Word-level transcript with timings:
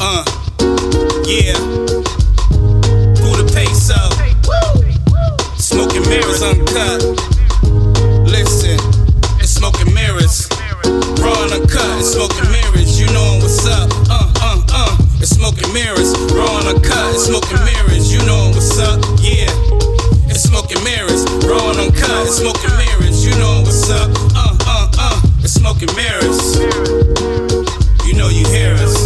Uh, 0.00 0.24
yeah. 1.26 1.58
Buddha 3.20 3.44
peso. 3.52 3.94
Smoking 5.56 6.02
mirrors 6.08 6.42
uncut. 6.42 7.02
Listen, 8.26 8.78
it's 9.40 9.50
smoking 9.50 9.92
mirrors. 9.94 10.48
Raw 11.20 11.42
and 11.44 11.52
uncut, 11.52 11.98
it's 11.98 12.12
smoking 12.14 12.50
mirrors. 12.50 12.98
You 13.00 13.06
know 13.12 13.38
what's 13.40 13.66
up. 13.66 13.90
Uh, 14.10 14.32
uh, 14.40 14.62
uh. 14.72 14.96
It's 15.20 15.30
smoking 15.30 15.72
mirrors. 15.72 16.12
Raw 16.32 16.58
and 16.58 16.76
uncut, 16.76 17.14
it's 17.14 17.26
smoking 17.26 17.64
mirrors. 17.64 18.12
You 18.12 18.18
know 18.26 18.50
what's 18.50 18.78
up. 18.78 19.00
Yeah. 19.20 19.50
It's 20.28 20.42
smoking 20.42 20.82
mirrors. 20.84 21.24
Raw 21.46 21.70
and 21.70 21.78
uncut, 21.80 22.26
it's 22.26 22.38
smoking 22.38 22.74
mirrors. 22.76 23.24
You 23.24 23.34
know 23.38 23.62
what's 23.62 23.90
up. 23.90 24.10
Uh, 24.34 24.56
uh, 24.66 24.90
uh. 24.98 25.20
It's 25.40 25.54
smoking 25.54 25.94
mirrors. 25.94 26.56
You 28.06 28.14
know 28.14 28.28
you 28.28 28.44
hear 28.46 28.74
us. 28.74 29.03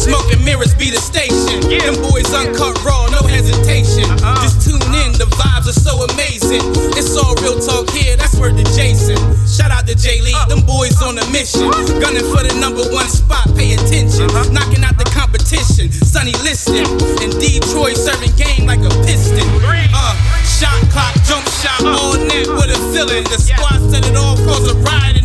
Listen, 0.00 0.16
smoking 0.16 0.44
mirrors 0.44 0.74
be 0.74 0.88
the 0.88 0.96
station. 0.96 1.60
Them 1.60 2.00
boys 2.08 2.32
uncut 2.32 2.72
raw, 2.84 3.08
no 3.12 3.20
hesitation. 3.28 4.08
Uh-huh. 4.08 4.40
Just 4.40 4.64
tune 4.64 4.80
in, 4.96 5.12
the 5.20 5.28
vibes 5.36 5.68
are 5.68 5.76
so 5.76 6.00
amazing. 6.12 6.64
It's 6.96 7.12
all 7.16 7.36
real 7.44 7.60
talk 7.60 7.90
here, 7.90 8.16
that's 8.16 8.36
word 8.40 8.56
to 8.56 8.64
Jason. 8.72 9.16
Shout 9.44 9.70
out 9.70 9.86
to 9.86 9.94
Jay 9.94 10.20
Lee, 10.24 10.32
uh. 10.32 10.48
them 10.48 10.64
boys 10.64 10.96
on 11.02 11.18
a 11.20 11.26
mission. 11.28 11.68
Uh. 11.68 12.00
Gunning 12.00 12.24
for 12.32 12.40
the 12.40 12.56
number 12.56 12.84
one 12.88 13.08
spot, 13.12 13.44
pay 13.52 13.76
attention. 13.76 14.24
Uh-huh. 14.32 14.48
Knocking 14.48 14.84
out 14.84 14.96
the 14.96 15.04
competition, 15.12 15.92
Sonny 15.92 16.32
listed. 16.40 16.88
In 17.20 17.28
Detroit, 17.36 18.00
serving 18.00 18.32
game 18.40 18.64
like 18.64 18.80
a 18.80 18.92
piston. 19.04 19.44
Uh, 19.92 20.16
shot 20.48 20.80
clock, 20.88 21.12
jump 21.28 21.44
shot, 21.60 21.84
uh. 21.84 21.92
all 21.92 22.16
net 22.16 22.48
with 22.48 22.72
a 22.72 22.78
feeling. 22.96 23.24
The 23.28 23.36
squad 23.36 23.84
set 23.92 24.08
it 24.08 24.16
off, 24.16 24.40
cause 24.48 24.64
a 24.64 24.76
riot 24.80 25.19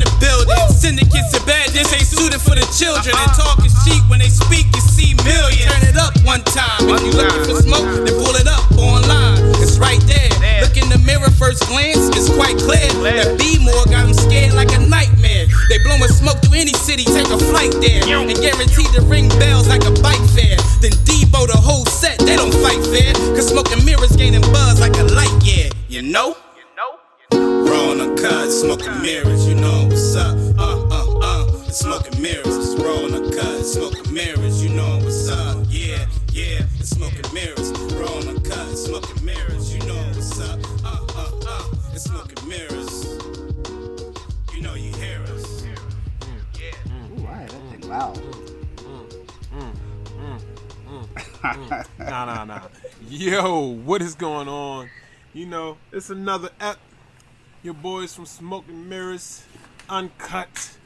this 1.75 1.91
ain't 1.91 2.07
suited 2.07 2.39
for 2.39 2.55
the 2.55 2.63
children. 2.71 3.11
And 3.11 3.31
talk 3.35 3.59
is 3.67 3.75
cheap 3.83 3.99
when 4.07 4.23
they 4.23 4.31
speak, 4.31 4.71
you 4.71 4.81
see 4.81 5.11
millions. 5.27 5.67
Turn 5.67 5.83
it 5.83 5.99
up 5.99 6.15
one 6.23 6.39
time. 6.55 6.87
If 6.87 7.03
you 7.03 7.11
looking 7.11 7.43
for 7.43 7.59
smoke, 7.59 7.83
then 8.07 8.15
pull 8.15 8.33
it 8.39 8.47
up 8.47 8.63
online. 8.79 9.43
It's 9.59 9.75
right 9.75 9.99
there. 10.07 10.31
Look 10.63 10.79
in 10.79 10.87
the 10.87 10.97
mirror, 11.03 11.27
first 11.35 11.67
glance, 11.67 12.07
it's 12.15 12.31
quite 12.31 12.55
clear. 12.55 12.87
That 13.03 13.35
B 13.35 13.59
more 13.59 13.83
got 13.91 14.07
them 14.07 14.15
scared 14.15 14.55
like 14.55 14.71
a 14.71 14.79
nightmare. 14.87 15.51
They 15.67 15.77
blowing 15.83 16.07
smoke 16.07 16.39
through 16.39 16.63
any 16.63 16.73
city, 16.73 17.03
take 17.03 17.27
a 17.27 17.37
flight 17.51 17.75
there. 17.83 18.07
And 18.07 18.31
guaranteed 18.39 18.95
to 18.95 19.03
ring 19.03 19.27
bells 19.35 19.67
like 19.67 19.83
a 19.83 19.91
bike 19.99 20.23
fair. 20.31 20.55
Then 20.79 20.95
Debo 21.03 21.43
the 21.51 21.59
whole 21.59 21.85
set, 21.85 22.23
they 22.23 22.39
don't 22.39 22.55
fight 22.63 22.79
fair. 22.87 23.11
Cause 23.35 23.51
smoking 23.51 23.83
mirrors 23.83 24.15
gaining 24.15 24.47
buzz 24.55 24.79
like 24.79 24.95
a 24.95 25.03
light, 25.11 25.35
yeah. 25.43 25.67
You 25.91 26.07
know? 26.07 26.39
Raw 27.31 27.91
on 27.91 27.97
the 27.97 28.15
cut, 28.21 28.49
smoking 28.49 29.01
mirrors, 29.01 29.47
you 29.47 29.55
know 29.55 29.87
what's 29.89 30.15
up. 30.15 30.37
Uh, 30.57 30.84
smoking 31.75 32.21
mirrors. 32.21 32.47
It's 32.47 32.81
raw 32.81 32.95
on 32.95 33.31
cut, 33.31 33.65
smoking 33.65 34.13
mirrors, 34.13 34.63
you 34.63 34.69
know 34.69 34.97
what's 35.03 35.29
up. 35.29 35.65
Yeah, 35.69 36.07
yeah, 36.31 36.63
it's 36.79 36.91
smoking 36.91 37.33
mirrors. 37.33 37.71
Raw 37.93 38.07
on 38.15 38.33
the 38.33 38.41
cut, 38.49 38.77
smoking 38.77 39.25
mirrors, 39.25 39.73
you 39.73 39.81
know 39.85 39.95
what's 39.95 40.39
up. 40.39 40.59
Uh, 40.85 41.05
uh, 41.15 41.31
uh, 41.47 41.63
it's 41.93 42.05
smoking 42.05 42.47
mirrors. 42.47 43.03
You 44.55 44.61
know 44.61 44.75
you 44.75 44.93
hear 44.93 45.21
us. 45.23 45.65
yeah. 46.57 47.19
Ooh, 47.19 47.27
I 47.27 47.33
had 47.33 47.49
that 47.49 47.69
thing 47.69 47.89
loud. 47.89 48.21
nah, 51.99 52.25
nah, 52.25 52.45
nah. 52.45 52.61
Yo, 53.09 53.59
what 53.59 54.01
is 54.01 54.15
going 54.15 54.47
on? 54.47 54.89
You 55.33 55.45
know, 55.45 55.77
it's 55.91 56.09
another 56.09 56.49
ep. 56.59 56.77
Your 57.63 57.73
boys 57.73 58.13
from 58.15 58.25
Smoking 58.25 58.87
Mirrors, 58.87 59.43
Uncut. 59.89 60.77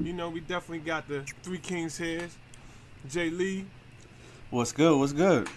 You 0.00 0.12
know, 0.12 0.30
we 0.30 0.40
definitely 0.40 0.84
got 0.84 1.08
the 1.08 1.24
Three 1.42 1.58
Kings 1.58 1.98
here. 1.98 2.28
Jay 3.08 3.30
Lee, 3.30 3.66
What's 4.52 4.70
good? 4.70 4.98
What's 4.98 5.14
good? 5.14 5.48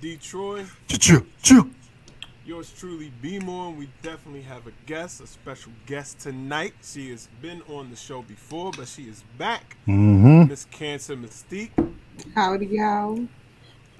Detroit. 0.00 0.66
Chill, 0.88 1.24
chill. 1.44 1.70
Yours 2.44 2.74
truly, 2.76 3.12
B 3.22 3.38
More, 3.38 3.68
and 3.68 3.78
we 3.78 3.88
definitely 4.02 4.42
have 4.42 4.66
a 4.66 4.72
guest, 4.84 5.20
a 5.20 5.28
special 5.28 5.70
guest 5.86 6.18
tonight. 6.18 6.74
She 6.82 7.10
has 7.10 7.28
been 7.40 7.62
on 7.68 7.88
the 7.88 7.94
show 7.94 8.22
before, 8.22 8.72
but 8.76 8.88
she 8.88 9.04
is 9.04 9.22
back. 9.38 9.76
Mm-hmm. 9.86 10.48
Miss 10.48 10.64
Cancer 10.64 11.14
Mystique. 11.14 11.70
Howdy, 12.34 12.66
y'all. 12.66 13.28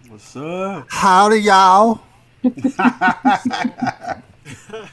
What's 0.09 0.35
up? 0.35 0.89
Howdy, 0.91 1.43
y'all. 1.43 2.01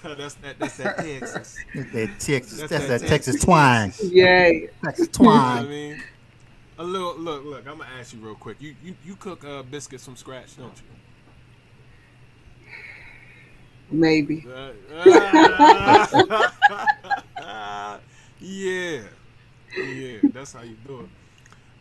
that's 0.03 0.35
that. 0.35 0.59
That's 0.59 0.77
that 0.77 0.97
Texas. 0.97 1.57
That 1.73 2.19
Texas, 2.19 2.59
That's 2.59 2.71
that's, 2.71 2.88
that 2.88 3.01
that 3.01 3.07
Texas 3.07 3.41
twang. 3.41 3.94
Yay. 4.03 4.69
Texas 4.83 5.09
You 5.17 5.25
know 5.25 5.31
what 5.31 5.39
I 5.39 5.63
mean, 5.63 6.03
a 6.77 6.83
little 6.83 7.16
look, 7.17 7.44
look. 7.45 7.67
I'm 7.67 7.77
gonna 7.77 7.89
ask 7.99 8.13
you 8.13 8.19
real 8.19 8.35
quick. 8.35 8.57
You 8.59 8.75
you, 8.83 8.95
you 9.05 9.16
cook 9.16 9.44
uh, 9.44 9.63
biscuits 9.63 10.05
from 10.05 10.16
scratch, 10.16 10.57
don't 10.57 10.75
you? 10.77 10.83
Maybe. 13.91 14.45
Uh, 14.47 14.71
uh, 17.38 18.00
yeah, 18.39 19.01
yeah. 19.77 20.17
That's 20.33 20.53
how 20.53 20.63
you 20.63 20.75
do 20.88 21.01
it. 21.01 21.09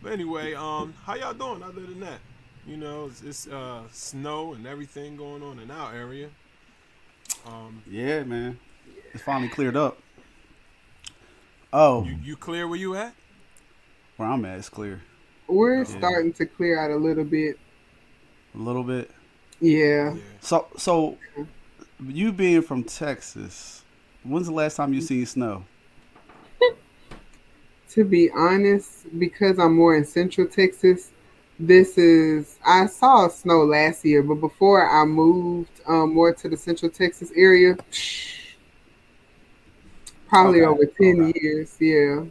But 0.02 0.12
anyway, 0.12 0.54
um, 0.54 0.94
how 1.04 1.14
y'all 1.14 1.32
doing? 1.32 1.62
Other 1.62 1.80
than 1.80 2.00
that, 2.00 2.18
you 2.66 2.76
know, 2.76 3.06
it's, 3.06 3.22
it's 3.22 3.46
uh 3.46 3.82
snow 3.92 4.54
and 4.54 4.66
everything 4.66 5.16
going 5.16 5.42
on 5.42 5.58
in 5.58 5.70
our 5.70 5.94
area. 5.94 6.28
Um, 7.46 7.82
Yeah, 7.88 8.22
man. 8.24 8.58
It's 9.12 9.22
finally 9.22 9.48
cleared 9.48 9.76
up. 9.76 9.98
Oh, 11.72 12.04
you 12.04 12.16
you 12.22 12.36
clear 12.36 12.66
where 12.68 12.78
you 12.78 12.94
at? 12.96 13.14
where 14.16 14.28
I'm 14.28 14.44
at, 14.44 14.58
it's 14.58 14.68
clear. 14.68 15.00
We're 15.48 15.78
Yeah. 15.78 15.84
starting 15.84 16.32
to 16.34 16.46
clear 16.46 16.78
out 16.78 16.90
a 16.90 16.96
little 16.96 17.24
bit. 17.24 17.58
A 18.54 18.58
little 18.58 18.84
bit. 18.84 19.10
Yeah. 19.60 20.14
Yeah. 20.14 20.20
So, 20.40 20.66
so 20.76 21.18
you 22.06 22.32
being 22.32 22.62
from 22.62 22.84
Texas, 22.84 23.84
when's 24.22 24.46
the 24.46 24.52
last 24.52 24.76
time 24.76 24.92
you 24.92 25.00
seen 25.00 25.24
snow? 25.26 25.64
To 27.90 28.04
be 28.04 28.30
honest, 28.30 29.06
because 29.18 29.58
I'm 29.58 29.76
more 29.76 29.94
in 29.96 30.04
central 30.06 30.46
Texas, 30.46 31.11
this 31.62 31.96
is 31.98 32.58
I 32.66 32.86
saw 32.86 33.28
snow 33.28 33.64
last 33.64 34.04
year, 34.04 34.22
but 34.22 34.36
before 34.36 34.88
I 34.88 35.04
moved 35.04 35.80
um, 35.86 36.14
more 36.14 36.32
to 36.34 36.48
the 36.48 36.56
central 36.56 36.90
Texas 36.90 37.32
area, 37.36 37.76
probably 40.28 40.62
Okay, 40.62 40.66
over 40.66 40.84
ten 40.86 41.20
okay. 41.20 41.40
years. 41.40 41.76
Yeah. 41.80 42.24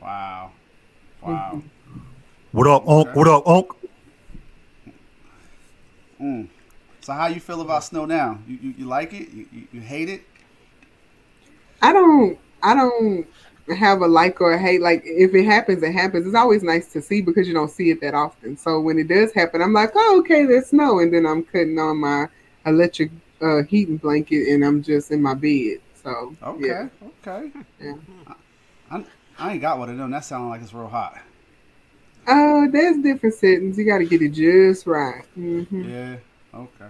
Wow. 0.00 0.52
Wow. 1.22 1.62
What 2.52 2.66
up, 2.66 2.88
Unc? 2.88 3.14
What 3.14 3.28
up, 3.28 3.46
Unc? 3.46 3.68
Mm. 6.20 6.48
So 7.00 7.12
how 7.12 7.26
you 7.26 7.40
feel 7.40 7.60
about 7.60 7.84
snow 7.84 8.04
now? 8.06 8.38
You, 8.46 8.58
you, 8.62 8.74
you 8.78 8.86
like 8.86 9.12
it? 9.12 9.30
You, 9.30 9.46
you, 9.52 9.68
you 9.72 9.80
hate 9.80 10.08
it? 10.08 10.22
I 11.82 11.92
don't 11.92 12.38
I 12.62 12.74
don't 12.74 13.26
have 13.76 14.00
a 14.00 14.06
like 14.06 14.40
or 14.40 14.52
a 14.52 14.58
hate. 14.58 14.80
Like 14.82 15.02
if 15.04 15.34
it 15.34 15.44
happens, 15.44 15.82
it 15.82 15.92
happens. 15.92 16.26
It's 16.26 16.34
always 16.34 16.62
nice 16.62 16.92
to 16.92 17.02
see 17.02 17.20
because 17.22 17.46
you 17.48 17.54
don't 17.54 17.70
see 17.70 17.90
it 17.90 18.00
that 18.00 18.14
often. 18.14 18.56
So 18.56 18.80
when 18.80 18.98
it 18.98 19.08
does 19.08 19.32
happen, 19.32 19.62
I'm 19.62 19.72
like, 19.72 19.92
oh 19.94 20.20
okay, 20.20 20.44
there's 20.44 20.66
snow, 20.66 20.98
and 21.00 21.12
then 21.12 21.26
I'm 21.26 21.42
cutting 21.44 21.78
on 21.78 21.98
my 21.98 22.28
electric 22.66 23.10
uh, 23.40 23.62
heating 23.64 23.96
blanket 23.96 24.48
and 24.48 24.64
I'm 24.64 24.82
just 24.82 25.10
in 25.10 25.20
my 25.22 25.34
bed. 25.34 25.78
So 26.02 26.34
Okay. 26.42 26.66
yeah. 26.66 26.88
Okay. 27.26 27.50
Yeah. 27.80 27.94
I, 28.90 29.04
I 29.38 29.52
ain't 29.52 29.60
got 29.60 29.78
one 29.78 29.90
of 29.90 29.98
them. 29.98 30.10
That 30.10 30.24
sounds 30.24 30.50
like 30.50 30.62
it's 30.62 30.74
real 30.74 30.88
hot. 30.88 31.18
Oh, 32.26 32.68
there's 32.70 32.98
different 32.98 33.34
settings. 33.34 33.76
You 33.78 33.84
got 33.84 33.98
to 33.98 34.04
get 34.04 34.22
it 34.22 34.30
just 34.30 34.86
right. 34.86 35.24
hmm 35.34 35.88
Yeah. 35.88 36.16
Okay. 36.54 36.84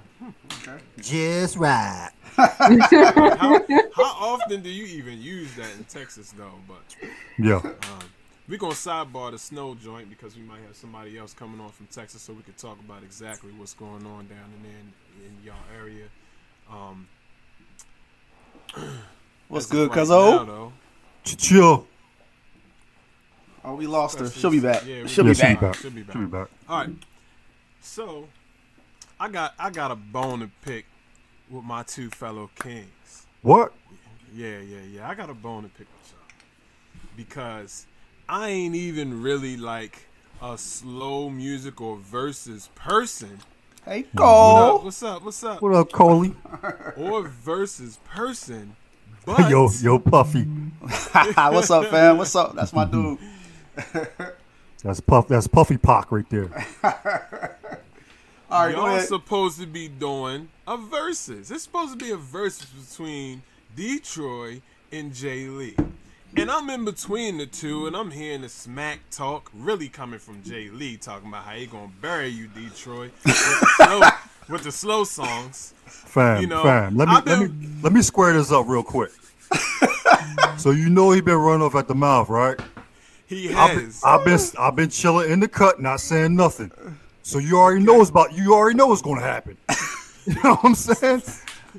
Okay. 0.69 0.83
Just 1.01 1.57
right. 1.57 2.11
How, 2.37 3.61
how 3.93 4.05
often 4.35 4.63
do 4.63 4.69
you 4.69 4.85
even 4.87 5.21
use 5.21 5.55
that 5.55 5.71
in 5.77 5.85
Texas 5.85 6.33
though? 6.37 6.59
But 6.67 6.97
Yeah. 7.39 7.61
Um, 7.65 8.01
we're 8.49 8.59
gonna 8.59 8.75
sidebar 8.75 9.31
the 9.31 9.39
snow 9.39 9.75
joint 9.75 10.11
because 10.11 10.37
we 10.37 10.43
might 10.43 10.61
have 10.67 10.75
somebody 10.75 11.17
else 11.17 11.33
coming 11.33 11.61
on 11.61 11.71
from 11.71 11.87
Texas, 11.87 12.23
so 12.23 12.33
we 12.33 12.43
could 12.43 12.59
talk 12.59 12.79
about 12.81 13.03
exactly 13.05 13.53
what's 13.57 13.75
going 13.75 14.05
on 14.05 14.27
down 14.27 14.51
in 14.57 14.63
there 14.63 14.81
in, 14.81 14.93
in 15.27 15.45
y'all 15.45 15.55
area. 15.79 16.07
Um, 16.71 17.07
What's 19.49 19.67
good, 19.67 19.91
right 19.91 19.99
cuz 19.99 20.11
oh? 20.11 20.73
Chill. 21.25 21.87
Oh, 23.65 23.75
we 23.77 23.87
lost 23.87 24.19
her. 24.19 24.31
She'll 24.31 24.51
be 24.51 24.61
back. 24.61 24.83
Yeah, 24.87 25.07
She'll 25.07 25.25
Yeah, 25.25 25.33
be 25.33 25.35
she'll 25.35 25.49
be 25.49 25.55
back. 25.55 25.61
back. 25.61 25.75
She'll 25.77 25.91
be 25.91 26.03
back. 26.03 26.17
She'll 26.17 26.23
be 26.23 26.27
back. 26.27 26.49
All 26.69 26.79
right. 26.79 26.91
So, 27.81 28.29
I 29.23 29.29
got 29.29 29.55
I 29.57 29.71
got 29.71 29.93
a 29.93 29.95
bone 29.95 30.41
to 30.41 30.51
pick 30.63 30.85
with 31.49 31.63
my 31.63 31.85
two 31.85 32.11
fellow 32.11 32.51
kings. 32.59 33.27
What? 33.43 33.73
Yeah, 34.35 34.59
yeah, 34.59 34.81
yeah. 34.93 35.09
I 35.09 35.15
got 35.15 35.31
a 35.31 35.35
bone 35.35 35.63
to 35.63 35.69
pick 35.69 35.87
with 35.87 36.13
y'all 36.13 36.39
because 37.17 37.87
I 38.29 38.49
ain't 38.49 38.75
even 38.75 39.23
really 39.23 39.57
like 39.57 40.09
a 40.43 40.59
slow 40.59 41.31
music 41.31 41.81
or 41.81 41.99
verses 41.99 42.69
person. 42.75 43.39
Hey, 43.85 44.07
What 44.11 44.25
up? 44.25 44.27
Cole. 44.27 44.79
What's 44.81 45.03
up? 45.05 45.25
What's 45.25 45.45
up? 45.45 45.63
What 45.63 45.75
up, 45.75 45.93
Coley? 45.93 46.35
Or 46.97 47.29
versus 47.29 48.01
person, 48.05 48.75
but 49.25 49.49
yo, 49.49 49.71
yo, 49.81 50.01
Puffy. 50.01 50.43
What's 50.81 51.71
up, 51.71 51.87
fam? 51.87 52.19
What's 52.19 52.35
up? 52.35 52.57
That's 52.57 52.73
my 52.73 52.87
dude. 52.87 53.21
That's 54.83 54.99
puff. 54.99 55.29
That's 55.29 55.47
Puffy 55.47 55.79
Pock 55.79 56.11
right 56.11 56.29
there. 56.29 56.51
All 58.53 58.67
right, 58.67 58.75
go 58.75 58.87
Y'all 58.87 59.01
supposed 59.01 59.59
to 59.61 59.67
be 59.67 59.89
doing 59.89 60.51
a 60.69 60.77
versus. 60.77 61.51
It's 61.51 61.63
supposed 61.63 61.99
to 61.99 62.05
be 62.05 62.11
a 62.11 62.19
versus 62.19 62.67
between 62.67 63.41
Detroit 63.75 64.61
and 64.93 65.15
Jay 65.15 65.47
Lee. 65.47 65.75
And 66.37 66.51
I'm 66.51 66.69
in 66.69 66.85
between 66.85 67.39
the 67.39 67.47
two, 67.47 67.87
and 67.87 67.97
I'm 67.97 68.11
hearing 68.11 68.43
the 68.43 68.51
smack 68.51 68.99
talk 69.11 69.51
really 69.55 69.89
coming 69.89 70.19
from 70.19 70.43
Jay 70.43 70.69
Lee, 70.69 70.99
talking 70.99 71.31
about 71.31 71.45
how 71.45 71.53
he 71.53 71.65
gonna 71.65 71.91
bury 72.03 72.29
you, 72.29 72.47
Detroit, 72.49 73.13
with 73.25 73.35
the 73.35 73.67
slow, 73.77 74.01
with 74.51 74.65
the 74.65 74.73
slow 74.73 75.05
songs. 75.05 75.73
Fam, 75.87 76.43
You 76.43 76.47
know, 76.47 76.63
fam. 76.63 76.95
Let 76.95 77.09
me 77.09 77.15
I've 77.15 77.27
let 77.27 77.39
me 77.41 77.69
let 77.83 77.93
me 77.95 78.03
square 78.03 78.35
this 78.35 78.53
up 78.53 78.67
real 78.69 78.83
quick. 78.83 79.13
so 80.59 80.73
you 80.73 80.91
know 80.91 81.11
he 81.13 81.23
been 81.23 81.37
running 81.37 81.65
off 81.65 81.75
at 81.75 81.89
the 81.89 81.95
mouth, 81.95 82.29
right? 82.29 82.61
He 83.25 83.55
I've 83.55 83.75
been, 83.75 83.85
has. 83.87 84.03
I've 84.05 84.25
been 84.27 84.41
I've 84.59 84.77
been 84.77 84.91
chilling 84.91 85.31
in 85.31 85.41
the 85.41 85.49
cut, 85.49 85.81
not 85.81 86.01
saying 86.01 86.37
nothing. 86.37 86.71
So 87.23 87.39
you 87.39 87.59
already 87.59 87.85
know 87.85 88.01
it's 88.01 88.11
about 88.11 88.33
you 88.33 88.55
already 88.55 88.77
know 88.77 88.89
what's 88.89 89.03
gonna 89.03 89.21
happen. 89.21 89.57
you 90.27 90.35
know 90.43 90.57
what 90.57 90.65
I'm 90.65 90.75
saying? 90.75 91.23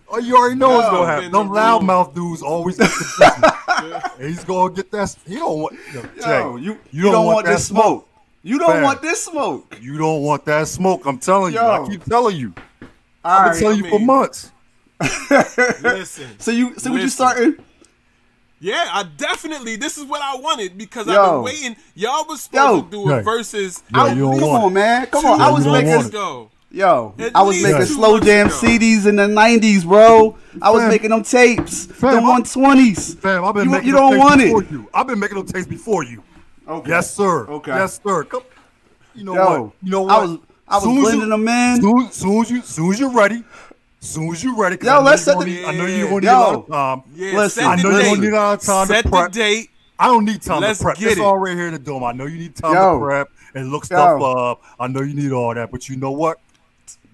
Oh, 0.09 0.17
you 0.17 0.35
already 0.35 0.55
know 0.55 0.69
what's 0.69 0.87
No, 0.87 0.93
gonna 0.93 1.07
happen. 1.07 1.31
Them 1.31 1.49
the 1.49 1.53
loudmouth 1.53 2.15
dudes 2.15 2.41
always 2.41 2.77
get 2.77 2.89
the 2.89 3.13
business. 3.19 4.03
and 4.19 4.27
he's 4.27 4.43
gonna 4.43 4.73
get 4.73 4.89
that. 4.91 5.15
He 5.27 5.35
don't 5.35 5.59
want. 5.59 5.77
Yo, 5.93 6.01
Jay, 6.01 6.39
Yo, 6.39 6.55
you, 6.55 6.79
you, 6.91 7.03
don't, 7.11 7.25
want, 7.25 7.45
that 7.45 7.53
this 7.53 7.67
smoke. 7.67 8.07
You 8.41 8.57
don't 8.57 8.71
Fam. 8.71 8.83
want 8.83 9.01
this 9.01 9.23
smoke. 9.23 9.77
You 9.81 9.97
don't 9.97 10.21
want 10.21 10.45
that 10.45 10.67
smoke. 10.67 11.05
I'm 11.05 11.19
telling 11.19 11.53
you. 11.53 11.59
I 11.59 11.85
keep 11.87 12.03
telling 12.05 12.35
you. 12.37 12.53
All 13.23 13.39
I've 13.39 13.43
been 13.45 13.51
right. 13.51 13.59
telling 13.59 13.85
I 13.85 13.87
you 13.87 13.89
for 13.89 13.99
months. 13.99 14.51
Listen. 15.81 16.39
So 16.39 16.51
you, 16.51 16.77
so 16.77 16.89
what 16.91 16.97
you 16.97 17.03
Listen. 17.03 17.09
starting? 17.09 17.55
Yeah, 18.63 18.87
I 18.93 19.03
definitely. 19.17 19.75
This 19.75 19.97
is 19.97 20.05
what 20.05 20.21
I 20.21 20.37
wanted 20.37 20.77
because 20.77 21.09
I've 21.09 21.31
been 21.31 21.41
waiting. 21.43 21.75
Y'all 21.95 22.25
was 22.25 22.43
supposed 22.43 22.75
Yo. 22.75 22.81
to 22.83 22.89
do 22.89 23.09
a 23.11 23.15
Right. 23.17 23.25
versus. 23.25 23.83
Yo, 23.93 23.99
I- 23.99 24.13
you 24.13 24.21
don't 24.21 24.39
come 24.39 24.49
want 24.49 24.63
on, 24.63 24.71
it. 24.71 24.73
man. 24.75 25.05
Come 25.07 25.21
two 25.23 25.27
on. 25.27 25.41
I 25.41 25.49
was 25.51 25.65
making 25.67 25.89
want 25.91 26.07
it. 26.07 26.49
yo. 26.71 27.13
At 27.19 27.31
I 27.35 27.41
was 27.41 27.61
making 27.61 27.79
two 27.79 27.85
slow 27.87 28.19
jam 28.21 28.47
ago. 28.47 28.55
CDs 28.55 29.05
in 29.05 29.17
the 29.17 29.27
'90s, 29.27 29.83
bro. 29.83 30.37
I 30.61 30.69
was 30.69 30.81
Fam. 30.83 30.89
making 30.91 31.09
them 31.09 31.23
tapes, 31.23 31.87
the 31.87 31.93
Fam, 31.93 32.25
I- 32.25 32.39
120s. 32.39 33.15
Fam, 33.15 33.43
I've 33.43 33.53
been 33.53 33.65
You- 33.65 33.69
making 33.71 33.87
you 33.89 33.93
them 33.95 34.01
don't 34.01 34.11
tapes 34.13 34.23
want 34.23 34.41
it. 34.63 34.71
you. 34.71 34.87
I've 34.93 35.07
been 35.07 35.19
making 35.19 35.37
them 35.39 35.45
tapes 35.45 35.67
before 35.67 36.05
you. 36.05 36.23
Okay. 36.65 36.89
Yes, 36.89 37.13
sir. 37.13 37.45
Okay. 37.47 37.71
Yes, 37.71 37.99
sir. 38.01 38.23
Come. 38.23 38.43
You 39.13 39.25
know 39.25 39.35
Yo, 39.35 39.61
what? 39.63 39.71
You 39.83 39.91
know 39.91 40.01
what? 40.03 40.11
I 40.13 40.17
was 40.25 40.37
I 40.69 40.75
was 40.75 40.83
Soon 40.85 41.01
blending 41.01 41.21
you- 41.23 41.29
them 41.29 41.47
in. 41.49 41.81
Soon, 41.81 42.11
soon 42.13 42.41
as 42.43 42.49
you, 42.49 42.61
soon 42.61 42.93
as 42.93 42.99
you're 43.01 43.09
ready, 43.09 43.43
soon 44.09 44.31
as 44.31 44.43
you're 44.43 44.55
ready. 44.55 44.77
'cause 44.77 44.87
Yo, 44.87 45.01
let's 45.01 45.23
set 45.23 45.39
the- 45.39 45.45
need- 45.45 45.65
I 45.65 45.71
know 45.71 45.85
you're 45.85 45.97
Yeah. 45.97 46.03
gonna 46.05 46.19
need 46.21 46.27
a 46.27 46.39
lot 46.39 46.55
of 46.55 46.67
time. 46.67 47.03
Yeah, 47.15 47.37
Listen, 47.37 47.63
set 47.63 47.71
I 47.71 47.75
the 47.77 47.83
know 47.83 47.89
you're 47.89 47.99
date. 47.99 48.09
gonna 48.09 48.21
need 48.21 48.33
a 48.33 48.35
lot 48.35 48.53
of 48.53 48.61
time 48.61 48.87
Set 48.87 49.03
to 49.05 49.09
the 49.09 49.29
date. 49.31 49.69
I 49.99 50.07
don't 50.07 50.25
need 50.25 50.41
time 50.41 50.61
Let's 50.61 50.79
to 50.79 50.85
prep. 50.85 50.97
get 50.97 51.11
It's 51.11 51.19
it. 51.19 51.23
all 51.23 51.37
right 51.37 51.55
here 51.55 51.67
in 51.67 51.73
the 51.73 51.79
dome. 51.79 52.03
I 52.03 52.11
know 52.11 52.25
you 52.25 52.37
need 52.37 52.55
time 52.55 52.73
Yo. 52.73 52.99
to 52.99 53.05
prep 53.05 53.29
and 53.55 53.71
look 53.71 53.85
stuff 53.85 54.19
Yo. 54.19 54.25
up. 54.25 54.61
I 54.79 54.87
know 54.87 55.01
you 55.01 55.13
need 55.13 55.31
all 55.31 55.53
that, 55.53 55.71
but 55.71 55.87
you 55.87 55.95
know 55.97 56.11
what? 56.11 56.39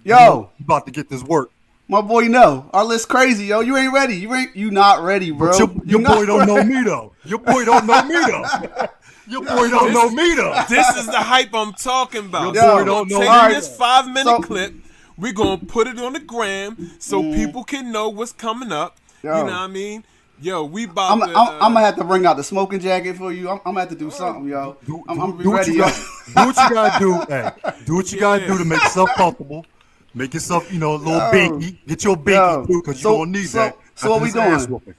Yo, 0.04 0.50
you 0.58 0.64
about 0.66 0.86
to 0.86 0.92
get 0.92 1.10
this 1.10 1.24
work. 1.24 1.50
my 1.92 2.02
boy, 2.02 2.28
no, 2.28 2.66
our 2.74 2.86
list 2.86 3.10
crazy, 3.10 3.46
yo. 3.46 3.62
You 3.62 3.76
ain't 3.76 3.92
ready. 3.94 4.16
You 4.16 4.34
ain't. 4.36 4.56
You 4.56 4.70
not 4.72 5.02
ready, 5.04 5.32
bro. 5.32 5.50
But 5.50 5.60
your, 5.60 5.70
your 5.86 6.00
boy 6.08 6.26
don't 6.26 6.46
know 6.48 6.64
me 6.64 6.84
though. 6.84 7.14
Your 7.26 7.40
boy 7.40 7.66
don't 7.66 7.86
know 7.86 8.04
me 8.04 8.14
though. 8.16 8.46
Your 9.28 9.44
boy 9.44 9.70
don't 9.70 9.94
know 9.94 10.10
me 10.10 10.34
though. 10.36 10.56
This 10.68 10.88
is 10.98 11.06
the 11.06 11.18
hype 11.20 11.50
I'm 11.54 11.74
talking 11.74 12.26
about. 12.26 12.56
Your 12.56 12.64
boy 12.64 12.76
We're 12.78 12.86
don't 12.86 13.12
know 13.12 13.20
take 13.20 13.30
either. 13.30 13.54
this 13.56 13.78
five 13.78 14.08
minute 14.08 14.24
So- 14.26 14.40
clip. 14.40 14.74
We're 15.20 15.34
gonna 15.34 15.58
put 15.58 15.88
it 15.88 16.00
on 16.00 16.14
the 16.14 16.20
gram 16.20 16.92
so 17.00 17.22
people 17.22 17.64
can 17.64 17.92
know 17.92 18.10
what's 18.10 18.32
coming 18.32 18.72
up. 18.72 18.98
Yo. 19.22 19.30
You 19.38 19.44
know 19.44 19.52
what 19.52 19.54
I 19.54 19.68
mean? 19.68 20.04
Yo, 20.42 20.64
we 20.64 20.86
about 20.86 21.12
I'm, 21.12 21.20
to. 21.20 21.26
I'm, 21.26 21.36
uh, 21.36 21.52
I'm 21.66 21.74
gonna 21.74 21.86
have 21.86 21.98
to 21.98 22.06
bring 22.06 22.26
out 22.26 22.38
the 22.38 22.44
smoking 22.44 22.80
jacket 22.80 23.18
for 23.18 23.34
you. 23.34 23.50
I'm, 23.50 23.58
I'm 23.58 23.64
gonna 23.74 23.82
have 23.82 23.90
to 23.90 23.96
do 23.96 24.10
something, 24.10 24.48
yo. 24.48 24.78
Do, 24.86 25.04
I'm, 25.10 25.20
I'm 25.20 25.32
gonna 25.32 25.38
be 25.38 25.44
do 25.44 25.54
ready, 25.54 25.72
you 25.74 25.80
yo. 25.80 25.84
got, 25.84 25.96
do 25.96 26.34
what 26.46 26.56
you 26.56 26.70
gotta 26.76 27.00
do. 27.00 27.14
Hey, 27.30 27.52
do 27.86 27.96
what 27.96 28.12
you 28.14 28.20
gotta 28.20 28.48
do 28.48 28.58
to 28.58 28.64
make 28.64 28.82
yourself 28.82 29.10
comfortable. 29.16 29.66
Make 30.14 30.34
yourself, 30.34 30.72
you 30.72 30.80
know, 30.80 30.96
a 30.96 30.98
little 30.98 31.14
Yo. 31.16 31.32
binky. 31.32 31.78
Get 31.86 32.04
your 32.06 32.16
Yo. 32.16 32.24
binky 32.24 32.68
too, 32.68 32.82
because 32.82 33.02
So- 33.02 33.10
you're 33.10 33.26
gonna 33.26 33.38
need 33.38 33.48
so- 33.50 33.58
that. 33.58 33.78
so 33.96 34.12
what 34.12 34.22
we 34.22 34.32
doing? 34.32 34.72
whooping. 34.72 34.96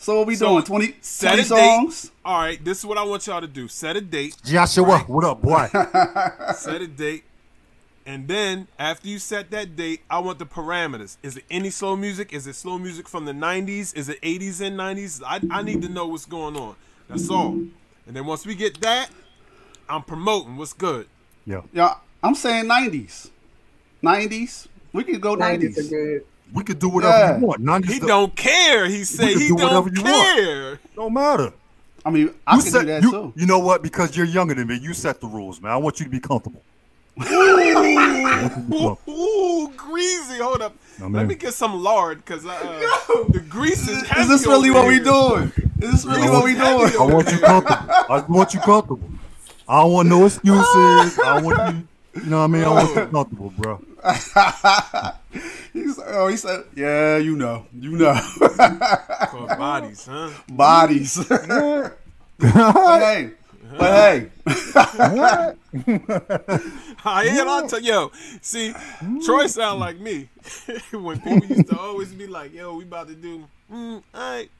So 0.00 0.18
what 0.18 0.26
we 0.28 0.36
So, 0.36 0.46
doing? 0.50 0.62
20, 0.62 0.94
set 1.00 1.26
20 1.34 1.40
a 1.40 1.42
date. 1.42 1.48
songs? 1.48 2.10
All 2.24 2.38
right, 2.38 2.64
this 2.64 2.78
is 2.78 2.86
what 2.86 2.96
I 2.98 3.02
want 3.02 3.26
y'all 3.26 3.40
to 3.40 3.48
do. 3.48 3.66
Set 3.66 3.96
a 3.96 4.00
date. 4.00 4.36
Joshua, 4.44 5.00
what 5.08 5.24
up, 5.24 5.42
boy? 5.42 5.66
set 6.54 6.80
a 6.80 6.86
date, 6.86 7.24
and 8.08 8.26
then 8.26 8.66
after 8.78 9.06
you 9.06 9.18
set 9.18 9.50
that 9.50 9.76
date, 9.76 10.00
I 10.08 10.18
want 10.20 10.38
the 10.38 10.46
parameters. 10.46 11.16
Is 11.22 11.36
it 11.36 11.44
any 11.50 11.68
slow 11.70 11.94
music? 11.94 12.32
Is 12.32 12.46
it 12.46 12.54
slow 12.56 12.78
music 12.78 13.06
from 13.08 13.26
the 13.26 13.32
'90s? 13.32 13.94
Is 13.94 14.08
it 14.08 14.20
'80s 14.22 14.60
and 14.60 14.78
'90s? 14.78 15.22
I, 15.24 15.40
I 15.50 15.62
need 15.62 15.82
to 15.82 15.88
know 15.88 16.06
what's 16.08 16.24
going 16.26 16.56
on. 16.56 16.74
That's 17.08 17.28
all. 17.30 17.52
And 17.52 18.16
then 18.16 18.24
once 18.26 18.46
we 18.46 18.54
get 18.54 18.80
that, 18.80 19.10
I'm 19.88 20.02
promoting 20.02 20.56
what's 20.56 20.72
good. 20.72 21.06
yeah, 21.46 21.60
Yeah, 21.72 21.94
I'm 22.22 22.34
saying 22.34 22.64
90s. 22.64 23.30
90s. 24.02 24.66
We 24.92 25.04
could 25.04 25.20
go 25.20 25.36
90s 25.36 25.76
90s. 25.90 26.22
we 26.54 26.64
could 26.64 26.78
do 26.78 26.88
whatever 26.88 27.16
Yeah. 27.18 27.38
you 27.38 27.44
want. 27.46 27.60
None 27.60 27.82
He 27.82 27.98
the, 27.98 28.06
don't 28.06 28.34
care. 28.34 28.86
He 28.86 29.04
say 29.04 29.32
can 29.32 29.40
he 29.42 29.48
do 29.48 29.56
don't 29.56 29.94
you 29.96 30.02
want. 30.02 30.38
care. 30.38 30.80
don't 30.96 31.12
matter. 31.12 31.52
I 32.06 32.10
mean, 32.10 32.30
I 32.46 32.56
You 32.56 32.62
can 32.62 32.70
set 32.72 32.80
do 32.80 32.86
that 32.86 33.02
you, 33.02 33.10
too. 33.10 33.32
you 33.36 33.46
know 33.46 33.58
what? 33.58 33.82
Because 33.82 34.16
you're 34.16 34.24
younger 34.26 34.54
than 34.54 34.66
me, 34.68 34.78
you 34.78 34.94
set 34.94 35.20
the 35.20 35.26
rules, 35.26 35.60
man. 35.60 35.72
I 35.72 35.76
want 35.76 35.98
you 36.00 36.04
to 36.06 36.10
be 36.10 36.20
comfortable. 36.20 36.62
Ooh, 37.30 38.98
ooh, 39.08 39.72
greasy. 39.76 40.38
Hold 40.38 40.62
up. 40.62 40.76
No, 41.00 41.08
Let 41.08 41.26
me 41.26 41.34
get 41.34 41.54
some 41.54 41.82
lard 41.82 42.24
because 42.24 42.44
uh, 42.44 42.52
the 43.30 43.44
grease 43.48 43.88
is. 43.88 44.02
Is 44.16 44.28
this 44.28 44.46
really 44.46 44.70
over 44.70 44.80
what 44.80 44.88
we 44.88 44.94
here. 44.94 45.04
doing? 45.04 45.52
Is 45.80 45.92
this 45.92 46.04
really 46.04 46.28
what 46.28 46.44
we 46.44 46.54
heavy 46.54 46.90
doing? 46.90 47.10
I 47.10 47.14
want 47.14 47.30
you 47.30 47.38
comfortable. 47.38 47.94
I 48.08 48.24
want 48.28 48.54
you 48.54 48.60
comfortable. 48.60 49.10
I 49.68 49.82
don't 49.82 49.92
want 49.92 50.08
no 50.08 50.26
excuses. 50.26 51.18
I 51.18 51.40
want 51.42 51.74
you. 51.74 51.88
You 52.22 52.30
know 52.30 52.38
what 52.38 52.44
I 52.44 52.46
mean? 52.48 52.64
I 52.64 52.68
want 52.68 52.96
you 52.96 53.06
comfortable, 53.06 53.52
bro. 53.56 53.80
He's, 55.72 55.98
oh, 56.04 56.28
he 56.28 56.36
said, 56.36 56.64
yeah, 56.74 57.18
you 57.18 57.36
know, 57.36 57.66
you 57.78 57.92
know, 57.92 58.14
bodies, 59.58 60.06
huh? 60.06 60.30
bodies. 60.48 61.24
but 61.28 61.96
hey, 62.38 63.30
but 63.78 63.90
hey, 63.92 64.28
I 67.04 67.24
ain't 67.28 67.48
on 67.48 67.68
to 67.68 67.82
yo. 67.82 68.10
See, 68.40 68.74
Troy 69.24 69.46
sound 69.46 69.80
like 69.80 69.98
me 69.98 70.28
when 70.92 71.20
people 71.20 71.44
used 71.44 71.68
to 71.68 71.78
always 71.78 72.12
be 72.12 72.26
like, 72.26 72.52
"Yo, 72.54 72.74
we 72.76 72.84
about 72.84 73.08
to 73.08 73.14
do, 73.14 73.44
mm, 73.72 74.02
all 74.14 74.20
right, 74.20 74.50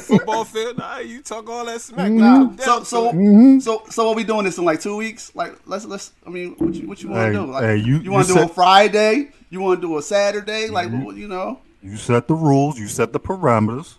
football 0.00 0.44
field. 0.44 0.80
All 0.80 0.88
right, 0.88 1.06
you 1.06 1.22
talk 1.22 1.48
all 1.48 1.64
that 1.66 1.80
smack. 1.80 2.10
nah. 2.10 2.44
Nah, 2.44 2.56
So, 2.56 2.82
so, 2.84 3.12
Mm-hmm. 3.12 3.58
so, 3.60 3.82
so, 3.90 4.08
are 4.08 4.14
we 4.14 4.24
doing 4.24 4.44
this 4.44 4.58
in 4.58 4.64
like 4.64 4.80
two 4.80 4.96
weeks? 4.96 5.32
Like, 5.34 5.54
let's, 5.66 5.84
let's. 5.84 6.12
I 6.26 6.30
mean, 6.30 6.54
what 6.58 6.74
you, 6.74 6.88
what 6.88 7.02
you 7.02 7.10
want 7.10 7.20
Hey, 7.22 7.32
to 7.32 7.32
do? 7.46 7.46
Like, 7.46 7.62
hey, 7.64 7.76
you- 7.76 7.98
you 7.98 8.10
want 8.12 8.26
to 8.28 8.34
do 8.34 8.42
a 8.42 8.48
Friday? 8.48 9.30
You 9.50 9.60
want 9.60 9.80
to 9.80 9.86
do 9.86 9.96
a 9.98 10.02
Saturday? 10.02 10.68
Like, 10.68 10.88
Mm-hmm. 10.88 11.04
what, 11.04 11.16
you 11.16 11.28
know? 11.28 11.60
You 11.82 11.96
set 11.96 12.26
the 12.28 12.34
rules. 12.34 12.78
You 12.78 12.88
set 12.88 13.12
the 13.12 13.20
parameters, 13.20 13.94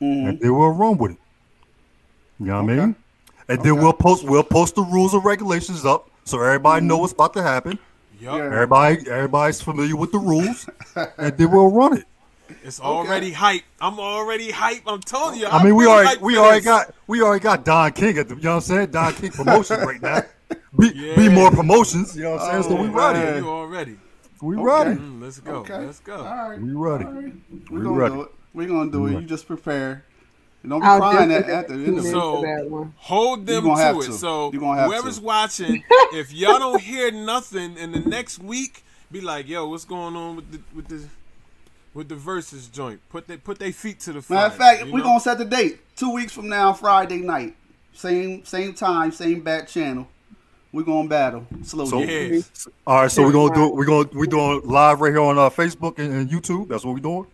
and 0.00 0.38
they 0.40 0.50
will 0.50 0.70
run 0.72 0.98
with 0.98 1.12
it. 1.12 1.18
You 2.40 2.46
know 2.46 2.62
what 2.62 2.72
I 2.72 2.76
mean? 2.76 2.96
And 3.50 3.62
then 3.64 3.76
we'll 3.76 3.92
post 3.92 4.24
we'll 4.24 4.42
post 4.44 4.74
the 4.76 4.82
rules 4.82 5.12
and 5.12 5.24
regulations 5.24 5.84
up 5.84 6.08
so 6.24 6.40
everybody 6.40 6.86
know 6.86 6.98
what's 6.98 7.12
about 7.12 7.34
to 7.34 7.42
happen. 7.42 7.78
yup, 8.20 8.36
Yeah. 8.38 8.44
Everybody 8.44 9.10
everybody's 9.10 9.60
familiar 9.60 9.96
with 9.96 10.12
the 10.12 10.18
rules, 10.18 10.68
and 11.18 11.36
then 11.36 11.50
we'll 11.50 11.70
run 11.70 11.98
it. 11.98 12.04
it's 12.64 12.80
already 12.80 13.32
hype. 13.32 13.62
I'm 13.80 13.98
already 13.98 14.50
hype. 14.52 14.82
I'm 14.86 15.00
telling 15.00 15.40
you. 15.40 15.46
I 15.46 15.62
mean, 15.64 15.74
we 15.74 15.86
already 15.86 16.18
we 16.20 16.34
for 16.34 16.40
already 16.40 16.58
this. 16.60 16.64
got 16.66 16.94
we 17.08 17.22
already 17.22 17.42
got 17.42 17.64
Don 17.64 17.90
King 17.92 18.18
at 18.18 18.28
the 18.28 18.36
you 18.36 18.42
know 18.42 18.50
what 18.50 18.56
I'm 18.56 18.60
saying 18.62 18.90
Don 18.92 19.12
King 19.14 19.30
promotions 19.32 19.82
right 19.84 20.00
now. 20.00 20.22
Be, 20.78 20.88
Yeah. 20.94 21.16
be 21.16 21.28
more 21.28 21.50
promotions, 21.50 22.16
you 22.16 22.22
know 22.24 22.32
what 22.32 22.42
I'm 22.42 22.62
saying? 22.62 22.76
so 22.76 22.82
we 22.82 22.88
Oh, 22.88 22.92
ready. 22.92 23.18
man. 23.18 23.42
You 23.42 23.48
already. 23.50 23.96
We 24.42 24.56
ready. 24.56 24.90
Mm, 24.98 25.22
let's 25.22 25.38
go. 25.40 25.52
Okay. 25.56 25.78
Let's 25.78 26.00
go. 26.00 26.16
All 26.16 26.48
right, 26.50 26.60
We 26.60 26.72
ready. 26.72 27.04
All 27.04 27.12
right. 27.12 27.34
We 27.50 27.78
We're 27.78 27.84
gonna 27.84 27.96
ready. 27.96 28.14
do 28.14 28.20
it. 28.22 28.28
We're 28.54 28.68
gonna 28.68 28.90
do 28.90 29.02
We 29.02 29.10
it. 29.10 29.14
ready. 29.14 29.22
You 29.24 29.28
just 29.28 29.46
prepare. 29.46 30.04
And 30.62 30.70
don't 30.70 30.80
be 30.80 30.86
I'll 30.86 30.98
crying 30.98 31.32
at, 31.32 31.48
at 31.48 31.68
the 31.68 31.74
end 31.74 31.98
of 31.98 32.04
in 32.04 32.06
it. 32.06 32.10
So- 32.12 32.36
for 32.42 32.46
that 32.46 32.70
one. 32.70 32.94
Hold 32.98 33.46
them 33.46 33.64
gonna 33.64 33.80
have 33.80 33.96
it. 33.96 34.02
to. 34.04 34.12
So 34.12 34.52
You 34.52 34.60
gonna 34.60 34.80
have 34.80 34.90
whoever's 34.90 35.18
to. 35.18 35.24
watching, 35.24 35.84
if 36.12 36.32
y'all 36.32 36.58
don't 36.58 36.80
hear 36.80 37.10
nothing 37.10 37.76
in 37.78 37.92
the 37.92 38.00
next 38.00 38.38
week, 38.40 38.84
be 39.10 39.20
like, 39.20 39.48
"Yo, 39.48 39.68
what's 39.68 39.84
going 39.84 40.16
on 40.16 40.36
with 40.36 40.52
the 40.52 40.60
with 40.74 40.88
the 40.88 41.08
with 41.94 42.08
the 42.08 42.14
versus 42.16 42.66
joint?" 42.68 43.00
Put 43.08 43.26
they 43.26 43.36
put 43.38 43.58
their 43.58 43.72
feet 43.72 44.00
to 44.00 44.12
the 44.12 44.22
fire. 44.22 44.36
Matter 44.36 44.52
of 44.52 44.58
fact, 44.58 44.84
we're 44.92 44.98
know? 44.98 45.04
gonna 45.04 45.20
set 45.20 45.38
the 45.38 45.44
date. 45.46 45.80
Two 45.96 46.12
weeks 46.12 46.32
from 46.32 46.48
now, 46.48 46.72
Friday 46.74 47.18
night. 47.18 47.56
Same 47.94 48.44
same 48.44 48.74
time, 48.74 49.12
same 49.12 49.40
back 49.40 49.66
channel. 49.66 50.06
We're 50.72 50.82
gonna 50.84 51.08
battle. 51.08 51.46
Slow 51.64 51.86
So- 51.86 52.04
jam. 52.04 52.34
Yeah. 52.34 52.40
All 52.86 53.02
right, 53.02 53.10
so 53.10 53.24
we're 53.24 53.32
gonna 53.32 53.54
do 53.54 53.70
we're 53.70 53.86
gonna 53.86 54.08
we're 54.12 54.26
doing 54.26 54.60
live 54.64 55.00
right 55.00 55.10
here 55.10 55.20
on 55.22 55.36
uh, 55.38 55.48
Facebook 55.50 55.98
and, 55.98 56.12
and 56.12 56.30
YouTube. 56.30 56.68
That's 56.68 56.84
what 56.84 56.92
we're 56.94 57.00
doing. 57.00 57.26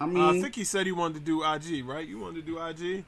I 0.00 0.04
Uh, 0.04 0.30
I 0.30 0.40
think 0.40 0.54
he 0.54 0.64
said 0.64 0.86
he 0.86 0.92
wanted 0.92 1.14
to 1.14 1.20
do 1.20 1.42
IG, 1.44 1.84
right? 1.84 2.06
You 2.06 2.18
wanted 2.18 2.46
to 2.46 2.52
do 2.52 2.60
IG. 2.60 3.04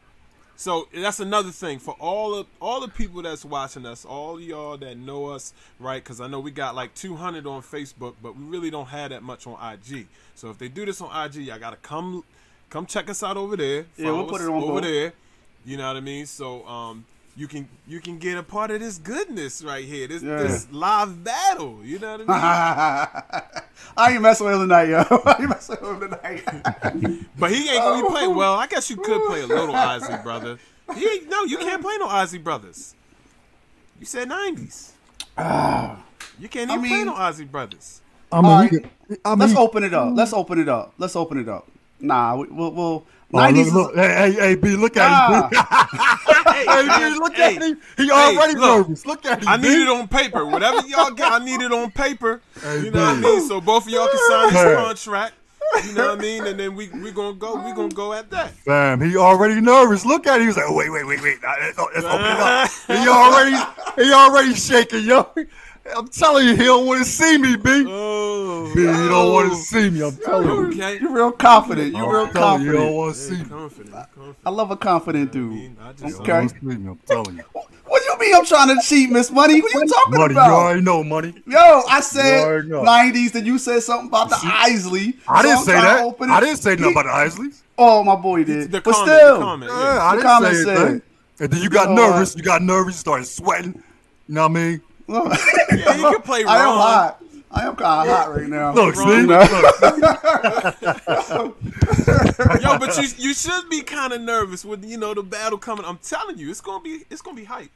So 0.57 0.89
that's 0.93 1.21
another 1.21 1.53
thing 1.53 1.79
for 1.79 1.97
all 1.99 2.35
of 2.35 2.47
all 2.61 2.83
the 2.83 2.89
people 2.89 3.23
that's 3.23 3.47
watching 3.47 3.87
us, 3.87 4.05
all 4.05 4.39
y'all 4.39 4.77
that 4.77 4.99
know 4.99 5.27
us, 5.31 5.55
right? 5.79 6.05
Because 6.05 6.21
I 6.21 6.27
know 6.27 6.39
we 6.39 6.51
got 6.51 6.75
like 6.75 6.95
200 6.95 7.47
on 7.47 7.63
Facebook, 7.63 8.17
but 8.23 8.37
we 8.37 8.45
really 8.45 8.71
don't 8.71 8.89
have 8.89 9.09
that 9.09 9.23
much 9.23 9.47
on 9.47 9.57
IG. 9.73 10.07
So 10.35 10.51
if 10.51 10.59
they 10.59 10.69
do 10.69 10.85
this 10.85 11.01
on 11.01 11.09
IG, 11.25 11.37
y'all 11.37 11.59
gotta 11.59 11.77
come 11.77 12.25
come 12.69 12.85
check 12.85 13.09
us 13.09 13.23
out 13.23 13.39
over 13.39 13.57
there. 13.57 13.87
Yeah, 13.97 14.11
we'll 14.11 14.27
put 14.27 14.43
it 14.43 14.49
on 14.49 14.63
over 14.63 14.73
both. 14.75 14.83
there. 14.83 15.15
You 15.65 15.79
know 15.79 15.87
what 15.87 15.97
I 15.97 16.01
mean? 16.01 16.27
So 16.27 16.67
um, 16.67 17.07
you 17.41 17.49
can 17.49 17.67
you 17.89 18.01
can 18.01 18.19
get 18.19 18.37
a 18.37 18.43
part 18.43 18.71
of 18.71 18.81
this 18.81 18.99
goodness 18.99 19.63
right 19.65 19.85
here. 19.87 20.07
This 20.07 20.23
Yeah. 20.23 20.37
this 20.43 20.69
live 20.71 21.25
battle. 21.25 21.81
You 21.83 21.99
know 21.99 22.19
what 22.19 22.29
I 22.29 23.33
mean? 23.33 23.53
I 23.97 24.13
ain't 24.13 24.21
messing 24.21 24.45
with 24.47 24.57
him 24.57 24.61
tonight, 24.63 24.89
yo. 24.91 24.99
I 25.25 25.37
ain't 25.41 25.49
messing 25.49 25.77
with 25.81 25.91
him 25.91 26.01
tonight. 26.01 26.45
but 27.39 27.51
he 27.51 27.71
ain't 27.71 27.79
gonna 27.83 28.03
be 28.03 28.07
Oh. 28.07 28.11
playing. 28.11 28.35
Well, 28.37 28.55
I 28.55 28.67
guess 28.67 28.91
you 28.91 28.97
could 28.97 29.27
play 29.27 29.41
a 29.41 29.47
little 29.47 29.75
Isley 29.75 30.19
brother. 30.23 30.59
He 30.95 31.09
ain't, 31.09 31.31
no, 31.31 31.45
you 31.45 31.57
can't 31.57 31.81
play 31.81 31.97
no 31.97 32.09
Isley 32.09 32.39
brothers. 32.41 32.95
You 33.99 34.05
said 34.05 34.29
nineties. 34.29 34.93
You 35.39 36.49
can't 36.51 36.71
I 36.71 36.75
even 36.75 36.89
play 36.91 37.05
no 37.05 37.15
Isley 37.15 37.47
brothers. 37.47 38.03
I 38.31 38.43
mean, 38.43 38.51
Alright. 38.51 38.71
can- 38.71 38.91
I 39.25 39.31
mean, 39.31 39.39
Let's 39.39 39.57
open 39.57 39.83
it 39.83 39.95
up. 39.95 40.13
Let's 40.15 40.33
open 40.35 40.59
it 40.61 40.69
up. 40.69 40.93
Let's 40.99 41.17
open 41.17 41.39
it 41.39 41.49
up. 41.49 41.67
Nah, 42.01 42.37
we, 42.37 42.49
we'll. 42.49 42.73
we'll 42.73 43.07
90s 43.33 43.73
look, 43.73 43.73
look. 43.73 43.95
Hey, 43.95 44.09
hey, 44.09 44.33
hey, 44.33 44.55
B, 44.57 44.77
look 44.77 44.97
at 44.97 45.13
him. 45.13 45.23
Ah, 45.27 45.49
hey, 46.67 46.91
B, 46.91 47.15
look 47.15 47.39
Hey, 47.39 47.57
at 47.57 47.63
him. 47.63 47.81
He 47.97 48.11
already 48.11 48.55
look. 48.55 48.65
nervous. 48.65 49.07
Look 49.07 49.27
at 49.27 49.43
him. 49.43 49.49
I 49.49 49.57
B. 49.61 49.69
need 49.69 49.83
it 49.83 49.89
on 49.89 50.09
paper. 50.09 50.47
Whatever 50.47 50.81
y'all 50.87 51.11
got, 51.13 51.41
I 51.41 51.45
need 51.45 51.61
it 51.63 51.73
on 51.73 51.91
paper. 51.93 52.43
Hey, 52.63 52.85
you 52.85 52.91
know 52.91 53.01
what 53.01 53.17
I 53.19 53.21
B. 53.21 53.23
mean? 53.23 53.41
So 53.41 53.61
both 53.61 53.85
of 53.87 53.91
y'all 53.91 54.09
can 54.09 54.19
sign 54.19 54.49
Hey. 54.49 54.55
this 54.65 54.65
contract. 54.65 55.35
You 55.79 55.93
know 55.93 56.09
what 56.09 56.19
I 56.19 56.21
mean? 56.21 56.47
And 56.47 56.59
then 56.59 56.75
we 56.75 56.89
we 56.91 57.13
gonna 57.13 57.35
go. 57.37 57.57
We 57.57 57.73
gonna 57.73 57.91
go 57.95 58.13
at 58.13 58.31
that. 58.31 58.53
Fam, 58.65 59.01
he 59.01 59.17
already 59.17 59.61
nervous. 59.61 60.05
Look 60.05 60.27
at 60.27 60.37
him. 60.37 60.43
He 60.43 60.47
was 60.49 60.57
like, 60.57 60.67
oh, 60.69 60.75
wait, 60.75 60.91
wait, 60.91 61.07
wait, 61.07 61.23
wait. 61.23 61.39
Let's, 61.43 61.79
let's 61.79 62.07
open 62.07 62.27
it 62.27 62.41
up. 62.41 62.71
He 62.89 63.09
already, 63.09 63.57
he 63.97 64.13
already 64.13 64.55
shaking, 64.55 65.05
yo. 65.05 65.33
I'm 65.97 66.09
telling 66.09 66.47
you, 66.49 66.57
he 66.57 66.65
don't 66.65 66.87
want 66.87 67.05
to 67.05 67.11
see 67.11 67.39
me, 67.39 67.57
B. 67.57 67.85
Oh, 67.89 68.71
B, 68.75 68.81
he 68.81 68.87
don't 68.87 69.33
want 69.33 69.49
to 69.51 69.55
oh. 69.55 69.61
see 69.61 69.91
me. 69.91 70.03
I'm 70.03 70.17
telling 70.17 70.47
you. 70.49 70.67
Okay. 70.69 70.99
You're 71.01 71.13
real 71.13 71.33
confident. 71.33 71.95
You're 71.95 72.11
real 72.13 72.21
I'm 72.23 72.63
you, 72.63 72.73
don't 72.73 72.83
confident. 72.83 72.93
want 72.95 73.15
to 73.15 73.21
see 73.21 73.37
me. 73.37 73.45
Confident. 73.45 73.93
confident. 73.95 74.37
I 74.45 74.51
love 74.51 74.71
a 74.71 74.77
confident 74.77 75.31
I 75.31 75.33
dude. 75.33 75.51
mean, 75.53 75.77
I 75.81 75.93
just 75.93 76.21
okay. 76.21 76.27
don't 76.27 76.37
want 76.39 76.51
to 76.51 76.59
see 76.61 76.67
me. 76.67 76.89
I'm 76.91 76.99
telling 77.07 77.37
you. 77.37 77.45
What 77.87 78.03
you 78.07 78.19
mean 78.21 78.35
I'm 78.37 78.45
trying 78.47 78.69
to 78.77 78.81
cheat, 78.87 79.11
Miss 79.11 79.31
Money? 79.33 79.61
What 79.61 79.75
you 79.75 79.87
talking 79.87 80.13
Money, 80.19 80.35
you 80.35 80.41
about? 80.41 80.51
already 80.53 80.81
know, 80.81 81.03
money. 81.03 81.35
Yo, 81.47 81.83
I 81.89 82.01
said 82.01 82.65
90s, 82.67 83.33
then 83.33 83.45
you 83.47 83.59
said 83.59 83.81
something 83.83 84.07
about 84.09 84.31
the 84.31 84.39
Isley. 84.45 85.17
I 85.29 85.43
So 85.43 85.49
didn't 85.49 85.59
I'm 85.59 85.65
say 85.65 85.73
that. 85.73 86.05
open 86.05 86.31
it. 86.31 86.33
I 86.33 86.41
didn't 86.41 86.59
say 86.59 86.77
nothing 86.77 86.93
about 86.93 87.05
the 87.07 87.11
Isleys. 87.11 87.63
Oh, 87.77 88.05
my 88.05 88.15
boy 88.15 88.45
did. 88.45 88.71
The 88.71 88.81
but 88.81 88.95
comment, 88.95 89.09
still, 89.19 89.35
the 89.39 89.45
comment, 89.45 89.73
Yeah, 89.73 89.95
yeah. 89.95 90.03
I 90.05 90.11
The 90.11 90.23
didn't 90.23 90.31
comment 90.31 90.55
say 90.57 90.63
said- 90.65 90.77
anything. 90.79 91.03
And 91.41 91.51
then 91.51 91.63
you 91.63 91.71
got 91.71 91.89
You 91.89 91.95
know 91.97 92.05
uh, 92.05 92.11
nervous. 92.11 92.37
You 92.37 92.43
got 92.43 92.63
nervous. 92.63 92.95
You 92.95 92.99
started 92.99 93.25
sweating. 93.25 93.83
You 94.29 94.35
know 94.35 94.43
what 94.43 94.51
I 94.51 94.55
mean? 94.55 94.81
Yeah, 95.11 95.97
you 95.97 96.11
can 96.11 96.23
play 96.23 96.45
I 96.45 96.59
am 96.59 96.75
hot. 96.75 97.23
I 97.53 97.67
am 97.67 97.75
kind 97.75 98.09
of 98.09 98.17
hot 98.17 98.37
right 98.37 98.49
now. 98.49 98.73
Look, 98.73 98.95
Wrong. 98.95 99.09
see? 99.09 99.23
Look. 99.27 99.51
Yo, 102.63 102.79
but 102.79 102.97
you 102.97 103.09
you 103.19 103.35
should 103.35 103.69
be 103.69 103.83
kind 103.83 104.13
of 104.13 104.21
nervous 104.21 104.65
with 104.65 104.85
you 104.85 104.97
know 104.97 105.15
the 105.15 105.23
battle 105.23 105.59
coming. 105.59 105.85
I'm 105.85 105.99
telling 105.99 106.39
you, 106.39 106.51
it's 106.51 106.61
gonna 106.61 106.83
be 106.83 107.01
it's 107.11 107.23
gonna 107.23 107.37
be 107.37 107.45
hype. 107.45 107.71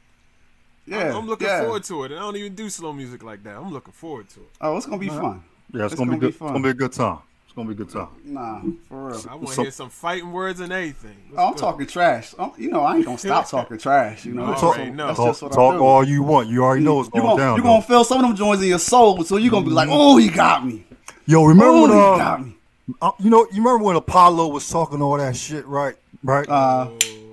yeah, 0.87 1.17
I'm 1.17 1.27
looking 1.27 1.47
yeah. 1.47 1.63
forward 1.63 1.83
to 1.85 2.03
it, 2.05 2.11
and 2.11 2.19
I 2.19 2.23
don't 2.23 2.37
even 2.37 2.55
do 2.55 2.69
slow 2.69 2.93
music 2.93 3.21
like 3.23 3.43
that. 3.43 3.57
I'm 3.57 3.71
looking 3.73 3.93
forward 3.93 4.29
to 4.29 4.39
it. 4.39 4.49
Oh, 4.61 4.77
it's 4.77 4.85
gonna 4.85 4.97
be 4.97 5.09
fun. 5.09 5.43
Yeah, 5.73 5.85
it's, 5.85 5.93
It's 5.93 5.99
gonna, 5.99 6.11
gonna 6.11 6.21
be 6.21 6.27
be 6.27 6.31
good. 6.31 6.45
It's 6.45 6.51
gonna 6.51 6.63
be 6.63 6.69
a 6.69 6.73
good 6.73 6.93
time. 6.93 7.19
It's 7.55 7.63
gonna 7.63 7.73
be 7.73 7.81
a 7.81 7.85
good 7.85 7.89
time. 7.93 8.07
Nah, 8.25 8.59
for 8.89 9.07
real. 9.07 9.21
I 9.29 9.35
want 9.35 9.47
to 9.47 9.53
So- 9.53 9.61
hear 9.61 9.71
some 9.71 9.89
fighting 9.89 10.33
words 10.33 10.59
and 10.59 10.73
everything. 10.73 11.15
Let's 11.29 11.39
Oh, 11.39 11.45
I'm 11.47 11.53
go. 11.53 11.57
talking 11.59 11.87
trash. 11.87 12.35
I'm, 12.37 12.51
you 12.57 12.69
know, 12.69 12.81
I 12.81 12.97
ain't 12.97 13.05
gonna 13.05 13.17
stop 13.17 13.47
talking 13.49 13.77
trash. 13.77 14.25
You 14.25 14.33
know, 14.33 14.41
You 14.47 14.51
that's, 14.51 14.63
already 14.63 14.83
just, 14.87 14.95
know. 14.97 15.07
that's 15.07 15.17
Talk, 15.17 15.27
just 15.29 15.41
what 15.43 15.51
talk 15.53 15.73
I 15.75 15.77
do. 15.77 15.83
all 15.85 16.03
you 16.03 16.21
want. 16.23 16.49
You 16.49 16.65
already 16.65 16.83
know 16.83 16.95
what's 16.95 17.07
you 17.15 17.21
going 17.21 17.37
gonna, 17.37 17.37
down. 17.41 17.55
you 17.55 17.63
though. 17.63 17.69
gonna 17.69 17.81
feel 17.83 18.03
some 18.03 18.17
of 18.17 18.23
them 18.27 18.35
joints 18.35 18.61
in 18.61 18.67
your 18.67 18.79
soul, 18.79 19.23
so 19.23 19.37
you 19.37 19.47
are 19.47 19.51
gonna 19.51 19.65
be 19.65 19.71
like, 19.71 19.87
"Oh, 19.89 20.17
he 20.17 20.27
got 20.27 20.65
me. 20.67 20.85
Yo, 21.27 21.45
remember 21.45 21.65
Oh, 21.71 21.81
when 21.83 21.91
he 21.91 21.97
uh, 21.97 22.17
got 22.17 22.45
me." 22.45 22.57
uh, 23.01 23.11
you 23.19 23.29
know, 23.29 23.47
you 23.53 23.59
remember 23.63 23.85
when 23.85 23.95
Apollo 23.95 24.49
was 24.49 24.67
talking 24.69 25.01
all 25.01 25.15
that 25.17 25.37
shit, 25.37 25.65
right? 25.65 25.95
Right. 26.25 26.49
Uh, 26.49 26.89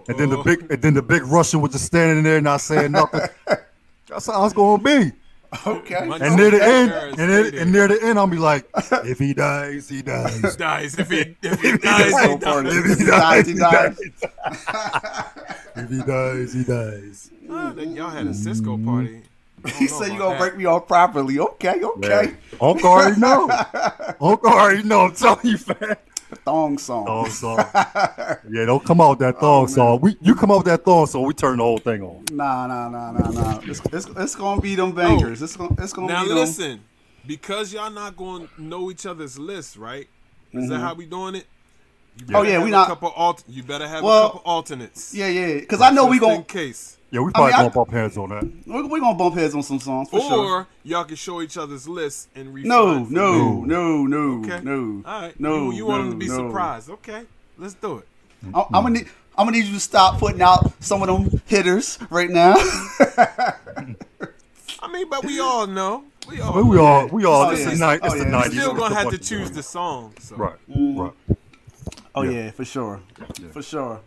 and 0.07 0.17
then 0.19 0.31
the 0.31 0.38
Oh. 0.38 0.45
big, 0.45 0.71
and 0.71 0.81
then 0.81 0.95
the 0.95 1.02
big 1.02 1.25
Russian 1.25 1.61
was 1.61 1.73
just 1.73 1.87
standing 1.87 2.19
in 2.19 2.23
there 2.23 2.41
not 2.41 2.61
saying 2.61 2.93
nothing. 2.93 3.23
That's 4.07 4.26
how 4.26 4.45
it's 4.45 4.55
gonna 4.55 4.81
be. 4.81 5.11
Okay. 5.66 6.06
My- 6.06 6.16
And 6.18 6.37
near 6.37 6.50
the 6.50 6.62
end, 6.64 6.90
and, 6.92 7.16
then, 7.30 7.47
stay 7.49 7.59
and 7.59 7.73
near 7.73 7.87
the 7.88 8.02
end, 8.02 8.18
I'll 8.18 8.26
be 8.26 8.38
like, 8.38 8.66
if 9.04 9.18
he 9.18 9.35
dies, 9.35 9.88
he 9.88 10.00
dies. 10.02 10.56
dies 10.56 10.99
if 10.99 11.11
he 11.11 11.37
if 11.42 11.61
he 11.61 11.76
dies, 11.76 12.12
he 12.25 12.37
dies. 12.37 12.64
If 12.66 12.85
he 12.99 13.04
He 13.04 13.11
dies, 13.11 13.21
dies, 13.21 13.47
he 13.47 13.52
he 13.52 13.59
dies. 13.59 13.97
dies. 13.99 15.12
If 15.76 15.90
he 15.90 15.99
dies, 16.02 16.52
he 16.54 16.64
dies. 16.64 17.30
Ah, 17.50 17.73
then 17.75 17.94
y'all 17.94 18.11
had 18.11 18.26
a 18.26 18.30
Sisqó 18.30 18.82
party. 18.85 19.23
He 19.78 19.87
said 19.87 20.06
you 20.09 20.14
about 20.14 20.18
gonna 20.18 20.30
that. 20.35 20.38
break 20.40 20.56
me 20.56 20.64
off 20.64 20.88
properly. 20.88 21.38
Okay, 21.38 21.82
okay. 21.82 22.35
Uncle 22.61 22.88
already 22.90 23.21
know. 23.21 23.49
Uncle 24.21 24.50
already 24.50 24.82
know. 24.82 25.00
I'm 25.06 25.14
telling 25.14 25.47
you, 25.47 25.59
fam. 26.34 26.42
Thong 26.44 26.78
song. 26.78 27.06
Thong 27.06 27.30
song. 27.30 27.58
Yeah, 28.50 28.64
don't 28.66 28.84
come 28.84 29.00
out 29.00 29.10
with 29.10 29.18
that 29.20 29.38
thong 29.40 29.68
song. 29.68 30.00
We, 30.00 30.16
you 30.20 30.34
come 30.34 30.50
out 30.50 30.58
with 30.58 30.66
that 30.66 30.84
thong 30.84 31.06
song, 31.06 31.24
we 31.24 31.34
turn 31.34 31.58
the 31.58 31.64
whole 31.64 31.78
thing 31.78 32.02
on. 32.02 32.24
Nah, 32.32 32.66
nah, 32.66 32.88
nah, 32.88 33.12
nah, 33.12 33.30
nah. 33.30 33.60
It's, 33.64 33.80
it's, 33.92 34.06
it's 34.16 34.34
gonna 34.34 34.60
be 34.60 34.74
them 34.74 34.92
bangers. 34.92 35.42
It's 35.42 35.56
gonna 35.56 35.74
it's 35.78 35.92
gonna 35.92 36.08
Now 36.08 36.22
be 36.22 36.28
them. 36.28 36.38
listen, 36.38 36.80
because 37.26 37.72
y'all 37.72 37.90
not 37.90 38.16
going 38.16 38.48
to 38.48 38.62
know 38.62 38.90
each 38.90 39.06
other's 39.06 39.38
lists, 39.38 39.76
right? 39.76 40.08
Is 40.52 40.68
that 40.68 40.80
how 40.80 40.94
we 40.94 41.06
doing 41.06 41.36
it? 41.36 41.46
You 42.18 42.26
Mm-hmm. 42.26 42.36
Oh, 42.36 42.42
yeah, 42.42 42.62
we 42.62 42.68
a 42.68 42.72
not- 42.72 42.88
Couple 42.88 43.10
alt- 43.16 43.42
you 43.48 43.62
better 43.62 43.88
have 43.88 44.04
Well, 44.04 44.26
a 44.26 44.30
couple 44.32 44.42
alternates. 44.44 45.14
Yeah, 45.14 45.28
yeah. 45.28 45.54
Because 45.60 45.80
I 45.80 45.90
know 45.90 46.06
we 46.06 46.18
gonna 46.18 46.42
case. 46.42 46.98
Yeah, 47.12 47.21
we 47.21 47.28
I 47.28 47.33
probably 47.33 47.47
mean, 47.52 47.54
I- 47.54 47.59
gonna 47.64 47.71
bump 47.75 47.90
heads 47.90 48.16
on 48.16 48.28
that. 48.31 48.42
we 48.66 48.83
we 48.85 48.99
gonna 49.00 49.19
bump 49.19 49.35
heads 49.37 49.54
on 49.54 49.62
some 49.62 49.78
songs 49.78 50.09
for 50.09 50.16
Or 50.19 50.28
sure. 50.28 50.66
y'all 50.83 51.04
can 51.04 51.16
show 51.16 51.42
each 51.42 51.57
other's 51.59 51.87
lists 51.87 52.26
and 52.35 52.52
refine. 52.54 52.69
No, 52.71 53.04
no, 53.04 53.33
there. 53.59 53.66
no, 53.66 54.07
no, 54.07 54.40
Okay. 54.40 54.61
no. 54.64 55.02
All 55.04 55.21
right. 55.21 55.38
No, 55.38 55.71
You, 55.71 55.73
you 55.76 55.87
want 55.87 56.04
no, 56.04 56.11
them 56.11 56.19
to 56.21 56.25
be 56.26 56.31
no. 56.33 56.49
surprised? 56.49 56.88
Okay. 56.90 57.25
Let's 57.59 57.75
do 57.75 57.99
it. 57.99 58.09
I'm, 58.54 58.54
I'm 58.73 58.83
gonna 58.85 58.90
need. 58.90 59.09
I'm 59.37 59.47
gonna 59.47 59.59
need 59.59 59.66
you 59.66 59.75
to 59.75 59.81
stop 59.81 60.19
putting 60.19 60.42
out 60.42 60.73
some 60.83 61.02
of 61.02 61.09
them 61.09 61.40
hitters 61.47 61.99
right 62.11 62.28
now. 62.31 62.54
I 64.81 64.90
mean, 64.90 65.09
but 65.09 65.25
we 65.25 65.38
all 65.40 65.66
know. 65.66 66.04
We 66.28 66.40
all. 66.40 66.52
But 66.54 66.64
we 66.64 66.78
all, 66.78 67.07
we 67.09 67.25
all, 67.25 67.42
Oh, 67.47 67.50
it's 67.50 67.61
yeah. 67.62 67.71
the 67.71 67.76
night, 67.76 68.00
it's 68.04 68.14
Oh, 68.14 68.19
the 68.19 68.25
yeah. 68.25 68.31
nineties. 68.31 68.59
Still 68.61 68.75
gonna 68.75 68.95
have 68.95 69.11
to 69.11 69.19
choose 69.19 69.50
the 69.50 69.62
song. 69.62 70.14
So. 70.19 70.37
Right, 70.37 70.57
Mm. 70.71 70.99
right. 70.99 71.37
oh 72.14 72.23
Yeah. 72.23 72.31
yeah, 72.31 72.50
for 72.52 72.64
sure, 72.64 73.00
for 73.52 73.62
sure. 73.62 74.00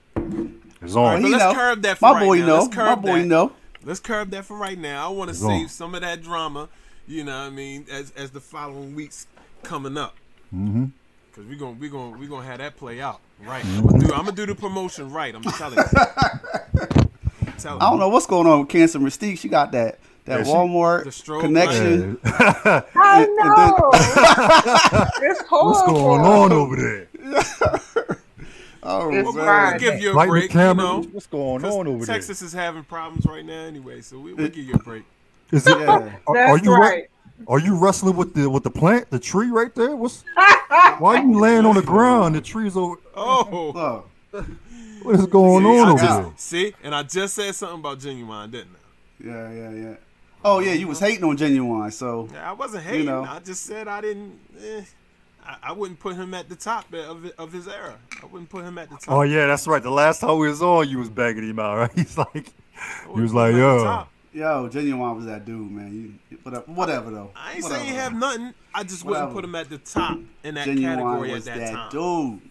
It's 0.85 0.95
on. 0.95 1.23
he 1.23 1.31
let's 1.31 1.43
know. 1.43 1.53
curb 1.53 1.81
that 1.83 1.97
for 1.97 2.05
My 2.13 2.19
right 2.19 2.25
boy 2.25 2.39
now. 2.39 2.45
know. 2.47 2.55
Let's 2.63 2.75
curb 2.75 2.85
My 2.87 2.95
boy 2.95 3.19
that. 3.19 3.25
know. 3.25 3.51
Let's 3.83 3.99
curb 3.99 4.29
that 4.31 4.45
for 4.45 4.57
right 4.57 4.77
now. 4.77 5.07
I 5.07 5.09
want 5.13 5.29
to 5.29 5.33
It's 5.35 5.43
on. 5.43 5.49
save 5.49 5.71
some 5.71 5.93
of 5.95 6.01
that 6.01 6.21
drama. 6.23 6.69
You 7.07 7.23
know 7.23 7.37
what 7.37 7.45
I 7.47 7.49
mean? 7.51 7.85
As 7.91 8.11
as 8.17 8.31
the 8.31 8.39
following 8.41 8.95
weeks 8.95 9.27
coming 9.63 9.97
up. 9.97 10.15
Mm-hmm. 10.55 10.85
Cause 11.35 11.43
we're 11.45 11.57
gonna 11.59 11.73
we 11.73 11.89
gonna 11.89 12.17
we 12.17 12.27
gonna 12.27 12.45
have 12.45 12.59
that 12.59 12.77
play 12.77 13.01
out 13.01 13.19
right. 13.43 13.63
I'm 13.65 13.85
gonna 13.85 13.99
do 13.99 14.13
I'm 14.13 14.23
gonna 14.25 14.31
do 14.31 14.45
the 14.45 14.55
promotion 14.55 15.11
right. 15.11 15.35
I'm 15.35 15.43
telling 15.43 15.77
you. 15.77 15.83
I'm 15.83 17.53
telling 17.59 17.81
I 17.81 17.89
don't 17.89 17.99
know 17.99 18.07
what's 18.09 18.25
going 18.25 18.47
on 18.47 18.61
with 18.61 18.69
Cancer 18.69 18.99
Mystique. 18.99 19.37
She 19.39 19.49
got 19.49 19.71
that 19.73 19.99
that 20.25 20.39
Yeah, 20.39 20.45
Walmart 20.45 21.03
The 21.03 21.39
connection. 21.41 22.17
Yeah. 22.23 22.31
I 22.95 23.23
And- 23.23 23.37
and 23.37 23.57
then- 23.57 23.69
know. 23.69 23.91
it's 25.29 25.41
horrible. 25.41 25.71
What's 25.71 25.85
going 25.85 26.21
on 26.21 26.51
over 26.53 26.75
there? 26.77 27.07
Oh 28.87 29.11
it's 29.13 29.35
man. 29.35 29.71
We'll 29.71 29.79
give 29.79 29.99
you 30.01 30.11
a 30.11 30.13
Lighting 30.13 30.33
the 30.33 30.39
break. 30.41 30.53
You 30.53 30.73
know, 30.75 31.01
What's 31.11 31.27
going 31.27 31.65
on 31.65 31.87
over 31.87 32.05
there? 32.05 32.15
Texas 32.15 32.41
is 32.41 32.53
having 32.53 32.83
problems 32.83 33.25
right 33.25 33.43
now 33.45 33.63
anyway, 33.63 34.01
so 34.01 34.19
we, 34.19 34.33
we'll 34.33 34.47
give 34.47 34.65
you 34.65 34.75
a 34.75 34.77
break. 34.79 35.03
there? 35.49 35.57
Is 35.57 35.67
it? 35.67 35.77
Yeah. 35.79 35.85
Are, 35.85 36.19
are 36.27 36.35
That's 36.35 36.63
you 36.65 36.73
re- 36.73 36.79
right. 36.79 37.09
are 37.47 37.59
you 37.59 37.75
wrestling 37.77 38.15
with 38.15 38.33
the 38.33 38.49
with 38.49 38.63
the 38.63 38.69
plant, 38.71 39.09
the 39.09 39.19
tree 39.19 39.47
right 39.49 39.73
there? 39.75 39.95
What's 39.95 40.23
why 40.99 41.17
are 41.17 41.23
you 41.23 41.39
laying 41.39 41.65
on 41.65 41.75
the 41.75 41.81
ground? 41.81 42.35
The 42.35 42.41
tree's 42.41 42.77
over. 42.77 42.97
Oh, 43.15 44.05
Look, 44.31 44.45
What 45.03 45.15
is 45.15 45.25
going 45.27 45.63
see, 45.63 45.69
on 45.69 45.87
I 45.87 45.91
over 45.91 45.99
just- 46.01 46.21
there? 46.21 46.33
see, 46.37 46.73
and 46.83 46.95
I 46.95 47.03
just 47.03 47.33
said 47.35 47.53
something 47.55 47.79
about 47.79 47.99
Ginuwine, 47.99 48.51
didn't 48.51 48.75
I? 48.75 49.27
yeah, 49.27 49.51
yeah, 49.51 49.69
yeah. 49.71 49.95
Oh 50.43 50.59
yeah, 50.59 50.73
you 50.73 50.87
was 50.87 50.99
hating 50.99 51.23
on 51.23 51.37
Ginuwine, 51.37 51.91
so 51.91 52.27
Yeah, 52.31 52.49
I 52.49 52.53
wasn't 52.53 52.83
hating. 52.83 53.05
know. 53.07 53.23
I 53.23 53.39
just 53.39 53.63
said 53.63 53.87
I 53.87 54.01
didn't. 54.01 54.39
Eh, 54.63 54.81
I, 55.45 55.57
I 55.63 55.71
wouldn't 55.71 55.99
put 55.99 56.15
him 56.15 56.33
at 56.33 56.49
the 56.49 56.55
top 56.55 56.91
of 56.93 57.25
of 57.37 57.51
his 57.51 57.67
era. 57.67 57.95
I 58.21 58.25
wouldn't 58.25 58.49
put 58.49 58.63
him 58.65 58.77
at 58.77 58.89
the 58.89 58.95
top. 58.97 59.09
Oh 59.09 59.21
yeah, 59.21 59.47
that's 59.47 59.67
right. 59.67 59.81
The 59.83 59.89
last 59.91 60.19
time 60.21 60.37
we 60.37 60.47
was 60.47 60.61
on, 60.61 60.89
you 60.89 60.97
was 60.99 61.09
begging 61.09 61.47
him 61.49 61.59
out, 61.59 61.77
right? 61.79 61.91
He's 61.95 62.17
like, 62.17 62.51
he 63.13 63.21
was 63.21 63.33
like, 63.33 63.53
him 63.53 63.59
yo, 63.59 63.83
top. 63.83 64.09
yo, 64.33 64.69
Ginuwine 64.69 65.15
was 65.15 65.25
that 65.25 65.45
dude, 65.45 65.71
man. 65.71 66.19
You, 66.29 66.37
whatever, 66.43 66.63
whatever 66.71 67.11
though. 67.11 67.31
I 67.35 67.53
ain't 67.53 67.63
whatever. 67.63 67.81
saying 67.81 67.91
he 67.93 67.97
have 67.99 68.13
nothing. 68.15 68.53
I 68.73 68.83
just 68.83 69.03
wouldn't 69.05 69.31
put 69.33 69.43
him 69.45 69.55
at 69.55 69.69
the 69.69 69.77
top 69.77 70.17
in 70.43 70.55
that 70.55 70.67
Ginuwine 70.67 70.81
category 70.81 71.31
was 71.31 71.47
at 71.47 71.57
that, 71.57 71.71
that 71.73 71.73
time. 71.73 71.91
dude. 71.91 72.41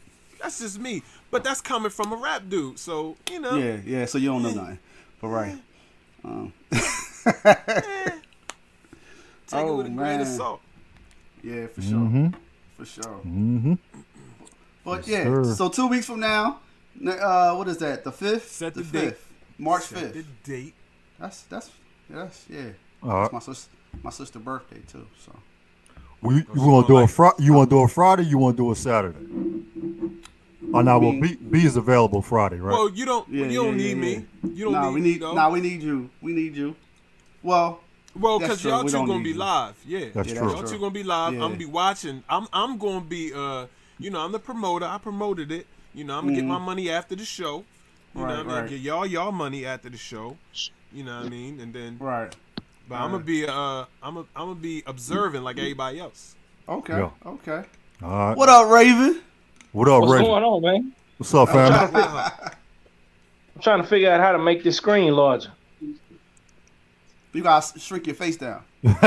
That's 0.40 0.58
just 0.60 0.78
me. 0.78 1.02
But 1.30 1.42
that's 1.42 1.60
coming 1.60 1.90
from 1.90 2.12
a 2.12 2.16
rap 2.16 2.42
dude, 2.48 2.78
so 2.78 3.16
you 3.30 3.40
know. 3.40 3.56
Yeah, 3.56 3.78
yeah. 3.84 4.04
So 4.04 4.18
you 4.18 4.28
don't 4.28 4.42
know 4.42 4.50
nothing, 4.52 4.78
but 5.20 5.28
right. 5.28 5.58
Take 9.46 9.60
it 9.60 9.66
Oh, 9.66 9.76
with 9.76 9.86
a 9.86 9.90
grain 9.90 10.20
of 10.20 10.26
man. 10.26 10.36
salt. 10.36 10.60
Yeah, 11.42 11.66
for 11.66 11.82
sure, 11.82 11.98
Mm-hmm. 11.98 12.26
For 12.76 12.84
sure. 12.84 13.20
Mhm. 13.24 13.78
But 14.84 15.06
Yes, 15.06 15.26
yeah, 15.26 15.42
sir. 15.42 15.54
so 15.54 15.68
two 15.68 15.86
weeks 15.86 16.06
from 16.06 16.20
now, 16.20 16.60
uh, 17.06 17.54
what 17.54 17.68
is 17.68 17.78
that? 17.78 18.04
The 18.04 18.12
fifth, 18.12 18.50
Set 18.52 18.74
the 18.74 18.82
the 18.82 18.92
date. 19.00 19.08
fifth, 19.10 19.32
March 19.58 19.84
fifth. 19.84 20.12
the 20.12 20.24
date. 20.44 20.74
That's 21.18 21.42
that's 21.42 21.70
that's 22.10 22.44
yeah. 22.50 22.70
all 23.02 23.10
right. 23.10 23.20
That's 23.22 23.32
my 23.32 23.38
sister, 23.54 23.70
my 24.02 24.10
sister 24.10 24.38
birthday 24.38 24.80
too. 24.90 25.06
So 25.24 25.32
Well, 26.20 26.36
you, 26.36 26.44
you 26.54 26.62
want 26.62 26.86
to 26.86 26.92
do 26.92 26.96
like- 27.00 27.04
a 27.08 27.12
Friday? 27.12 27.42
You 27.44 27.52
want 27.54 27.70
to 27.70 27.76
do 27.76 27.82
a 27.82 27.88
Friday? 27.88 28.24
You 28.24 28.38
want 28.38 28.56
to 28.56 28.62
do 28.62 28.70
a 28.72 28.76
Saturday? 28.76 29.18
Oh, 30.72 30.80
now, 30.80 30.98
well, 30.98 31.12
mean- 31.12 31.20
B, 31.20 31.34
B 31.60 31.64
is 31.64 31.76
available 31.76 32.20
Friday, 32.22 32.58
right? 32.58 32.72
Well, 32.72 32.90
you 32.90 33.04
don't. 33.04 33.28
Yeah, 33.28 33.46
you 33.46 33.62
don't 33.62 33.78
yeah, 33.78 33.84
need 33.84 33.88
yeah, 33.90 33.94
me. 34.18 34.26
You 34.54 34.64
don't 34.64 34.72
nah, 34.72 34.88
need 34.88 34.94
we 34.94 35.00
need. 35.00 35.20
though. 35.22 35.34
Nah, 35.34 35.50
we 35.50 35.60
need 35.60 35.82
you. 35.82 36.10
We 36.20 36.32
need 36.32 36.56
you. 36.56 36.74
Well, 37.42 37.80
Well, 38.14 38.38
because 38.38 38.64
y'all 38.64 38.84
two 38.84 38.90
don't 38.92 39.06
gonna 39.06 39.22
be 39.22 39.30
you. 39.30 39.34
live. 39.34 39.76
Yeah, 39.84 40.10
That's 40.14 40.32
Yeah, 40.32 40.34
true. 40.34 40.50
Y'all 40.50 40.62
true. 40.62 40.64
two 40.64 40.78
gonna 40.78 40.90
be 40.92 41.02
live. 41.02 41.34
Yeah. 41.34 41.44
I'm 41.44 41.50
gonna 41.50 41.56
be 41.56 41.64
watching. 41.66 42.22
I'm 42.28 42.46
I'm 42.52 42.78
gonna 42.78 43.00
be 43.00 43.32
uh 43.34 43.66
you 43.98 44.10
know 44.10 44.20
I'm 44.20 44.32
the 44.32 44.38
promoter. 44.38 44.86
I 44.86 44.98
promoted 44.98 45.50
it. 45.52 45.66
You 45.92 46.04
know 46.04 46.18
I'm 46.18 46.24
gonna 46.26 46.36
get 46.36 46.44
my 46.44 46.58
money 46.58 46.90
after 46.90 47.16
the 47.16 47.24
show. 47.24 47.66
You 48.14 48.26
know 48.26 48.34
Mm-hmm. 48.34 48.36
Right, 48.36 48.36
what 48.36 48.38
I 48.38 48.42
mean? 48.44 48.56
right. 48.62 48.70
Get 48.70 48.80
y'all 48.80 49.06
y'all 49.06 49.32
money 49.32 49.66
after 49.66 49.90
the 49.90 49.96
show. 49.98 50.38
You 50.92 51.04
know 51.04 51.16
what 51.16 51.26
I 51.26 51.28
mean? 51.28 51.60
And 51.60 51.74
then 51.74 51.96
right. 51.98 52.34
but 52.88 52.96
I'm 52.96 53.10
gonna 53.12 53.24
be 53.24 53.46
uh 53.46 53.84
I'm 54.02 54.16
a, 54.16 54.20
I'm 54.36 54.48
gonna 54.48 54.54
be 54.56 54.82
observing 54.86 55.42
like 55.42 55.58
everybody 55.58 55.98
else. 56.00 56.36
Okay. 56.68 56.94
Yeah. 56.98 57.10
Okay. 57.26 57.64
All 58.02 58.10
right. 58.10 58.36
What 58.36 58.48
up, 58.48 58.68
Raven? 58.70 59.22
What 59.72 59.88
up, 59.88 60.04
Raven? 60.04 60.08
What's 60.08 60.22
going 60.28 60.44
on, 60.44 60.62
man? 60.62 60.92
What's 61.18 61.34
up, 61.34 61.48
family? 61.48 61.90
I'm 63.56 63.62
trying 63.62 63.82
to 63.82 63.88
figure 63.88 64.10
out 64.10 64.20
how 64.20 64.32
to 64.32 64.38
make 64.38 64.62
this 64.64 64.76
screen 64.76 65.12
larger. 65.14 65.52
You 67.34 67.42
gotta 67.42 67.78
shrink 67.80 68.06
your 68.06 68.14
face 68.14 68.36
down. 68.36 68.62
yeah, 68.82 68.98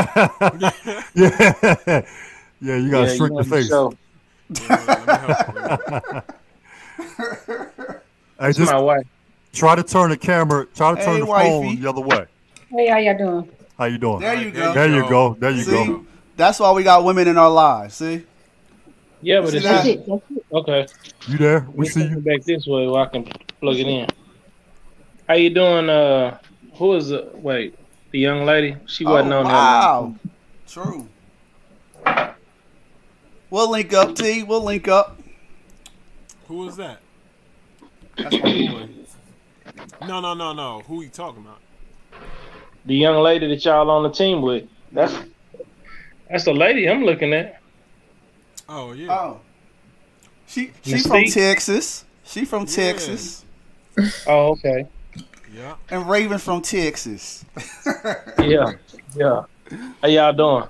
yeah, 1.16 2.76
you 2.76 2.90
gotta 2.92 3.08
Yeah, 3.08 3.16
shrink 3.16 3.32
you 3.32 3.38
the 3.38 3.44
know, 3.44 3.44
face. 3.44 3.70
So, 3.70 3.98
Let 4.50 5.08
me 5.08 5.16
help 5.16 5.38
you. 5.56 6.22
Hey, 8.40 8.52
just 8.54 8.72
my 8.72 8.80
wife. 8.80 9.02
try 9.54 9.76
to 9.76 9.84
turn 9.84 10.10
the 10.10 10.18
camera, 10.18 10.66
try 10.76 10.94
to 10.96 11.04
turn 11.04 11.16
Hey, 11.16 11.20
the 11.22 11.26
wifey. 11.26 11.50
phone 11.50 11.82
the 11.82 11.90
other 11.90 12.02
way. 12.02 12.26
Hey, 12.70 12.88
how 12.90 12.98
y'all 12.98 13.18
doing? 13.18 13.52
How 13.78 13.86
you 13.86 13.98
doing? 13.98 14.20
There 14.20 14.36
you 14.36 14.52
go. 14.52 14.74
There 14.74 14.90
you 14.90 15.10
go. 15.10 15.36
There 15.40 15.52
you 15.52 15.64
See, 15.64 15.72
go. 15.72 16.06
that's 16.36 16.60
why 16.60 16.72
we 16.74 16.84
got 16.84 17.04
women 17.04 17.28
in 17.28 17.38
our 17.38 17.50
lives. 17.50 17.96
See, 17.96 18.24
Yeah, 19.22 19.42
but 19.42 19.52
See 19.52 19.58
it's 19.58 19.66
that? 19.66 19.86
It. 19.88 20.00
It. 20.08 20.22
okay. 20.52 20.88
You 21.28 21.38
there? 21.38 21.68
We 21.74 21.86
Let's 21.86 21.94
see 21.96 22.02
you. 22.02 22.18
back 22.18 22.44
this 22.46 22.66
way 22.68 22.88
where 22.88 23.02
I 23.04 23.08
can 23.08 23.24
plug 23.60 23.78
it 23.78 23.88
in. 23.88 24.08
How 25.28 25.36
you 25.36 25.50
doing? 25.50 25.90
Uh, 25.90 26.38
who 26.76 26.96
is 26.96 27.10
the 27.10 27.32
wait? 27.34 27.76
The 28.18 28.22
young 28.22 28.46
lady? 28.48 28.76
She 28.88 29.06
wasn't 29.06 29.32
oh, 29.32 29.42
on 29.42 29.46
wow. 29.46 30.16
True. 30.68 31.08
We'll 33.52 33.70
link 33.70 33.94
up, 33.94 34.16
T. 34.16 34.42
We'll 34.42 34.64
link 34.64 34.88
up. 34.88 35.20
Who 36.48 36.68
is 36.68 36.78
that? 36.78 36.98
That's 38.18 38.34
my 38.34 38.40
boy. 38.42 38.90
No, 40.08 40.20
no, 40.20 40.34
no, 40.34 40.52
no. 40.52 40.82
Who 40.88 41.04
you 41.04 41.10
talking 41.10 41.46
about? 41.46 41.60
The 42.88 42.96
young 42.96 43.22
lady 43.22 43.50
that 43.50 43.64
y'all 43.64 43.88
on 43.92 44.02
the 44.02 44.10
team 44.10 44.42
with. 44.42 44.68
That's 44.92 45.14
that's 46.28 46.46
the 46.46 46.54
lady 46.54 46.90
I'm 46.90 47.04
looking 47.04 47.36
at. 47.36 47.62
Oh 48.68 48.94
yeah. 48.94 49.14
Oh. 49.14 49.42
She 50.48 50.72
she 50.82 50.98
from 50.98 51.26
Texas. 51.26 52.04
She 52.26 52.46
from 52.46 52.62
Yeah. 52.62 52.76
Texas. 52.78 53.46
Oh, 54.26 54.54
okay. 54.54 54.88
Yeah. 55.54 55.76
And 55.90 56.10
Raven 56.10 56.38
from 56.40 56.62
Texas. 56.62 57.46
Yeah, 58.40 58.74
yeah. 59.16 59.44
How 60.02 60.08
y'all 60.08 60.32
doing? 60.32 60.64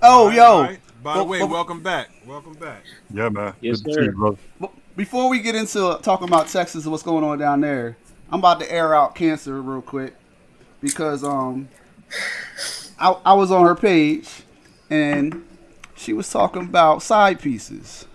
Oh, 0.00 0.22
All 0.22 0.26
right, 0.28 0.36
yo. 0.36 0.42
all 0.44 0.62
right. 0.62 0.80
By 1.02 1.12
the 1.14 1.18
Well, 1.18 1.26
way, 1.28 1.38
well- 1.40 1.48
welcome 1.48 1.82
back. 1.82 2.08
Welcome 2.26 2.54
back. 2.54 2.82
Yeah, 3.12 3.28
man. 3.28 3.52
Yes, 3.60 3.80
Good 3.80 3.90
to 3.90 3.92
sir. 3.94 4.00
see 4.00 4.06
you, 4.06 4.12
brother. 4.12 4.38
Before 4.96 5.28
we 5.28 5.40
get 5.40 5.54
into 5.54 5.98
talking 6.02 6.26
about 6.28 6.48
Texas 6.48 6.84
and 6.84 6.92
what's 6.92 7.02
going 7.02 7.24
on 7.24 7.38
down 7.38 7.60
there, 7.60 7.96
I'm 8.30 8.38
about 8.38 8.60
to 8.60 8.70
air 8.72 8.94
out 8.94 9.14
cancer 9.14 9.60
real 9.60 9.82
quick 9.82 10.14
because 10.80 11.22
um 11.24 11.68
I, 12.98 13.10
I 13.24 13.32
was 13.34 13.50
on 13.50 13.64
her 13.66 13.74
page 13.74 14.28
and 14.90 15.44
she 15.96 16.12
was 16.12 16.30
talking 16.30 16.62
about 16.62 17.02
side 17.02 17.40
pieces 17.40 18.06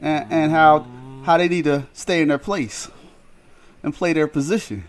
and, 0.00 0.32
and 0.32 0.52
how 0.52 0.86
how 1.24 1.36
they 1.36 1.48
need 1.48 1.64
to 1.64 1.86
stay 1.92 2.22
in 2.22 2.28
their 2.28 2.38
place 2.38 2.90
and 3.82 3.94
play 3.94 4.12
their 4.12 4.28
position. 4.28 4.84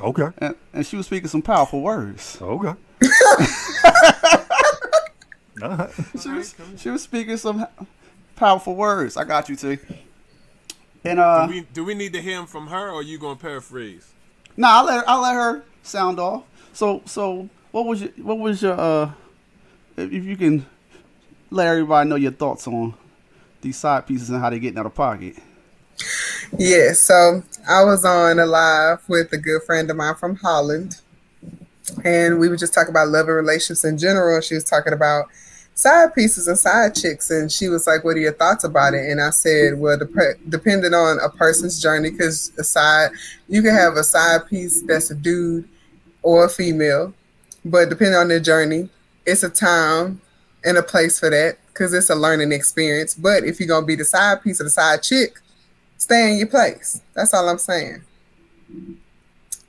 Okay. 0.00 0.28
And, 0.38 0.54
and 0.72 0.86
she 0.86 0.96
was 0.96 1.06
speaking 1.06 1.28
some 1.28 1.42
powerful 1.42 1.80
words. 1.80 2.38
Okay. 2.40 2.68
All 5.62 5.68
right. 5.68 5.90
She 6.20 6.30
was, 6.30 6.54
she 6.76 6.90
was 6.90 7.02
speaking 7.02 7.36
some 7.36 7.66
powerful 8.36 8.74
words. 8.74 9.16
I 9.16 9.24
got 9.24 9.48
you, 9.48 9.56
T. 9.56 9.78
And 11.04 11.18
uh, 11.18 11.46
do 11.46 11.52
we 11.52 11.60
do 11.60 11.84
we 11.84 11.94
need 11.94 12.12
to 12.12 12.20
hear 12.20 12.38
him 12.38 12.46
from 12.46 12.66
her, 12.66 12.90
or 12.90 13.02
you 13.02 13.18
gonna 13.18 13.36
paraphrase? 13.36 14.12
Nah, 14.56 14.78
I'll 14.78 14.84
let 14.84 14.98
her, 14.98 15.04
I'll 15.08 15.22
let 15.22 15.34
her 15.34 15.62
sound 15.82 16.20
off. 16.20 16.44
So 16.72 17.02
so 17.06 17.48
what 17.70 17.86
was 17.86 18.02
your 18.02 18.10
what 18.18 18.38
was 18.38 18.62
your 18.62 18.78
uh 18.78 19.12
if 19.96 20.12
if 20.12 20.24
you 20.24 20.36
can 20.36 20.66
let 21.50 21.68
everybody 21.68 22.08
know 22.08 22.16
your 22.16 22.32
thoughts 22.32 22.66
on 22.66 22.94
these 23.60 23.76
side 23.76 24.06
pieces 24.06 24.30
and 24.30 24.40
how 24.40 24.50
they 24.50 24.58
get 24.58 24.76
out 24.76 24.86
of 24.86 24.94
pocket. 24.94 25.36
Yeah, 26.58 26.92
so 26.92 27.42
I 27.68 27.84
was 27.84 28.04
on 28.04 28.38
a 28.38 28.46
live 28.46 29.08
with 29.08 29.32
a 29.32 29.38
good 29.38 29.62
friend 29.62 29.90
of 29.90 29.96
mine 29.96 30.14
from 30.16 30.36
Holland, 30.36 31.00
and 32.04 32.38
we 32.38 32.48
were 32.48 32.56
just 32.56 32.74
talking 32.74 32.90
about 32.90 33.08
love 33.08 33.28
and 33.28 33.36
relationships 33.36 33.84
in 33.84 33.98
general. 33.98 34.40
She 34.40 34.54
was 34.54 34.64
talking 34.64 34.92
about 34.92 35.26
side 35.74 36.14
pieces 36.14 36.48
and 36.48 36.58
side 36.58 36.94
chicks, 36.94 37.30
and 37.30 37.50
she 37.50 37.68
was 37.68 37.86
like, 37.86 38.04
"What 38.04 38.16
are 38.16 38.20
your 38.20 38.32
thoughts 38.32 38.64
about 38.64 38.94
it?" 38.94 39.08
And 39.10 39.20
I 39.20 39.30
said, 39.30 39.78
"Well, 39.78 39.98
dep- 39.98 40.38
depending 40.48 40.94
on 40.94 41.18
a 41.20 41.28
person's 41.28 41.80
journey, 41.80 42.10
because 42.10 42.52
a 42.58 42.64
side 42.64 43.10
you 43.48 43.62
can 43.62 43.74
have 43.74 43.94
a 43.96 44.04
side 44.04 44.46
piece 44.48 44.82
that's 44.82 45.10
a 45.10 45.14
dude 45.14 45.68
or 46.22 46.44
a 46.46 46.48
female, 46.48 47.14
but 47.64 47.88
depending 47.88 48.16
on 48.16 48.28
their 48.28 48.40
journey, 48.40 48.88
it's 49.26 49.42
a 49.42 49.48
time 49.50 50.20
and 50.64 50.76
a 50.76 50.82
place 50.82 51.18
for 51.18 51.30
that 51.30 51.58
because 51.68 51.94
it's 51.94 52.10
a 52.10 52.14
learning 52.14 52.52
experience. 52.52 53.14
But 53.14 53.44
if 53.44 53.58
you're 53.60 53.68
gonna 53.68 53.86
be 53.86 53.96
the 53.96 54.04
side 54.04 54.42
piece 54.42 54.60
or 54.60 54.64
the 54.64 54.70
side 54.70 55.02
chick." 55.02 55.38
Stay 56.00 56.32
in 56.32 56.38
your 56.38 56.46
place. 56.48 57.00
That's 57.14 57.32
all 57.34 57.48
I'm 57.48 57.58
saying. 57.58 58.02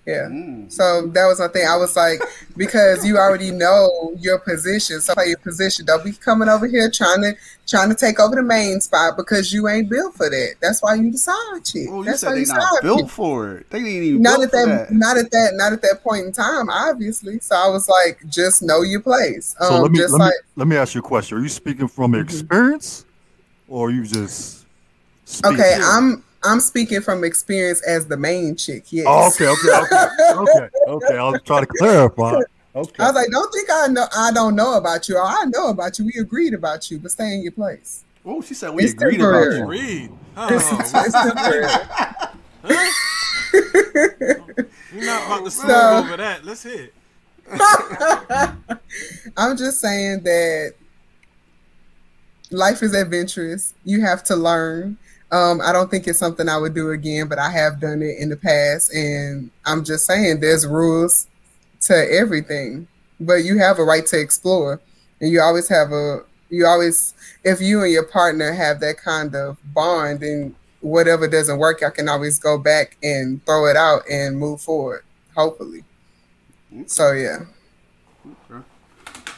Yeah. 0.06 0.30
Mm. 0.32 0.72
So 0.72 1.06
that 1.08 1.28
was 1.28 1.40
my 1.40 1.48
thing. 1.50 1.68
I 1.68 1.78
was 1.78 1.96
like, 1.96 2.20
because 2.58 3.06
you 3.06 3.18
already 3.18 3.52
know 3.52 4.16
your 4.20 4.40
position, 4.40 5.00
so 5.00 5.14
play 5.14 5.28
your 5.28 5.38
position. 5.38 5.86
Don't 5.86 6.04
be 6.04 6.12
coming 6.12 6.50
over 6.50 6.66
here 6.66 6.90
trying 6.90 7.22
to 7.22 7.36
trying 7.68 7.90
to 7.90 7.96
take 7.96 8.20
over 8.20 8.36
the 8.36 8.42
main 8.42 8.82
spot 8.82 9.16
because 9.16 9.54
you 9.54 9.68
ain't 9.68 9.90
built 9.90 10.16
for 10.16 10.28
that. 10.28 10.56
That's 10.60 10.82
why 10.82 10.96
you 10.96 11.12
the 11.12 11.20
side 11.20 11.36
chick. 11.64 11.88
Well, 11.88 12.00
you 12.00 12.06
That's 12.06 12.22
said 12.22 12.30
why 12.30 12.34
they 12.34 12.40
you 12.42 12.48
not 12.48 12.62
side 12.64 12.82
built 12.82 13.02
chick. 13.02 13.10
for 13.12 13.52
it. 13.58 13.70
They 13.70 13.78
ain't 13.78 13.88
even 13.88 14.22
Not 14.24 14.40
built 14.40 14.46
at 14.46 14.52
that, 14.54 14.90
that. 14.90 14.92
not 14.92 15.18
at 15.18 15.32
that, 15.32 15.52
not 15.54 15.72
at 15.74 15.82
that 15.84 16.02
point 16.04 16.26
in 16.26 16.32
time, 16.32 16.70
obviously. 16.72 17.40
So 17.40 17.56
I 17.56 17.68
was 17.68 17.88
like, 17.88 18.20
just 18.28 18.64
know 18.64 18.82
your 18.82 19.02
place. 19.02 19.56
Um, 19.60 19.68
So 19.68 19.82
let 19.84 19.92
me 19.92 20.00
just 20.00 20.14
let 20.14 20.20
like 20.20 20.32
me 20.34 20.38
let 20.56 20.68
me 20.68 20.76
ask 20.78 20.96
you 20.96 21.02
a 21.02 21.04
question. 21.04 21.38
Are 21.38 21.42
you 21.42 21.50
speaking 21.50 21.88
from 21.88 22.16
experience, 22.16 23.06
or 23.68 23.90
are 23.90 23.92
you 23.92 24.04
just 24.04 24.61
speaking? 25.32 25.60
okay, 25.60 25.78
I'm 25.82 26.24
I'm 26.44 26.60
speaking 26.60 27.02
from 27.02 27.24
experience 27.24 27.82
as 27.88 28.06
the 28.08 28.18
main 28.18 28.56
chick. 28.56 28.86
Yes. 28.92 29.06
Oh, 29.08 29.28
okay, 29.28 29.48
okay, 29.48 29.76
okay, 29.76 30.36
okay, 30.40 30.70
okay. 30.88 31.18
I 31.18 31.30
was 31.30 31.42
trying 31.46 31.66
to 31.66 31.74
clarify. 31.78 32.40
Okay. 32.74 33.04
I 33.04 33.08
was 33.08 33.16
like, 33.16 33.30
don't 33.32 33.52
think 33.54 33.70
I 33.72 33.88
know 33.88 34.06
I 34.16 34.32
don't 34.32 34.56
know 34.56 34.78
about 34.78 35.08
you. 35.10 35.18
I 35.18 35.46
know 35.46 35.70
about 35.70 36.00
you. 36.00 36.06
We 36.06 36.14
agreed 36.22 36.54
about 36.54 36.90
you, 36.90 37.00
but 37.00 37.12
stay 37.12 37.34
in 37.34 37.44
your 37.44 37.52
place. 37.52 38.04
Oh, 38.26 38.42
she 38.42 38.54
said 38.54 38.70
we 38.74 38.84
It's 38.84 38.94
agreed 38.94 39.18
temporary. 39.18 39.58
about 39.58 39.58
you. 39.58 39.66
Read. 39.68 40.12
Oh, 40.38 40.48
It's, 40.56 40.72
what's 40.94 40.94
it's 40.94 41.14
temporary. 41.14 41.68
We're 44.94 45.06
not 45.06 45.26
about 45.26 45.46
to 45.46 45.52
smooth 45.52 45.70
So- 45.72 45.98
over 45.98 46.18
that. 46.18 46.46
Let's 46.46 46.64
hear 46.64 46.90
it. 46.90 46.94
I'm 49.38 49.58
just 49.58 49.80
saying 49.82 50.22
that 50.24 50.74
life 52.52 52.82
is 52.84 52.94
adventurous. 52.94 53.74
You 53.84 54.02
have 54.02 54.24
to 54.26 54.36
learn. 54.36 54.98
Um, 55.32 55.62
I 55.62 55.72
don't 55.72 55.90
think 55.90 56.08
it's 56.08 56.20
something 56.20 56.50
I 56.50 56.58
would 56.58 56.74
do 56.74 56.92
again, 56.92 57.28
but 57.28 57.40
I 57.40 57.50
have 57.50 57.80
done 57.80 58.02
it 58.02 58.18
in 58.20 58.30
the 58.30 58.36
past, 58.36 58.94
and 58.94 59.50
I'm 59.66 59.84
just 59.86 60.06
saying 60.06 60.40
there's 60.40 60.68
rules 60.68 61.28
to 61.82 61.94
everything. 61.94 62.88
But 63.20 63.46
you 63.46 63.58
have 63.60 63.80
a 63.80 63.84
right 63.84 64.06
to 64.08 64.20
explore, 64.20 64.82
and 65.22 65.32
you 65.32 65.40
always 65.42 65.70
have 65.70 65.92
a 65.92 66.24
you 66.50 66.66
always 66.66 67.14
if 67.46 67.62
you 67.62 67.82
and 67.82 67.92
your 67.92 68.04
partner 68.04 68.52
have 68.52 68.82
that 68.82 68.98
kind 68.98 69.34
of 69.36 69.58
bond, 69.74 70.22
and 70.22 70.54
whatever 70.82 71.28
doesn't 71.28 71.60
work, 71.60 71.82
I 71.82 71.92
can 71.92 72.10
always 72.10 72.38
go 72.38 72.58
back 72.58 72.98
and 73.02 73.44
throw 73.46 73.68
it 73.68 73.78
out 73.78 74.02
and 74.10 74.38
move 74.38 74.62
forward. 74.62 75.04
Hopefully. 75.36 75.86
So 76.88 77.14
yeah. 77.14 77.40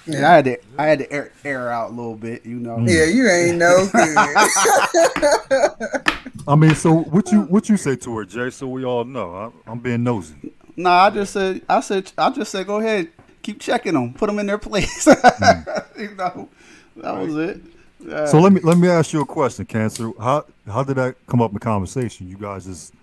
Yeah, 0.06 0.32
I 0.32 0.36
had 0.36 0.46
to 0.46 0.58
I 0.78 0.86
had 0.86 1.00
to 1.00 1.12
air, 1.12 1.32
air 1.46 1.72
out 1.72 1.92
a 1.92 1.94
little 1.94 2.16
bit, 2.16 2.46
you 2.46 2.56
know. 2.56 2.80
Yeah, 2.80 3.06
you 3.06 3.30
ain't 3.30 3.58
no 3.58 3.88
good. 3.92 4.36
I 6.48 6.56
mean, 6.56 6.76
so 6.76 6.94
what 6.94 7.32
you 7.32 7.42
what 7.44 7.70
you 7.70 7.78
say 7.78 7.96
to 7.98 8.18
her, 8.18 8.26
Jay? 8.26 8.50
So 8.50 8.68
we 8.68 8.84
all 8.84 9.06
know. 9.06 9.36
I, 9.36 9.72
I'm 9.72 9.80
being 9.80 10.04
nosy. 10.04 10.36
Nah, 10.76 11.06
I 11.06 11.10
just 11.10 11.34
said 11.34 11.62
I 11.70 11.80
said 11.80 12.12
I 12.18 12.30
just 12.32 12.52
said 12.52 12.68
go 12.68 12.80
ahead, 12.80 13.10
keep 13.42 13.62
checking 13.62 13.94
them, 13.94 14.14
put 14.14 14.28
them 14.28 14.40
in 14.40 14.48
their 14.48 14.58
place. 14.58 15.08
you 15.98 16.16
know, 16.16 16.50
that 16.98 17.16
was 17.16 17.38
it. 17.38 17.62
Yeah. 18.00 18.26
So 18.26 18.40
let 18.40 18.52
me 18.52 18.60
let 18.62 18.78
me 18.78 18.90
ask 18.90 19.14
you 19.14 19.22
a 19.22 19.26
question, 19.26 19.66
Cancer. 19.66 20.12
How 20.20 20.46
how 20.68 20.84
did 20.84 20.98
that 20.98 21.16
come 21.28 21.42
up 21.42 21.54
in 21.54 21.60
conversation? 21.60 22.28
You 22.28 22.38
guys 22.38 22.66
just 22.66 22.94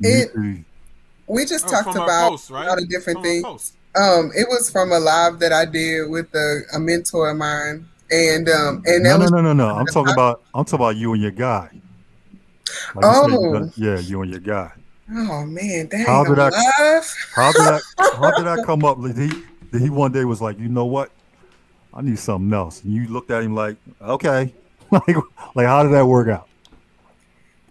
It- 0.00 0.30
we 1.26 1.44
just 1.44 1.66
Oh, 1.66 1.70
talked 1.70 1.96
about 1.96 2.30
post, 2.30 2.50
right? 2.50 2.66
a 2.66 2.70
lot 2.70 2.78
of 2.78 2.88
different 2.88 3.18
From 3.18 3.24
things. 3.24 3.72
Um, 3.98 4.30
it 4.36 4.46
was 4.48 4.70
from 4.70 4.92
a 4.92 4.98
live 4.98 5.40
that 5.40 5.52
I 5.52 5.64
did 5.64 6.08
with 6.08 6.32
a, 6.34 6.62
a 6.74 6.78
mentor 6.78 7.30
of 7.30 7.36
mine, 7.36 7.88
and 8.10 8.48
um, 8.48 8.82
and 8.86 9.02
no, 9.02 9.16
no, 9.16 9.26
no, 9.26 9.40
no, 9.40 9.52
no. 9.52 9.68
I'm 9.74 9.86
talking 9.86 10.12
about 10.12 10.42
I'm 10.54 10.64
talking 10.64 10.84
about 10.84 10.96
you 10.96 11.12
and 11.14 11.22
your 11.22 11.32
guy. 11.32 11.68
Like 12.94 13.04
said, 13.04 13.30
you 13.30 13.56
Oh. 13.56 13.72
yeah, 13.76 13.98
you 13.98 14.22
and 14.22 14.30
your 14.30 14.40
guy. 14.40 14.70
Oh 15.10 15.44
man, 15.46 15.86
dang, 15.86 16.04
How 16.04 16.22
did 16.24 16.38
I-. 16.38 16.50
How 17.34 17.52
did 17.52 17.62
that? 17.62 17.82
how 17.98 18.30
did 18.36 18.46
I 18.46 18.62
come 18.62 18.84
up? 18.84 19.02
Did 19.02 19.16
he? 19.16 19.42
Did 19.72 19.82
he 19.82 19.90
one 19.90 20.12
day 20.12 20.24
was 20.24 20.40
like, 20.40 20.58
you 20.58 20.68
know 20.68 20.84
what? 20.86 21.10
I 21.92 22.02
need 22.02 22.18
something 22.18 22.52
else. 22.52 22.82
And 22.84 22.92
you 22.92 23.08
looked 23.08 23.30
at 23.30 23.42
him 23.42 23.54
like, 23.54 23.76
okay, 24.00 24.52
like, 24.90 25.16
like 25.54 25.66
how 25.66 25.82
did 25.82 25.92
that 25.92 26.06
work 26.06 26.28
out? 26.28 26.47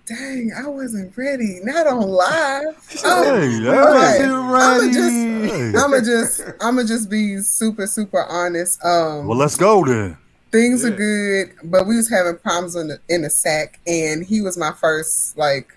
Dang, 0.08 0.54
I 0.56 0.68
wasn't 0.68 1.16
ready. 1.18 1.60
Not 1.64 1.86
on 1.86 2.02
live. 2.02 3.02
Oh, 3.04 3.40
Hey, 3.42 3.48
yeah. 3.60 3.72
right. 3.72 4.22
I'ma 4.22 4.94
just- 4.94 5.76
I'ma 5.84 6.00
just 6.00 6.42
I'ma 6.62 6.84
just 6.84 7.10
be 7.10 7.40
super 7.42 7.86
super 7.88 8.24
honest. 8.24 8.84
Um, 8.86 9.28
Well, 9.28 9.38
let's 9.38 9.56
go 9.58 9.84
then. 9.84 10.16
things 10.52 10.86
are 10.86 10.92
good, 10.92 11.52
but 11.66 11.86
we 11.86 11.98
was 11.98 12.10
having 12.10 12.38
problems 12.38 12.76
in 12.76 12.88
the 12.88 13.00
in 13.10 13.24
the 13.24 13.30
sack, 13.30 13.80
and 13.86 14.26
he 14.26 14.40
was 14.40 14.58
my 14.58 14.72
first 14.72 15.38
like 15.38 15.74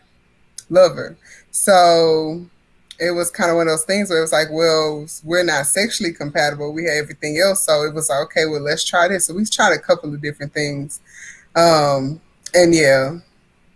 lover. 0.68 1.16
So 1.50 2.46
it 3.00 3.10
was 3.10 3.30
kind 3.32 3.50
of 3.50 3.56
one 3.56 3.66
of 3.66 3.72
those 3.72 3.82
things 3.84 4.10
where 4.10 4.18
it 4.18 4.22
was 4.22 4.32
like, 4.32 4.48
well, 4.52 5.06
we're 5.24 5.42
not 5.42 5.66
sexually 5.66 6.12
compatible. 6.12 6.72
We 6.72 6.84
had 6.84 6.98
everything 6.98 7.38
else, 7.38 7.62
so 7.64 7.82
it 7.82 7.94
was 7.94 8.08
like, 8.10 8.20
okay, 8.26 8.46
well, 8.46 8.60
let's 8.60 8.84
try 8.84 9.08
this. 9.08 9.24
So 9.26 9.34
we 9.34 9.44
tried 9.44 9.72
a 9.72 9.78
couple 9.78 10.14
of 10.14 10.20
different 10.22 10.52
things, 10.54 11.00
um, 11.56 12.20
and 12.54 12.72
yeah. 12.72 13.16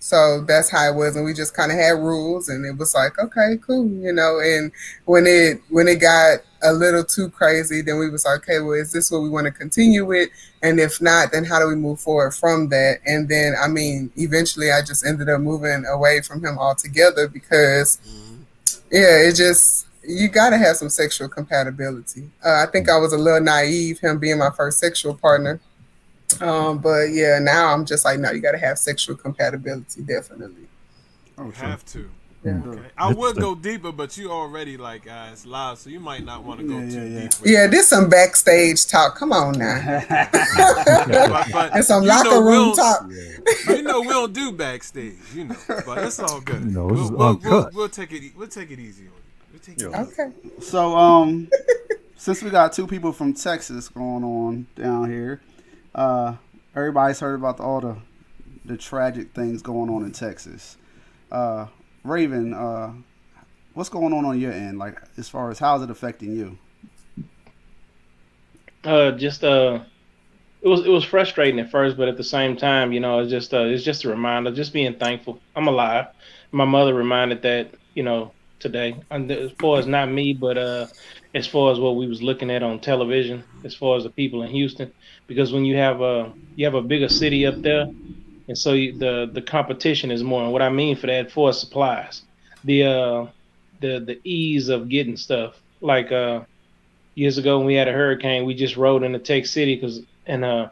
So 0.04 0.42
that's 0.42 0.68
how 0.68 0.86
it 0.86 0.94
was, 0.94 1.16
and 1.16 1.24
we 1.24 1.32
just 1.32 1.54
kind 1.54 1.72
of 1.72 1.78
had 1.78 1.92
rules, 1.92 2.50
and 2.50 2.66
it 2.66 2.76
was 2.76 2.94
like, 2.94 3.18
okay, 3.18 3.56
cool, 3.66 3.88
you 3.88 4.12
know. 4.12 4.38
And 4.38 4.70
when 5.06 5.26
it 5.26 5.62
when 5.70 5.88
it 5.88 5.98
got 5.98 6.40
a 6.62 6.74
little 6.74 7.02
too 7.02 7.30
crazy, 7.30 7.80
then 7.80 7.98
we 7.98 8.10
was 8.10 8.26
like, 8.26 8.40
okay, 8.40 8.60
well, 8.60 8.74
is 8.74 8.92
this 8.92 9.10
what 9.10 9.22
we 9.22 9.30
want 9.30 9.46
to 9.46 9.50
continue 9.50 10.04
with? 10.04 10.28
And 10.62 10.78
if 10.78 11.00
not, 11.00 11.32
then 11.32 11.42
how 11.42 11.58
do 11.58 11.66
we 11.68 11.74
move 11.74 12.00
forward 12.00 12.32
from 12.32 12.68
that? 12.68 12.98
And 13.06 13.30
then, 13.30 13.54
I 13.58 13.66
mean, 13.66 14.12
eventually, 14.16 14.70
I 14.70 14.82
just 14.82 15.06
ended 15.06 15.30
up 15.30 15.40
moving 15.40 15.86
away 15.86 16.20
from 16.20 16.44
him 16.44 16.58
altogether 16.58 17.26
because, 17.26 17.98
yeah, 18.92 19.26
it 19.26 19.36
just 19.36 19.86
you 20.06 20.28
got 20.28 20.50
to 20.50 20.58
have 20.58 20.76
some 20.76 20.90
sexual 20.90 21.30
compatibility. 21.30 22.30
Uh, 22.44 22.62
I 22.62 22.70
think 22.70 22.90
I 22.90 22.98
was 22.98 23.14
a 23.14 23.18
little 23.18 23.40
naive, 23.40 24.00
him 24.00 24.18
being 24.18 24.36
my 24.36 24.50
first 24.50 24.80
sexual 24.80 25.14
partner. 25.14 25.60
Um, 26.40 26.78
but 26.78 27.10
yeah, 27.12 27.38
now 27.40 27.72
I'm 27.72 27.84
just 27.84 28.04
like, 28.04 28.18
no, 28.18 28.30
you 28.32 28.40
got 28.40 28.52
to 28.52 28.58
have 28.58 28.78
sexual 28.78 29.14
compatibility, 29.16 30.02
definitely. 30.02 30.66
Oh, 31.38 31.46
You 31.46 31.52
have 31.52 31.84
to. 31.86 32.10
Yeah. 32.44 32.60
Okay. 32.66 32.82
I 32.98 33.10
would 33.10 33.36
go 33.36 33.54
deeper, 33.54 33.90
but 33.90 34.18
you 34.18 34.30
already 34.30 34.76
like 34.76 35.10
uh, 35.10 35.28
it's 35.32 35.46
live, 35.46 35.78
so 35.78 35.88
you 35.88 35.98
might 35.98 36.24
not 36.26 36.44
want 36.44 36.60
to 36.60 36.66
go 36.66 36.78
Yeah, 36.78 36.90
too 36.90 36.96
yeah, 36.96 37.04
yeah. 37.04 37.20
deep. 37.28 37.32
Yeah, 37.44 37.66
this 37.68 37.88
some 37.88 38.10
backstage 38.10 38.86
talk. 38.86 39.16
Come 39.16 39.32
on 39.32 39.58
now, 39.58 40.04
but, 40.10 41.46
but 41.52 41.74
and 41.74 41.82
some 41.84 42.02
you 42.02 42.08
know 42.10 42.14
locker 42.16 42.42
room 42.44 42.66
we'll- 42.68 42.74
talk. 42.76 43.08
You 43.68 43.82
know 43.82 44.00
we 44.02 44.08
don't 44.08 44.32
do 44.34 44.52
backstage, 44.52 45.14
you 45.34 45.44
know, 45.44 45.56
but 45.86 46.04
it's 46.04 46.18
all 46.20 46.40
good. 46.40 46.64
No, 46.66 46.88
know, 46.88 46.94
this 46.96 47.10
we'll, 47.10 47.30
is 47.38 47.42
we'll, 47.44 47.52
we'll, 47.62 47.70
we'll 47.74 47.88
take 47.88 48.12
it. 48.12 48.32
We'll 48.36 48.48
take 48.48 48.70
it 48.70 48.78
easy 48.78 49.04
on 49.04 49.12
you. 49.14 49.22
We'll 49.52 49.60
take 49.60 49.80
it 49.80 49.90
Yeah. 49.90 50.02
easy. 50.02 50.12
Okay. 50.22 50.32
So, 50.60 50.94
um, 50.96 51.48
since 52.16 52.42
we 52.42 52.50
got 52.50 52.72
two 52.74 52.86
people 52.86 53.12
from 53.12 53.32
Texas 53.32 53.88
going 53.88 54.22
on 54.24 54.66
down 54.76 55.10
here, 55.10 55.40
uh, 55.94 56.36
everybody's 56.74 57.20
heard 57.20 57.34
about 57.34 57.60
all 57.60 57.80
the 57.80 57.96
the 58.64 58.76
tragic 58.76 59.32
things 59.34 59.62
going 59.62 59.90
on 59.90 60.04
in 60.04 60.12
Texas. 60.12 60.78
Uh, 61.30 61.66
Raven, 62.02 62.54
uh, 62.54 62.92
what's 63.74 63.90
going 63.90 64.12
on 64.14 64.24
on 64.24 64.40
your 64.40 64.52
end? 64.52 64.78
Like, 64.78 65.02
as 65.18 65.28
far 65.28 65.50
as 65.50 65.58
how's 65.58 65.82
it 65.82 65.90
affecting 65.90 66.34
you? 66.34 66.58
uh 68.84 69.12
just 69.12 69.44
uh 69.44 69.80
it 70.62 70.68
was 70.68 70.84
it 70.84 70.90
was 70.90 71.04
frustrating 71.04 71.58
at 71.60 71.70
first 71.70 71.96
but 71.96 72.08
at 72.08 72.16
the 72.16 72.24
same 72.24 72.56
time 72.56 72.92
you 72.92 73.00
know 73.00 73.20
it's 73.20 73.30
just 73.30 73.54
uh 73.54 73.64
it's 73.64 73.82
just 73.82 74.04
a 74.04 74.08
reminder 74.08 74.50
just 74.52 74.72
being 74.72 74.94
thankful 74.94 75.40
i'm 75.56 75.68
alive 75.68 76.06
my 76.52 76.64
mother 76.64 76.94
reminded 76.94 77.42
that 77.42 77.70
you 77.94 78.02
know 78.02 78.32
today 78.58 78.96
and 79.10 79.30
as 79.30 79.50
far 79.52 79.78
as 79.78 79.86
not 79.86 80.10
me 80.10 80.32
but 80.32 80.58
uh 80.58 80.86
as 81.34 81.46
far 81.46 81.72
as 81.72 81.78
what 81.78 81.96
we 81.96 82.06
was 82.06 82.22
looking 82.22 82.50
at 82.50 82.62
on 82.62 82.78
television 82.78 83.42
as 83.64 83.74
far 83.74 83.96
as 83.96 84.04
the 84.04 84.10
people 84.10 84.42
in 84.42 84.50
houston 84.50 84.92
because 85.26 85.52
when 85.52 85.64
you 85.64 85.76
have 85.76 86.00
a 86.00 86.32
you 86.56 86.64
have 86.64 86.74
a 86.74 86.82
bigger 86.82 87.08
city 87.08 87.46
up 87.46 87.60
there 87.62 87.86
and 88.48 88.56
so 88.56 88.72
you, 88.72 88.96
the 88.98 89.30
the 89.32 89.42
competition 89.42 90.10
is 90.10 90.22
more 90.22 90.42
and 90.42 90.52
what 90.52 90.62
i 90.62 90.68
mean 90.68 90.96
for 90.96 91.06
that 91.06 91.30
for 91.30 91.52
supplies 91.52 92.22
the 92.64 92.84
uh 92.84 93.26
the 93.80 94.00
the 94.00 94.20
ease 94.24 94.68
of 94.68 94.88
getting 94.88 95.16
stuff 95.16 95.60
like 95.80 96.12
uh 96.12 96.40
years 97.14 97.38
ago 97.38 97.58
when 97.58 97.66
we 97.66 97.74
had 97.74 97.88
a 97.88 97.92
hurricane, 97.92 98.44
we 98.44 98.54
just 98.54 98.76
rode 98.76 99.02
into 99.02 99.18
Tech 99.18 99.46
City 99.46 99.76
because 99.76 100.00
and 100.26 100.44
uh, 100.44 100.68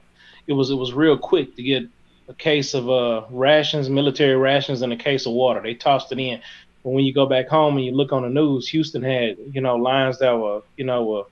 it 0.47 0.53
was 0.53 0.71
it 0.71 0.75
was 0.75 0.93
real 0.93 1.17
quick 1.17 1.57
to 1.57 1.63
get 1.63 1.85
a 2.29 2.35
case 2.35 2.75
of 2.75 2.89
uh 2.89 3.23
rations, 3.31 3.89
military 3.89 4.37
rations, 4.37 4.83
and 4.83 4.93
a 4.93 4.97
case 4.97 5.27
of 5.27 5.33
water. 5.33 5.61
They 5.63 5.75
tossed 5.75 6.13
it 6.13 6.19
in. 6.19 6.41
But 6.83 6.91
when 6.91 7.05
you 7.05 7.13
go 7.13 7.27
back 7.27 7.49
home 7.49 7.77
and 7.77 7.85
you 7.87 7.93
look 7.93 8.13
on 8.13 8.23
the 8.23 8.29
news, 8.29 8.69
Houston 8.69 9.03
had 9.03 9.37
you 9.53 9.61
know 9.61 9.77
lines 9.77 10.19
that 10.19 10.33
were 10.33 10.63
you 10.77 10.85
know 10.85 11.05
were 11.05 11.25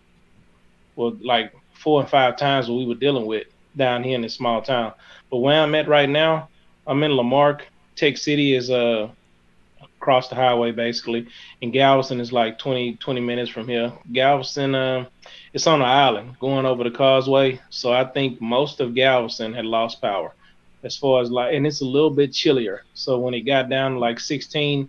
were 0.97 1.17
like 1.23 1.55
four 1.73 2.01
and 2.01 2.11
five 2.11 2.37
times 2.37 2.69
what 2.69 2.77
we 2.77 2.87
were 2.87 2.95
dealing 2.95 3.27
with 3.27 3.47
down 3.77 4.03
here 4.03 4.15
in 4.15 4.23
this 4.23 4.35
small 4.35 4.63
town. 4.63 4.93
But 5.31 5.39
where 5.39 5.61
I'm 5.61 5.75
at 5.75 5.89
right 5.89 6.09
now, 6.09 6.49
I'm 6.87 7.03
in 7.03 7.13
La 7.13 7.23
Marque. 7.23 7.67
Tech 7.97 8.17
City 8.17 8.55
is 8.55 8.71
uh 8.71 9.11
across 9.97 10.29
the 10.29 10.35
highway 10.35 10.73
basically 10.73 11.27
and 11.63 11.73
Galveston 11.73 12.21
is 12.21 12.33
like 12.33 12.59
20, 12.59 12.97
20 12.97 13.21
minutes 13.21 13.51
from 13.51 13.69
here. 13.69 13.93
Galveston, 14.13 14.75
uh, 14.75 15.07
it's 15.53 15.67
on 15.67 15.83
an 15.83 15.89
island 15.89 16.37
going 16.41 16.65
over 16.67 16.85
the 16.85 16.91
causeway, 16.91 17.61
so 17.71 17.93
I 17.93 18.05
think 18.05 18.41
most 18.41 18.81
of 18.81 18.95
Galveston 18.95 19.53
had 19.53 19.67
lost 19.67 20.01
power. 20.01 20.35
As 20.83 20.97
far 20.97 21.21
as 21.21 21.31
like, 21.31 21.55
and 21.55 21.67
it's 21.67 21.83
a 21.83 21.87
little 21.87 22.11
bit 22.11 22.33
chillier. 22.33 22.85
So 22.95 23.19
when 23.19 23.35
it 23.35 23.43
got 23.43 23.69
down 23.69 23.93
to 23.93 23.99
like 23.99 24.19
16, 24.19 24.89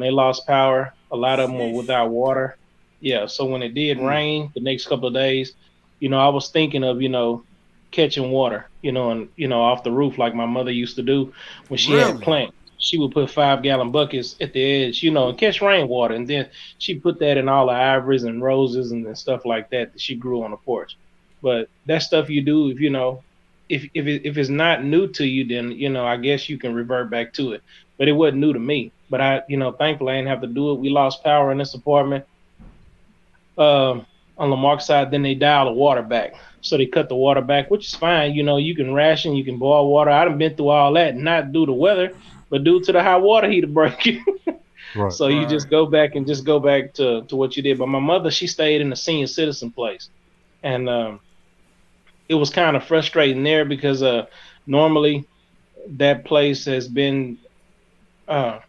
when 0.00 0.08
they 0.08 0.14
lost 0.14 0.46
power, 0.46 0.94
a 1.12 1.16
lot 1.16 1.40
of 1.40 1.50
them 1.50 1.58
were 1.58 1.76
without 1.76 2.08
water. 2.08 2.56
Yeah, 3.00 3.26
so 3.26 3.44
when 3.44 3.62
it 3.62 3.74
did 3.74 3.98
mm. 3.98 4.08
rain 4.08 4.50
the 4.54 4.60
next 4.60 4.86
couple 4.86 5.08
of 5.08 5.14
days, 5.14 5.52
you 5.98 6.08
know, 6.08 6.18
I 6.18 6.28
was 6.28 6.48
thinking 6.48 6.84
of 6.84 7.02
you 7.02 7.10
know 7.10 7.44
catching 7.90 8.30
water, 8.30 8.66
you 8.82 8.92
know, 8.92 9.10
and 9.10 9.28
you 9.36 9.48
know 9.48 9.60
off 9.60 9.84
the 9.84 9.90
roof 9.90 10.16
like 10.16 10.34
my 10.34 10.46
mother 10.46 10.70
used 10.70 10.96
to 10.96 11.02
do 11.02 11.32
when 11.68 11.78
she 11.78 11.92
Really? 11.92 12.12
had 12.12 12.22
plants 12.22 12.54
she 12.82 12.96
would 12.96 13.12
put 13.12 13.30
five 13.30 13.62
gallon 13.62 13.90
buckets 13.90 14.36
at 14.40 14.54
the 14.54 14.62
edge, 14.62 15.02
you 15.02 15.10
know, 15.10 15.28
and 15.28 15.36
catch 15.36 15.60
rainwater. 15.60 16.14
And 16.14 16.26
then 16.26 16.48
she 16.78 16.94
put 16.94 17.18
that 17.18 17.36
in 17.36 17.46
all 17.46 17.66
the 17.66 17.74
ivories 17.74 18.24
and 18.24 18.42
roses 18.42 18.90
and, 18.90 19.06
and 19.06 19.18
stuff 19.18 19.44
like 19.44 19.68
that 19.68 19.92
that 19.92 20.00
she 20.00 20.14
grew 20.14 20.42
on 20.42 20.50
the 20.50 20.56
porch. 20.56 20.96
But 21.42 21.68
that 21.84 21.98
stuff 21.98 22.30
you 22.30 22.40
do, 22.40 22.70
if 22.70 22.80
you 22.80 22.88
know, 22.88 23.22
if 23.68 23.84
if 23.92 24.06
it, 24.06 24.26
if 24.26 24.38
it's 24.38 24.48
not 24.48 24.82
new 24.82 25.08
to 25.08 25.26
you, 25.26 25.46
then 25.46 25.72
you 25.72 25.90
know, 25.90 26.06
I 26.06 26.16
guess 26.16 26.48
you 26.48 26.56
can 26.56 26.72
revert 26.72 27.10
back 27.10 27.34
to 27.34 27.52
it. 27.52 27.62
But 28.00 28.08
it 28.08 28.14
wasn't 28.14 28.40
new 28.40 28.54
to 28.54 28.60
me. 28.60 28.94
But 29.10 29.22
I, 29.22 29.42
you 29.48 29.58
know, 29.58 29.72
thankfully 29.72 30.14
I 30.14 30.18
didn't 30.18 30.30
have 30.30 30.42
to 30.42 30.48
do 30.48 30.72
it. 30.72 30.80
We 30.80 30.90
lost 30.90 31.24
power 31.24 31.52
in 31.52 31.58
this 31.58 31.74
apartment. 31.74 32.26
Um, 33.58 34.06
on 34.38 34.50
La 34.50 34.56
Marque's 34.56 34.86
side, 34.86 35.12
then 35.12 35.22
they 35.22 35.34
dial 35.34 35.66
the 35.66 35.72
water 35.72 36.02
back. 36.02 36.32
So 36.62 36.78
they 36.78 36.86
cut 36.86 37.08
the 37.08 37.16
water 37.16 37.42
back, 37.42 37.70
which 37.70 37.86
is 37.86 37.94
fine. 37.94 38.34
You 38.34 38.42
know, 38.44 38.58
you 38.58 38.74
can 38.76 38.94
ration, 38.94 39.36
you 39.36 39.44
can 39.44 39.58
boil 39.58 39.90
water. 39.90 40.10
I 40.10 40.24
done 40.24 40.38
been 40.38 40.56
through 40.56 40.70
all 40.70 40.94
that, 40.94 41.16
not 41.16 41.52
due 41.52 41.66
to 41.66 41.72
weather, 41.72 42.12
but 42.50 42.64
due 42.64 42.80
to 42.82 42.92
the 42.92 43.02
hot 43.02 43.22
water 43.22 43.50
heater 43.50 43.68
breaking. 43.72 44.24
Right. 44.94 45.18
so 45.18 45.28
you 45.28 45.46
Right. 45.46 45.48
just 45.48 45.70
go 45.70 45.86
back 45.86 46.14
and 46.16 46.26
just 46.26 46.46
go 46.46 46.60
back 46.60 46.94
to, 46.94 47.24
to 47.28 47.36
what 47.36 47.56
you 47.56 47.62
did. 47.62 47.78
But 47.78 47.88
my 47.88 48.00
mother, 48.00 48.30
she 48.30 48.46
stayed 48.48 48.80
in 48.82 48.90
the 48.90 48.96
senior 48.96 49.26
citizen 49.28 49.72
place. 49.72 50.10
And 50.62 50.88
um, 50.88 51.20
it 52.28 52.34
was 52.34 52.50
kind 52.50 52.76
of 52.76 52.84
frustrating 52.84 53.42
there 53.44 53.64
because 53.64 54.02
uh, 54.02 54.24
normally 54.66 55.28
that 55.98 56.24
place 56.24 56.64
has 56.66 56.88
been 56.88 57.38
uh, 58.30 58.60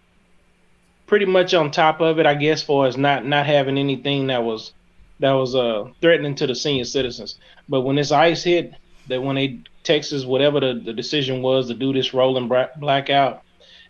pretty 1.05 1.25
much 1.25 1.53
on 1.53 1.71
top 1.71 2.01
of 2.01 2.19
it, 2.19 2.25
I 2.25 2.33
guess, 2.33 2.61
for 2.63 2.87
as 2.87 2.97
not 2.97 3.25
not 3.25 3.45
having 3.45 3.77
anything 3.77 4.27
that 4.27 4.43
was 4.43 4.73
that 5.19 5.33
was 5.33 5.55
uh, 5.55 5.87
threatening 6.01 6.35
to 6.35 6.47
the 6.47 6.55
senior 6.55 6.85
citizens. 6.85 7.37
But 7.69 7.81
when 7.81 7.95
this 7.95 8.11
ice 8.11 8.43
hit, 8.43 8.73
that 9.07 9.21
when 9.21 9.35
they 9.35 9.59
Texas, 9.83 10.25
whatever 10.25 10.59
the, 10.59 10.81
the 10.83 10.93
decision 10.93 11.41
was 11.41 11.67
to 11.67 11.73
do 11.73 11.93
this 11.93 12.13
rolling 12.13 12.49
blackout, 12.79 13.43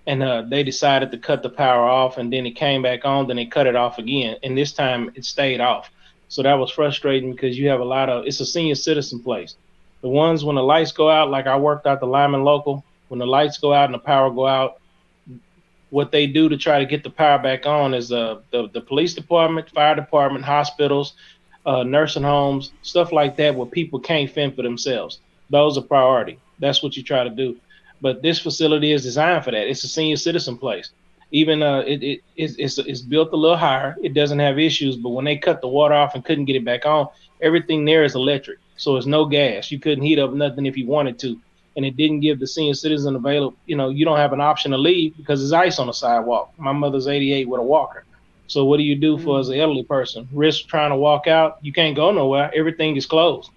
and 0.07 0.21
uh, 0.21 0.41
they 0.43 0.63
decided 0.63 1.11
to 1.11 1.17
cut 1.17 1.41
the 1.41 1.49
power 1.49 1.85
off, 1.85 2.17
and 2.17 2.31
then 2.31 2.45
it 2.45 2.51
came 2.51 2.81
back 2.81 3.05
on, 3.05 3.27
then 3.27 3.37
they 3.37 3.45
cut 3.45 3.67
it 3.67 3.75
off 3.75 3.97
again, 3.97 4.37
and 4.43 4.57
this 4.57 4.73
time 4.73 5.11
it 5.15 5.25
stayed 5.25 5.61
off. 5.61 5.89
So 6.27 6.43
that 6.43 6.55
was 6.55 6.71
frustrating 6.71 7.31
because 7.31 7.57
you 7.57 7.69
have 7.69 7.81
a 7.81 7.85
lot 7.85 8.09
of 8.09 8.25
it's 8.25 8.39
a 8.39 8.45
senior 8.45 8.75
citizen 8.75 9.21
place. 9.21 9.55
The 10.01 10.09
ones 10.09 10.43
when 10.43 10.55
the 10.55 10.63
lights 10.63 10.91
go 10.91 11.09
out, 11.09 11.29
like 11.29 11.47
I 11.47 11.57
worked 11.57 11.85
out 11.87 11.99
the 11.99 12.07
Lyman 12.07 12.43
local, 12.43 12.83
when 13.09 13.19
the 13.19 13.27
lights 13.27 13.57
go 13.57 13.73
out 13.73 13.85
and 13.85 13.93
the 13.93 13.99
power 13.99 14.31
go 14.31 14.47
out, 14.47 14.80
what 15.91 16.11
they 16.11 16.25
do 16.25 16.49
to 16.49 16.57
try 16.57 16.79
to 16.79 16.85
get 16.85 17.03
the 17.03 17.09
power 17.09 17.37
back 17.37 17.65
on 17.65 17.93
is 17.93 18.11
uh, 18.11 18.39
the 18.51 18.69
the 18.69 18.81
police 18.81 19.13
department, 19.13 19.69
fire 19.69 19.93
department, 19.93 20.43
hospitals, 20.43 21.13
uh, 21.65 21.83
nursing 21.83 22.23
homes, 22.23 22.71
stuff 22.81 23.11
like 23.11 23.35
that, 23.37 23.53
where 23.53 23.67
people 23.67 23.99
can't 23.99 24.31
fend 24.31 24.55
for 24.55 24.63
themselves. 24.63 25.19
Those 25.49 25.77
are 25.77 25.81
priority. 25.81 26.39
That's 26.59 26.81
what 26.81 26.95
you 26.97 27.03
try 27.03 27.23
to 27.23 27.29
do. 27.29 27.57
But 27.99 28.21
this 28.21 28.39
facility 28.39 28.93
is 28.93 29.03
designed 29.03 29.43
for 29.43 29.51
that. 29.51 29.69
It's 29.69 29.83
a 29.83 29.87
senior 29.87 30.15
citizen 30.15 30.57
place. 30.57 30.89
Even 31.31 31.61
uh, 31.61 31.79
it, 31.79 32.01
it 32.01 32.21
it's, 32.35 32.55
it's 32.57 32.77
it's 32.77 33.01
built 33.01 33.33
a 33.33 33.37
little 33.37 33.57
higher. 33.57 33.95
It 34.01 34.13
doesn't 34.13 34.39
have 34.39 34.57
issues. 34.57 34.95
But 34.95 35.09
when 35.09 35.25
they 35.25 35.37
cut 35.37 35.61
the 35.61 35.67
water 35.67 35.93
off 35.93 36.15
and 36.15 36.25
couldn't 36.25 36.45
get 36.45 36.55
it 36.55 36.65
back 36.65 36.85
on, 36.85 37.09
everything 37.41 37.85
there 37.85 38.03
is 38.05 38.15
electric. 38.15 38.59
So 38.77 38.95
it's 38.95 39.05
no 39.05 39.25
gas. 39.25 39.71
You 39.71 39.79
couldn't 39.79 40.03
heat 40.05 40.19
up 40.19 40.33
nothing 40.33 40.65
if 40.65 40.77
you 40.77 40.87
wanted 40.87 41.19
to. 41.19 41.37
And 41.75 41.85
it 41.85 41.95
didn't 41.95 42.19
give 42.19 42.39
the 42.39 42.47
senior 42.47 42.73
citizen 42.73 43.15
available. 43.15 43.57
You 43.65 43.77
know, 43.77 43.89
you 43.89 44.05
don't 44.05 44.17
have 44.17 44.33
an 44.33 44.41
option 44.41 44.71
to 44.71 44.77
leave 44.77 45.15
because 45.17 45.39
there's 45.39 45.53
ice 45.53 45.79
on 45.79 45.87
the 45.87 45.93
sidewalk. 45.93 46.53
My 46.57 46.71
mother's 46.71 47.07
88 47.07 47.47
with 47.47 47.59
a 47.59 47.63
walker. 47.63 48.03
So 48.47 48.65
what 48.65 48.77
do 48.77 48.83
you 48.83 48.95
do 48.95 49.17
for 49.17 49.39
as 49.39 49.47
an 49.47 49.53
mm-hmm. 49.53 49.61
elderly 49.61 49.83
person? 49.83 50.27
Risk 50.33 50.67
trying 50.67 50.89
to 50.89 50.97
walk 50.97 51.27
out. 51.27 51.59
You 51.61 51.71
can't 51.71 51.95
go 51.95 52.11
nowhere. 52.11 52.51
Everything 52.53 52.97
is 52.97 53.05
closed. 53.05 53.49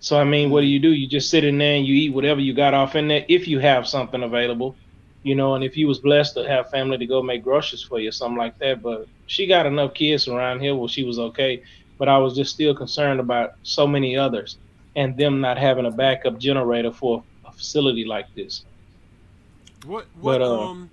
So 0.00 0.18
I 0.18 0.24
mean, 0.24 0.50
what 0.50 0.62
do 0.62 0.66
you 0.66 0.80
do? 0.80 0.92
You 0.92 1.06
just 1.06 1.30
sit 1.30 1.44
in 1.44 1.58
there 1.58 1.76
and 1.76 1.86
you 1.86 1.94
eat 1.94 2.12
whatever 2.12 2.40
you 2.40 2.52
got 2.52 2.74
off 2.74 2.96
in 2.96 3.08
there 3.08 3.24
if 3.28 3.46
you 3.46 3.60
have 3.60 3.86
something 3.86 4.22
available, 4.22 4.74
you 5.22 5.34
know. 5.36 5.54
And 5.54 5.62
if 5.62 5.76
you 5.76 5.86
was 5.86 6.00
blessed 6.00 6.34
to 6.34 6.48
have 6.48 6.70
family 6.70 6.98
to 6.98 7.06
go 7.06 7.22
make 7.22 7.44
groceries 7.44 7.82
for 7.82 8.00
you, 8.00 8.10
something 8.10 8.36
like 8.36 8.58
that. 8.58 8.82
But 8.82 9.06
she 9.26 9.46
got 9.46 9.64
enough 9.64 9.94
kids 9.94 10.26
around 10.28 10.60
here 10.60 10.74
where 10.74 10.88
she 10.88 11.04
was 11.04 11.18
okay. 11.18 11.62
But 11.96 12.08
I 12.08 12.18
was 12.18 12.34
just 12.34 12.52
still 12.52 12.74
concerned 12.74 13.20
about 13.20 13.54
so 13.62 13.86
many 13.86 14.16
others 14.16 14.58
and 14.96 15.16
them 15.16 15.40
not 15.40 15.58
having 15.58 15.86
a 15.86 15.90
backup 15.90 16.38
generator 16.38 16.90
for 16.90 17.22
facility 17.56 18.04
like 18.04 18.32
this. 18.34 18.64
What 19.84 20.06
what 20.20 20.38
But, 20.38 20.42
uh, 20.42 20.60
um 20.60 20.90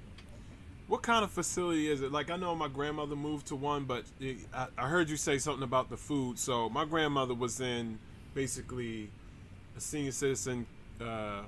what 0.88 1.02
kind 1.02 1.24
of 1.24 1.32
facility 1.32 1.90
is 1.90 2.02
it? 2.02 2.12
Like 2.12 2.30
I 2.30 2.36
know 2.36 2.56
my 2.56 2.68
grandmother 2.68 3.16
moved 3.16 3.48
to 3.48 3.56
one, 3.56 3.86
but 3.86 4.04
it, 4.20 4.38
I, 4.54 4.68
I 4.78 4.88
heard 4.90 5.10
you 5.10 5.18
say 5.18 5.38
something 5.38 5.64
about 5.64 5.90
the 5.90 5.98
food. 5.98 6.38
So 6.38 6.70
my 6.70 6.86
grandmother 6.86 7.34
was 7.34 7.60
in 7.62 8.00
basically 8.34 9.10
a 9.78 9.82
senior 9.82 10.12
citizen 10.12 10.66
uh, 11.02 11.44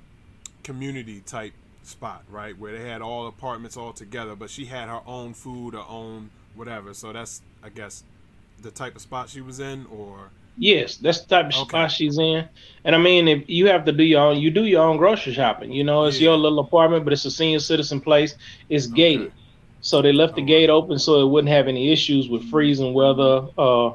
community 0.64 1.22
type 1.22 1.54
spot, 1.84 2.24
right, 2.30 2.58
where 2.58 2.78
they 2.78 2.90
had 2.90 3.02
all 3.02 3.28
apartments 3.28 3.78
all 3.78 3.94
together, 3.94 4.36
but 4.36 4.50
she 4.50 4.66
had 4.66 4.90
her 4.90 5.02
own 5.06 5.34
food, 5.34 5.74
her 5.74 5.86
own 5.88 6.32
whatever. 6.56 6.94
So 6.94 7.14
that's 7.14 7.42
I 7.64 7.70
guess 7.70 8.04
the 8.62 8.72
type 8.72 8.96
of 8.96 9.02
spot 9.02 9.30
she 9.30 9.42
was 9.42 9.60
in, 9.60 9.86
or 9.88 10.32
Yes, 10.58 10.98
that's 10.98 11.22
the 11.26 11.36
type 11.36 11.48
of 11.48 11.56
Okay. 11.56 11.56
spot 11.56 11.92
she's 11.92 12.18
in. 12.18 12.48
And 12.86 12.96
I 12.96 12.98
mean, 13.00 13.28
if 13.28 13.44
you 13.50 13.68
have 13.68 13.86
to 13.86 13.92
do 13.92 14.04
your 14.04 14.22
own, 14.22 14.38
you 14.40 14.52
do 14.52 14.66
your 14.66 14.84
own 14.84 14.98
grocery 14.98 15.34
shopping. 15.34 15.72
You 15.72 15.84
know, 15.84 16.06
it's 16.06 16.20
Yeah. 16.20 16.22
your 16.22 16.38
little 16.38 16.60
apartment, 16.60 17.04
but 17.06 17.14
it's 17.14 17.26
a 17.26 17.32
senior 17.32 17.60
citizen 17.60 18.02
place. 18.02 18.36
It's 18.70 18.88
gated, 18.88 19.34
so 19.82 20.02
they 20.02 20.14
left 20.14 20.36
the 20.36 20.42
Oh, 20.42 20.44
gate 20.44 20.70
open 20.70 21.00
so 21.00 21.22
it 21.22 21.30
wouldn't 21.30 21.54
have 21.54 21.68
any 21.68 21.92
issues 21.92 22.30
with 22.30 22.44
freezing 22.46 22.94
weather, 22.94 23.48
uh, 23.58 23.88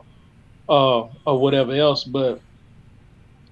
uh, 0.68 1.09
or 1.27 1.40
whatever 1.40 1.73
else. 1.75 2.05
But 2.05 2.42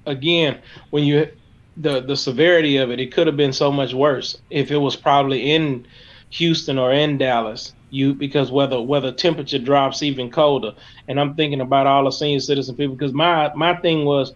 again, 0.06 0.62
when 0.90 1.04
you 1.04 1.28
the 1.76 2.00
the 2.00 2.16
severity 2.16 2.76
of 2.78 2.90
it, 2.90 3.00
it 3.00 3.12
could 3.12 3.26
have 3.26 3.36
been 3.36 3.52
so 3.52 3.70
much 3.72 3.94
worse 3.94 4.36
if 4.50 4.70
it 4.70 4.76
was 4.78 4.96
probably 4.96 5.52
in 5.52 5.86
Houston 6.30 6.78
or 6.78 6.92
in 6.92 7.18
Dallas. 7.18 7.74
You 7.90 8.14
because 8.14 8.50
whether 8.50 8.80
whether 8.80 9.12
temperature 9.12 9.58
drops 9.58 10.02
even 10.02 10.30
colder, 10.30 10.74
and 11.08 11.18
I'm 11.18 11.34
thinking 11.34 11.60
about 11.60 11.86
all 11.86 12.04
the 12.04 12.10
senior 12.10 12.40
citizen 12.40 12.76
people 12.76 12.94
because 12.96 13.14
my 13.14 13.52
my 13.54 13.76
thing 13.76 14.04
was, 14.04 14.34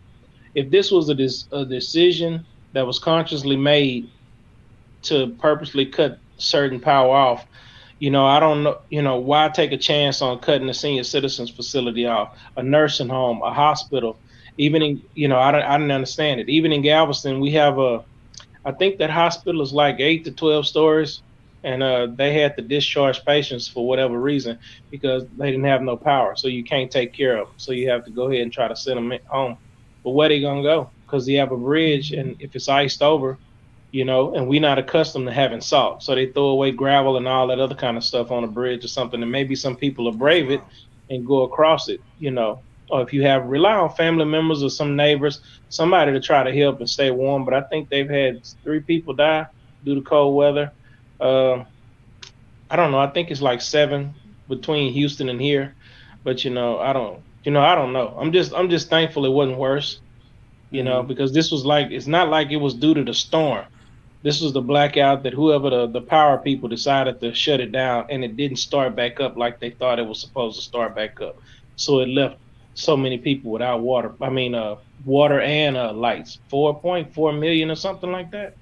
if 0.54 0.70
this 0.70 0.90
was 0.90 1.10
a, 1.10 1.56
a 1.56 1.64
decision 1.66 2.46
that 2.72 2.86
was 2.86 2.98
consciously 2.98 3.56
made 3.56 4.08
to 5.02 5.36
purposely 5.38 5.84
cut 5.84 6.18
certain 6.38 6.80
power 6.80 7.14
off, 7.14 7.46
you 7.98 8.10
know, 8.10 8.26
I 8.26 8.40
don't 8.40 8.62
know, 8.62 8.78
you 8.88 9.02
know, 9.02 9.18
why 9.18 9.48
take 9.48 9.72
a 9.72 9.76
chance 9.76 10.22
on 10.22 10.38
cutting 10.40 10.68
a 10.68 10.74
senior 10.74 11.04
citizens 11.04 11.50
facility 11.50 12.06
off, 12.06 12.36
a 12.56 12.62
nursing 12.62 13.08
home, 13.08 13.42
a 13.42 13.52
hospital, 13.52 14.18
even 14.58 14.82
in, 14.82 15.02
you 15.14 15.28
know, 15.28 15.38
I 15.38 15.52
don't, 15.52 15.62
I 15.62 15.76
didn't 15.76 15.92
understand 15.92 16.40
it. 16.40 16.48
Even 16.48 16.72
in 16.72 16.82
Galveston, 16.82 17.38
we 17.38 17.52
have 17.52 17.78
a, 17.78 18.04
I 18.64 18.72
think 18.72 18.98
that 18.98 19.10
hospital 19.10 19.62
is 19.62 19.72
like 19.72 20.00
eight 20.00 20.24
to 20.24 20.32
twelve 20.32 20.66
stories, 20.66 21.22
and 21.64 21.82
uh, 21.82 22.06
they 22.06 22.34
had 22.34 22.56
to 22.56 22.62
discharge 22.62 23.24
patients 23.24 23.68
for 23.68 23.86
whatever 23.86 24.18
reason 24.18 24.58
because 24.90 25.24
they 25.36 25.50
didn't 25.50 25.64
have 25.64 25.82
no 25.82 25.96
power, 25.96 26.34
so 26.36 26.48
you 26.48 26.64
can't 26.64 26.90
take 26.90 27.12
care 27.12 27.36
of 27.36 27.48
them. 27.48 27.54
So 27.58 27.72
you 27.72 27.88
have 27.90 28.04
to 28.04 28.10
go 28.10 28.30
ahead 28.30 28.42
and 28.42 28.52
try 28.52 28.68
to 28.68 28.76
send 28.76 28.98
them 28.98 29.18
home. 29.26 29.56
But 30.02 30.10
where 30.10 30.28
they 30.28 30.40
gonna 30.40 30.62
go? 30.62 30.90
Because 31.06 31.28
you 31.28 31.38
have 31.38 31.52
a 31.52 31.56
bridge, 31.56 32.12
and 32.12 32.36
if 32.40 32.56
it's 32.56 32.68
iced 32.68 33.02
over, 33.02 33.38
you 33.92 34.04
know, 34.04 34.34
and 34.34 34.48
we're 34.48 34.60
not 34.60 34.78
accustomed 34.78 35.26
to 35.26 35.32
having 35.32 35.60
salt, 35.60 36.02
so 36.02 36.14
they 36.14 36.26
throw 36.26 36.48
away 36.48 36.72
gravel 36.72 37.16
and 37.16 37.28
all 37.28 37.46
that 37.48 37.60
other 37.60 37.74
kind 37.74 37.96
of 37.96 38.04
stuff 38.04 38.30
on 38.30 38.44
a 38.44 38.48
bridge 38.48 38.84
or 38.84 38.88
something, 38.88 39.22
and 39.22 39.30
maybe 39.30 39.54
some 39.54 39.76
people 39.76 40.08
are 40.08 40.16
brave 40.16 40.50
it 40.50 40.62
and 41.10 41.26
go 41.26 41.42
across 41.42 41.88
it, 41.88 42.00
you 42.18 42.30
know. 42.30 42.60
Or 42.90 43.02
if 43.02 43.12
you 43.12 43.22
have 43.22 43.46
rely 43.46 43.74
on 43.74 43.94
family 43.94 44.24
members 44.24 44.62
or 44.62 44.68
some 44.68 44.96
neighbors, 44.96 45.40
somebody 45.68 46.12
to 46.12 46.20
try 46.20 46.42
to 46.42 46.54
help 46.54 46.80
and 46.80 46.88
stay 46.88 47.10
warm. 47.10 47.44
But 47.44 47.54
I 47.54 47.62
think 47.62 47.88
they've 47.88 48.08
had 48.08 48.46
three 48.62 48.80
people 48.80 49.14
die 49.14 49.46
due 49.84 49.94
to 49.94 50.02
cold 50.02 50.36
weather. 50.36 50.72
Uh, 51.22 51.64
I 52.70 52.76
don't 52.76 52.90
know. 52.90 52.98
I 52.98 53.06
think 53.08 53.30
it's 53.30 53.42
like 53.42 53.60
seven 53.60 54.14
between 54.48 54.92
Houston 54.92 55.28
and 55.28 55.40
here, 55.40 55.74
but 56.24 56.44
you 56.44 56.50
know, 56.50 56.78
I 56.78 56.92
don't. 56.92 57.22
You 57.44 57.52
know, 57.52 57.60
I 57.60 57.74
don't 57.74 57.92
know. 57.92 58.16
I'm 58.18 58.32
just, 58.32 58.52
I'm 58.54 58.70
just 58.70 58.88
thankful 58.88 59.26
it 59.26 59.30
wasn't 59.30 59.58
worse. 59.58 60.00
You 60.70 60.82
know, 60.82 61.02
because 61.02 61.32
this 61.32 61.50
was 61.50 61.66
like, 61.66 61.90
it's 61.90 62.06
not 62.06 62.28
like 62.30 62.50
it 62.50 62.56
was 62.56 62.74
due 62.74 62.94
to 62.94 63.04
the 63.04 63.14
storm. 63.14 63.66
This 64.22 64.40
was 64.40 64.52
the 64.52 64.62
blackout 64.62 65.24
that 65.24 65.34
whoever 65.34 65.70
the, 65.70 65.86
the 65.86 66.00
power 66.00 66.38
people 66.38 66.68
decided 66.68 67.20
to 67.20 67.34
shut 67.34 67.60
it 67.60 67.72
down, 67.72 68.06
and 68.10 68.24
it 68.24 68.36
didn't 68.36 68.58
start 68.58 68.96
back 68.96 69.20
up 69.20 69.36
like 69.36 69.60
they 69.60 69.70
thought 69.70 69.98
it 69.98 70.06
was 70.06 70.20
supposed 70.20 70.56
to 70.56 70.62
start 70.62 70.94
back 70.94 71.20
up. 71.20 71.36
So 71.76 72.00
it 72.00 72.08
left 72.08 72.36
so 72.74 72.96
many 72.96 73.18
people 73.18 73.50
without 73.52 73.80
water. 73.80 74.14
I 74.20 74.30
mean, 74.30 74.54
uh, 74.54 74.76
water 75.04 75.40
and 75.40 75.76
uh, 75.76 75.92
lights. 75.92 76.38
Four 76.48 76.80
point 76.80 77.12
four 77.12 77.32
million 77.32 77.70
or 77.70 77.76
something 77.76 78.12
like 78.12 78.30
that. 78.30 78.56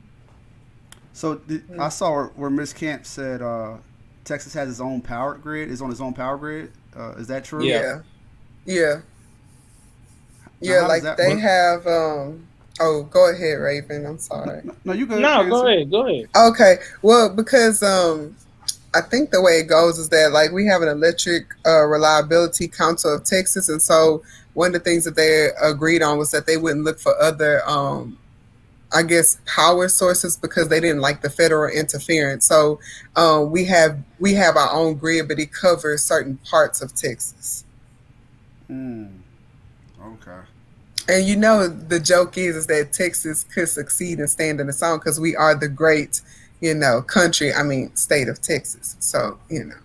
So 1.12 1.36
did, 1.36 1.64
I 1.78 1.88
saw 1.88 2.10
where, 2.12 2.26
where 2.36 2.50
Miss 2.50 2.72
Camp 2.72 3.04
said 3.06 3.42
uh, 3.42 3.76
Texas 4.24 4.54
has 4.54 4.68
its 4.70 4.80
own 4.80 5.00
power 5.00 5.34
grid. 5.34 5.70
Is 5.70 5.82
on 5.82 5.90
its 5.90 6.00
own 6.00 6.14
power 6.14 6.36
grid. 6.36 6.72
Uh, 6.96 7.12
is 7.12 7.26
that 7.28 7.44
true? 7.44 7.64
Yeah. 7.64 7.82
Yeah. 7.82 8.00
Yeah. 8.66 9.00
Now, 10.62 10.72
Yeah, 10.72 10.80
like 10.82 11.02
they 11.16 11.30
work? 11.30 11.40
have 11.40 11.86
um 11.86 12.46
oh 12.80 13.04
go 13.04 13.30
ahead, 13.30 13.58
Raven. 13.58 14.06
I'm 14.06 14.18
sorry. 14.18 14.62
No, 14.84 14.92
you 14.92 15.06
good. 15.06 15.22
No, 15.22 15.48
go 15.48 15.66
ahead, 15.66 15.90
go 15.90 16.06
ahead. 16.06 16.28
Okay. 16.36 16.76
Well, 17.02 17.28
because 17.34 17.82
um 17.82 18.36
I 18.94 19.00
think 19.00 19.30
the 19.30 19.40
way 19.40 19.60
it 19.60 19.68
goes 19.68 19.98
is 19.98 20.08
that 20.10 20.32
like 20.32 20.52
we 20.52 20.66
have 20.66 20.82
an 20.82 20.88
electric 20.88 21.46
uh, 21.66 21.84
reliability 21.86 22.68
council 22.68 23.14
of 23.14 23.24
Texas 23.24 23.68
and 23.68 23.80
so 23.80 24.22
one 24.54 24.68
of 24.68 24.72
the 24.74 24.80
things 24.80 25.04
that 25.04 25.14
they 25.16 25.48
agreed 25.62 26.02
on 26.02 26.18
was 26.18 26.30
that 26.32 26.46
they 26.46 26.56
wouldn't 26.56 26.84
look 26.84 26.98
for 26.98 27.14
other 27.20 27.62
um 27.68 28.18
I 28.92 29.02
guess 29.02 29.38
power 29.46 29.88
sources 29.88 30.36
because 30.36 30.68
they 30.68 30.80
didn't 30.80 31.00
like 31.00 31.22
the 31.22 31.30
federal 31.30 31.72
interference. 31.72 32.46
So 32.46 32.80
um, 33.16 33.50
we 33.50 33.64
have 33.66 33.98
we 34.18 34.34
have 34.34 34.56
our 34.56 34.72
own 34.72 34.94
grid, 34.96 35.28
but 35.28 35.38
it 35.38 35.52
covers 35.52 36.04
certain 36.04 36.38
parts 36.38 36.82
of 36.82 36.94
Texas. 36.94 37.64
Hmm. 38.68 39.06
Okay. 40.02 40.40
And 41.08 41.26
you 41.26 41.36
know 41.36 41.66
the 41.68 41.98
joke 42.00 42.38
is 42.38 42.56
is 42.56 42.66
that 42.68 42.92
Texas 42.92 43.44
could 43.44 43.68
succeed 43.68 44.18
and 44.18 44.30
stand 44.30 44.60
in 44.60 44.66
the 44.68 44.72
song 44.72 44.98
because 44.98 45.18
we 45.20 45.34
are 45.36 45.54
the 45.54 45.68
great, 45.68 46.20
you 46.60 46.74
know, 46.74 47.02
country. 47.02 47.52
I 47.52 47.62
mean, 47.62 47.94
state 47.96 48.28
of 48.28 48.40
Texas. 48.40 48.96
So 49.00 49.38
you 49.48 49.64
know, 49.64 49.76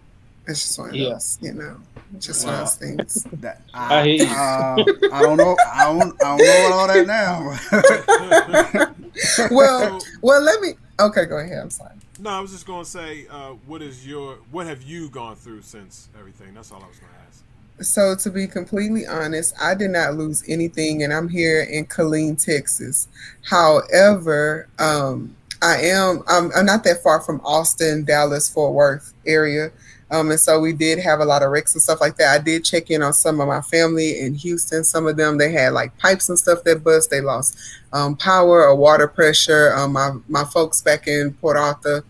it's 0.47 0.61
just 0.61 0.79
one 0.79 0.89
of 0.91 0.95
Yeah. 0.95 1.09
those. 1.09 1.37
You 1.41 1.53
know, 1.53 1.77
it's 2.15 2.27
just 2.27 2.45
one 2.45 2.53
of 2.55 2.59
those 2.61 2.75
things. 2.75 3.25
That 3.41 3.61
I 3.73 4.01
I, 4.01 4.03
hear 4.03 4.15
you. 4.15 4.25
uh, 4.27 4.85
I 5.11 5.21
don't 5.21 5.37
know. 5.37 5.57
I 5.65 5.85
don't. 5.85 6.13
I 6.23 6.37
don't 6.37 6.45
know 6.45 6.69
all 6.73 6.87
that 6.87 7.07
now. 7.07 8.85
well, 9.51 10.01
well, 10.21 10.41
let 10.41 10.61
me. 10.61 10.69
Okay, 10.99 11.25
go 11.25 11.37
ahead. 11.37 11.59
I'm 11.59 11.69
sorry. 11.69 11.95
No, 12.19 12.29
I 12.29 12.39
was 12.39 12.51
just 12.51 12.65
gonna 12.65 12.85
say, 12.85 13.27
uh, 13.29 13.51
what 13.65 13.81
is 13.81 14.07
your, 14.07 14.35
what 14.51 14.67
have 14.67 14.81
you 14.81 15.09
gone 15.09 15.35
through 15.35 15.61
since 15.63 16.09
everything? 16.17 16.53
That's 16.53 16.71
all 16.71 16.81
I 16.81 16.87
was 16.87 16.97
gonna 16.97 17.11
ask. 17.27 17.43
So 17.81 18.15
to 18.15 18.29
be 18.29 18.47
completely 18.47 19.05
honest, 19.05 19.53
I 19.61 19.75
did 19.75 19.91
not 19.91 20.15
lose 20.15 20.43
anything, 20.47 21.03
and 21.03 21.13
I'm 21.13 21.27
here 21.27 21.61
in 21.61 21.85
Killeen, 21.85 22.41
Texas. 22.41 23.09
However, 23.43 24.69
um, 24.79 25.35
I 25.61 25.81
am 25.81 26.23
I'm, 26.27 26.51
I'm 26.55 26.65
not 26.65 26.83
that 26.85 27.03
far 27.03 27.19
from 27.21 27.41
Austin, 27.43 28.05
Dallas, 28.05 28.49
Fort 28.49 28.73
Worth 28.73 29.13
area, 29.25 29.71
um, 30.11 30.29
and 30.29 30.39
so 30.39 30.59
we 30.59 30.73
did 30.73 30.99
have 30.99 31.19
a 31.19 31.25
lot 31.25 31.41
of 31.41 31.51
wrecks 31.51 31.73
and 31.73 31.81
stuff 31.81 32.01
like 32.01 32.17
that. 32.17 32.39
I 32.39 32.43
did 32.43 32.63
check 32.63 32.91
in 32.91 33.01
on 33.01 33.13
some 33.13 33.39
of 33.39 33.47
my 33.47 33.61
family 33.61 34.19
in 34.19 34.35
Houston. 34.35 34.83
Some 34.83 35.07
of 35.07 35.17
them 35.17 35.37
they 35.37 35.51
had 35.51 35.73
like 35.73 35.97
pipes 35.97 36.29
and 36.29 36.37
stuff 36.37 36.63
that 36.63 36.83
bust. 36.83 37.09
They 37.09 37.21
lost 37.21 37.57
um, 37.91 38.15
power 38.15 38.63
or 38.67 38.75
water 38.75 39.07
pressure. 39.07 39.73
Um, 39.73 39.93
my 39.93 40.11
my 40.27 40.43
folks 40.43 40.81
back 40.81 41.07
in 41.07 41.33
Port 41.33 41.57
Arthur 41.57 42.03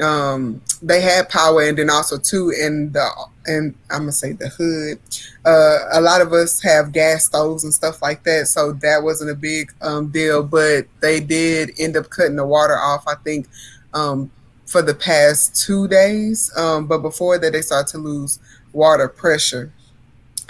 um 0.00 0.60
they 0.80 1.00
had 1.00 1.28
power 1.28 1.62
and 1.62 1.76
then 1.76 1.90
also 1.90 2.16
too 2.16 2.50
in 2.50 2.92
the 2.92 3.10
and 3.46 3.74
i'm 3.90 4.00
gonna 4.00 4.12
say 4.12 4.32
the 4.32 4.48
hood 4.48 4.98
uh 5.44 5.78
a 5.92 6.00
lot 6.00 6.20
of 6.20 6.32
us 6.32 6.62
have 6.62 6.92
gas 6.92 7.24
stoves 7.24 7.64
and 7.64 7.74
stuff 7.74 8.00
like 8.00 8.22
that 8.22 8.46
so 8.46 8.72
that 8.72 9.02
wasn't 9.02 9.28
a 9.28 9.34
big 9.34 9.72
um 9.82 10.08
deal 10.08 10.42
but 10.42 10.86
they 11.00 11.18
did 11.18 11.72
end 11.78 11.96
up 11.96 12.08
cutting 12.10 12.36
the 12.36 12.46
water 12.46 12.76
off 12.76 13.02
i 13.08 13.14
think 13.24 13.48
um 13.92 14.30
for 14.68 14.82
the 14.82 14.94
past 14.94 15.56
two 15.64 15.88
days 15.88 16.52
um 16.58 16.86
but 16.86 16.98
before 16.98 17.38
that 17.38 17.52
they 17.54 17.62
started 17.62 17.90
to 17.90 17.98
lose 17.98 18.38
water 18.72 19.08
pressure. 19.08 19.72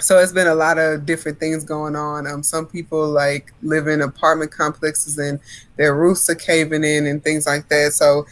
So 0.01 0.19
it's 0.19 0.31
been 0.31 0.47
a 0.47 0.55
lot 0.55 0.77
of 0.77 1.05
different 1.05 1.39
things 1.39 1.63
going 1.63 1.95
on. 1.95 2.27
Um 2.27 2.43
some 2.43 2.65
people 2.65 3.09
like 3.09 3.53
live 3.61 3.87
in 3.87 4.01
apartment 4.01 4.51
complexes 4.51 5.17
and 5.17 5.39
their 5.77 5.95
roofs 5.95 6.29
are 6.29 6.35
caving 6.35 6.83
in 6.83 7.07
and 7.07 7.23
things 7.23 7.47
like 7.47 7.69
that. 7.69 7.93
So 7.93 8.25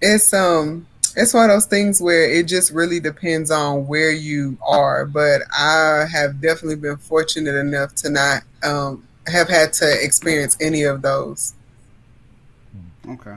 it's 0.00 0.32
um 0.32 0.86
it's 1.16 1.34
one 1.34 1.50
of 1.50 1.54
those 1.54 1.66
things 1.66 2.00
where 2.00 2.28
it 2.28 2.48
just 2.48 2.72
really 2.72 2.98
depends 2.98 3.50
on 3.50 3.86
where 3.86 4.12
you 4.12 4.56
are. 4.66 5.04
But 5.04 5.42
i 5.56 6.06
have 6.10 6.40
definitely 6.40 6.76
been 6.76 6.96
fortunate 6.96 7.54
enough 7.54 7.94
to 7.96 8.10
not 8.10 8.42
um 8.62 9.06
have 9.26 9.48
had 9.48 9.74
to 9.74 10.02
experience 10.02 10.56
any 10.60 10.84
of 10.84 11.02
those. 11.02 11.52
Okay. 13.06 13.36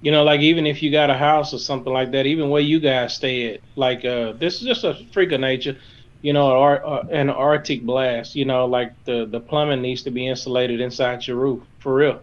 You 0.00 0.12
know, 0.12 0.24
like 0.24 0.40
even 0.40 0.66
if 0.66 0.82
you 0.82 0.90
got 0.92 1.10
a 1.10 1.14
house 1.16 1.52
or 1.54 1.58
something 1.58 1.92
like 1.92 2.12
that, 2.12 2.26
even 2.26 2.50
where 2.50 2.62
you 2.62 2.80
guys 2.80 3.14
stay 3.14 3.54
at, 3.54 3.60
like 3.76 4.04
uh, 4.04 4.32
this 4.38 4.60
is 4.60 4.66
just 4.66 4.84
a 4.84 4.94
freak 5.12 5.32
of 5.32 5.40
nature. 5.40 5.76
You 6.22 6.32
know, 6.32 6.50
or, 6.50 6.84
uh, 6.86 7.02
an 7.10 7.30
Arctic 7.30 7.84
blast. 7.86 8.34
You 8.34 8.44
know, 8.44 8.66
like 8.66 8.92
the 9.04 9.26
the 9.30 9.40
plumbing 9.40 9.82
needs 9.82 10.02
to 10.04 10.10
be 10.10 10.26
insulated 10.26 10.80
inside 10.80 11.26
your 11.26 11.36
roof 11.38 11.64
for 11.80 11.94
real. 11.94 12.22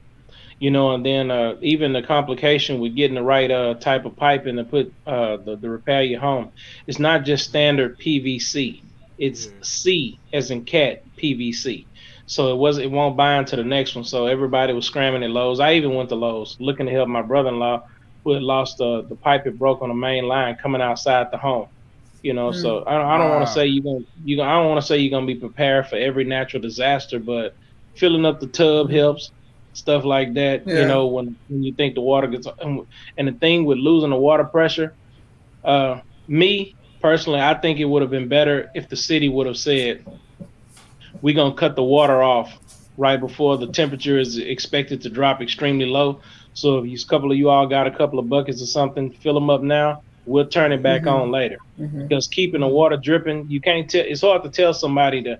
You 0.59 0.71
know, 0.71 0.93
and 0.93 1.05
then 1.05 1.31
uh, 1.31 1.55
even 1.61 1.93
the 1.93 2.01
complication 2.03 2.79
with 2.79 2.95
getting 2.95 3.15
the 3.15 3.23
right 3.23 3.51
uh, 3.51 3.75
type 3.75 4.05
of 4.05 4.15
pipe 4.15 4.45
in 4.47 4.55
to 4.57 4.63
put 4.65 4.93
uh, 5.05 5.37
the, 5.37 5.57
the 5.57 5.69
repair 5.69 6.03
your 6.03 6.19
home. 6.21 6.51
It's 6.87 6.99
not 6.99 7.25
just 7.25 7.45
standard 7.47 7.99
PVC. 7.99 8.83
It's 9.17 9.49
C 9.63 10.21
as 10.33 10.51
in 10.51 10.65
cat 10.65 11.03
PVC. 11.21 11.87
So 12.27 12.51
it 12.51 12.57
was 12.57 12.77
it 12.77 12.89
won't 12.89 13.15
bind 13.15 13.47
to 13.47 13.55
the 13.55 13.63
next 13.63 13.95
one. 13.95 14.03
So 14.03 14.27
everybody 14.27 14.73
was 14.73 14.85
scrambling 14.85 15.23
at 15.23 15.29
Lowe's. 15.29 15.59
I 15.59 15.73
even 15.73 15.93
went 15.93 16.09
to 16.09 16.15
Lowe's 16.15 16.57
looking 16.59 16.87
to 16.87 16.91
help 16.91 17.07
my 17.07 17.21
brother-in-law 17.21 17.83
who 18.23 18.31
had 18.31 18.43
lost 18.43 18.77
the 18.79 19.03
the 19.03 19.15
pipe 19.15 19.45
it 19.45 19.59
broke 19.59 19.81
on 19.81 19.89
the 19.89 19.95
main 19.95 20.27
line 20.27 20.55
coming 20.55 20.81
outside 20.81 21.29
the 21.31 21.37
home. 21.37 21.67
You 22.23 22.33
know, 22.33 22.49
mm. 22.49 22.59
so 22.59 22.83
I 22.87 22.93
don't, 22.93 23.05
I 23.05 23.17
don't 23.19 23.29
wow. 23.29 23.35
want 23.35 23.47
to 23.47 23.53
say 23.53 23.67
you're 23.67 23.83
gonna 23.83 24.05
you 24.23 24.41
I 24.41 24.53
don't 24.53 24.69
want 24.69 24.81
to 24.81 24.87
say 24.87 24.97
you're 24.97 25.11
gonna 25.11 25.27
be 25.27 25.35
prepared 25.35 25.87
for 25.87 25.97
every 25.97 26.23
natural 26.23 26.61
disaster, 26.61 27.19
but 27.19 27.55
filling 27.93 28.25
up 28.25 28.39
the 28.39 28.47
tub 28.47 28.89
helps 28.89 29.31
stuff 29.73 30.03
like 30.03 30.33
that. 30.33 30.65
Yeah. 30.65 30.81
You 30.81 30.87
know, 30.87 31.05
when 31.05 31.35
when 31.47 31.61
you 31.61 31.73
think 31.73 31.93
the 31.93 32.01
water 32.01 32.27
gets 32.27 32.47
and, 32.59 32.87
and 33.17 33.27
the 33.27 33.33
thing 33.33 33.65
with 33.65 33.77
losing 33.77 34.09
the 34.09 34.15
water 34.15 34.43
pressure, 34.43 34.95
uh, 35.63 36.01
me 36.27 36.75
personally, 37.01 37.39
I 37.39 37.53
think 37.53 37.79
it 37.79 37.85
would 37.85 38.01
have 38.01 38.11
been 38.11 38.27
better 38.27 38.71
if 38.73 38.89
the 38.89 38.95
city 38.95 39.29
would 39.29 39.45
have 39.45 39.57
said 39.57 40.03
we're 41.21 41.35
gonna 41.35 41.55
cut 41.55 41.75
the 41.75 41.83
water 41.83 42.21
off 42.21 42.57
right 42.97 43.19
before 43.19 43.57
the 43.57 43.67
temperature 43.67 44.17
is 44.17 44.37
expected 44.37 45.01
to 45.01 45.09
drop 45.09 45.41
extremely 45.41 45.85
low. 45.85 46.21
So 46.53 46.83
if 46.83 47.03
a 47.03 47.07
couple 47.07 47.31
of 47.31 47.37
you 47.37 47.49
all 47.49 47.67
got 47.67 47.87
a 47.87 47.91
couple 47.91 48.19
of 48.19 48.29
buckets 48.29 48.61
or 48.61 48.65
something, 48.65 49.11
fill 49.11 49.33
them 49.33 49.49
up 49.49 49.61
now. 49.61 50.01
We'll 50.25 50.47
turn 50.47 50.71
it 50.71 50.81
back 50.81 51.01
mm-hmm. 51.01 51.21
on 51.21 51.31
later. 51.31 51.57
Mm-hmm. 51.79 52.07
Because 52.07 52.27
keeping 52.27 52.61
the 52.61 52.67
water 52.67 52.97
dripping, 52.97 53.49
you 53.49 53.61
can't 53.61 53.89
tell. 53.89 54.03
It's 54.05 54.21
hard 54.21 54.43
to 54.43 54.49
tell 54.49 54.73
somebody 54.73 55.21
to 55.23 55.39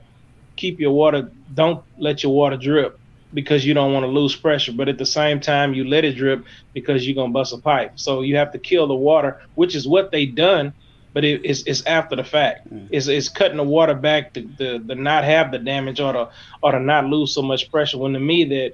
keep 0.56 0.80
your 0.80 0.92
water. 0.92 1.32
Don't 1.54 1.84
let 1.98 2.22
your 2.22 2.34
water 2.34 2.58
drip 2.58 3.00
because 3.34 3.66
you 3.66 3.74
don't 3.74 3.94
want 3.94 4.04
to 4.04 4.08
lose 4.08 4.36
pressure. 4.36 4.74
But 4.74 4.90
at 4.90 4.98
the 4.98 5.06
same 5.06 5.40
time, 5.40 5.74
you 5.74 5.86
let 5.86 6.06
it 6.06 6.16
drip 6.16 6.46
because 6.74 7.08
you're 7.08 7.16
gonna 7.16 7.34
bust 7.34 7.54
a 7.54 7.58
pipe. 7.58 7.94
So 7.96 8.22
you 8.22 8.36
have 8.36 8.52
to 8.52 8.60
kill 8.60 8.88
the 8.88 8.96
water, 8.96 9.42
which 9.56 9.76
is 9.76 9.88
what 9.88 10.12
they 10.12 10.26
done 10.26 10.74
but 11.16 11.24
it, 11.24 11.40
it's, 11.46 11.64
it's 11.64 11.84
after 11.86 12.18
the 12.18 12.26
fact. 12.26 12.72
Mm. 12.72 12.90
It's, 12.92 13.08
it's 13.08 13.30
cutting 13.30 13.56
the 13.56 13.64
water 13.64 13.94
back 13.94 14.34
to, 14.34 14.42
the 14.42 14.84
the 14.86 14.96
not 14.96 15.24
have 15.24 15.50
the 15.50 15.58
damage 15.58 16.02
or 16.02 16.12
to 16.12 16.30
or 16.62 16.74
to 16.74 16.80
not 16.80 17.06
lose 17.06 17.34
so 17.34 17.42
much 17.42 17.72
pressure. 17.72 17.98
When 17.98 18.12
to 18.14 18.20
me 18.20 18.44
that, 18.44 18.74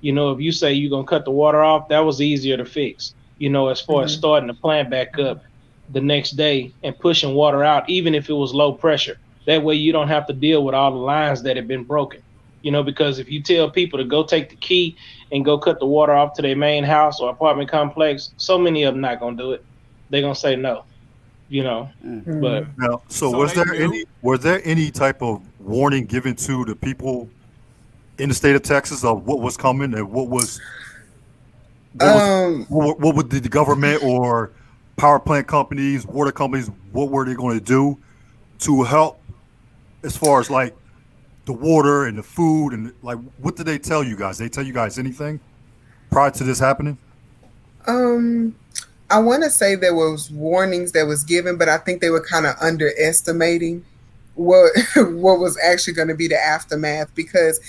you 0.00 0.12
know, 0.12 0.32
if 0.32 0.40
you 0.40 0.52
say 0.52 0.72
you're 0.72 0.88
gonna 0.88 1.06
cut 1.06 1.26
the 1.26 1.30
water 1.30 1.62
off, 1.62 1.88
that 1.90 2.00
was 2.00 2.22
easier 2.22 2.56
to 2.56 2.64
fix. 2.64 3.14
You 3.36 3.50
know, 3.50 3.68
as 3.68 3.82
far 3.82 3.96
mm-hmm. 3.96 4.04
as 4.06 4.14
starting 4.14 4.46
the 4.46 4.54
plant 4.54 4.88
back 4.88 5.18
up 5.18 5.44
the 5.90 6.00
next 6.00 6.30
day 6.30 6.72
and 6.82 6.98
pushing 6.98 7.34
water 7.34 7.62
out, 7.62 7.90
even 7.90 8.14
if 8.14 8.30
it 8.30 8.34
was 8.34 8.54
low 8.54 8.72
pressure. 8.72 9.18
That 9.46 9.62
way 9.62 9.74
you 9.74 9.92
don't 9.92 10.08
have 10.08 10.26
to 10.28 10.32
deal 10.32 10.64
with 10.64 10.74
all 10.74 10.92
the 10.92 10.96
lines 10.96 11.42
that 11.42 11.56
have 11.56 11.68
been 11.68 11.84
broken. 11.84 12.22
You 12.62 12.70
know, 12.70 12.82
because 12.82 13.18
if 13.18 13.30
you 13.30 13.42
tell 13.42 13.68
people 13.68 13.98
to 13.98 14.04
go 14.04 14.24
take 14.24 14.48
the 14.48 14.56
key 14.56 14.96
and 15.30 15.44
go 15.44 15.58
cut 15.58 15.78
the 15.78 15.86
water 15.86 16.14
off 16.14 16.32
to 16.34 16.42
their 16.42 16.56
main 16.56 16.84
house 16.84 17.20
or 17.20 17.28
apartment 17.28 17.68
complex, 17.68 18.32
so 18.38 18.56
many 18.56 18.84
of 18.84 18.94
them 18.94 19.02
not 19.02 19.20
gonna 19.20 19.36
do 19.36 19.52
it. 19.52 19.62
They're 20.08 20.22
gonna 20.22 20.34
say 20.34 20.56
no 20.56 20.84
you 21.52 21.62
know. 21.62 21.90
Mm-hmm. 22.04 22.40
But 22.40 22.66
now, 22.78 23.02
so, 23.08 23.30
so 23.30 23.38
was 23.38 23.52
there 23.52 23.66
knew. 23.66 23.84
any 23.84 24.04
was 24.22 24.40
there 24.40 24.62
any 24.64 24.90
type 24.90 25.22
of 25.22 25.42
warning 25.60 26.06
given 26.06 26.34
to 26.36 26.64
the 26.64 26.74
people 26.74 27.28
in 28.18 28.30
the 28.30 28.34
state 28.34 28.56
of 28.56 28.62
Texas 28.62 29.04
of 29.04 29.26
what 29.26 29.40
was 29.40 29.56
coming 29.56 29.92
and 29.94 30.10
what 30.10 30.28
was 30.28 30.60
what, 31.92 32.08
um, 32.08 32.58
was, 32.60 32.66
what, 32.68 33.00
what 33.00 33.16
would 33.16 33.30
the 33.30 33.40
government 33.48 34.02
or 34.02 34.50
power 34.96 35.20
plant 35.20 35.46
companies, 35.46 36.06
water 36.06 36.32
companies, 36.32 36.70
what 36.92 37.10
were 37.10 37.26
they 37.26 37.34
going 37.34 37.58
to 37.58 37.64
do 37.64 37.98
to 38.60 38.82
help 38.82 39.20
as 40.02 40.16
far 40.16 40.40
as 40.40 40.48
like 40.48 40.74
the 41.44 41.52
water 41.52 42.06
and 42.06 42.16
the 42.16 42.22
food 42.22 42.70
and 42.72 42.94
like 43.02 43.18
what 43.38 43.56
did 43.56 43.66
they 43.66 43.78
tell 43.78 44.02
you 44.02 44.16
guys? 44.16 44.38
They 44.38 44.48
tell 44.48 44.64
you 44.64 44.72
guys 44.72 44.98
anything 44.98 45.38
prior 46.10 46.30
to 46.30 46.44
this 46.44 46.58
happening? 46.58 46.96
Um 47.86 48.54
I 49.12 49.18
want 49.18 49.42
to 49.42 49.50
say 49.50 49.74
there 49.74 49.94
was 49.94 50.30
warnings 50.30 50.92
that 50.92 51.06
was 51.06 51.22
given, 51.22 51.58
but 51.58 51.68
I 51.68 51.76
think 51.76 52.00
they 52.00 52.08
were 52.08 52.24
kind 52.24 52.46
of 52.46 52.56
underestimating 52.60 53.84
what 54.34 54.72
what 54.96 55.38
was 55.38 55.58
actually 55.62 55.92
going 55.92 56.08
to 56.08 56.14
be 56.14 56.28
the 56.28 56.42
aftermath 56.42 57.14
because 57.14 57.60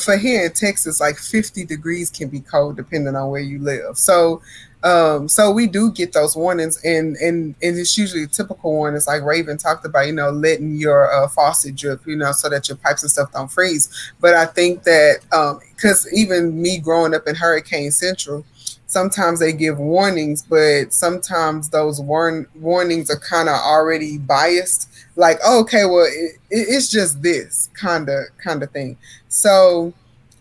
for 0.00 0.16
here 0.16 0.44
in 0.44 0.52
Texas, 0.52 1.00
like 1.00 1.16
50 1.16 1.64
degrees 1.64 2.10
can 2.10 2.28
be 2.28 2.40
cold 2.40 2.76
depending 2.76 3.16
on 3.16 3.28
where 3.30 3.40
you 3.40 3.58
live. 3.58 3.98
So 3.98 4.40
um, 4.84 5.28
so 5.28 5.50
we 5.50 5.66
do 5.66 5.90
get 5.90 6.12
those 6.12 6.36
warnings, 6.36 6.78
and 6.84 7.16
and 7.16 7.54
and 7.62 7.78
it's 7.78 7.96
usually 7.96 8.24
a 8.24 8.26
typical 8.26 8.70
warnings, 8.70 9.06
like 9.06 9.22
Raven 9.22 9.56
talked 9.56 9.86
about, 9.86 10.06
you 10.06 10.12
know, 10.12 10.30
letting 10.30 10.76
your 10.76 11.10
uh, 11.10 11.26
faucet 11.26 11.74
drip, 11.74 12.06
you 12.06 12.16
know, 12.16 12.32
so 12.32 12.50
that 12.50 12.68
your 12.68 12.76
pipes 12.76 13.02
and 13.02 13.10
stuff 13.10 13.32
don't 13.32 13.50
freeze. 13.50 13.88
But 14.20 14.34
I 14.34 14.44
think 14.44 14.82
that 14.82 15.20
because 15.74 16.04
um, 16.04 16.12
even 16.14 16.60
me 16.60 16.78
growing 16.78 17.14
up 17.14 17.26
in 17.26 17.34
Hurricane 17.34 17.92
Central, 17.92 18.44
sometimes 18.94 19.40
they 19.40 19.52
give 19.52 19.78
warnings, 19.78 20.42
but 20.42 20.92
sometimes 20.92 21.68
those 21.68 22.00
warn 22.00 22.46
warnings 22.54 23.10
are 23.10 23.18
kind 23.18 23.48
of 23.48 23.56
already 23.56 24.18
biased. 24.18 24.88
Like, 25.16 25.38
oh, 25.44 25.60
okay, 25.62 25.84
well, 25.84 26.06
it, 26.08 26.38
it's 26.48 26.88
just 26.88 27.20
this 27.20 27.68
kind 27.74 28.08
of 28.08 28.26
kind 28.38 28.62
of 28.62 28.70
thing. 28.70 28.96
So 29.28 29.92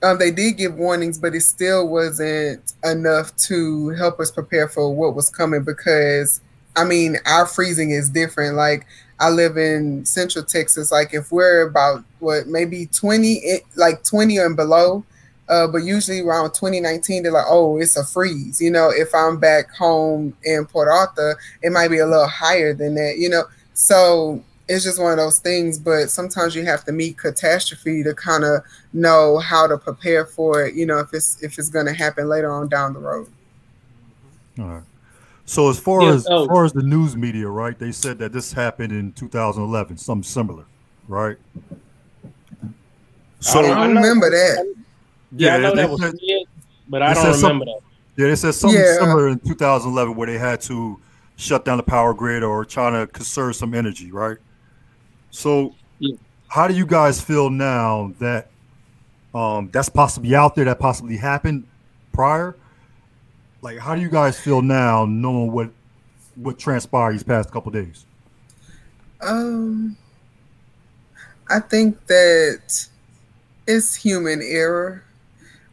um, 0.03 0.19
they 0.19 0.29
did 0.29 0.57
give 0.57 0.75
warnings, 0.75 1.17
but 1.17 1.33
it 1.33 1.41
still 1.41 1.87
wasn't 1.87 2.73
enough 2.83 3.35
to 3.47 3.89
help 3.89 4.19
us 4.19 4.29
prepare 4.29 4.67
for 4.69 4.93
what 4.93 5.15
was 5.15 5.31
coming 5.31 5.63
because 5.63 6.39
I 6.75 6.85
mean, 6.85 7.17
our 7.25 7.47
freezing 7.47 7.89
is 7.89 8.09
different. 8.09 8.55
Like 8.55 8.85
I 9.19 9.29
live 9.29 9.57
in 9.57 10.05
Central 10.05 10.45
Texas. 10.45 10.91
Like 10.91 11.13
if 11.13 11.31
we're 11.31 11.67
about 11.67 12.03
what 12.19 12.47
maybe 12.47 12.85
twenty, 12.85 13.61
like 13.75 14.03
twenty 14.03 14.37
and 14.37 14.55
below, 14.55 15.03
uh, 15.49 15.67
but 15.67 15.79
usually 15.79 16.21
around 16.21 16.53
2019, 16.53 17.23
they're 17.23 17.31
like, 17.31 17.45
oh, 17.47 17.77
it's 17.77 17.97
a 17.97 18.03
freeze. 18.03 18.61
You 18.61 18.71
know, 18.71 18.89
if 18.89 19.13
I'm 19.13 19.39
back 19.39 19.73
home 19.75 20.35
in 20.43 20.65
Port 20.65 20.87
Arthur, 20.87 21.37
it 21.61 21.71
might 21.71 21.89
be 21.89 21.99
a 21.99 22.07
little 22.07 22.27
higher 22.27 22.73
than 22.73 22.95
that, 22.95 23.15
you 23.17 23.29
know. 23.29 23.43
So 23.73 24.41
it's 24.69 24.85
just 24.85 25.01
one 25.01 25.11
of 25.11 25.17
those 25.17 25.39
things. 25.39 25.77
But 25.77 26.09
sometimes 26.09 26.55
you 26.55 26.65
have 26.65 26.85
to 26.85 26.91
meet 26.91 27.17
catastrophe 27.17 28.03
to 28.03 28.13
kind 28.13 28.43
of 28.43 28.63
know 28.93 29.37
how 29.39 29.67
to 29.67 29.77
prepare 29.77 30.25
for 30.25 30.65
it, 30.65 30.75
you 30.75 30.85
know, 30.85 30.99
if 30.99 31.13
it's 31.13 31.41
if 31.43 31.59
it's 31.59 31.69
gonna 31.69 31.93
happen 31.93 32.29
later 32.29 32.51
on 32.51 32.69
down 32.69 32.93
the 32.93 32.99
road. 32.99 33.27
All 34.59 34.65
right. 34.65 34.83
So 35.45 35.69
as 35.69 35.77
far 35.77 36.03
yeah, 36.03 36.13
as 36.13 36.27
oh. 36.29 36.43
as 36.43 36.47
far 36.47 36.63
as 36.63 36.71
the 36.71 36.83
news 36.83 37.17
media, 37.17 37.49
right? 37.49 37.77
They 37.77 37.91
said 37.91 38.17
that 38.19 38.31
this 38.31 38.53
happened 38.53 38.93
in 38.93 39.11
2011, 39.11 39.97
something 39.97 40.23
similar, 40.23 40.63
right? 41.09 41.37
So 43.41 43.59
I 43.59 43.63
don't 43.63 43.95
remember 43.95 44.29
that. 44.29 44.82
Yeah, 45.35 45.55
I 45.55 45.59
know 45.59 45.75
that 45.75 45.89
was 45.89 46.01
said, 46.01 46.15
but 46.87 47.01
I 47.01 47.13
don't 47.13 47.35
remember 47.35 47.65
that. 47.65 47.79
Yeah, 48.15 48.27
they 48.27 48.35
said 48.35 48.53
something 48.53 48.79
yeah. 48.79 48.99
similar 48.99 49.29
in 49.29 49.39
2011 49.39 50.15
where 50.15 50.27
they 50.27 50.37
had 50.37 50.61
to 50.61 50.99
shut 51.35 51.65
down 51.65 51.77
the 51.77 51.83
power 51.83 52.13
grid 52.13 52.43
or 52.43 52.63
trying 52.63 52.93
to 52.93 53.11
conserve 53.11 53.55
some 53.55 53.73
energy, 53.73 54.11
right? 54.11 54.37
So, 55.31 55.73
yeah. 55.97 56.15
how 56.47 56.67
do 56.67 56.75
you 56.75 56.85
guys 56.85 57.19
feel 57.19 57.49
now 57.49 58.13
that 58.19 58.51
um, 59.33 59.69
that's 59.73 59.89
possibly 59.89 60.35
out 60.35 60.55
there, 60.55 60.65
that 60.65 60.79
possibly 60.79 61.17
happened 61.17 61.65
prior? 62.11 62.55
Like, 63.63 63.79
how 63.79 63.95
do 63.95 64.01
you 64.01 64.09
guys 64.09 64.39
feel 64.39 64.61
now, 64.61 65.05
knowing 65.05 65.51
what 65.51 65.71
what 66.35 66.59
transpired 66.59 67.13
these 67.13 67.23
past 67.23 67.51
couple 67.51 67.71
days? 67.71 68.05
Um, 69.21 69.95
I 71.49 71.59
think 71.59 72.05
that 72.07 72.87
it's 73.67 73.95
human 73.95 74.41
error. 74.41 75.03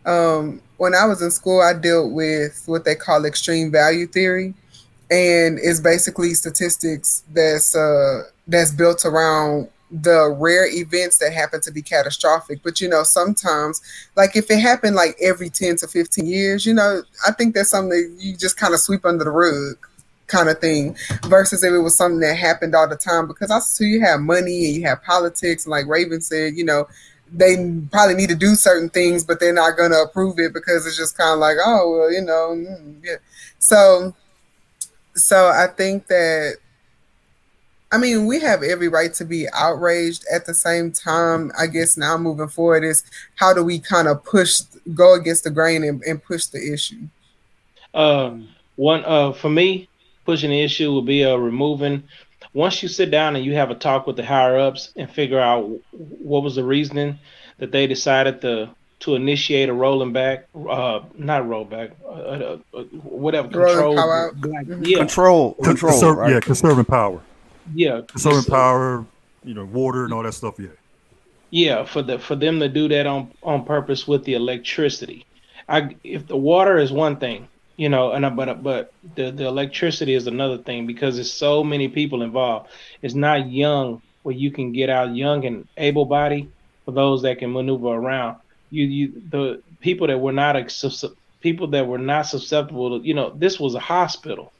Um, 0.06 0.62
when 0.76 0.94
I 0.94 1.04
was 1.04 1.22
in 1.22 1.30
school, 1.30 1.60
I 1.60 1.74
dealt 1.74 2.12
with 2.12 2.62
what 2.66 2.84
they 2.84 2.94
call 2.94 3.24
extreme 3.24 3.70
value 3.70 4.06
theory, 4.06 4.54
and 5.10 5.58
it's 5.60 5.80
basically 5.80 6.34
statistics 6.34 7.22
that's 7.32 7.76
uh, 7.76 8.24
that's 8.46 8.72
built 8.72 9.04
around 9.04 9.68
the 9.90 10.34
rare 10.38 10.68
events 10.68 11.18
that 11.18 11.32
happen 11.32 11.60
to 11.62 11.72
be 11.72 11.82
catastrophic. 11.82 12.60
But 12.62 12.80
you 12.80 12.88
know, 12.88 13.02
sometimes, 13.02 13.80
like 14.16 14.36
if 14.36 14.50
it 14.50 14.60
happened 14.60 14.96
like 14.96 15.16
every 15.20 15.50
ten 15.50 15.76
to 15.76 15.86
fifteen 15.86 16.26
years, 16.26 16.64
you 16.64 16.74
know, 16.74 17.02
I 17.26 17.32
think 17.32 17.54
that's 17.54 17.70
something 17.70 17.90
that 17.90 18.16
you 18.18 18.36
just 18.36 18.56
kind 18.56 18.72
of 18.72 18.80
sweep 18.80 19.04
under 19.04 19.24
the 19.24 19.30
rug 19.30 19.76
kind 20.30 20.48
of 20.48 20.60
thing 20.60 20.96
versus 21.26 21.64
if 21.64 21.72
it 21.72 21.78
was 21.78 21.96
something 21.96 22.20
that 22.20 22.36
happened 22.36 22.74
all 22.74 22.88
the 22.88 22.96
time 22.96 23.26
because 23.26 23.50
I 23.50 23.58
see 23.58 23.86
you 23.86 24.00
have 24.02 24.20
money 24.20 24.66
and 24.66 24.76
you 24.76 24.82
have 24.84 25.02
politics 25.02 25.64
and 25.64 25.72
like 25.72 25.86
raven 25.86 26.20
said 26.20 26.54
you 26.54 26.64
know 26.64 26.86
they 27.32 27.56
probably 27.90 28.14
need 28.14 28.28
to 28.28 28.34
do 28.34 28.54
certain 28.54 28.88
things, 28.88 29.24
but 29.24 29.40
they're 29.40 29.52
not 29.52 29.76
going 29.76 29.90
to 29.90 30.02
approve 30.02 30.38
it 30.38 30.52
because 30.52 30.86
it's 30.86 30.96
just 30.96 31.16
kind 31.16 31.34
of 31.34 31.38
like, 31.38 31.56
oh, 31.64 31.90
well, 31.90 32.12
you 32.12 32.22
know, 32.22 32.50
mm, 32.50 32.96
yeah. 33.04 33.16
So, 33.58 34.14
so 35.14 35.48
I 35.48 35.66
think 35.68 36.06
that, 36.08 36.56
I 37.92 37.98
mean, 37.98 38.26
we 38.26 38.40
have 38.40 38.62
every 38.62 38.88
right 38.88 39.12
to 39.14 39.24
be 39.24 39.46
outraged. 39.52 40.24
At 40.32 40.46
the 40.46 40.54
same 40.54 40.92
time, 40.92 41.50
I 41.58 41.66
guess 41.66 41.96
now 41.96 42.16
moving 42.16 42.48
forward 42.48 42.84
is 42.84 43.04
how 43.36 43.52
do 43.52 43.64
we 43.64 43.78
kind 43.78 44.08
of 44.08 44.24
push, 44.24 44.60
go 44.94 45.14
against 45.14 45.44
the 45.44 45.50
grain 45.50 45.84
and, 45.84 46.02
and 46.02 46.22
push 46.22 46.46
the 46.46 46.72
issue? 46.72 47.08
Uh, 47.92 48.36
one 48.76 49.04
uh, 49.04 49.32
for 49.32 49.50
me, 49.50 49.88
pushing 50.24 50.50
the 50.50 50.62
issue 50.62 50.92
would 50.94 51.06
be 51.06 51.24
uh, 51.24 51.34
removing. 51.36 52.04
Once 52.52 52.82
you 52.82 52.88
sit 52.88 53.10
down 53.10 53.36
and 53.36 53.44
you 53.44 53.54
have 53.54 53.70
a 53.70 53.74
talk 53.74 54.06
with 54.06 54.16
the 54.16 54.24
higher 54.24 54.58
ups 54.58 54.92
and 54.96 55.10
figure 55.10 55.38
out 55.38 55.70
what 55.92 56.42
was 56.42 56.56
the 56.56 56.64
reasoning 56.64 57.18
that 57.58 57.70
they 57.70 57.86
decided 57.86 58.40
to 58.40 58.70
to 59.00 59.14
initiate 59.14 59.68
a 59.70 59.72
rolling 59.72 60.12
back, 60.12 60.46
uh, 60.54 61.00
not 61.14 61.42
rollback, 61.44 61.92
uh, 62.04 62.08
uh, 62.08 62.58
uh, 62.74 62.82
whatever 63.02 63.48
control, 63.48 63.94
yeah, 64.82 64.98
control, 64.98 65.54
control, 65.54 65.92
Conserv- 65.92 66.16
right? 66.16 66.32
yeah, 66.32 66.40
conserving 66.40 66.84
power, 66.84 67.22
yeah, 67.74 68.02
conserving 68.06 68.44
power, 68.44 69.04
you 69.42 69.54
know, 69.54 69.64
water 69.64 70.04
and 70.04 70.12
all 70.12 70.22
that 70.22 70.34
stuff, 70.34 70.58
yeah. 70.58 70.68
Yeah, 71.50 71.84
for 71.84 72.02
the 72.02 72.18
for 72.18 72.36
them 72.36 72.60
to 72.60 72.68
do 72.68 72.88
that 72.88 73.06
on 73.06 73.32
on 73.42 73.64
purpose 73.64 74.06
with 74.06 74.24
the 74.24 74.34
electricity. 74.34 75.24
I 75.68 75.96
if 76.04 76.26
the 76.26 76.36
water 76.36 76.78
is 76.78 76.92
one 76.92 77.16
thing, 77.16 77.48
you 77.80 77.88
know, 77.88 78.12
and 78.12 78.36
but 78.36 78.48
uh, 78.50 78.54
but 78.54 78.92
the 79.14 79.30
the 79.30 79.46
electricity 79.46 80.12
is 80.12 80.26
another 80.26 80.58
thing 80.58 80.86
because 80.86 81.14
there's 81.14 81.32
so 81.32 81.64
many 81.64 81.88
people 81.88 82.22
involved. 82.22 82.68
It's 83.00 83.14
not 83.14 83.50
young 83.50 84.02
where 84.22 84.34
you 84.34 84.50
can 84.50 84.72
get 84.72 84.90
out 84.90 85.16
young 85.16 85.46
and 85.46 85.66
able 85.78 86.04
body 86.04 86.50
for 86.84 86.92
those 86.92 87.22
that 87.22 87.38
can 87.38 87.52
maneuver 87.54 87.88
around. 87.88 88.36
You 88.70 88.84
you 88.84 89.22
the 89.30 89.62
people 89.80 90.08
that 90.08 90.18
were 90.18 90.32
not 90.32 90.56
people 91.40 91.68
that 91.68 91.86
were 91.86 91.96
not 91.96 92.26
susceptible 92.26 93.00
to 93.00 93.06
you 93.06 93.14
know 93.14 93.30
this 93.34 93.58
was 93.58 93.74
a 93.74 93.80
hospital. 93.80 94.52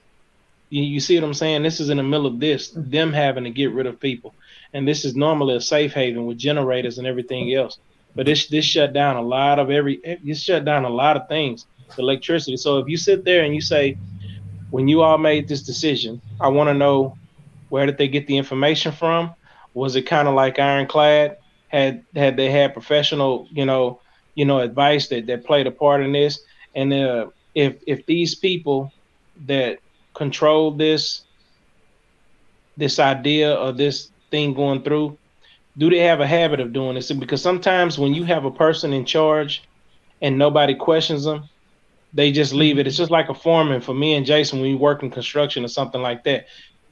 You, 0.71 0.83
you 0.83 1.01
see 1.01 1.17
what 1.17 1.27
I'm 1.27 1.35
saying? 1.35 1.63
This 1.63 1.81
is 1.81 1.91
in 1.91 1.99
the 1.99 2.03
middle 2.03 2.27
of 2.27 2.41
this 2.41 2.73
them 2.75 3.13
having 3.13 3.45
to 3.45 3.51
get 3.51 3.75
rid 3.75 3.87
of 3.87 4.01
people 4.01 4.35
and 4.73 4.87
this 4.87 5.05
is 5.05 5.17
normally 5.17 5.57
a 5.57 5.61
safe 5.61 5.93
haven 5.93 6.27
with 6.27 6.39
generators 6.39 6.99
and 6.99 7.07
everything 7.07 7.53
else. 7.55 7.79
But 8.15 8.27
this 8.27 8.49
this 8.49 8.65
shut 8.65 8.93
down 8.93 9.17
a 9.17 9.23
lot 9.23 9.59
of 9.59 9.71
every 9.71 10.01
it 10.03 10.37
shut 10.37 10.65
down 10.65 10.85
a 10.85 10.89
lot 10.89 11.17
of 11.17 11.29
things, 11.29 11.67
electricity. 11.99 12.57
So 12.57 12.79
if 12.79 12.89
you 12.89 12.97
sit 12.97 13.25
there 13.25 13.45
and 13.45 13.55
you 13.55 13.61
say, 13.61 13.97
when 14.71 14.89
you 14.89 15.03
all 15.03 15.19
made 15.19 15.49
this 15.49 15.63
decision, 15.63 16.21
I 16.41 16.49
want 16.49 16.69
to 16.69 16.75
know 16.75 17.17
where 17.69 17.87
did 17.87 17.99
they 17.99 18.09
get 18.09 18.27
the 18.27 18.37
information 18.37 18.93
from? 18.93 19.35
Was 19.75 19.97
it 19.97 20.03
kind 20.03 20.29
of 20.29 20.35
like 20.35 20.59
Ironclad? 20.59 21.37
Had 21.69 22.05
had 22.15 22.37
they 22.37 22.51
had 22.51 22.73
professional, 22.73 23.47
you 23.51 23.65
know, 23.65 24.01
you 24.35 24.45
know, 24.45 24.59
advice 24.59 25.09
that 25.09 25.27
that 25.27 25.45
played 25.45 25.67
a 25.67 25.71
part 25.71 26.03
in 26.03 26.13
this? 26.13 26.41
And 26.75 26.93
uh, 26.93 27.29
if 27.55 27.77
if 27.87 28.07
these 28.07 28.35
people 28.35 28.93
that 29.47 29.79
control 30.15 30.73
this 30.73 31.23
this 32.77 32.99
idea 32.99 33.55
or 33.55 33.73
this 33.73 34.11
thing 34.31 34.55
going 34.55 34.83
through, 34.83 35.17
do 35.79 35.91
they 35.91 35.99
have 35.99 36.21
a 36.21 36.27
habit 36.27 36.61
of 36.61 36.73
doing 36.73 36.95
this? 36.95 37.13
Because 37.13 37.43
sometimes 37.43 37.99
when 37.99 38.15
you 38.15 38.25
have 38.25 38.45
a 38.45 38.51
person 38.51 38.93
in 38.93 39.05
charge 39.05 39.63
and 40.23 40.39
nobody 40.39 40.75
questions 40.75 41.25
them, 41.25 41.49
they 42.13 42.33
just 42.33 42.53
leave 42.53 42.79
it. 42.79 42.87
It's 42.87 42.97
just 42.97 43.11
like 43.11 43.29
a 43.29 43.35
foreman 43.35 43.81
for 43.81 43.95
me 43.95 44.15
and 44.15 44.27
Jason 44.27 44.61
when 44.61 44.71
we 44.71 44.77
work 44.77 45.03
in 45.03 45.11
construction 45.11 45.65
or 45.65 45.69
something 45.69 46.03
like 46.03 46.25
that. 46.25 46.47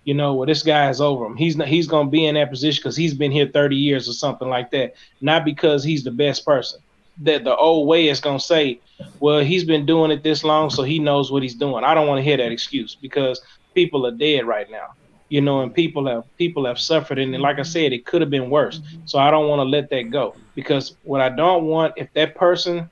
You 0.05 0.15
know, 0.15 0.35
well, 0.35 0.47
this 0.47 0.63
guy 0.63 0.89
is 0.89 1.01
over 1.01 1.27
him. 1.27 1.37
He's 1.37 1.57
not, 1.57 1.69
he's 1.69 1.87
gonna 1.87 2.09
be 2.09 2.27
in 2.27 2.35
that 2.37 2.51
position 2.51 2.81
because 2.81 2.97
he's 2.97 3.15
been 3.15 3.33
here 3.33 3.47
30 3.47 3.77
years 3.77 4.09
or 4.09 4.13
something 4.13 4.49
like 4.49 4.71
that. 4.71 4.95
Not 5.21 5.45
because 5.45 5.85
he's 5.85 6.05
the 6.05 6.11
best 6.11 6.47
person. 6.47 6.81
That 7.23 7.45
the 7.45 7.55
old 7.57 7.89
way 7.89 8.09
is 8.09 8.21
gonna 8.21 8.41
say, 8.41 8.81
well, 9.21 9.41
he's 9.41 9.65
been 9.65 9.85
doing 9.85 10.11
it 10.11 10.23
this 10.23 10.45
long, 10.45 10.71
so 10.71 10.83
he 10.83 10.99
knows 10.99 11.31
what 11.31 11.43
he's 11.43 11.55
doing. 11.55 11.85
I 11.85 11.95
don't 11.95 12.07
want 12.07 12.19
to 12.19 12.23
hear 12.23 12.37
that 12.37 12.53
excuse 12.53 12.95
because 12.95 13.43
people 13.75 14.07
are 14.07 14.13
dead 14.13 14.47
right 14.47 14.71
now 14.71 14.95
you 15.29 15.41
know, 15.43 15.61
and 15.61 15.75
people 15.75 16.07
have 16.07 16.25
people 16.37 16.65
have 16.67 16.79
suffered, 16.79 17.19
and 17.19 17.33
like 17.39 17.59
I 17.59 17.63
said, 17.63 17.93
it 17.93 18.07
could 18.07 18.21
have 18.21 18.31
been 18.31 18.51
worse. 18.51 18.81
So 19.05 19.19
I 19.19 19.31
don't 19.31 19.49
want 19.49 19.61
to 19.61 19.65
let 19.65 19.91
that 19.91 20.11
go 20.11 20.35
because 20.55 20.97
what 21.03 21.21
I 21.21 21.29
don't 21.29 21.65
want 21.65 21.95
if 21.97 22.13
that 22.15 22.35
person 22.35 22.91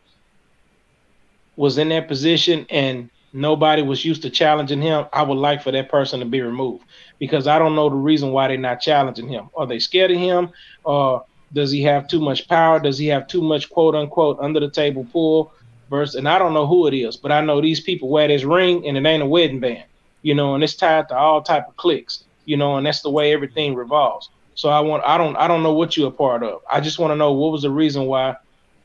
was 1.56 1.78
in 1.78 1.88
that 1.90 2.08
position 2.08 2.66
and 2.70 3.10
nobody 3.32 3.82
was 3.82 4.04
used 4.04 4.22
to 4.22 4.30
challenging 4.30 4.80
him, 4.80 5.06
I 5.12 5.22
would 5.22 5.38
like 5.38 5.62
for 5.62 5.72
that 5.72 5.90
person 5.90 6.20
to 6.20 6.26
be 6.26 6.40
removed 6.40 6.84
because 7.18 7.46
I 7.46 7.58
don't 7.58 7.74
know 7.74 7.88
the 7.88 7.96
reason 7.96 8.30
why 8.30 8.48
they're 8.48 8.58
not 8.58 8.80
challenging 8.80 9.28
him. 9.28 9.48
Are 9.56 9.66
they 9.66 9.78
scared 9.78 10.10
of 10.10 10.18
him, 10.18 10.50
or 10.84 11.24
does 11.52 11.70
he 11.70 11.82
have 11.82 12.08
too 12.08 12.20
much 12.20 12.48
power? 12.48 12.78
Does 12.78 12.98
he 12.98 13.06
have 13.08 13.26
too 13.26 13.42
much 13.42 13.70
quote 13.70 13.94
unquote 13.94 14.38
under 14.40 14.60
the 14.60 14.70
table 14.70 15.06
pull? 15.12 15.52
Versus, 15.88 16.16
and 16.16 16.28
I 16.28 16.40
don't 16.40 16.52
know 16.52 16.66
who 16.66 16.88
it 16.88 16.94
is, 16.94 17.16
but 17.16 17.30
I 17.30 17.40
know 17.42 17.60
these 17.60 17.78
people 17.78 18.08
wear 18.08 18.26
this 18.26 18.42
ring 18.42 18.88
and 18.88 18.96
it 18.96 19.06
ain't 19.06 19.22
a 19.22 19.26
wedding 19.26 19.60
band, 19.60 19.84
you 20.22 20.34
know, 20.34 20.56
and 20.56 20.64
it's 20.64 20.74
tied 20.74 21.08
to 21.10 21.16
all 21.16 21.42
type 21.42 21.68
of 21.68 21.76
clicks 21.76 22.24
you 22.46 22.56
know, 22.56 22.76
and 22.76 22.86
that's 22.86 23.02
the 23.02 23.10
way 23.10 23.32
everything 23.32 23.74
revolves. 23.74 24.30
So 24.54 24.70
I 24.70 24.80
want 24.80 25.04
I 25.04 25.18
don't 25.18 25.36
I 25.36 25.46
don't 25.46 25.62
know 25.62 25.74
what 25.74 25.96
you're 25.96 26.08
a 26.08 26.12
part 26.12 26.42
of. 26.42 26.62
I 26.70 26.80
just 26.80 26.98
want 26.98 27.10
to 27.10 27.16
know 27.16 27.32
what 27.32 27.52
was 27.52 27.62
the 27.62 27.70
reason 27.70 28.06
why, 28.06 28.36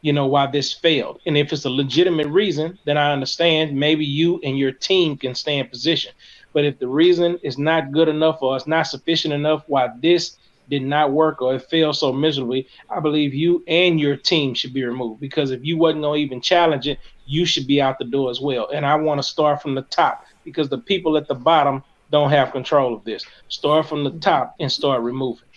you 0.02 0.14
know, 0.14 0.26
why 0.26 0.48
this 0.48 0.74
failed. 0.74 1.20
And 1.26 1.38
if 1.38 1.54
it's 1.54 1.66
a 1.66 1.70
legitimate 1.70 2.28
reason, 2.28 2.78
then 2.86 2.98
I 2.98 3.12
understand 3.12 3.78
maybe 3.78 4.06
you 4.06 4.40
and 4.44 4.58
your 4.58 4.72
team 4.72 5.18
can 5.18 5.36
stay 5.36 5.60
in 5.60 5.68
position. 5.68 6.14
But 6.54 6.66
if 6.66 6.80
the 6.80 6.88
reason 6.88 7.40
is 7.44 7.58
not 7.58 7.92
good 7.92 8.10
enough 8.10 8.42
or 8.42 8.56
it's 8.56 8.68
not 8.68 8.88
sufficient 8.88 9.34
enough 9.34 9.64
why 9.68 9.90
this 10.02 10.38
did 10.70 10.82
not 10.82 11.12
work 11.12 11.42
or 11.42 11.56
it 11.56 11.70
failed 11.70 11.98
so 11.98 12.12
miserably, 12.12 12.68
I 12.90 13.00
believe 13.00 13.34
you 13.34 13.64
and 13.68 14.00
your 14.00 14.16
team 14.16 14.54
should 14.54 14.74
be 14.74 14.84
removed 14.84 15.20
because 15.20 15.52
if 15.52 15.64
you 15.64 15.78
wasn't 15.78 16.04
gonna 16.04 16.18
even 16.18 16.42
challenge 16.42 16.88
it, 16.88 17.00
you 17.26 17.46
should 17.46 17.68
be 17.68 17.82
out 17.82 18.00
the 18.00 18.06
door 18.06 18.30
as 18.30 18.42
well. 18.42 18.70
And 18.74 18.86
I 18.86 18.96
want 18.96 19.20
to 19.20 19.24
start 19.28 19.62
from 19.62 19.76
the 19.76 19.84
top 19.84 20.26
because 20.44 20.70
the 20.70 20.78
people 20.78 21.18
at 21.18 21.28
the 21.28 21.36
bottom 21.36 21.84
don't 22.10 22.30
have 22.30 22.52
control 22.52 22.94
of 22.94 23.04
this. 23.04 23.26
Start 23.48 23.86
from 23.86 24.04
the 24.04 24.12
top 24.12 24.56
and 24.60 24.72
start 24.72 25.02
removing. 25.02 25.48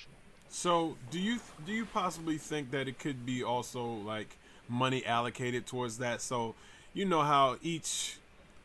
So, 0.49 0.97
do 1.11 1.19
you 1.19 1.39
do 1.65 1.73
you 1.73 1.87
possibly 1.87 2.39
think 2.39 2.71
that 2.71 2.89
it 2.89 2.99
could 2.99 3.25
be 3.25 3.43
also 3.43 3.85
like 3.85 4.37
money 4.69 5.05
allocated 5.05 5.67
towards 5.67 5.99
that? 5.99 6.21
So, 6.21 6.55
you 6.93 7.05
know 7.05 7.23
how 7.23 7.57
each 7.63 8.19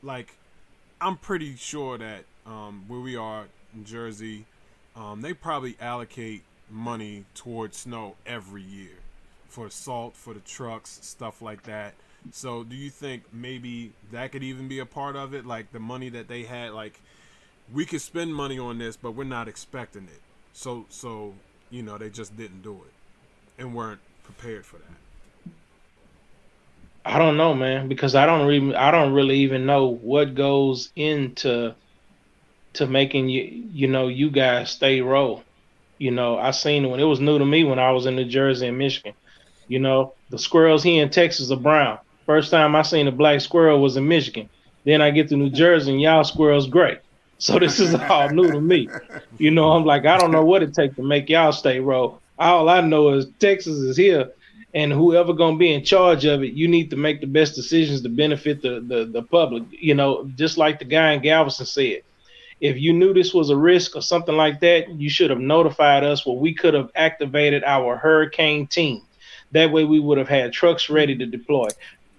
like 0.04 0.36
I'm 1.02 1.18
pretty 1.18 1.56
sure 1.56 1.98
that 1.98 2.26
um, 2.46 2.84
where 2.88 3.00
we 3.00 3.16
are 3.16 3.46
in 3.74 3.86
Jersey, 3.86 4.46
um, 4.96 5.22
they 5.22 5.34
probably 5.34 5.78
allocate 5.80 6.44
money 6.70 7.26
towards 7.36 7.78
snow 7.78 8.16
every 8.26 8.62
year 8.62 8.98
for 9.48 9.70
salt 9.70 10.16
for 10.16 10.34
the 10.34 10.40
trucks, 10.42 11.00
stuff 11.02 11.42
like 11.42 11.64
that. 11.64 11.94
So, 12.32 12.64
do 12.64 12.76
you 12.76 12.90
think 12.90 13.24
maybe 13.32 13.94
that 14.12 14.32
could 14.32 14.44
even 14.44 14.68
be 14.68 14.80
a 14.80 14.86
part 14.86 15.16
of 15.16 15.34
it? 15.34 15.46
Like 15.46 15.72
the 15.72 15.80
money 15.80 16.10
that 16.10 16.28
they 16.28 16.44
had, 16.44 16.74
like 16.74 17.00
we 17.74 17.86
could 17.86 18.02
spend 18.02 18.36
money 18.36 18.60
on 18.60 18.78
this, 18.78 18.98
but 18.98 19.12
we're 19.12 19.24
not 19.24 19.48
expecting 19.48 20.04
it. 20.04 20.22
So 20.54 20.86
so 20.90 21.34
you 21.70 21.84
know 21.84 21.98
they 21.98 22.10
just 22.10 22.36
didn't 22.38 22.62
do 22.62 22.74
it 22.74 23.62
and 23.62 23.76
weren't 23.76 24.00
prepared 24.24 24.66
for 24.66 24.78
that. 24.78 25.52
I 27.06 27.18
don't 27.18 27.38
know, 27.38 27.54
man, 27.54 27.88
because 27.88 28.16
I 28.16 28.26
don't 28.26 28.48
really 28.48 28.76
I 28.76 28.92
don't 28.92 29.14
really 29.14 29.40
even 29.40 29.66
know 29.66 29.88
what 29.88 30.36
goes 30.36 30.92
into 30.96 31.74
to 32.74 32.88
making 32.88 33.30
you 33.30 33.68
you 33.72 33.88
know 33.88 34.08
you 34.08 34.30
guys 34.30 34.72
stay 34.72 35.02
roll. 35.02 35.44
You 35.98 36.12
know, 36.12 36.38
I 36.38 36.52
seen 36.52 36.90
when 36.90 37.00
it 37.00 37.06
was 37.06 37.20
new 37.20 37.38
to 37.38 37.46
me 37.46 37.64
when 37.64 37.80
I 37.80 37.92
was 37.92 38.06
in 38.06 38.16
New 38.16 38.26
Jersey 38.26 38.68
and 38.68 38.78
Michigan. 38.78 39.14
You 39.68 39.80
know, 39.80 40.14
the 40.30 40.40
squirrels 40.40 40.84
here 40.84 41.04
in 41.04 41.10
Texas 41.10 41.52
are 41.52 41.58
brown. 41.58 42.00
First 42.26 42.52
time 42.52 42.76
I 42.76 42.84
seen 42.84 43.08
a 43.08 43.12
black 43.12 43.42
squirrel 43.42 43.82
was 43.82 43.98
in 43.98 44.08
Michigan. 44.08 44.50
Then 44.86 45.02
I 45.02 45.12
get 45.12 45.30
to 45.30 45.36
New 45.36 45.50
Jersey 45.50 45.92
and 45.92 46.02
y'all 46.02 46.24
squirrels 46.24 46.68
gray. 46.68 47.00
So 47.40 47.58
this 47.58 47.80
is 47.80 47.96
all 47.96 48.30
new 48.30 48.52
to 48.52 48.60
me. 48.60 48.90
You 49.38 49.52
know, 49.52 49.72
I'm 49.72 49.86
like, 49.86 50.06
I 50.06 50.18
don't 50.18 50.32
know 50.32 50.44
what 50.44 50.62
it 50.62 50.74
takes 50.74 50.96
to 50.98 51.04
make 51.04 51.30
y'all 51.30 51.54
stay 51.54 51.80
roll. 51.80 52.20
All 52.38 52.68
I 52.68 52.82
know 52.82 53.14
is 53.14 53.28
Texas 53.40 53.78
is 53.78 53.96
here, 53.96 54.32
and 54.74 54.92
whoever 54.92 55.34
gonna 55.34 55.58
be 55.58 55.74
in 55.74 55.86
charge 55.86 56.26
of 56.26 56.44
it, 56.44 56.52
you 56.54 56.68
need 56.68 56.90
to 56.90 56.98
make 56.98 57.22
the 57.22 57.28
best 57.28 57.56
decisions 57.56 58.02
to 58.02 58.10
benefit 58.10 58.62
the 58.62 58.82
the, 58.82 59.06
the 59.06 59.24
public. 59.24 59.64
You 59.72 59.96
know, 59.96 60.30
just 60.36 60.58
like 60.58 60.80
the 60.80 60.86
guy 60.86 61.14
in 61.14 61.22
Galveston 61.22 61.66
said. 61.66 62.02
If 62.60 62.78
you 62.78 62.92
knew 62.92 63.14
this 63.14 63.34
was 63.34 63.50
a 63.50 63.56
risk 63.56 63.96
or 63.96 64.02
something 64.02 64.36
like 64.36 64.60
that, 64.60 64.90
you 64.90 65.10
should 65.10 65.30
have 65.30 65.40
notified 65.40 66.04
us 66.04 66.26
where 66.26 66.36
we 66.36 66.54
could 66.54 66.74
have 66.74 66.92
activated 66.94 67.64
our 67.64 67.96
hurricane 67.96 68.68
team. 68.68 69.02
That 69.54 69.72
way 69.72 69.86
we 69.86 70.02
would 70.02 70.18
have 70.18 70.28
had 70.28 70.52
trucks 70.52 70.90
ready 70.90 71.16
to 71.16 71.26
deploy, 71.26 71.70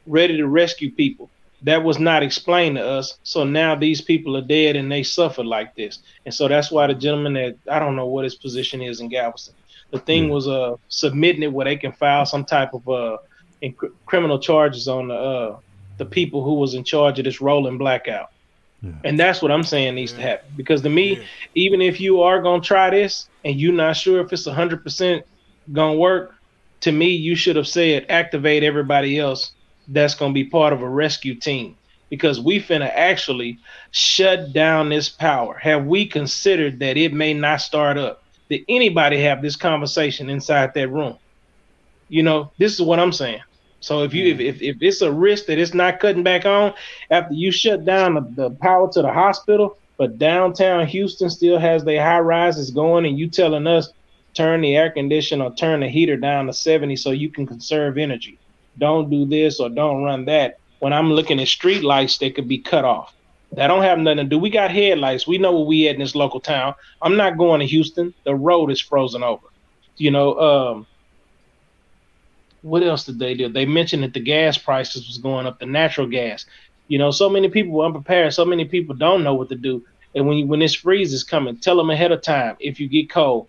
ready 0.07 0.39
to 0.39 0.47
rescue 0.47 0.91
people 0.91 1.29
that 1.63 1.83
was 1.83 1.99
not 1.99 2.23
explained 2.23 2.77
to 2.77 2.87
us. 2.87 3.19
So 3.23 3.45
now 3.45 3.75
these 3.75 4.01
people 4.01 4.37
are 4.37 4.43
dead 4.43 4.77
and 4.77 4.91
they 4.91 5.03
suffer 5.03 5.45
like 5.45 5.75
this. 5.75 5.99
And 6.25 6.35
so 6.35 6.49
that's 6.49 6.71
why 6.71 6.87
the 6.87 6.95
gentleman 6.95 7.35
that 7.35 7.57
I 7.71 7.79
don't 7.79 7.97
know 7.97 8.07
what 8.07 8.25
his 8.25 8.35
position 8.35 8.81
is 8.81 9.01
in 9.01 9.09
Galveston. 9.09 9.55
The 9.91 9.99
thing 9.99 10.29
was 10.29 10.49
uh 10.49 10.77
submitting 10.89 11.43
it 11.43 11.53
where 11.53 11.65
they 11.65 11.77
can 11.77 11.93
file 11.93 12.25
some 12.25 12.45
type 12.45 12.73
of 12.75 12.89
uh 12.89 13.19
inc- 13.63 13.93
criminal 14.07 14.39
charges 14.39 14.89
on 14.89 15.09
the 15.09 15.15
uh 15.15 15.59
the 15.99 16.07
people 16.07 16.43
who 16.43 16.55
was 16.55 16.75
in 16.75 16.85
charge 16.85 17.19
of 17.19 17.25
this 17.25 17.41
rolling 17.41 17.77
blackout. 17.77 18.31
Yeah. 18.83 18.93
And 19.05 19.21
that's 19.21 19.43
what 19.43 19.51
I'm 19.51 19.63
saying 19.63 19.95
needs 19.95 20.13
yeah. 20.13 20.19
to 20.19 20.23
happen. 20.23 20.53
Because 20.57 20.81
to 20.83 20.89
me, 20.89 21.17
yeah. 21.17 21.25
even 21.55 21.83
if 21.83 22.01
you 22.01 22.23
are 22.23 22.41
gonna 22.41 22.63
try 22.63 22.89
this 22.89 23.29
and 23.45 23.61
you're 23.61 23.75
not 23.75 23.97
sure 23.97 24.21
if 24.21 24.33
it's 24.33 24.47
hundred 24.47 24.83
percent 24.83 25.27
gonna 25.73 25.99
work, 25.99 26.35
to 26.81 26.93
me 26.93 27.11
you 27.11 27.35
should 27.35 27.57
have 27.57 27.69
said 27.69 28.07
activate 28.09 28.63
everybody 28.63 29.19
else 29.19 29.53
that's 29.91 30.15
going 30.15 30.33
to 30.33 30.35
be 30.35 30.45
part 30.45 30.73
of 30.73 30.83
a 30.83 30.89
rescue 30.89 31.35
team 31.35 31.77
because 32.09 32.41
we 32.41 32.61
finna 32.61 32.91
actually 32.93 33.59
shut 33.91 34.53
down 34.53 34.89
this 34.89 35.09
power. 35.09 35.57
Have 35.59 35.87
we 35.87 36.07
considered 36.07 36.81
that 36.81 36.97
it 36.97 37.13
may 37.13 37.35
not 37.35 37.61
start 37.61 37.97
up? 37.97 38.23
Did 38.49 38.65
anybody 38.69 39.23
have 39.23 39.43
this 39.43 39.57
conversation 39.57 40.29
inside 40.29 40.75
that 40.75 40.89
room? 40.89 41.17
You 42.09 42.25
know, 42.25 42.51
this 42.59 42.75
is 42.75 42.83
what 42.83 42.99
I'm 42.99 43.13
saying. 43.13 43.43
So 43.79 44.03
if 44.03 44.13
you 44.13 44.27
if, 44.27 44.41
if, 44.41 44.63
if 44.63 44.77
it's 44.81 45.01
a 45.01 45.11
risk 45.11 45.47
that 45.47 45.59
it's 45.59 45.73
not 45.73 46.01
cutting 46.01 46.23
back 46.23 46.45
on 46.45 46.75
after 47.11 47.33
you 47.33 47.51
shut 47.51 47.85
down 47.85 48.15
the, 48.15 48.21
the 48.35 48.51
power 48.51 48.93
to 48.93 49.03
the 49.03 49.13
hospital, 49.13 49.79
but 49.97 50.19
downtown 50.19 50.87
Houston 50.87 51.31
still 51.31 51.59
has 51.59 51.85
their 51.85 52.03
high 52.03 52.21
rises 52.21 52.71
going, 52.71 53.07
and 53.07 53.19
you 53.19 53.29
telling 53.29 53.67
us 53.67 53.93
turn 54.35 54.61
the 54.61 54.77
air 54.77 54.91
conditioner 54.91 55.45
or 55.45 55.55
turn 55.55 55.81
the 55.81 55.89
heater 55.89 56.17
down 56.17 56.47
to 56.47 56.53
70 56.53 56.97
so 56.97 57.11
you 57.11 57.31
can 57.31 57.47
conserve 57.47 57.99
energy. 57.99 58.39
Don't 58.81 59.11
do 59.11 59.27
this 59.27 59.61
or 59.61 59.69
don't 59.69 60.03
run 60.03 60.25
that. 60.25 60.59
When 60.81 60.93
I'm 60.93 61.13
looking 61.13 61.39
at 61.41 61.49
street 61.49 61.85
lights, 61.85 62.19
they 62.19 62.31
could 62.31 62.49
be 62.49 62.59
cut 62.59 62.85
off. 62.85 63.15
That 63.53 63.67
don't 63.67 63.83
have 63.83 63.99
nothing 63.99 64.19
to 64.19 64.25
do. 64.25 64.39
We 64.39 64.51
got 64.51 64.71
headlights. 64.71 65.27
We 65.27 65.39
know 65.39 65.53
where 65.53 65.67
we 65.67 65.89
at 65.89 65.97
in 65.97 66.01
this 66.01 66.15
local 66.15 66.41
town. 66.41 66.75
I'm 67.03 67.17
not 67.17 67.37
going 67.37 67.61
to 67.61 67.67
Houston. 67.67 68.15
The 68.25 68.35
road 68.35 68.71
is 68.71 68.81
frozen 68.81 69.23
over. 69.23 69.47
You 69.97 70.11
know, 70.11 70.39
um, 70.39 70.87
what 72.63 72.83
else 72.83 73.05
did 73.05 73.19
they 73.19 73.35
do? 73.35 73.49
They 73.49 73.67
mentioned 73.67 74.03
that 74.05 74.15
the 74.15 74.21
gas 74.21 74.57
prices 74.57 75.07
was 75.07 75.19
going 75.19 75.47
up, 75.47 75.59
the 75.59 75.67
natural 75.67 76.07
gas. 76.07 76.47
You 76.89 76.99
know, 76.99 77.11
so 77.11 77.29
many 77.29 77.49
people 77.49 77.73
were 77.73 77.87
unprepared. 77.87 78.33
So 78.33 78.45
many 78.45 78.65
people 78.65 78.95
don't 78.95 79.25
know 79.25 79.35
what 79.35 79.49
to 79.51 79.57
do. 79.57 79.85
And 80.15 80.27
when 80.27 80.39
you, 80.39 80.47
when 80.47 80.61
this 80.61 80.75
freeze 80.75 81.13
is 81.13 81.25
coming, 81.25 81.57
tell 81.59 81.77
them 81.77 81.91
ahead 81.91 82.13
of 82.13 82.23
time. 82.23 82.57
If 82.61 82.81
you 82.81 82.89
get 82.89 83.11
cold, 83.11 83.49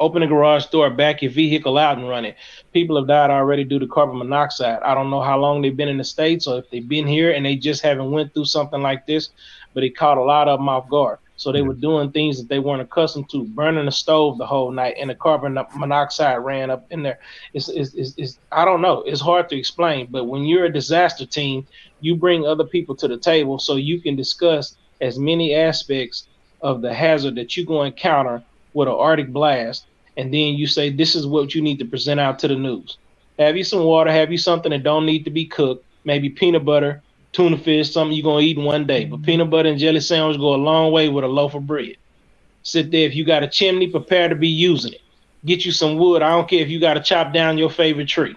open 0.00 0.20
the 0.20 0.26
garage 0.26 0.66
door, 0.66 0.90
back 0.90 1.22
your 1.22 1.30
vehicle 1.30 1.78
out 1.78 1.98
and 1.98 2.08
run 2.08 2.24
it. 2.24 2.36
People 2.72 2.96
have 2.96 3.08
died 3.08 3.30
already 3.30 3.64
due 3.64 3.78
to 3.78 3.86
carbon 3.86 4.18
monoxide. 4.18 4.80
I 4.82 4.94
don't 4.94 5.10
know 5.10 5.22
how 5.22 5.38
long 5.38 5.62
they've 5.62 5.76
been 5.76 5.88
in 5.88 5.98
the 5.98 6.04
states 6.04 6.46
or 6.46 6.58
if 6.58 6.70
they've 6.70 6.88
been 6.88 7.06
here 7.06 7.32
and 7.32 7.44
they 7.44 7.56
just 7.56 7.82
haven't 7.82 8.10
went 8.10 8.34
through 8.34 8.46
something 8.46 8.80
like 8.80 9.06
this, 9.06 9.30
but 9.74 9.84
it 9.84 9.96
caught 9.96 10.18
a 10.18 10.22
lot 10.22 10.48
of 10.48 10.58
them 10.58 10.68
off 10.68 10.88
guard. 10.88 11.18
So 11.36 11.52
they 11.52 11.62
were 11.62 11.74
doing 11.74 12.10
things 12.10 12.36
that 12.38 12.48
they 12.48 12.58
weren't 12.58 12.82
accustomed 12.82 13.30
to, 13.30 13.44
burning 13.44 13.86
the 13.86 13.92
stove 13.92 14.38
the 14.38 14.46
whole 14.46 14.72
night, 14.72 14.96
and 14.98 15.08
the 15.08 15.14
carbon 15.14 15.56
monoxide 15.76 16.44
ran 16.44 16.68
up 16.68 16.84
in 16.90 17.04
there. 17.04 17.20
It's, 17.54 17.68
it's, 17.68 17.94
it's, 17.94 18.14
it's, 18.16 18.38
I 18.50 18.64
don't 18.64 18.82
know. 18.82 19.02
It's 19.02 19.20
hard 19.20 19.48
to 19.50 19.56
explain, 19.56 20.08
but 20.10 20.24
when 20.24 20.42
you're 20.42 20.64
a 20.64 20.72
disaster 20.72 21.24
team, 21.24 21.64
you 22.00 22.16
bring 22.16 22.44
other 22.44 22.64
people 22.64 22.96
to 22.96 23.06
the 23.06 23.16
table 23.16 23.60
so 23.60 23.76
you 23.76 24.00
can 24.00 24.16
discuss 24.16 24.76
as 25.00 25.16
many 25.16 25.54
aspects 25.54 26.26
of 26.60 26.82
the 26.82 26.92
hazard 26.92 27.36
that 27.36 27.56
you're 27.56 27.66
going 27.66 27.92
to 27.92 27.96
encounter 27.96 28.42
with 28.74 28.88
an 28.88 28.94
Arctic 28.94 29.32
blast, 29.32 29.86
and 30.18 30.34
then 30.34 30.54
you 30.54 30.66
say 30.66 30.90
this 30.90 31.14
is 31.14 31.26
what 31.26 31.54
you 31.54 31.62
need 31.62 31.78
to 31.78 31.84
present 31.84 32.20
out 32.20 32.40
to 32.40 32.48
the 32.48 32.56
news. 32.56 32.98
Have 33.38 33.56
you 33.56 33.62
some 33.62 33.84
water? 33.84 34.10
Have 34.10 34.32
you 34.32 34.36
something 34.36 34.70
that 34.70 34.82
don't 34.82 35.06
need 35.06 35.24
to 35.24 35.30
be 35.30 35.46
cooked? 35.46 35.84
Maybe 36.04 36.28
peanut 36.28 36.64
butter, 36.64 37.02
tuna 37.32 37.56
fish, 37.56 37.92
something 37.92 38.16
you're 38.16 38.24
gonna 38.24 38.40
eat 38.40 38.58
in 38.58 38.64
one 38.64 38.84
day. 38.84 39.04
But 39.04 39.22
peanut 39.22 39.48
butter 39.48 39.68
and 39.68 39.78
jelly 39.78 40.00
sandwich 40.00 40.38
go 40.38 40.54
a 40.54 40.56
long 40.56 40.92
way 40.92 41.08
with 41.08 41.24
a 41.24 41.28
loaf 41.28 41.54
of 41.54 41.66
bread. 41.66 41.96
Sit 42.64 42.90
there. 42.90 43.06
If 43.06 43.14
you 43.14 43.24
got 43.24 43.44
a 43.44 43.48
chimney, 43.48 43.86
prepare 43.86 44.28
to 44.28 44.34
be 44.34 44.48
using 44.48 44.92
it. 44.92 45.00
Get 45.46 45.64
you 45.64 45.70
some 45.70 45.96
wood. 45.96 46.20
I 46.20 46.30
don't 46.30 46.48
care 46.48 46.60
if 46.60 46.68
you 46.68 46.80
got 46.80 46.94
to 46.94 47.00
chop 47.00 47.32
down 47.32 47.56
your 47.56 47.70
favorite 47.70 48.08
tree. 48.08 48.34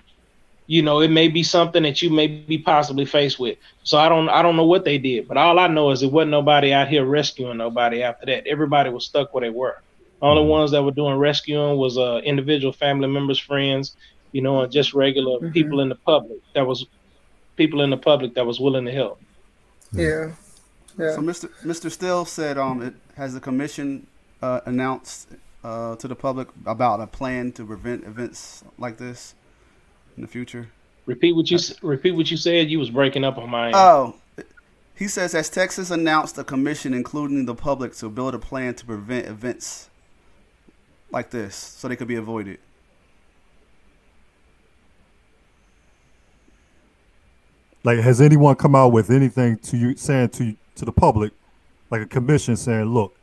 You 0.68 0.84
know, 0.84 1.02
it 1.02 1.10
may 1.10 1.28
be 1.28 1.42
something 1.42 1.82
that 1.84 2.02
you 2.04 2.12
may 2.12 2.28
be 2.28 2.60
possibly 2.60 3.06
faced 3.06 3.40
with. 3.40 3.58
So 3.84 3.98
I 3.98 4.08
don't 4.08 4.30
I 4.30 4.44
don't 4.44 4.56
know 4.56 4.66
what 4.66 4.86
they 4.86 5.00
did, 5.00 5.28
but 5.28 5.38
all 5.38 5.58
I 5.58 5.68
know 5.68 5.90
is 5.90 6.04
it 6.04 6.12
wasn't 6.12 6.32
nobody 6.32 6.72
out 6.72 6.88
here 6.88 7.04
rescuing 7.04 7.58
nobody 7.58 8.04
after 8.04 8.28
that. 8.28 8.46
Everybody 8.46 8.92
was 8.92 9.06
stuck 9.06 9.34
where 9.34 9.42
they 9.42 9.50
were. 9.50 9.82
Only 10.22 10.44
ones 10.44 10.72
that 10.72 10.84
were 10.84 10.92
doing 10.92 11.16
rescuing 11.16 11.78
was 11.78 11.98
uh 11.98 12.18
individual 12.24 12.74
family 12.74 13.08
members, 13.08 13.40
friends, 13.40 13.96
you 14.32 14.42
know, 14.42 14.62
and 14.62 14.72
just 14.72 14.94
regular 14.94 15.40
mm-hmm. 15.40 15.52
people 15.52 15.80
in 15.80 15.90
the 15.90 15.96
public 15.96 16.40
that 16.54 16.66
was 16.66 16.86
people 17.56 17.82
in 17.82 17.90
the 17.90 17.98
public 17.98 18.36
that 18.36 18.46
was 18.46 18.60
willing 18.60 18.86
to 18.86 18.92
help. 18.92 19.20
Yeah. 19.92 20.32
Yeah. 20.98 21.16
So 21.16 21.22
Mr. 21.22 21.50
Mr. 21.64 21.92
Still 21.92 22.26
said 22.26 22.58
um 22.58 22.82
it 22.82 22.94
has 23.16 23.34
the 23.34 23.40
commission 23.40 24.08
uh, 24.42 24.62
announced 24.66 25.30
uh, 25.64 25.96
to 25.96 26.08
the 26.08 26.16
public 26.16 26.48
about 26.66 27.00
a 27.00 27.08
plan 27.08 27.52
to 27.54 27.66
prevent 27.66 28.04
events 28.04 28.64
like 28.78 28.98
this 28.98 29.36
in 30.16 30.22
the 30.22 30.28
future. 30.28 30.70
Repeat 31.06 31.36
what 31.36 31.50
you 31.50 31.60
repeat 31.82 32.12
what 32.12 32.30
you 32.32 32.38
said. 32.38 32.70
You 32.70 32.80
was 32.80 32.90
breaking 32.90 33.24
up 33.24 33.38
on 33.38 33.50
my 33.50 33.68
end. 33.68 33.76
Oh, 33.76 34.16
he 34.96 35.08
says 35.08 35.34
as 35.34 35.50
Texas 35.50 35.92
announced 35.92 36.38
a 36.38 36.44
commission 36.44 36.94
including 36.94 37.46
the 37.46 37.56
public 37.56 37.96
to 37.96 38.10
build 38.10 38.36
a 38.36 38.40
plan 38.40 38.76
to 38.76 38.86
prevent 38.86 39.28
events 39.28 39.90
like 41.12 41.30
this 41.30 41.56
so 41.56 41.88
they 41.88 41.96
could 41.96 42.08
be 42.08 42.16
avoided. 42.16 42.60
Like, 47.84 48.00
has 48.00 48.22
anyone 48.22 48.56
come 48.56 48.76
out 48.76 48.92
with 48.92 49.10
anything 49.10 49.58
to 49.58 49.78
you 49.78 49.96
saying 49.96 50.30
to 50.30 50.56
to 50.76 50.86
the 50.86 50.92
public, 50.92 51.34
like 51.90 52.02
a 52.02 52.06
commission 52.06 52.56
saying, 52.56 52.86
"Look, 52.86 53.16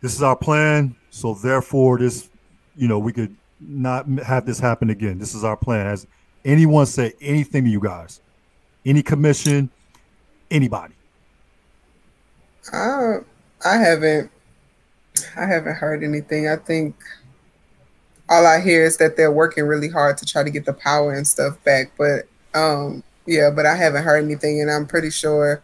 this 0.00 0.14
is 0.14 0.22
our 0.22 0.36
plan, 0.36 0.96
so 1.10 1.34
therefore 1.34 1.98
this, 1.98 2.28
you 2.76 2.88
know, 2.88 2.98
we 2.98 3.12
could 3.12 3.36
not 3.60 4.06
have 4.24 4.46
this 4.46 4.58
happen 4.58 4.90
again. 4.90 5.18
This 5.18 5.34
is 5.34 5.44
our 5.44 5.56
plan." 5.56 5.86
Has 5.86 6.06
anyone 6.44 6.86
said 6.86 7.12
anything 7.20 7.64
to 7.64 7.70
you 7.70 7.80
guys? 7.80 8.20
Any 8.84 9.02
commission? 9.02 9.70
Anybody? 10.50 10.94
Uh, 12.72 13.18
I 13.64 13.76
haven't. 13.76 14.30
I 15.36 15.46
haven't 15.46 15.74
heard 15.74 16.02
anything. 16.02 16.48
I 16.48 16.56
think 16.56 16.96
all 18.28 18.46
I 18.46 18.60
hear 18.60 18.84
is 18.84 18.96
that 18.98 19.16
they're 19.16 19.32
working 19.32 19.64
really 19.64 19.88
hard 19.88 20.16
to 20.18 20.26
try 20.26 20.42
to 20.42 20.50
get 20.50 20.64
the 20.64 20.72
power 20.72 21.12
and 21.12 21.26
stuff 21.26 21.62
back, 21.64 21.92
but 21.98 22.26
um 22.54 23.02
yeah, 23.26 23.50
but 23.50 23.66
I 23.66 23.76
haven't 23.76 24.02
heard 24.02 24.24
anything, 24.24 24.60
and 24.60 24.70
I'm 24.70 24.86
pretty 24.86 25.10
sure 25.10 25.62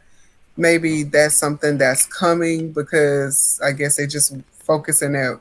maybe 0.57 1.05
that's 1.05 1.35
something 1.35 1.79
that's 1.79 2.07
coming 2.07 2.73
because 2.73 3.61
I 3.65 3.73
guess 3.73 3.97
they 3.97 4.07
just 4.07 4.37
focusing 4.53 5.15
it 5.15 5.39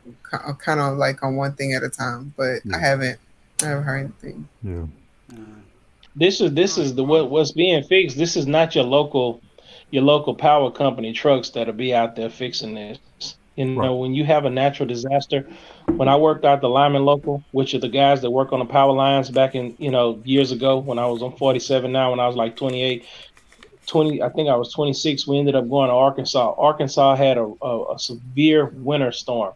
kind 0.60 0.80
of 0.80 0.98
like 0.98 1.22
on 1.24 1.36
one 1.36 1.54
thing 1.54 1.74
at 1.74 1.84
a 1.84 1.90
time. 1.90 2.34
But 2.38 2.62
yeah. 2.64 2.76
I 2.76 2.80
haven't, 2.80 3.20
I 3.62 3.66
haven't 3.66 3.84
heard 3.84 4.00
anything. 4.00 4.48
Yeah. 4.64 4.86
This 6.16 6.42
is 6.42 6.54
this 6.54 6.78
is 6.78 6.96
the 6.96 7.04
what 7.04 7.30
what's 7.30 7.52
being 7.52 7.84
fixed. 7.84 8.18
This 8.18 8.36
is 8.36 8.48
not 8.48 8.74
your 8.74 8.86
local 8.86 9.42
your 9.92 10.04
local 10.04 10.34
power 10.34 10.72
company 10.72 11.14
trucks 11.14 11.50
that'll 11.52 11.74
be 11.74 11.94
out 11.94 12.16
there 12.16 12.30
fixing 12.30 12.74
this. 12.74 12.98
You 13.58 13.66
know, 13.66 13.82
right. 13.82 13.90
when 13.90 14.14
you 14.14 14.24
have 14.24 14.46
a 14.46 14.50
natural 14.50 14.88
disaster, 14.88 15.50
when 15.88 16.08
I 16.08 16.16
worked 16.16 16.46
out 16.46 16.62
the 16.62 16.70
lineman 16.70 17.04
Local, 17.06 17.44
which 17.52 17.74
are 17.74 17.80
the 17.80 17.90
guys 17.90 18.22
that 18.22 18.32
work 18.32 18.54
on 18.54 18.60
the 18.60 18.66
power 18.66 18.94
lines 18.94 19.30
back 19.32 19.56
in, 19.56 19.76
you 19.80 19.92
know, 19.92 20.22
years 20.24 20.52
ago 20.52 20.78
when 20.78 21.00
I 21.00 21.08
was 21.08 21.24
on 21.24 21.36
47 21.36 21.92
now, 21.92 22.12
when 22.12 22.20
I 22.20 22.28
was 22.28 22.36
like 22.36 22.56
28, 22.56 23.06
20, 23.88 24.22
I 24.22 24.30
think 24.30 24.50
I 24.50 24.56
was 24.56 24.72
26, 24.74 25.28
we 25.28 25.40
ended 25.40 25.56
up 25.56 25.68
going 25.70 25.90
to 25.90 25.94
Arkansas. 25.96 26.56
Arkansas 26.58 27.16
had 27.16 27.38
a, 27.38 27.52
a, 27.62 27.96
a 27.96 28.00
severe 28.00 28.72
winter 28.76 29.12
storm 29.12 29.54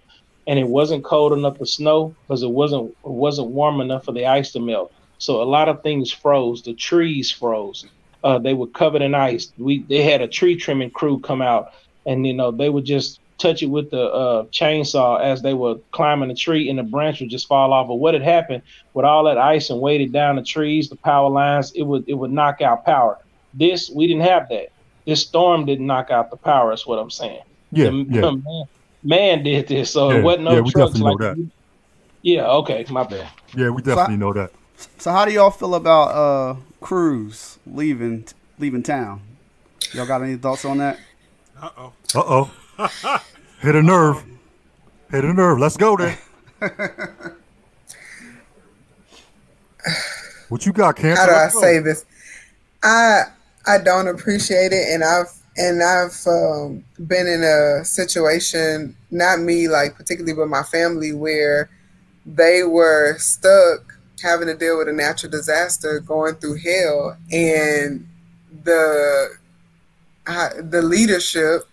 and 0.48 0.60
it 0.60 0.68
wasn't 0.68 1.06
cold 1.06 1.34
enough 1.34 1.58
to 1.60 1.66
snow 1.66 2.16
because 2.28 2.44
it 2.44 2.50
wasn't 2.50 2.90
it 2.90 3.12
wasn't 3.12 3.48
warm 3.50 3.82
enough 3.82 4.06
for 4.06 4.14
the 4.14 4.26
ice 4.26 4.52
to 4.52 4.60
melt. 4.60 4.92
So 5.18 5.42
a 5.42 5.46
lot 5.46 5.70
of 5.70 5.84
things 5.84 6.12
froze. 6.12 6.64
The 6.64 6.74
trees 6.74 7.32
froze. 7.32 7.86
Uh, 8.24 8.40
they 8.40 8.54
were 8.54 8.68
covered 8.68 9.02
in 9.02 9.16
ice. 9.16 9.54
We 9.58 9.86
they 9.88 10.04
had 10.04 10.22
a 10.22 10.28
tree 10.28 10.58
trimming 10.58 10.92
crew 10.92 11.20
come 11.22 11.42
out, 11.42 11.68
and 12.06 12.28
you 12.28 12.34
know 12.34 12.52
they 12.52 12.70
were 12.70 12.82
just 12.82 13.21
touch 13.42 13.64
it 13.64 13.68
with 13.68 13.90
the 13.92 14.04
uh, 14.04 14.44
chainsaw 14.46 15.20
as 15.20 15.42
they 15.42 15.54
were 15.54 15.76
climbing 15.92 16.30
the 16.30 16.36
tree, 16.36 16.70
and 16.70 16.78
the 16.78 16.84
branch 16.84 17.20
would 17.20 17.30
just 17.30 17.48
fall 17.48 17.74
off. 17.74 17.88
But 17.88 17.96
what 17.96 18.14
had 18.14 18.24
happened 18.24 18.64
with 18.94 19.06
all 19.06 19.24
that 19.26 19.38
ice 19.38 19.70
and 19.70 19.82
weighted 19.82 20.14
down 20.14 20.36
the 20.36 20.44
trees, 20.44 20.90
the 20.90 20.96
power 20.98 21.30
lines, 21.30 21.72
it 21.74 21.84
would 21.84 22.08
it 22.08 22.14
would 22.14 22.32
knock 22.32 22.62
out 22.62 22.86
power. 22.86 23.18
This 23.54 23.90
we 23.90 24.08
didn't 24.08 24.24
have 24.24 24.48
that. 24.50 24.72
This 25.06 25.22
storm 25.22 25.66
didn't 25.66 25.88
knock 25.88 26.12
out 26.12 26.30
the 26.30 26.38
power. 26.38 26.70
That's 26.70 26.86
what 26.86 27.00
I'm 27.00 27.10
saying. 27.10 27.42
Yeah, 27.72 27.90
the, 27.90 28.06
yeah. 28.10 28.32
Man, 29.04 29.40
man, 29.40 29.44
did 29.44 29.68
this, 29.68 29.90
so 29.90 30.12
yeah, 30.12 30.20
it 30.20 30.24
wasn't 30.24 30.44
no 30.44 30.52
yeah, 30.52 30.60
we 30.60 30.70
trucks 30.70 30.94
definitely 30.94 31.26
like. 31.26 31.38
know 31.38 31.44
that. 31.44 31.52
Yeah. 32.22 32.48
Okay. 32.48 32.86
My 32.90 33.04
bad. 33.04 33.28
Yeah, 33.56 33.70
we 33.70 33.82
definitely 33.82 34.16
so, 34.16 34.20
know 34.20 34.34
that. 34.34 34.52
So 35.00 35.12
how 35.12 35.26
do 35.26 35.32
y'all 35.32 35.50
feel 35.50 35.74
about 35.74 36.10
uh 36.10 36.56
Cruz 36.80 37.58
leaving 37.66 38.26
leaving 38.60 38.84
town? 38.84 39.22
Y'all 39.94 40.06
got 40.06 40.22
any 40.22 40.36
thoughts 40.36 40.66
on 40.66 40.78
that? 40.78 41.00
Uh 41.60 41.70
oh. 41.78 41.94
Uh 42.14 42.24
oh. 42.26 42.52
Hit 43.62 43.76
a 43.76 43.82
nerve. 43.82 44.24
Hit 45.12 45.24
a 45.24 45.34
nerve. 45.34 45.60
Let's 45.60 45.78
go 45.78 45.98
there. 45.98 46.18
what 50.50 50.66
you 50.66 50.74
got, 50.74 50.96
Cancer? 50.96 51.22
How 51.22 51.28
do 51.28 51.34
I 51.34 51.48
say 51.50 51.80
this? 51.80 52.06
I 52.84 53.24
I 53.66 53.78
don't 53.78 54.08
appreciate 54.08 54.72
it, 54.72 54.90
and 54.90 55.04
I've 55.04 55.32
and 55.58 55.84
I've 55.84 56.26
um, 56.28 56.84
been 57.08 57.28
in 57.28 57.44
a 57.44 57.84
situation, 57.84 58.96
not 59.12 59.40
me 59.40 59.68
like 59.68 59.96
particularly, 59.96 60.34
but 60.34 60.48
my 60.48 60.64
family, 60.64 61.14
where 61.14 61.70
they 62.26 62.64
were 62.64 63.18
stuck 63.18 63.98
having 64.24 64.48
to 64.48 64.56
deal 64.56 64.78
with 64.78 64.88
a 64.88 64.94
natural 64.94 65.32
disaster, 65.32 66.00
going 66.00 66.36
through 66.36 66.58
hell, 66.58 67.18
and 67.32 68.08
the 68.64 69.38
the 70.26 70.82
leadership 70.82 71.64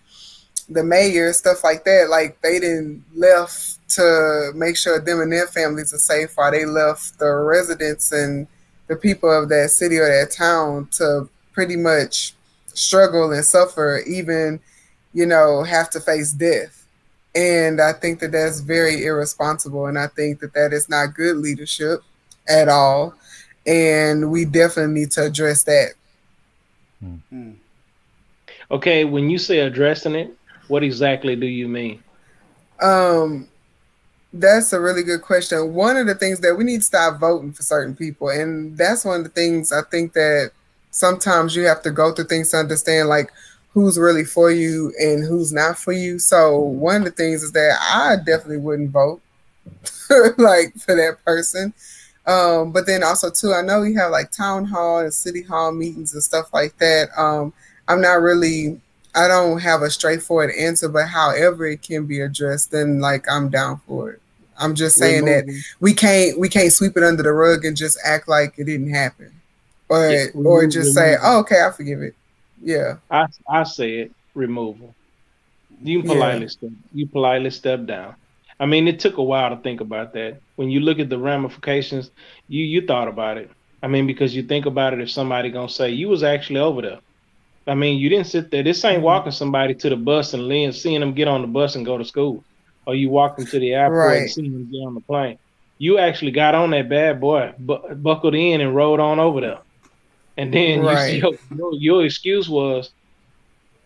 the 0.69 0.83
mayor, 0.83 1.33
stuff 1.33 1.63
like 1.63 1.83
that, 1.85 2.07
like 2.09 2.39
they 2.41 2.59
didn't 2.59 3.03
left 3.15 3.77
to 3.89 4.51
make 4.55 4.77
sure 4.77 4.99
them 4.99 5.19
and 5.21 5.31
their 5.31 5.47
families 5.47 5.93
are 5.93 5.97
safe 5.97 6.37
while 6.37 6.51
they 6.51 6.65
left 6.65 7.17
the 7.17 7.25
residents 7.25 8.11
and 8.11 8.47
the 8.87 8.95
people 8.95 9.31
of 9.31 9.49
that 9.49 9.69
city 9.71 9.97
or 9.97 10.07
that 10.07 10.31
town 10.31 10.87
to 10.91 11.27
pretty 11.53 11.75
much 11.75 12.33
struggle 12.67 13.31
and 13.31 13.43
suffer, 13.43 14.01
even, 14.07 14.59
you 15.13 15.25
know, 15.25 15.63
have 15.63 15.89
to 15.89 15.99
face 15.99 16.31
death. 16.31 16.85
And 17.35 17.81
I 17.81 17.93
think 17.93 18.19
that 18.19 18.31
that's 18.31 18.59
very 18.59 19.05
irresponsible. 19.05 19.87
And 19.87 19.97
I 19.97 20.07
think 20.07 20.39
that 20.39 20.53
that 20.53 20.73
is 20.73 20.89
not 20.89 21.15
good 21.15 21.37
leadership 21.37 22.03
at 22.47 22.69
all. 22.69 23.15
and 23.65 24.31
we 24.31 24.45
definitely 24.45 25.01
need 25.01 25.11
to 25.11 25.25
address 25.25 25.63
that. 25.63 25.93
Hmm. 26.99 27.51
Okay, 28.71 29.05
when 29.05 29.29
you 29.29 29.37
say 29.37 29.59
addressing 29.59 30.15
it, 30.15 30.35
what 30.69 30.83
exactly 30.83 31.35
do 31.35 31.45
you 31.45 31.67
mean? 31.67 32.01
Um, 32.81 33.47
that's 34.31 34.71
a 34.73 34.79
really 34.79 35.03
good 35.03 35.21
question. 35.21 35.73
One 35.73 35.97
of 35.97 36.07
the 36.07 36.15
things 36.15 36.39
that 36.39 36.55
we 36.55 36.63
need 36.63 36.77
to 36.77 36.83
stop 36.83 37.19
voting 37.19 37.51
for 37.51 37.63
certain 37.63 37.95
people, 37.95 38.29
and 38.29 38.77
that's 38.77 39.03
one 39.03 39.17
of 39.17 39.23
the 39.23 39.29
things 39.29 39.71
I 39.71 39.81
think 39.89 40.13
that 40.13 40.51
sometimes 40.91 41.55
you 41.55 41.63
have 41.63 41.81
to 41.83 41.91
go 41.91 42.13
through 42.13 42.25
things 42.25 42.51
to 42.51 42.57
understand, 42.57 43.09
like 43.09 43.31
who's 43.73 43.99
really 43.99 44.23
for 44.23 44.51
you 44.51 44.93
and 44.99 45.23
who's 45.23 45.51
not 45.51 45.77
for 45.77 45.91
you. 45.91 46.19
So 46.19 46.57
one 46.57 46.97
of 46.97 47.05
the 47.05 47.11
things 47.11 47.43
is 47.43 47.51
that 47.53 47.77
I 47.79 48.15
definitely 48.17 48.57
wouldn't 48.57 48.91
vote 48.91 49.21
like 50.37 50.73
for 50.75 50.95
that 50.95 51.17
person. 51.25 51.73
Um, 52.25 52.71
but 52.71 52.85
then 52.85 53.03
also 53.03 53.29
too, 53.31 53.53
I 53.53 53.61
know 53.61 53.81
we 53.81 53.95
have 53.95 54.11
like 54.11 54.31
town 54.31 54.65
hall 54.65 54.99
and 54.99 55.13
city 55.13 55.41
hall 55.41 55.71
meetings 55.71 56.13
and 56.13 56.23
stuff 56.23 56.53
like 56.53 56.77
that. 56.77 57.09
Um, 57.17 57.53
I'm 57.87 58.01
not 58.01 58.21
really 58.21 58.79
I 59.15 59.27
don't 59.27 59.59
have 59.59 59.81
a 59.81 59.89
straightforward 59.89 60.51
answer, 60.57 60.87
but 60.87 61.07
however 61.07 61.65
it 61.65 61.81
can 61.81 62.05
be 62.05 62.21
addressed, 62.21 62.71
then 62.71 62.99
like 62.99 63.25
I'm 63.29 63.49
down 63.49 63.81
for 63.87 64.11
it. 64.11 64.21
I'm 64.59 64.75
just 64.75 64.97
saying 64.97 65.25
that 65.25 65.45
we 65.79 65.93
can't 65.93 66.37
we 66.37 66.49
can't 66.49 66.71
sweep 66.71 66.97
it 66.97 67.03
under 67.03 67.23
the 67.23 67.31
rug 67.31 67.65
and 67.65 67.75
just 67.75 67.97
act 68.05 68.27
like 68.27 68.55
it 68.57 68.65
didn't 68.65 68.89
happen, 68.89 69.31
or 69.87 70.09
yeah, 70.09 70.25
or 70.35 70.67
just 70.67 70.93
say, 70.93 71.15
"Oh, 71.21 71.39
okay, 71.39 71.63
I 71.65 71.71
forgive 71.71 72.01
it." 72.01 72.13
Yeah, 72.61 72.97
I 73.09 73.27
I 73.47 73.63
say 73.63 73.99
it 73.99 74.11
removal. 74.33 74.93
You 75.81 76.03
politely 76.03 76.41
yeah. 76.41 76.47
step 76.47 76.69
you 76.93 77.07
politely 77.07 77.49
step 77.51 77.85
down. 77.85 78.15
I 78.59 78.65
mean, 78.65 78.87
it 78.89 78.99
took 78.99 79.17
a 79.17 79.23
while 79.23 79.55
to 79.55 79.61
think 79.61 79.79
about 79.79 80.13
that. 80.13 80.41
When 80.57 80.69
you 80.69 80.81
look 80.81 80.99
at 80.99 81.09
the 81.09 81.17
ramifications, 81.17 82.11
you 82.49 82.65
you 82.65 82.85
thought 82.85 83.07
about 83.07 83.37
it. 83.37 83.49
I 83.81 83.87
mean, 83.87 84.05
because 84.07 84.35
you 84.35 84.43
think 84.43 84.65
about 84.65 84.93
it, 84.93 84.99
if 84.99 85.09
somebody 85.09 85.49
gonna 85.49 85.69
say 85.69 85.91
you 85.91 86.09
was 86.09 86.21
actually 86.23 86.59
over 86.59 86.81
there, 86.81 86.99
I 87.69 87.75
mean, 87.75 87.99
you 87.99 88.09
didn't 88.09 88.27
sit 88.27 88.51
there. 88.51 88.63
This 88.63 88.83
ain't 88.83 88.97
mm-hmm. 88.97 89.05
walking 89.05 89.31
somebody 89.31 89.75
to 89.75 89.89
the 89.89 89.95
bus 89.95 90.33
and 90.33 90.49
then 90.49 90.73
seeing 90.73 90.99
them 90.99 91.13
get 91.13 91.27
on 91.27 91.41
the 91.41 91.47
bus 91.47 91.75
and 91.75 91.85
go 91.85 91.97
to 91.97 92.03
school, 92.03 92.43
or 92.85 92.95
you 92.95 93.09
walk 93.09 93.37
them 93.37 93.45
to 93.45 93.59
the 93.59 93.73
airport 93.73 94.07
right. 94.07 94.21
and 94.21 94.31
seeing 94.31 94.51
them 94.51 94.69
get 94.71 94.79
on 94.79 94.95
the 94.95 95.01
plane. 95.01 95.37
You 95.77 95.97
actually 95.97 96.31
got 96.31 96.55
on 96.55 96.71
that 96.71 96.89
bad 96.89 97.21
boy, 97.21 97.53
bu- 97.57 97.95
buckled 97.95 98.35
in, 98.35 98.59
and 98.61 98.75
rode 98.75 98.99
on 98.99 99.19
over 99.19 99.39
there. 99.39 99.59
And 100.35 100.53
then 100.53 100.81
right. 100.81 101.13
you, 101.13 101.37
your, 101.55 101.73
your 101.73 102.05
excuse 102.05 102.49
was, 102.49 102.91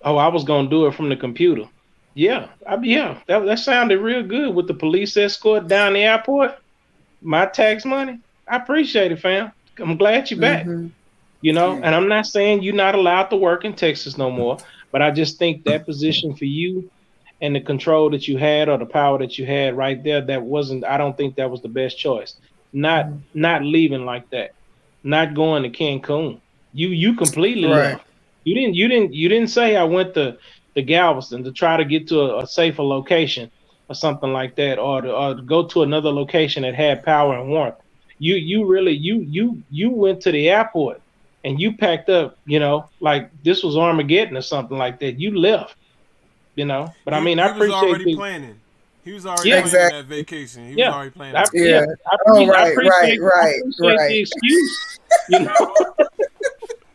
"Oh, 0.02 0.18
I 0.18 0.30
was 0.30 0.44
gonna 0.44 0.70
do 0.70 0.88
it 0.88 0.96
from 0.96 1.10
the 1.10 1.16
computer." 1.16 1.68
Yeah, 2.16 2.48
I, 2.68 2.78
yeah, 2.78 3.20
that 3.28 3.46
that 3.46 3.60
sounded 3.60 4.00
real 4.00 4.24
good 4.24 4.56
with 4.56 4.68
the 4.68 4.74
police 4.74 5.18
escort 5.18 5.68
down 5.68 5.94
the 5.94 6.04
airport. 6.04 6.58
My 7.22 7.46
tax 7.46 7.86
money, 7.86 8.20
I 8.48 8.58
appreciate 8.58 9.12
it, 9.12 9.20
fam. 9.20 9.52
I'm 9.78 9.98
glad 9.98 10.32
you're 10.32 10.40
back. 10.40 10.66
Mm-hmm 10.66 10.88
you 11.44 11.54
know. 11.54 11.74
And 11.74 11.94
I'm 11.94 12.08
not 12.08 12.26
saying 12.26 12.64
you're 12.64 12.74
not 12.74 12.96
allowed 12.96 13.26
to 13.26 13.36
work 13.36 13.66
in 13.66 13.74
Texas 13.74 14.18
no 14.18 14.32
more, 14.32 14.58
but 14.92 15.04
I 15.04 15.12
just 15.12 15.38
think 15.38 15.64
that 15.66 15.86
position 15.86 16.36
for 16.36 16.46
you 16.46 16.90
and 17.42 17.56
the 17.56 17.60
control 17.60 18.10
that 18.10 18.28
you 18.28 18.38
had 18.38 18.70
or 18.70 18.78
the 18.78 18.86
power 18.86 19.20
that 19.20 19.38
you 19.38 19.46
had 19.46 19.76
right 19.76 20.02
there, 20.02 20.22
that 20.22 20.42
wasn't. 20.42 20.86
I 20.86 20.98
don't 20.98 21.16
think 21.16 21.36
that 21.36 21.52
was 21.52 21.62
the 21.62 21.68
best 21.68 22.00
choice. 22.00 22.36
Not 22.72 23.06
mm-hmm. 23.06 23.18
not 23.36 23.64
leaving 23.64 24.06
like 24.06 24.30
that, 24.32 24.54
not 25.04 25.36
going 25.36 25.64
to 25.64 25.70
Cancun. 25.70 26.40
You 26.74 26.88
you 26.88 27.16
completely 27.16 27.68
right. 27.68 27.94
left. 27.94 28.06
You 28.46 28.56
didn't 28.56 28.76
you 28.76 28.88
didn't 28.88 29.14
you 29.14 29.30
didn't 29.30 29.50
say 29.50 29.76
I 29.76 29.84
went 29.84 30.14
to 30.16 30.38
the 30.74 30.82
Galveston 30.82 31.44
to 31.44 31.52
try 31.52 31.78
to 31.78 31.86
get 31.86 32.08
to 32.08 32.22
a, 32.22 32.44
a 32.44 32.48
safer 32.48 32.82
location 32.82 33.52
or 33.90 33.96
something 33.96 34.32
like 34.32 34.56
that, 34.56 34.80
or 34.80 35.02
to, 35.02 35.14
or 35.14 35.36
to 35.36 35.42
go 35.42 35.68
to 35.68 35.84
another 35.84 36.10
location 36.10 36.64
that 36.64 36.74
had 36.74 37.04
power 37.04 37.38
and 37.38 37.50
warmth. 37.50 37.76
You 38.18 38.36
you 38.36 38.66
really 38.66 38.94
you 38.94 39.20
you 39.20 39.62
you 39.70 39.90
went 39.90 40.22
to 40.22 40.32
the 40.32 40.50
airport 40.50 41.02
and 41.44 41.60
you 41.60 41.76
packed 41.76 42.10
up, 42.10 42.38
you 42.46 42.60
know, 42.60 42.90
like 43.00 43.30
this 43.44 43.64
was 43.64 43.78
Armageddon 43.78 44.38
or 44.38 44.42
something 44.42 44.78
like 44.78 45.00
that. 45.00 45.20
You 45.20 45.38
left, 45.38 45.76
you 46.56 46.66
know. 46.66 46.94
But 47.06 47.14
I 47.14 47.20
mean, 47.20 47.38
he, 47.38 47.44
I 47.44 47.48
appreciate 47.48 47.68
was 47.70 47.84
already 47.84 48.06
the, 48.06 48.16
planning. 48.16 48.60
He 49.04 49.12
was 49.12 49.26
already 49.26 49.50
yeah, 49.50 49.56
planning 49.56 49.66
exactly. 49.66 50.02
that 50.02 50.08
vacation. 50.08 50.70
He 50.70 50.76
yeah. 50.76 50.88
was 50.88 50.96
already 50.96 51.12
planning. 51.12 51.36
I, 51.36 51.46
yeah. 51.54 51.64
yeah. 51.64 51.86
I, 52.08 52.18
oh, 52.28 52.48
right, 52.48 52.78
right, 52.78 53.20
right, 53.20 53.20
right. 53.80 54.10
The 54.10 54.20
excuse, 54.20 55.00
you 55.30 55.40
know. 55.40 55.76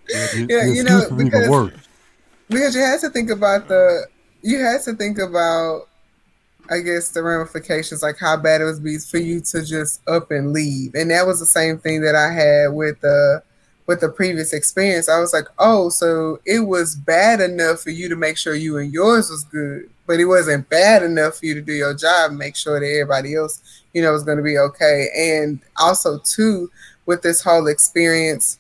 yeah, 0.49 0.65
you 0.67 0.83
know, 0.85 1.11
because, 1.15 1.73
because 2.49 2.75
you 2.75 2.81
had 2.81 3.01
to 3.01 3.11
think 3.11 3.31
about 3.31 3.69
the, 3.69 4.07
you 4.41 4.59
had 4.59 4.81
to 4.85 4.95
think 4.95 5.19
about, 5.19 5.89
I 6.71 6.79
guess, 6.79 7.11
the 7.11 7.23
ramifications, 7.23 8.03
like 8.03 8.17
how 8.19 8.39
bad 8.39 8.63
it 8.63 8.65
would 8.65 8.83
be 8.83 8.97
for 8.99 9.19
you 9.19 9.41
to 9.41 9.65
just 9.65 10.07
up 10.09 10.31
and 10.31 10.55
leave, 10.55 10.95
and 10.95 11.11
that 11.11 11.27
was 11.27 11.41
the 11.41 11.47
same 11.47 11.77
thing 11.77 12.01
that 12.01 12.15
I 12.15 12.33
had 12.33 12.69
with 12.69 12.99
the. 13.03 13.43
Uh, 13.43 13.48
with 13.89 14.01
the 14.01 14.09
previous 14.11 14.53
experience, 14.53 15.09
I 15.09 15.19
was 15.19 15.33
like, 15.33 15.47
oh, 15.59 15.89
so 15.89 16.41
it 16.45 16.61
was 16.61 16.95
bad 16.95 17.41
enough 17.41 17.81
for 17.81 17.89
you 17.89 18.11
to 18.11 18.17
make 18.17 18.37
sure 18.37 18.55
you 18.55 18.77
and 18.77 18.93
yours 18.93 19.31
was 19.31 19.45
good, 19.45 19.89
but 20.07 20.21
it 20.21 20.27
wasn't 20.27 20.69
bad 20.69 21.03
enough 21.03 21.39
for 21.39 21.47
you 21.47 21.55
to 21.55 21.63
do 21.63 21.73
your 21.73 21.95
job 21.95 22.31
and 22.31 22.39
make 22.39 22.55
sure 22.55 22.79
that 22.79 22.87
everybody 22.87 23.35
else, 23.35 23.83
you 23.95 24.03
know, 24.03 24.13
was 24.13 24.25
going 24.25 24.37
to 24.37 24.45
be 24.45 24.59
okay. 24.59 25.09
And 25.17 25.59
also, 25.79 26.19
too, 26.19 26.71
with 27.07 27.23
this 27.23 27.43
whole 27.43 27.67
experience, 27.67 28.58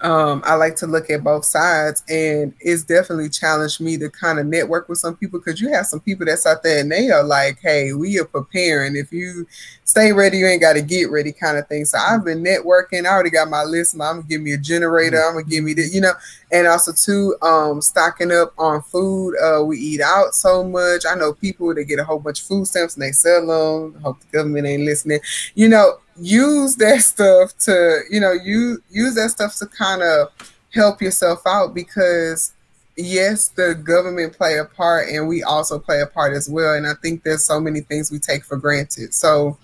um, 0.00 0.42
I 0.44 0.54
like 0.54 0.76
to 0.76 0.86
look 0.86 1.10
at 1.10 1.22
both 1.22 1.44
sides, 1.44 2.02
and 2.08 2.54
it's 2.60 2.84
definitely 2.84 3.28
challenged 3.28 3.80
me 3.80 3.98
to 3.98 4.08
kind 4.08 4.38
of 4.38 4.46
network 4.46 4.88
with 4.88 4.98
some 4.98 5.16
people 5.16 5.38
because 5.38 5.60
you 5.60 5.70
have 5.72 5.86
some 5.86 6.00
people 6.00 6.24
that's 6.24 6.46
out 6.46 6.62
there 6.62 6.80
and 6.80 6.90
they 6.90 7.10
are 7.10 7.22
like, 7.22 7.58
"Hey, 7.60 7.92
we 7.92 8.18
are 8.18 8.24
preparing. 8.24 8.96
If 8.96 9.12
you 9.12 9.46
stay 9.84 10.12
ready, 10.12 10.38
you 10.38 10.46
ain't 10.46 10.62
got 10.62 10.72
to 10.74 10.82
get 10.82 11.10
ready," 11.10 11.32
kind 11.32 11.58
of 11.58 11.68
thing. 11.68 11.84
So 11.84 11.98
I've 11.98 12.24
been 12.24 12.42
networking. 12.42 13.04
I 13.04 13.10
already 13.10 13.30
got 13.30 13.50
my 13.50 13.64
list. 13.64 13.94
I'm 13.94 14.00
gonna 14.00 14.22
give 14.22 14.40
me 14.40 14.52
a 14.52 14.58
generator. 14.58 15.22
I'm 15.22 15.34
gonna 15.34 15.44
give 15.44 15.62
me 15.64 15.74
the, 15.74 15.86
you 15.86 16.00
know, 16.00 16.14
and 16.50 16.66
also 16.66 16.92
too, 16.92 17.36
um, 17.42 17.82
stocking 17.82 18.32
up 18.32 18.54
on 18.56 18.82
food. 18.82 19.34
Uh, 19.36 19.64
we 19.64 19.78
eat 19.78 20.00
out 20.00 20.34
so 20.34 20.64
much. 20.64 21.04
I 21.06 21.14
know 21.14 21.34
people 21.34 21.74
that 21.74 21.84
get 21.84 21.98
a 21.98 22.04
whole 22.04 22.18
bunch 22.18 22.40
of 22.40 22.46
food 22.46 22.66
stamps 22.66 22.94
and 22.94 23.02
they 23.02 23.12
sell 23.12 23.46
them. 23.46 24.00
Hope 24.00 24.20
the 24.20 24.26
government 24.38 24.66
ain't 24.66 24.84
listening. 24.84 25.20
You 25.54 25.68
know, 25.68 25.98
use 26.16 26.76
that 26.76 27.00
stuff 27.00 27.56
to 27.58 28.00
you 28.10 28.20
know 28.20 28.32
use 28.32 28.80
use 28.90 29.14
that 29.14 29.30
stuff 29.30 29.56
to 29.56 29.66
kind 29.66 30.02
of 30.02 30.28
help 30.72 31.02
yourself 31.02 31.40
out 31.46 31.74
because 31.74 32.52
yes 32.96 33.48
the 33.48 33.74
government 33.74 34.32
play 34.32 34.58
a 34.58 34.64
part 34.64 35.08
and 35.08 35.26
we 35.26 35.42
also 35.42 35.78
play 35.78 36.00
a 36.00 36.06
part 36.06 36.32
as 36.34 36.48
well. 36.48 36.74
And 36.74 36.86
i 36.86 36.94
think 37.02 37.22
there's 37.22 37.44
so 37.44 37.60
many 37.60 37.80
things 37.80 38.12
we 38.12 38.18
take 38.18 38.44
for 38.44 38.56
granted. 38.56 39.14
So 39.14 39.58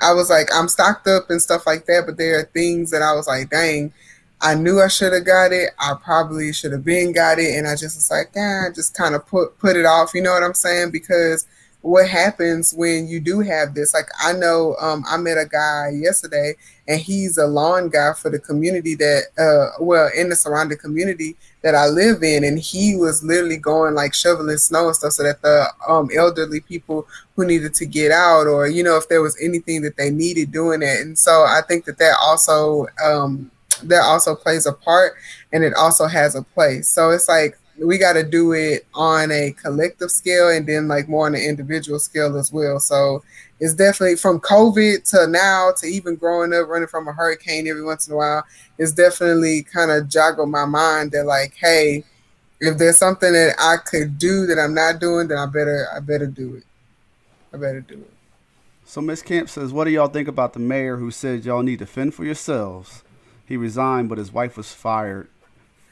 i 0.00 0.12
was 0.12 0.30
like 0.30 0.48
i'm 0.52 0.68
stocked 0.68 1.06
up 1.06 1.30
and 1.30 1.40
stuff 1.40 1.66
like 1.66 1.86
that 1.86 2.04
but 2.06 2.16
there 2.16 2.40
are 2.40 2.44
things 2.44 2.90
that 2.90 3.02
i 3.02 3.12
was 3.12 3.28
like 3.28 3.48
dang 3.50 3.92
i 4.40 4.52
knew 4.52 4.80
i 4.80 4.88
should 4.88 5.12
have 5.12 5.24
got 5.24 5.52
it. 5.52 5.70
I 5.78 5.94
probably 6.02 6.52
should 6.52 6.72
have 6.72 6.84
been 6.84 7.12
got 7.12 7.38
it. 7.38 7.56
And 7.56 7.68
i 7.68 7.72
just 7.72 7.96
was 7.96 8.10
like 8.10 8.30
yeah 8.34 8.68
just 8.74 8.96
kind 8.96 9.14
of 9.14 9.26
put 9.26 9.56
put 9.58 9.76
it 9.76 9.86
off. 9.86 10.12
You 10.14 10.22
know 10.22 10.32
what 10.32 10.42
i'm 10.42 10.54
saying? 10.54 10.90
Because 10.90 11.46
what 11.82 12.08
happens 12.08 12.72
when 12.72 13.08
you 13.08 13.20
do 13.20 13.40
have 13.40 13.74
this. 13.74 13.92
Like 13.92 14.08
I 14.20 14.32
know 14.32 14.76
um, 14.80 15.04
I 15.06 15.16
met 15.16 15.36
a 15.36 15.46
guy 15.46 15.90
yesterday 15.92 16.54
and 16.88 17.00
he's 17.00 17.38
a 17.38 17.46
lawn 17.46 17.88
guy 17.88 18.12
for 18.14 18.30
the 18.30 18.38
community 18.38 18.94
that 18.94 19.24
uh, 19.36 19.82
well 19.82 20.10
in 20.16 20.28
the 20.28 20.36
surrounding 20.36 20.78
community 20.78 21.36
that 21.62 21.74
I 21.74 21.86
live 21.86 22.22
in 22.22 22.44
and 22.44 22.58
he 22.58 22.96
was 22.96 23.22
literally 23.22 23.56
going 23.56 23.94
like 23.94 24.14
shoveling 24.14 24.56
snow 24.56 24.86
and 24.86 24.96
stuff 24.96 25.12
so 25.12 25.24
that 25.24 25.42
the 25.42 25.66
um, 25.88 26.08
elderly 26.16 26.60
people 26.60 27.06
who 27.36 27.44
needed 27.44 27.74
to 27.74 27.86
get 27.86 28.12
out 28.12 28.46
or 28.46 28.68
you 28.68 28.82
know 28.84 28.96
if 28.96 29.08
there 29.08 29.22
was 29.22 29.36
anything 29.40 29.82
that 29.82 29.96
they 29.96 30.10
needed 30.10 30.52
doing 30.52 30.82
it 30.82 31.00
and 31.00 31.18
so 31.18 31.32
I 31.32 31.62
think 31.66 31.84
that 31.86 31.98
that 31.98 32.16
also 32.20 32.86
um, 33.04 33.50
that 33.82 34.02
also 34.02 34.36
plays 34.36 34.66
a 34.66 34.72
part 34.72 35.14
and 35.52 35.64
it 35.64 35.74
also 35.74 36.06
has 36.06 36.36
a 36.36 36.42
place 36.42 36.88
so 36.88 37.10
it's 37.10 37.28
like 37.28 37.58
we 37.86 37.98
got 37.98 38.14
to 38.14 38.22
do 38.22 38.52
it 38.52 38.86
on 38.94 39.30
a 39.32 39.52
collective 39.52 40.10
scale 40.10 40.50
and 40.50 40.66
then 40.66 40.88
like 40.88 41.08
more 41.08 41.26
on 41.26 41.34
an 41.34 41.42
individual 41.42 41.98
scale 41.98 42.36
as 42.36 42.52
well. 42.52 42.78
So 42.78 43.22
it's 43.60 43.74
definitely 43.74 44.16
from 44.16 44.40
COVID 44.40 45.08
to 45.10 45.26
now 45.26 45.72
to 45.78 45.86
even 45.86 46.16
growing 46.16 46.52
up 46.52 46.68
running 46.68 46.88
from 46.88 47.08
a 47.08 47.12
hurricane 47.12 47.66
every 47.66 47.82
once 47.82 48.06
in 48.06 48.14
a 48.14 48.16
while. 48.16 48.44
It's 48.78 48.92
definitely 48.92 49.62
kind 49.62 49.90
of 49.90 50.04
joggled 50.04 50.50
my 50.50 50.64
mind 50.64 51.12
that 51.12 51.26
like, 51.26 51.54
hey, 51.54 52.04
if 52.60 52.78
there's 52.78 52.98
something 52.98 53.32
that 53.32 53.56
I 53.58 53.76
could 53.76 54.18
do 54.18 54.46
that 54.46 54.58
I'm 54.58 54.74
not 54.74 55.00
doing, 55.00 55.28
then 55.28 55.38
I 55.38 55.46
better 55.46 55.86
I 55.94 56.00
better 56.00 56.26
do 56.26 56.56
it. 56.56 56.64
I 57.52 57.56
better 57.56 57.80
do 57.80 57.94
it. 57.94 58.10
So 58.84 59.00
Miss 59.00 59.22
Camp 59.22 59.48
says, 59.48 59.72
what 59.72 59.84
do 59.84 59.90
y'all 59.90 60.08
think 60.08 60.28
about 60.28 60.52
the 60.52 60.58
mayor 60.58 60.96
who 60.96 61.10
said 61.10 61.44
y'all 61.44 61.62
need 61.62 61.78
to 61.80 61.86
fend 61.86 62.14
for 62.14 62.24
yourselves? 62.24 63.02
He 63.46 63.56
resigned, 63.56 64.08
but 64.08 64.18
his 64.18 64.32
wife 64.32 64.56
was 64.56 64.72
fired 64.72 65.28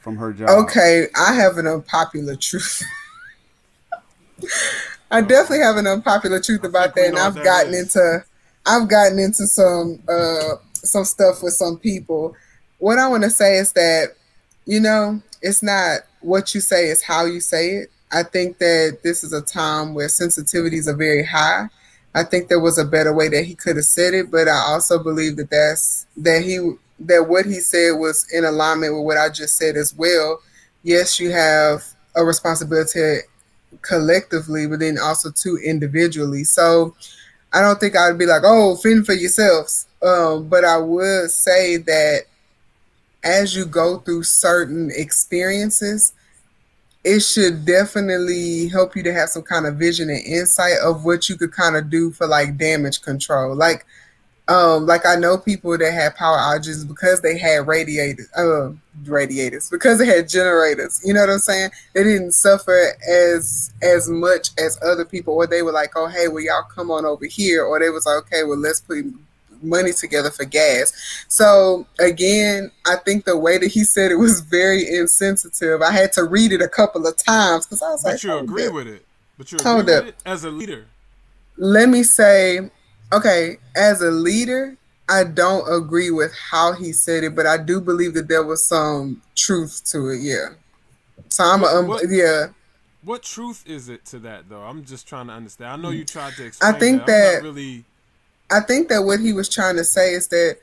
from 0.01 0.17
her 0.17 0.33
job? 0.33 0.49
Okay, 0.49 1.05
I 1.15 1.33
have 1.33 1.57
an 1.57 1.67
unpopular 1.67 2.35
truth. 2.35 2.83
I 5.11 5.21
definitely 5.21 5.63
have 5.63 5.77
an 5.77 5.87
unpopular 5.87 6.41
truth 6.41 6.63
about 6.63 6.95
that, 6.95 7.07
and 7.07 7.19
I've 7.19 7.35
that 7.35 7.43
gotten 7.43 7.73
is. 7.73 7.95
into 7.95 8.23
I've 8.65 8.87
gotten 8.87 9.19
into 9.19 9.47
some 9.47 10.01
uh 10.09 10.55
some 10.73 11.05
stuff 11.05 11.43
with 11.43 11.53
some 11.53 11.77
people. 11.77 12.35
What 12.79 12.97
I 12.97 13.07
want 13.07 13.23
to 13.23 13.29
say 13.29 13.57
is 13.57 13.71
that 13.73 14.15
you 14.65 14.79
know 14.79 15.21
it's 15.41 15.61
not 15.61 16.01
what 16.21 16.53
you 16.55 16.61
say, 16.61 16.87
it's 16.87 17.03
how 17.03 17.25
you 17.25 17.39
say 17.39 17.69
it. 17.71 17.91
I 18.11 18.23
think 18.23 18.57
that 18.57 18.99
this 19.03 19.23
is 19.23 19.33
a 19.33 19.41
time 19.41 19.93
where 19.93 20.07
sensitivities 20.07 20.87
are 20.87 20.95
very 20.95 21.25
high. 21.25 21.69
I 22.13 22.23
think 22.23 22.49
there 22.49 22.59
was 22.59 22.77
a 22.77 22.85
better 22.85 23.13
way 23.13 23.29
that 23.29 23.45
he 23.45 23.55
could 23.55 23.77
have 23.77 23.85
said 23.85 24.13
it, 24.13 24.29
but 24.29 24.47
I 24.47 24.57
also 24.57 25.01
believe 25.01 25.37
that 25.37 25.49
that's 25.49 26.05
that 26.17 26.41
he 26.43 26.75
that 27.07 27.27
what 27.27 27.45
he 27.45 27.55
said 27.55 27.91
was 27.91 28.27
in 28.33 28.45
alignment 28.45 28.95
with 28.95 29.03
what 29.03 29.17
I 29.17 29.29
just 29.29 29.57
said 29.57 29.75
as 29.75 29.95
well. 29.95 30.41
Yes, 30.83 31.19
you 31.19 31.31
have 31.31 31.83
a 32.15 32.23
responsibility 32.23 33.19
collectively, 33.81 34.67
but 34.67 34.79
then 34.79 34.97
also 34.97 35.31
too 35.31 35.57
individually. 35.63 36.43
So 36.43 36.95
I 37.53 37.61
don't 37.61 37.79
think 37.79 37.95
I'd 37.95 38.17
be 38.17 38.25
like, 38.25 38.43
oh, 38.45 38.75
fend 38.75 39.05
for 39.05 39.13
yourselves. 39.13 39.87
Um, 40.01 40.47
but 40.47 40.65
I 40.65 40.77
would 40.77 41.29
say 41.31 41.77
that 41.77 42.21
as 43.23 43.55
you 43.55 43.65
go 43.65 43.99
through 43.99 44.23
certain 44.23 44.91
experiences, 44.93 46.13
it 47.03 47.19
should 47.21 47.65
definitely 47.65 48.67
help 48.67 48.95
you 48.95 49.03
to 49.03 49.13
have 49.13 49.29
some 49.29 49.41
kind 49.41 49.65
of 49.65 49.75
vision 49.75 50.09
and 50.09 50.23
insight 50.23 50.77
of 50.83 51.03
what 51.03 51.29
you 51.29 51.35
could 51.35 51.51
kind 51.51 51.75
of 51.75 51.89
do 51.89 52.11
for 52.11 52.27
like 52.27 52.57
damage 52.57 53.01
control. 53.01 53.55
Like, 53.55 53.85
um, 54.51 54.85
like 54.85 55.05
I 55.05 55.15
know 55.15 55.37
people 55.37 55.77
that 55.77 55.93
had 55.93 56.15
power 56.15 56.37
outages 56.37 56.85
because 56.85 57.21
they 57.21 57.37
had 57.37 57.67
radiators, 57.67 58.27
uh, 58.37 58.71
radiators 59.05 59.69
because 59.69 59.97
they 59.97 60.05
had 60.05 60.27
generators. 60.27 61.01
You 61.05 61.13
know 61.13 61.21
what 61.21 61.29
I'm 61.29 61.39
saying? 61.39 61.69
They 61.93 62.03
didn't 62.03 62.33
suffer 62.33 62.93
as 63.09 63.71
as 63.81 64.09
much 64.09 64.49
as 64.57 64.77
other 64.83 65.05
people, 65.05 65.35
or 65.35 65.47
they 65.47 65.61
were 65.61 65.71
like, 65.71 65.91
"Oh, 65.95 66.07
hey, 66.07 66.27
well, 66.27 66.43
y'all 66.43 66.63
come 66.63 66.91
on 66.91 67.05
over 67.05 67.25
here," 67.25 67.63
or 67.63 67.79
they 67.79 67.89
was 67.89 68.05
like, 68.05 68.17
"Okay, 68.25 68.43
well, 68.43 68.57
let's 68.57 68.81
put 68.81 69.05
money 69.61 69.93
together 69.93 70.29
for 70.29 70.43
gas." 70.43 70.91
So 71.29 71.87
again, 71.99 72.71
I 72.85 72.97
think 72.97 73.23
the 73.23 73.37
way 73.37 73.57
that 73.57 73.67
he 73.71 73.85
said 73.85 74.11
it 74.11 74.15
was 74.15 74.41
very 74.41 74.85
insensitive. 74.85 75.81
I 75.81 75.93
had 75.93 76.11
to 76.13 76.25
read 76.25 76.51
it 76.51 76.61
a 76.61 76.67
couple 76.67 77.07
of 77.07 77.15
times 77.15 77.67
because 77.67 77.81
I 77.81 77.89
was 77.91 78.03
like, 78.03 78.21
but 78.21 78.27
like, 78.27 78.37
you 78.37 78.37
agree 78.37 78.67
with 78.67 78.87
it. 78.87 79.05
But 79.37 79.49
you 79.49 79.59
agree 79.59 79.75
with 79.75 80.07
it 80.07 80.15
as 80.25 80.43
a 80.43 80.51
leader. 80.51 80.87
Let 81.55 81.87
me 81.87 82.03
say 82.03 82.69
okay, 83.13 83.57
as 83.75 84.01
a 84.01 84.11
leader, 84.11 84.77
I 85.09 85.23
don't 85.25 85.71
agree 85.71 86.11
with 86.11 86.33
how 86.33 86.73
he 86.73 86.93
said 86.93 87.23
it, 87.23 87.35
but 87.35 87.45
I 87.45 87.57
do 87.57 87.81
believe 87.81 88.13
that 88.13 88.27
there 88.27 88.43
was 88.43 88.65
some 88.65 89.21
truth 89.35 89.83
to 89.87 90.09
it. 90.09 90.21
Yeah. 90.21 90.49
So 91.29 91.43
I'm 91.43 91.61
what, 91.61 91.73
a, 91.73 91.77
um, 91.77 91.87
what, 91.87 92.03
yeah. 92.09 92.47
What 93.03 93.23
truth 93.23 93.63
is 93.67 93.89
it 93.89 94.05
to 94.05 94.19
that 94.19 94.47
though? 94.47 94.61
I'm 94.61 94.85
just 94.85 95.07
trying 95.07 95.27
to 95.27 95.33
understand. 95.33 95.71
I 95.71 95.75
know 95.75 95.89
you 95.89 96.05
tried 96.05 96.33
to 96.33 96.45
explain. 96.45 96.75
I 96.75 96.79
think 96.79 97.05
that, 97.07 97.07
that 97.07 97.43
really. 97.43 97.83
I 98.51 98.59
think 98.59 98.89
that 98.89 99.01
what 99.03 99.19
he 99.19 99.33
was 99.33 99.49
trying 99.49 99.77
to 99.77 99.83
say 99.83 100.13
is 100.13 100.27
that 100.27 100.57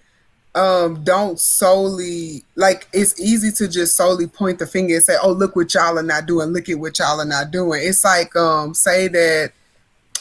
um 0.54 1.04
don't 1.04 1.38
solely 1.38 2.42
like 2.54 2.88
it's 2.92 3.20
easy 3.20 3.52
to 3.52 3.68
just 3.68 3.96
solely 3.96 4.26
point 4.26 4.58
the 4.58 4.66
finger 4.66 4.94
and 4.94 5.04
say 5.04 5.14
oh 5.22 5.30
look 5.30 5.54
what 5.54 5.72
y'all 5.74 5.98
are 5.98 6.02
not 6.02 6.24
doing 6.24 6.48
look 6.48 6.70
at 6.70 6.78
what 6.78 6.98
y'all 6.98 7.20
are 7.20 7.26
not 7.26 7.50
doing 7.50 7.82
it's 7.84 8.02
like 8.02 8.34
um 8.34 8.72
say 8.72 9.08
that 9.08 9.52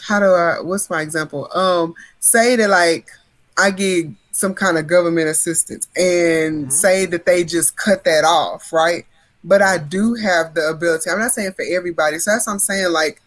how 0.08 0.20
do 0.20 0.26
I 0.26 0.62
what's 0.62 0.90
my 0.90 1.02
example? 1.02 1.50
Um 1.54 1.94
say 2.20 2.56
that 2.56 2.70
like 2.70 3.10
I 3.58 3.72
get 3.72 4.08
some 4.32 4.54
kind 4.54 4.78
of 4.78 4.88
government 4.88 5.28
assistance 5.28 5.88
and 5.96 6.66
mm-hmm. 6.66 6.70
say 6.70 7.06
that 7.08 7.26
they 7.26 7.44
just 7.44 7.76
cut 7.76 8.04
that 8.04 8.24
off, 8.24 8.72
right? 8.72 9.06
But 9.44 9.62
I 9.62 9.78
do 9.78 10.14
have 10.16 10.54
the 10.54 10.70
ability. 10.70 11.10
I'm 11.10 11.20
not 11.20 11.32
saying 11.32 11.54
for 11.54 11.66
everybody. 11.68 12.20
So 12.20 12.32
that's 12.32 12.48
what 12.48 12.54
I'm 12.54 12.60
saying 12.60 12.92
like 12.92 13.22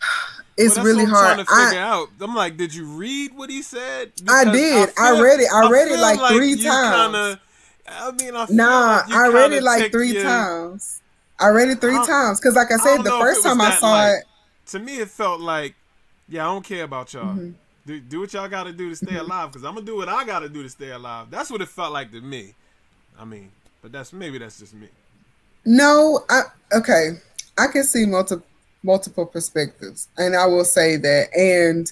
it's 0.56 0.78
really 0.78 1.04
hard. 1.04 1.44
I, 1.48 1.76
out. 1.76 2.08
I'm 2.20 2.34
like, 2.34 2.56
did 2.56 2.74
you 2.74 2.86
read 2.86 3.36
what 3.36 3.50
he 3.50 3.62
said? 3.62 4.12
Because 4.16 4.46
I 4.46 4.50
did. 4.50 4.90
I, 4.90 4.92
feel, 4.92 5.04
I, 5.04 5.20
read 5.20 5.40
it. 5.40 5.48
I, 5.52 5.66
I 5.66 5.70
read 5.70 5.88
it 5.88 6.00
like, 6.00 6.18
like 6.18 6.34
three 6.34 6.56
times. 6.62 7.14
Kinda, 7.14 7.40
I 7.88 8.10
mean, 8.12 8.34
I 8.34 8.46
nah, 8.50 9.02
like 9.06 9.12
I 9.12 9.28
read 9.28 9.52
it 9.52 9.62
like 9.62 9.92
three 9.92 10.12
your, 10.12 10.22
times. 10.22 11.02
I 11.38 11.48
read 11.48 11.68
it 11.68 11.80
three 11.80 12.04
times 12.06 12.40
because, 12.40 12.54
like 12.54 12.72
I 12.72 12.76
said, 12.76 13.02
the 13.02 13.10
first 13.10 13.42
time 13.42 13.60
I 13.60 13.76
saw 13.76 13.92
like, 13.92 14.14
it, 14.20 14.24
to 14.70 14.78
me 14.78 14.98
it 14.98 15.10
felt 15.10 15.40
like 15.40 15.74
yeah, 16.28 16.48
I 16.48 16.52
don't 16.52 16.64
care 16.64 16.84
about 16.84 17.12
y'all. 17.12 17.34
Mm-hmm. 17.34 17.50
Do, 17.86 18.00
do 18.00 18.20
what 18.20 18.32
y'all 18.32 18.48
got 18.48 18.64
to 18.64 18.72
do 18.72 18.88
to 18.88 18.96
stay 18.96 19.12
mm-hmm. 19.12 19.30
alive, 19.30 19.52
because 19.52 19.64
I'm 19.64 19.74
gonna 19.74 19.86
do 19.86 19.96
what 19.96 20.08
I 20.08 20.24
got 20.24 20.40
to 20.40 20.48
do 20.48 20.62
to 20.62 20.68
stay 20.68 20.90
alive. 20.90 21.28
That's 21.30 21.50
what 21.50 21.60
it 21.60 21.68
felt 21.68 21.92
like 21.92 22.10
to 22.12 22.20
me. 22.20 22.54
I 23.18 23.24
mean, 23.24 23.50
but 23.80 23.92
that's 23.92 24.12
maybe 24.12 24.38
that's 24.38 24.58
just 24.58 24.74
me. 24.74 24.88
No, 25.64 26.24
I 26.28 26.42
okay. 26.72 27.20
I 27.58 27.68
can 27.68 27.84
see 27.84 28.06
multiple 28.06 28.46
multiple 28.82 29.26
perspectives, 29.26 30.08
and 30.16 30.36
I 30.36 30.46
will 30.46 30.64
say 30.64 30.96
that. 30.96 31.28
And 31.36 31.90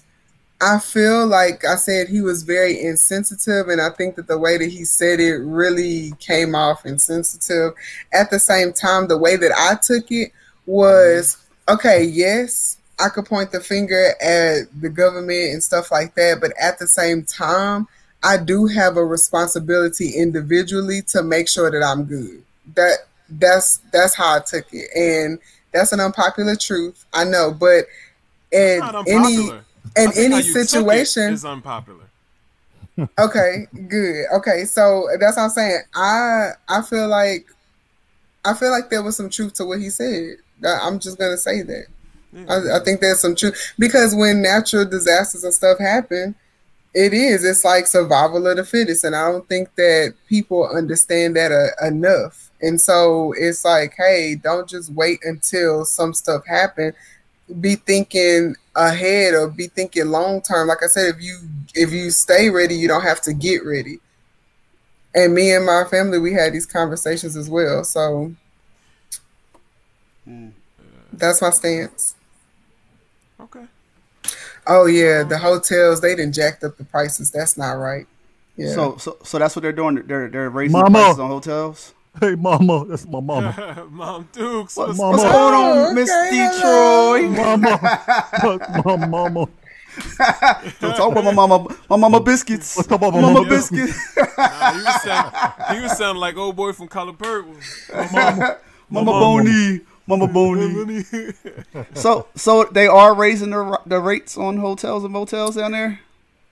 I 0.61 0.79
feel 0.79 1.27
like 1.27 1.65
I 1.65 1.77
said 1.77 2.09
he 2.09 2.21
was 2.21 2.43
very 2.43 2.81
insensitive, 2.81 3.69
and 3.69 3.81
I 3.81 3.91
think 3.91 4.17
that 4.17 4.27
the 4.27 4.39
way 4.39 4.59
that 4.59 4.71
he 4.71 4.85
said 4.85 5.21
it 5.21 5.37
really 5.37 6.13
came 6.21 6.55
off 6.55 6.87
insensitive. 6.87 7.73
At 8.13 8.31
the 8.31 8.39
same 8.39 8.73
time, 8.73 9.09
the 9.09 9.19
way 9.19 9.37
that 9.37 9.53
I 9.53 9.77
took 9.81 10.11
it 10.11 10.33
was 10.67 11.37
okay. 11.69 12.05
Yes, 12.05 12.79
I 12.99 13.09
could 13.09 13.27
point 13.27 13.51
the 13.51 13.61
finger 13.61 14.11
at 14.21 14.81
the 14.81 14.89
government 14.89 15.53
and 15.53 15.63
stuff 15.63 15.91
like 15.91 16.15
that, 16.15 16.39
but 16.41 16.53
at 16.61 16.79
the 16.79 16.87
same 16.87 17.25
time, 17.25 17.89
I 18.23 18.39
do 18.39 18.67
have 18.67 18.97
a 18.97 19.05
responsibility 19.05 20.13
individually 20.17 21.03
to 21.09 21.23
make 21.23 21.49
sure 21.49 21.71
that 21.71 21.85
I'm 21.85 22.05
good. 22.05 22.43
That 22.75 22.99
that's 23.29 23.79
that's 23.93 24.15
how 24.15 24.37
I 24.37 24.41
took 24.41 24.67
it, 24.73 24.89
and 24.97 25.39
that's 25.73 25.93
an 25.93 26.01
unpopular 26.01 26.57
truth. 26.57 27.05
I 27.13 27.25
know, 27.25 27.53
but 27.53 27.85
in 28.53 28.83
any 29.07 29.51
in 29.97 30.11
any 30.17 30.43
situation 30.43 31.35
is 31.35 31.45
unpopular. 31.45 32.05
okay, 33.19 33.67
good. 33.89 34.27
Okay, 34.37 34.65
so 34.65 35.09
that's 35.21 35.37
what 35.37 35.45
I'm 35.45 35.51
saying. 35.51 35.81
I 35.95 36.51
I 36.69 36.83
feel 36.83 37.09
like 37.09 37.47
I 38.45 38.55
feel 38.55 38.71
like 38.71 38.89
there 38.89 39.03
was 39.03 39.17
some 39.17 39.31
truth 39.31 39.55
to 39.55 39.65
what 39.65 39.81
he 39.81 39.91
said. 39.91 40.37
I'm 40.65 40.99
just 40.99 41.19
gonna 41.19 41.37
say 41.37 41.63
that. 41.63 41.87
I, 42.49 42.77
I, 42.77 42.85
think 42.85 43.01
there's 43.01 43.21
some 43.21 43.37
truth 43.37 43.75
because 43.79 44.15
when 44.15 44.43
natural 44.43 44.85
disasters 44.85 45.45
and 45.45 45.55
stuff 45.55 45.79
happen, 45.79 46.35
it 46.95 47.13
is. 47.13 47.45
It's 47.45 47.65
like 47.65 47.87
survival 47.87 48.47
of 48.47 48.57
the 48.57 48.65
fittest, 48.65 49.05
and 49.05 49.15
I 49.17 49.31
don't 49.31 49.49
think 49.49 49.75
that 49.75 50.15
people 50.29 50.69
understand 50.69 51.37
that 51.37 51.53
uh, 51.53 51.87
enough. 51.87 52.51
And 52.63 52.81
so 52.81 53.35
it's 53.37 53.65
like, 53.65 53.95
hey, 53.97 54.37
don't 54.37 54.69
just 54.69 54.93
wait 54.93 55.21
until 55.25 55.85
some 55.85 56.15
stuff 56.15 56.47
happen. 56.47 56.93
Be 57.61 57.75
thinking 57.75 58.55
ahead 58.75 59.35
or 59.35 59.49
be 59.49 59.67
thinking 59.67 60.07
long 60.07 60.41
term. 60.41 60.69
Like 60.69 60.83
I 60.83 60.87
said, 60.87 61.15
if 61.15 61.23
you 61.23 61.41
if 61.75 61.93
you 61.93 62.11
stay 62.11 62.49
ready, 62.49 62.75
you 62.75 62.89
don't 62.89 63.03
have 63.03 63.21
to 63.23 63.35
get 63.35 63.65
ready. 63.65 63.99
And 65.15 65.35
me 65.35 65.53
and 65.53 65.67
my 65.67 65.85
family, 65.85 66.19
we 66.19 66.33
had 66.33 66.53
these 66.53 66.67
conversations 66.67 67.37
as 67.37 67.49
well. 67.49 67.85
So 67.85 68.35
mm. 70.29 70.53
that's 71.13 71.43
my 71.43 71.51
stance. 71.51 72.15
Okay. 73.41 73.67
Oh 74.67 74.87
yeah, 74.87 75.23
the 75.25 75.39
hotels 75.39 76.01
they 76.01 76.15
didn't 76.15 76.35
jacked 76.35 76.65
up 76.65 76.77
the 76.77 76.85
prices. 76.85 77.31
That's 77.31 77.57
not 77.57 77.73
right. 77.73 78.07
Yeah. 78.57 78.73
So 78.73 78.97
so 78.97 79.17
so 79.23 79.39
that's 79.39 79.55
what 79.57 79.63
they're 79.63 79.73
doing. 79.73 79.97
They're 80.07 80.29
they're 80.29 80.51
raising 80.51 80.73
mama. 80.73 80.91
prices 80.91 81.19
on 81.19 81.29
hotels. 81.29 81.95
Hey 82.21 82.37
mama, 82.37 82.85
that's 82.85 83.09
my 83.09 83.19
mama. 83.19 83.89
Mom 83.91 84.29
Dukes, 84.31 84.77
what's, 84.77 84.97
mama. 84.97 85.19
what's 85.19 85.25
going 85.25 85.55
on, 85.55 85.79
oh, 85.79 85.93
Miss 85.95 86.09
okay, 86.09 86.47
Detroit? 86.47 87.31
Mama, 88.85 88.85
my 88.85 89.07
mama. 89.09 89.49
Don't 90.81 90.95
talk 90.95 91.11
about 91.11 91.25
my 91.25 91.33
mama, 91.33 91.77
my 91.91 91.97
mama 91.97 92.21
biscuits. 92.21 92.77
Let's 92.77 92.89
talk 92.89 92.99
about 92.99 93.15
my 93.15 93.21
mama, 93.21 93.41
mama 93.41 93.49
biscuits. 93.49 94.17
nah, 94.17 94.73
he 94.75 94.85
was 94.85 95.03
sounding, 95.03 95.75
he 95.75 95.81
was 95.81 95.99
sounding 95.99 96.21
like 96.21 96.37
old 96.37 96.55
boy 96.55 96.73
from 96.73 96.87
Color 96.87 97.15
Purple. 97.15 97.57
My 97.93 98.09
mama, 98.13 98.59
mama, 98.89 99.11
mama 99.11 99.11
Boney. 99.11 99.81
Mama 100.07 100.29
Boney. 100.29 101.03
so, 101.95 102.27
so 102.35 102.65
they 102.65 102.87
are 102.87 103.15
raising 103.15 103.51
the 103.51 103.81
the 103.87 104.01
rates 104.01 104.37
on 104.37 104.59
hotels 104.59 105.05
and 105.05 105.13
motels 105.13 105.57
down 105.57 105.73
there. 105.73 106.01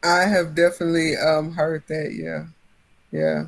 I 0.02 0.22
have 0.22 0.54
definitely 0.54 1.16
um 1.16 1.52
heard 1.52 1.82
that. 1.88 2.12
Yeah, 2.14 2.46
yeah. 3.10 3.44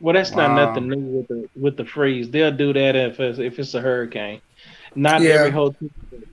Well, 0.00 0.14
that's 0.14 0.30
wow. 0.30 0.54
not 0.54 0.68
nothing 0.68 0.88
new 0.88 1.18
with 1.18 1.28
the 1.28 1.48
with 1.60 1.76
the 1.76 1.84
freeze. 1.84 2.30
They'll 2.30 2.52
do 2.52 2.72
that 2.72 2.94
if 2.94 3.18
it's, 3.18 3.38
if 3.38 3.58
it's 3.58 3.74
a 3.74 3.80
hurricane. 3.80 4.40
Not 4.94 5.20
yeah. 5.20 5.30
every 5.30 5.50
hotel. 5.50 5.88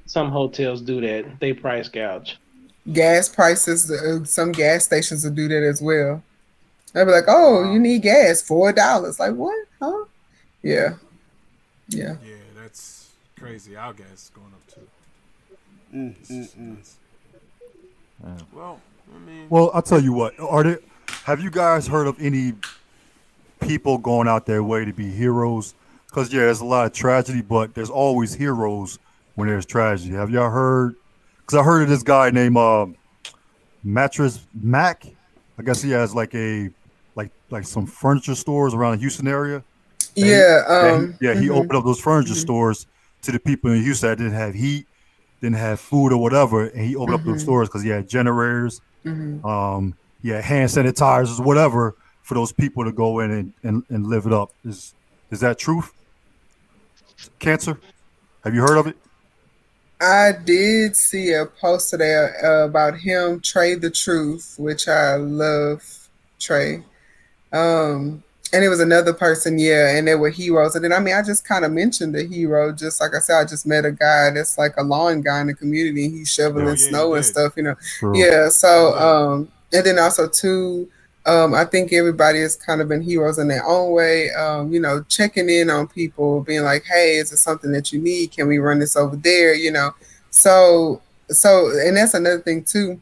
Some 0.05 0.29
hotels 0.29 0.81
do 0.81 1.01
that. 1.01 1.39
They 1.39 1.53
price 1.53 1.89
gouge. 1.89 2.38
Gas 2.93 3.27
prices. 3.27 3.89
Uh, 3.89 4.23
some 4.25 4.51
gas 4.51 4.86
stations 4.86 5.23
will 5.23 5.31
do 5.31 5.47
that 5.47 5.63
as 5.63 5.81
well. 5.81 6.23
They'll 6.93 7.05
be 7.05 7.11
like, 7.11 7.25
"Oh, 7.27 7.71
you 7.71 7.79
need 7.79 8.03
gas, 8.03 8.43
four 8.43 8.71
dollars." 8.71 9.19
Like 9.19 9.33
what? 9.33 9.67
Huh? 9.81 10.05
Yeah. 10.61 10.95
Yeah. 11.89 12.17
Yeah 12.23 12.36
crazy. 13.45 13.75
Our 13.75 13.93
gas 13.93 14.31
going 14.33 14.47
up 14.47 14.73
too. 14.73 14.87
Mm, 15.93 16.15
mm, 16.27 16.55
mm. 16.57 16.95
Yeah. 18.23 18.37
Well, 18.51 18.81
I 19.13 19.19
mean, 19.19 19.47
well, 19.49 19.69
I'll 19.73 19.83
tell 19.83 20.01
you 20.01 20.13
what. 20.13 20.39
Are 20.39 20.63
there? 20.63 20.79
Have 21.25 21.41
you 21.41 21.51
guys 21.51 21.85
heard 21.85 22.07
of 22.07 22.19
any 22.19 22.53
people 23.61 23.99
going 23.99 24.27
out 24.27 24.47
their 24.47 24.63
way 24.63 24.83
to 24.83 24.93
be 24.93 25.11
heroes? 25.11 25.75
Because 26.07 26.33
yeah, 26.33 26.41
there's 26.41 26.61
a 26.61 26.65
lot 26.65 26.87
of 26.87 26.93
tragedy, 26.93 27.41
but 27.41 27.75
there's 27.75 27.91
always 27.91 28.33
heroes 28.33 28.97
when 29.35 29.47
there's 29.47 29.65
tragedy. 29.65 30.15
Have 30.15 30.31
y'all 30.31 30.49
heard? 30.49 30.95
Because 31.41 31.59
I 31.59 31.63
heard 31.63 31.83
of 31.83 31.89
this 31.89 32.01
guy 32.01 32.31
named 32.31 32.57
uh, 32.57 32.87
Mattress 33.83 34.39
Mack. 34.59 35.05
I 35.59 35.61
guess 35.61 35.83
he 35.83 35.91
has 35.91 36.15
like 36.15 36.33
a 36.33 36.71
like 37.13 37.29
like 37.51 37.65
some 37.65 37.85
furniture 37.85 38.33
stores 38.33 38.73
around 38.73 38.93
the 38.93 39.01
Houston 39.01 39.27
area. 39.27 39.63
Yeah, 40.15 40.63
um, 40.67 41.15
he, 41.19 41.27
yeah, 41.27 41.33
he 41.33 41.41
mm-hmm. 41.41 41.55
opened 41.55 41.75
up 41.75 41.83
those 41.83 41.99
furniture 41.99 42.31
mm-hmm. 42.31 42.39
stores 42.39 42.87
to 43.26 43.32
the 43.32 43.39
people 43.39 43.71
in 43.71 43.82
Houston 43.82 44.09
that 44.09 44.17
didn't 44.17 44.34
have 44.34 44.53
heat, 44.53 44.88
didn't 45.41 45.57
have 45.57 45.80
food 45.80 46.11
or 46.11 46.17
whatever, 46.17 46.67
and 46.67 46.86
he 46.86 46.95
opened 46.95 47.19
mm-hmm. 47.19 47.30
up 47.30 47.34
those 47.34 47.41
stores 47.41 47.67
because 47.67 47.84
he 47.84 47.89
had 47.89 48.07
generators, 48.07 48.82
mm-hmm. 49.03 49.45
um, 49.45 49.95
he 50.21 50.30
had 50.30 50.43
hand 50.43 50.69
sanitizers, 50.69 51.43
whatever, 51.43 51.95
for 52.23 52.34
those 52.34 52.51
people 52.51 52.84
to 52.84 52.91
go 52.91 53.19
in 53.19 53.32
and, 53.32 53.53
and, 53.63 53.84
and 53.89 54.07
live 54.07 54.26
it 54.26 54.34
up. 54.34 54.51
Is 54.63 54.93
is 55.32 55.39
that 55.41 55.57
truth? 55.57 55.91
Cancer? 57.39 57.80
Have 58.43 58.53
you 58.53 58.61
heard 58.61 58.78
of 58.78 58.88
it? 58.88 58.97
I 60.01 60.34
did 60.34 60.95
see 60.95 61.34
a 61.34 61.45
post 61.45 61.89
today 61.89 62.30
uh, 62.43 62.65
about 62.65 62.97
him, 62.97 63.39
Trey 63.39 63.76
the 63.76 63.89
Truth, 63.89 64.55
which 64.57 64.88
I 64.88 65.15
love 65.15 66.09
Trey. 66.39 66.84
Um, 67.51 68.23
and 68.56 68.64
it 68.64 68.70
was 68.70 68.80
another 68.80 69.14
person, 69.14 69.60
yeah, 69.60 69.97
and 69.97 70.08
they 70.08 70.16
were 70.16 70.30
heroes. 70.30 70.76
And 70.76 70.86
then 70.86 70.93
I 70.93 70.99
mean, 70.99 71.14
I 71.14 71.22
just 71.22 71.43
kind 71.45 71.66
of 71.66 71.74
mentioned 71.74 72.16
the 72.16 72.24
hero, 72.24 72.72
just 72.72 73.01
like 73.01 73.14
I 73.14 73.20
said, 73.20 73.41
I 73.41 73.43
just 73.43 73.68
met 73.68 73.84
a 73.84 73.91
guy 73.91 74.30
that's 74.30 74.58
like 74.58 74.76
a 74.78 74.84
lawn 74.84 75.20
guy 75.20 75.41
in 75.41 75.47
the 75.47 75.53
community. 75.53 76.08
He's 76.08 76.32
shoveling 76.32 76.66
oh, 76.66 76.70
yeah, 76.70 76.76
snow 76.76 77.14
and 77.16 77.26
stuff, 77.26 77.53
you 77.58 77.64
know. 77.64 77.76
True. 77.99 78.18
Yeah. 78.18 78.47
So, 78.47 78.95
um, 78.97 79.51
and 79.74 79.86
then 79.86 79.99
also 79.99 80.30
too, 80.30 80.89
um, 81.26 81.53
I 81.53 81.66
think 81.66 81.91
everybody 81.91 82.39
has 82.39 82.56
kind 82.56 82.80
of 82.80 82.88
been 82.88 83.01
heroes 83.01 83.39
in 83.39 83.49
their 83.49 83.66
own 83.66 83.91
way. 83.91 84.32
Um, 84.32 84.72
you 84.72 84.80
know, 84.80 85.03
checking 85.10 85.49
in 85.49 85.70
on 85.70 85.88
people, 85.88 86.41
being 86.41 86.64
like, 86.64 86.86
"Hey, 86.86 87.18
is 87.18 87.34
it 87.34 87.38
something 87.38 87.74
that 87.74 87.91
you 87.91 87.99
need? 87.99 88.32
Can 88.32 88.47
we 88.47 88.60
run 88.60 88.80
this 88.80 88.95
over 88.95 89.18
there?" 89.18 89.53
You 89.53 89.72
know, 89.72 89.93
so 90.30 91.01
so, 91.30 91.72
and 91.78 91.97
that's 91.97 92.14
another 92.14 92.39
thing 92.39 92.64
too. 92.64 93.01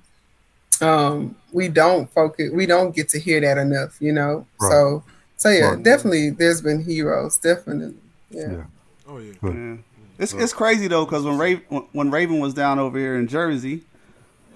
Um, 0.82 1.36
we 1.52 1.68
don't 1.68 2.12
focus, 2.12 2.50
we 2.52 2.66
don't 2.66 2.96
get 2.96 3.08
to 3.10 3.20
hear 3.20 3.40
that 3.42 3.60
enough. 3.60 4.02
You 4.02 4.14
know, 4.14 4.48
right. 4.60 4.72
so 4.72 5.04
so 5.38 5.50
yeah, 5.50 5.72
right. 5.72 5.84
definitely, 5.84 6.30
there's 6.32 6.62
been 6.62 6.84
heroes, 6.84 7.38
definitely. 7.38 7.96
Yeah. 8.30 8.52
yeah. 8.52 8.64
Oh 9.08 9.18
yeah. 9.18 9.34
yeah. 9.44 9.78
It's 10.18 10.34
it's 10.34 10.54
crazy 10.54 10.88
though, 10.88 11.06
because 11.06 11.24
when 11.24 11.38
Raven 11.38 11.64
when 11.92 12.12
Raven 12.12 12.40
was 12.40 12.54
down 12.54 12.80
over 12.80 12.98
here 12.98 13.16
in 13.16 13.28
Jersey, 13.28 13.84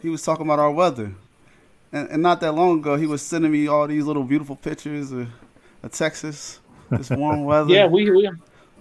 he 0.01 0.09
was 0.09 0.21
talking 0.23 0.45
about 0.45 0.59
our 0.59 0.71
weather 0.71 1.13
and, 1.91 2.09
and, 2.09 2.23
not 2.23 2.41
that 2.41 2.53
long 2.53 2.79
ago, 2.79 2.95
he 2.95 3.05
was 3.05 3.21
sending 3.21 3.51
me 3.51 3.67
all 3.67 3.87
these 3.87 4.03
little 4.03 4.23
beautiful 4.23 4.55
pictures 4.55 5.11
of, 5.11 5.27
of 5.83 5.91
Texas, 5.91 6.59
this 6.89 7.09
warm 7.09 7.43
weather. 7.45 7.73
Yeah, 7.73 7.87
we 7.87 8.09
we, 8.09 8.29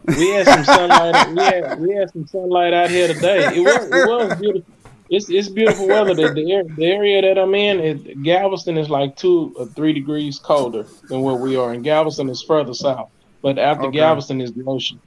we 0.06 0.30
had 0.30 0.46
some 0.46 0.64
sunlight. 0.64 1.28
we 1.30 1.42
had 1.42 1.80
we 1.80 1.94
had 1.94 2.10
some 2.10 2.26
sunlight 2.26 2.74
out 2.74 2.90
here 2.90 3.08
today. 3.08 3.56
It 3.56 3.60
was 3.60 3.84
it 3.86 4.08
was 4.08 4.40
beautiful. 4.40 4.74
It's 5.08 5.28
it's 5.28 5.48
beautiful 5.48 5.86
weather. 5.86 6.14
The, 6.14 6.28
the, 6.34 6.74
the 6.76 6.86
area 6.86 7.22
that 7.22 7.38
I'm 7.40 7.54
in, 7.54 7.80
it, 7.80 8.22
Galveston 8.22 8.76
is 8.76 8.90
like 8.90 9.16
two 9.16 9.54
or 9.56 9.66
three 9.66 9.92
degrees 9.92 10.38
colder 10.38 10.86
than 11.08 11.22
where 11.22 11.36
we 11.36 11.56
are, 11.56 11.72
and 11.72 11.84
Galveston 11.84 12.28
is 12.28 12.42
further 12.42 12.74
south. 12.74 13.10
But 13.40 13.58
after 13.58 13.86
okay. 13.86 13.98
Galveston 13.98 14.40
is 14.40 14.52
the 14.52 14.64
ocean, 14.64 15.00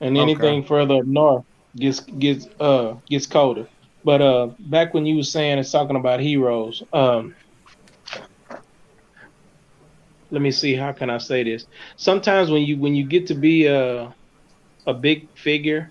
and 0.00 0.16
anything 0.18 0.60
okay. 0.60 0.68
further 0.68 0.96
up 0.96 1.06
north 1.06 1.44
gets 1.76 2.00
gets 2.00 2.48
uh 2.58 2.96
gets 3.08 3.26
colder. 3.26 3.68
But 4.04 4.22
uh, 4.22 4.46
back 4.58 4.94
when 4.94 5.06
you 5.06 5.16
were 5.16 5.22
saying 5.22 5.58
it's 5.58 5.70
talking 5.70 5.96
about 5.96 6.20
heroes, 6.20 6.82
um, 6.92 7.34
let 10.30 10.40
me 10.40 10.50
see 10.50 10.74
how 10.74 10.92
can 10.92 11.10
I 11.10 11.18
say 11.18 11.44
this. 11.44 11.66
Sometimes 11.96 12.50
when 12.50 12.62
you 12.62 12.78
when 12.78 12.94
you 12.94 13.04
get 13.04 13.26
to 13.28 13.34
be 13.34 13.66
a 13.66 14.12
a 14.86 14.94
big 14.94 15.28
figure 15.36 15.90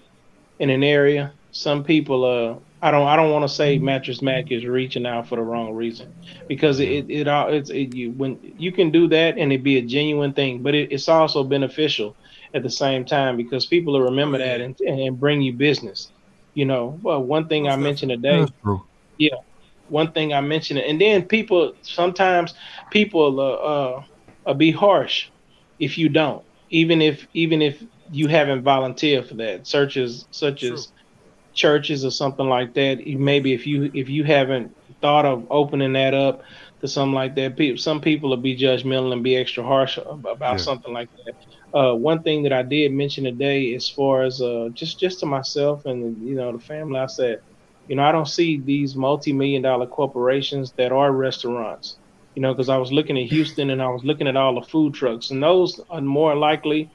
in 0.60 0.70
an 0.70 0.84
area, 0.84 1.34
some 1.52 1.84
people 1.84 2.26
uh 2.26 2.60
I 2.86 2.92
don't 2.92 3.08
I 3.08 3.16
don't 3.18 3.32
want 3.32 3.44
to 3.44 3.50
say 3.54 3.80
Mattress 3.80 4.22
Mack 4.22 4.52
is 4.52 4.66
reaching 4.66 5.08
out 5.08 5.28
for 5.28 5.38
the 5.38 5.42
wrong 5.42 5.74
reason 5.74 6.14
because 6.48 6.80
it 6.80 7.08
it 7.10 7.28
all 7.28 7.52
it's 7.52 7.72
it, 7.72 7.96
you 7.96 8.12
when 8.12 8.40
you 8.44 8.72
can 8.72 8.92
do 8.92 9.08
that 9.10 9.40
and 9.40 9.52
it 9.52 9.64
be 9.64 9.78
a 9.78 9.82
genuine 9.82 10.34
thing, 10.34 10.62
but 10.62 10.76
it, 10.76 10.92
it's 10.92 11.10
also 11.10 11.44
beneficial 11.44 12.16
at 12.54 12.64
the 12.64 12.70
same 12.70 13.06
time 13.06 13.38
because 13.38 13.66
people 13.66 13.94
will 13.94 14.02
remember 14.04 14.38
that 14.38 14.62
and 14.62 14.78
and 14.88 15.20
bring 15.20 15.42
you 15.42 15.54
business. 15.54 16.12
You 16.54 16.66
know, 16.66 17.00
well, 17.02 17.24
one 17.24 17.48
thing 17.48 17.68
I 17.68 17.76
mentioned 17.76 18.12
today. 18.12 18.52
Yeah, 19.18 19.38
one 19.88 20.12
thing 20.14 20.34
I 20.34 20.42
mentioned, 20.42 20.80
and 20.80 21.02
then 21.02 21.24
people 21.28 21.74
sometimes 21.82 22.54
people 22.92 23.40
uh, 23.40 23.54
uh, 23.54 24.04
uh, 24.48 24.54
be 24.54 24.72
harsh 24.72 25.30
if 25.80 25.98
you 25.98 26.10
don't, 26.10 26.46
even 26.70 27.02
if 27.02 27.28
even 27.34 27.62
if 27.62 27.84
you 28.12 28.28
haven't 28.28 28.64
volunteered 28.64 29.28
for 29.28 29.36
that. 29.36 29.68
Searches 29.68 30.28
such 30.32 30.64
as 30.64 30.90
churches 31.56 32.06
or 32.06 32.12
something 32.12 32.48
like 32.48 32.74
that. 32.76 33.06
Maybe 33.08 33.54
if 33.54 33.66
you 33.66 33.90
if 33.94 34.10
you 34.10 34.24
haven't 34.24 34.76
thought 35.02 35.26
of 35.26 35.48
opening 35.50 35.94
that 35.94 36.14
up 36.14 36.44
to 36.82 36.88
something 36.88 37.16
like 37.16 37.36
that, 37.36 37.58
people 37.58 37.78
some 37.78 38.02
people 38.02 38.30
will 38.30 38.38
be 38.38 38.56
judgmental 38.56 39.14
and 39.14 39.24
be 39.24 39.36
extra 39.36 39.64
harsh 39.64 39.98
about 39.98 40.40
yeah. 40.40 40.58
something 40.58 40.94
like 40.94 41.10
that. 41.26 41.36
Uh, 41.74 41.94
one 41.94 42.24
thing 42.24 42.44
that 42.44 42.54
I 42.54 42.62
did 42.62 42.92
mention 42.94 43.24
today, 43.24 43.74
as 43.76 43.90
far 43.90 44.24
as 44.24 44.42
uh, 44.42 44.70
just 44.74 45.00
just 45.00 45.20
to 45.22 45.26
myself 45.26 45.86
and 45.86 46.26
you 46.28 46.36
know 46.36 46.52
the 46.52 46.60
family, 46.60 47.00
I 47.00 47.08
said, 47.08 47.42
you 47.88 47.96
know, 47.96 48.04
I 48.04 48.12
don't 48.12 48.28
see 48.28 48.60
these 48.60 48.96
multi-million 48.96 49.62
dollar 49.62 49.88
corporations 49.88 50.72
that 50.74 50.92
are 50.92 51.12
restaurants. 51.12 51.98
You 52.36 52.42
know, 52.42 52.54
because 52.54 52.68
I 52.68 52.76
was 52.78 52.92
looking 52.92 53.18
at 53.18 53.30
Houston 53.30 53.70
and 53.70 53.82
I 53.82 53.88
was 53.88 54.04
looking 54.04 54.28
at 54.28 54.36
all 54.36 54.56
the 54.56 54.68
food 54.68 54.94
trucks, 54.94 55.32
and 55.32 55.42
those 55.42 55.80
are 55.90 56.02
more 56.02 56.36
likely 56.36 56.90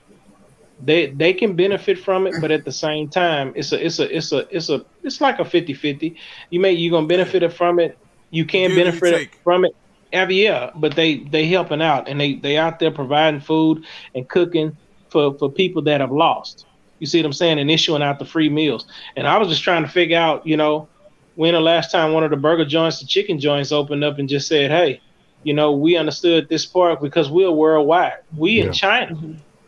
they 0.83 1.07
they 1.07 1.33
can 1.33 1.57
benefit 1.57 1.99
from 1.99 2.27
it, 2.27 2.35
but 2.41 2.51
at 2.51 2.65
the 2.65 2.73
same 2.73 3.09
time, 3.09 3.53
it's 3.55 3.73
a 3.73 3.85
it's 3.85 3.99
a 3.99 4.17
it's 4.17 4.33
a 4.33 4.57
it's 4.57 4.69
a 4.69 4.85
it's 5.03 5.21
like 5.21 5.39
a 5.39 5.45
50-50. 5.45 6.17
You 6.51 6.61
may 6.61 6.73
you're 6.73 6.91
gonna 6.91 7.07
benefit 7.07 7.53
from 7.53 7.79
it. 7.79 7.99
You 8.31 8.45
can 8.45 8.75
benefit 8.75 9.31
from 9.43 9.65
it 9.65 9.75
yeah, 10.13 10.71
but 10.75 10.95
they 10.97 11.19
they 11.19 11.47
helping 11.47 11.83
out 11.83 12.09
and 12.09 12.21
they 12.21 12.35
they 12.35 12.57
out 12.57 12.79
there 12.79 12.91
providing 12.91 13.41
food 13.41 13.85
and 14.15 14.29
cooking 14.29 14.77
for 15.09 15.35
for 15.35 15.51
people 15.51 15.83
that 15.83 16.01
have 16.01 16.13
lost. 16.13 16.67
You 16.99 17.07
see 17.07 17.19
what 17.19 17.27
I'm 17.27 17.33
saying? 17.33 17.59
And 17.59 17.71
issuing 17.71 18.03
out 18.03 18.19
the 18.19 18.27
free 18.27 18.51
meals. 18.51 18.87
And 19.17 19.27
I 19.27 19.39
was 19.39 19.49
just 19.49 19.63
trying 19.63 19.83
to 19.85 19.89
figure 19.89 20.19
out, 20.19 20.47
you 20.47 20.57
know, 20.57 20.87
when 21.35 21.55
the 21.55 21.61
last 21.61 21.91
time 21.91 22.13
one 22.13 22.25
of 22.25 22.31
the 22.31 22.37
burger 22.37 22.67
joints, 22.67 23.01
the 23.01 23.07
chicken 23.07 23.41
joints 23.41 23.73
opened 23.73 24.05
up 24.05 24.19
and 24.19 24.29
just 24.29 24.47
said, 24.47 24.71
hey, 24.71 25.01
you 25.43 25.55
know, 25.55 25.73
we 25.73 25.97
understood 25.97 26.51
this 26.51 26.67
part 26.67 27.01
because 27.01 27.31
we're 27.31 27.51
worldwide. 27.51 28.19
We 28.37 28.53
yeah. 28.53 28.65
in 28.65 28.73
China. 28.75 29.19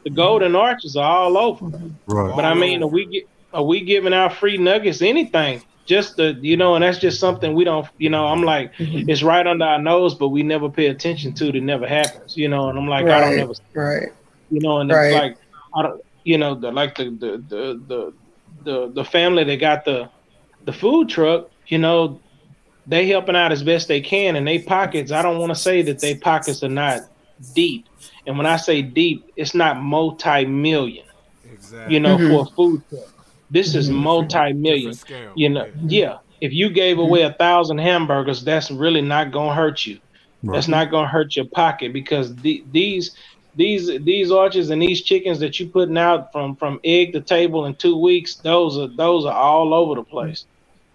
The 0.05 0.11
golden 0.11 0.57
arches 0.57 0.97
are 0.97 1.19
all 1.19 1.39
over. 1.39 1.67
Right. 2.07 2.35
But 2.35 2.45
I 2.45 2.55
mean, 2.55 2.83
are 2.83 2.89
we 2.89 3.07
get 3.07 3.29
are 3.53 3.65
we 3.65 3.81
giving 3.81 4.15
out 4.15 4.35
free 4.35 4.57
nuggets? 4.57 5.03
Anything? 5.03 5.63
just 5.85 6.17
the 6.17 6.39
you 6.41 6.57
know, 6.57 6.75
and 6.75 6.85
that's 6.85 6.99
just 6.99 7.19
something 7.19 7.55
we 7.55 7.65
don't 7.65 7.87
you 7.99 8.11
know. 8.11 8.27
I'm 8.27 8.43
like, 8.43 8.75
mm-hmm. 8.75 9.09
it's 9.09 9.23
right 9.23 9.47
under 9.47 9.65
our 9.65 9.81
nose, 9.81 10.15
but 10.15 10.29
we 10.29 10.43
never 10.43 10.69
pay 10.69 10.87
attention 10.87 11.33
to 11.35 11.49
it. 11.49 11.57
It 11.57 11.63
never 11.63 11.87
happens, 11.87 12.37
you 12.37 12.49
know. 12.49 12.69
And 12.69 12.79
I'm 12.79 12.87
like, 12.87 13.05
right, 13.05 13.23
I 13.23 13.31
don't 13.31 13.39
ever, 13.39 13.53
right, 13.75 14.13
you 14.51 14.61
know. 14.61 14.79
And 14.79 14.91
right. 14.91 15.07
it's 15.07 15.15
like, 15.15 15.37
I 15.75 15.83
don't, 15.83 16.05
you 16.25 16.39
know, 16.39 16.55
the 16.55 16.71
like 16.71 16.97
the 16.97 17.05
the 17.05 17.45
the 17.49 17.83
the 17.87 18.13
the, 18.65 18.93
the 18.93 19.05
family 19.05 19.45
that 19.45 19.57
got 19.57 19.85
the 19.85 20.09
the 20.65 20.73
food 20.73 21.09
truck, 21.09 21.51
you 21.67 21.79
know, 21.79 22.21
they 22.87 23.07
helping 23.09 23.35
out 23.35 23.51
as 23.51 23.63
best 23.63 23.89
they 23.89 24.01
can, 24.01 24.37
and 24.37 24.47
they 24.47 24.61
pockets. 24.61 25.11
I 25.11 25.23
don't 25.23 25.39
want 25.39 25.51
to 25.51 25.57
say 25.57 25.83
that 25.83 25.99
they 25.99 26.15
pockets 26.15 26.63
are 26.63 26.69
not 26.69 27.03
deep, 27.55 27.87
and 28.27 28.37
when 28.37 28.47
I 28.47 28.57
say 28.57 28.83
deep, 28.83 29.31
it's 29.37 29.55
not 29.55 29.81
multi 29.81 30.45
million. 30.45 31.07
Exactly. 31.53 31.95
You 31.95 32.01
know, 32.01 32.17
mm-hmm. 32.17 32.35
for 32.35 32.43
a 32.43 32.55
food 32.55 32.83
truck 32.89 33.13
this 33.53 33.75
is 33.75 33.89
mm-hmm. 33.89 33.99
multi-million. 33.99 34.95
You 35.37 35.51
know, 35.51 35.71
yeah. 35.87 36.19
If 36.41 36.53
you 36.53 36.71
gave 36.71 36.97
mm-hmm. 36.97 37.07
away 37.07 37.23
a 37.23 37.35
thousand 37.35 37.79
hamburgers, 37.79 38.43
that's 38.43 38.71
really 38.71 39.03
not 39.03 39.31
gonna 39.31 39.55
hurt 39.55 39.87
you. 39.87 40.01
Right. 40.43 40.55
That's 40.55 40.69
not 40.69 40.91
gonna 40.91 41.07
hurt 41.07 41.37
your 41.37 41.45
pocket 41.45 41.93
because 41.93 42.35
the, 42.37 42.65
these 42.73 43.15
these 43.55 43.87
these 44.03 44.33
arches 44.33 44.71
and 44.71 44.81
these 44.81 45.03
chickens 45.03 45.39
that 45.41 45.61
you 45.61 45.69
putting 45.69 45.99
out 45.99 46.33
from 46.33 46.57
from 46.57 46.81
egg 46.83 47.13
to 47.13 47.21
table 47.21 47.67
in 47.67 47.75
two 47.75 47.97
weeks, 47.97 48.37
those 48.37 48.79
are 48.79 48.89
those 48.89 49.27
are 49.27 49.35
all 49.35 49.75
over 49.75 49.95
the 49.97 50.03
place. 50.03 50.47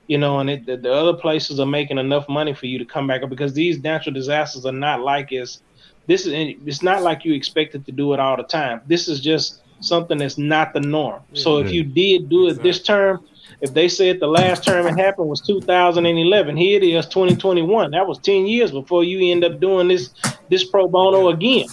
You 0.07 0.17
know, 0.17 0.39
and 0.39 0.49
it, 0.49 0.65
the, 0.65 0.77
the 0.77 0.91
other 0.91 1.13
places 1.13 1.59
are 1.59 1.65
making 1.65 1.97
enough 1.97 2.27
money 2.27 2.53
for 2.53 2.65
you 2.65 2.79
to 2.79 2.85
come 2.85 3.07
back 3.07 3.21
up 3.21 3.29
because 3.29 3.53
these 3.53 3.83
natural 3.83 4.13
disasters 4.13 4.65
are 4.65 4.71
not 4.71 5.01
like 5.01 5.31
as 5.31 5.61
this 6.07 6.25
is 6.25 6.55
it's 6.65 6.81
not 6.81 7.03
like 7.03 7.25
you 7.25 7.33
expected 7.33 7.85
to 7.85 7.91
do 7.91 8.13
it 8.13 8.19
all 8.19 8.37
the 8.37 8.43
time. 8.43 8.81
This 8.87 9.07
is 9.07 9.19
just 9.19 9.61
something 9.81 10.17
that's 10.17 10.37
not 10.37 10.73
the 10.73 10.79
norm. 10.79 11.21
So 11.33 11.59
if 11.59 11.71
you 11.71 11.83
did 11.83 12.29
do 12.29 12.47
it 12.47 12.63
this 12.63 12.81
term, 12.81 13.23
if 13.61 13.73
they 13.73 13.87
said 13.87 14.19
the 14.19 14.27
last 14.27 14.63
term 14.63 14.87
it 14.87 14.97
happened 14.97 15.29
was 15.29 15.41
2011, 15.41 16.57
here 16.57 16.77
it 16.77 16.83
is 16.83 17.05
2021. 17.07 17.91
That 17.91 18.07
was 18.07 18.19
10 18.19 18.47
years 18.47 18.71
before 18.71 19.03
you 19.03 19.31
end 19.31 19.43
up 19.43 19.59
doing 19.59 19.87
this 19.87 20.09
this 20.49 20.63
pro 20.63 20.87
bono 20.87 21.29
again. 21.29 21.65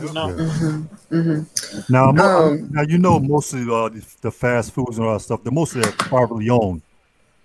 You 0.00 0.12
know? 0.12 0.28
Mm-hmm. 0.28 1.14
Mm-hmm. 1.14 1.92
Now, 1.92 2.10
um, 2.10 2.68
now 2.70 2.82
you 2.82 2.98
know 2.98 3.18
most 3.18 3.52
of 3.52 3.68
uh, 3.68 3.88
the, 3.88 4.16
the, 4.20 4.30
fast 4.30 4.72
foods 4.72 4.98
and 4.98 5.06
all 5.06 5.14
that 5.14 5.20
stuff. 5.20 5.42
They're 5.42 5.52
mostly 5.52 5.82
privately 5.82 6.50
owned, 6.50 6.82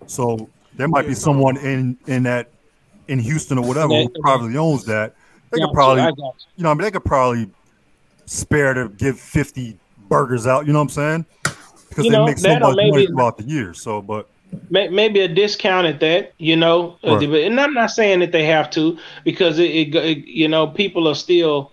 so 0.05 0.49
there 0.75 0.89
might 0.89 1.07
be 1.07 1.15
someone 1.15 1.57
in 1.57 1.97
in 2.05 2.23
that 2.23 2.49
in 3.07 3.19
Houston 3.19 3.57
or 3.57 3.65
whatever 3.65 3.93
who 3.93 4.09
privately 4.21 4.57
owns 4.57 4.83
that. 4.85 5.15
They 5.53 5.61
could 5.61 5.73
probably, 5.73 6.03
you 6.55 6.63
know, 6.63 6.71
I 6.71 6.73
mean, 6.73 6.81
they 6.81 6.91
could 6.91 7.05
probably 7.05 7.49
spare 8.25 8.73
to 8.73 8.89
give 8.89 9.19
50 9.19 9.77
burgers 10.09 10.47
out. 10.47 10.65
You 10.65 10.73
know 10.73 10.79
what 10.79 10.97
I'm 10.97 11.25
saying? 11.25 11.25
Because 11.89 12.05
you 12.05 12.11
they 12.11 12.17
know, 12.17 12.25
make 12.25 12.37
so 12.37 12.59
much 12.59 12.75
maybe, 12.75 12.91
money 12.91 13.07
throughout 13.07 13.37
the 13.37 13.43
year. 13.43 13.73
So, 13.73 14.01
but 14.01 14.29
maybe 14.69 15.19
a 15.19 15.27
discount 15.27 15.87
at 15.87 15.99
that, 15.99 16.33
you 16.37 16.55
know. 16.55 16.97
Right. 17.03 17.23
And 17.23 17.59
I'm 17.59 17.73
not 17.73 17.91
saying 17.91 18.19
that 18.19 18.31
they 18.31 18.45
have 18.45 18.69
to 18.71 18.97
because 19.23 19.59
it, 19.59 19.71
it, 19.71 19.95
it, 19.95 20.17
you 20.25 20.47
know, 20.47 20.67
people 20.67 21.07
are 21.07 21.15
still 21.15 21.71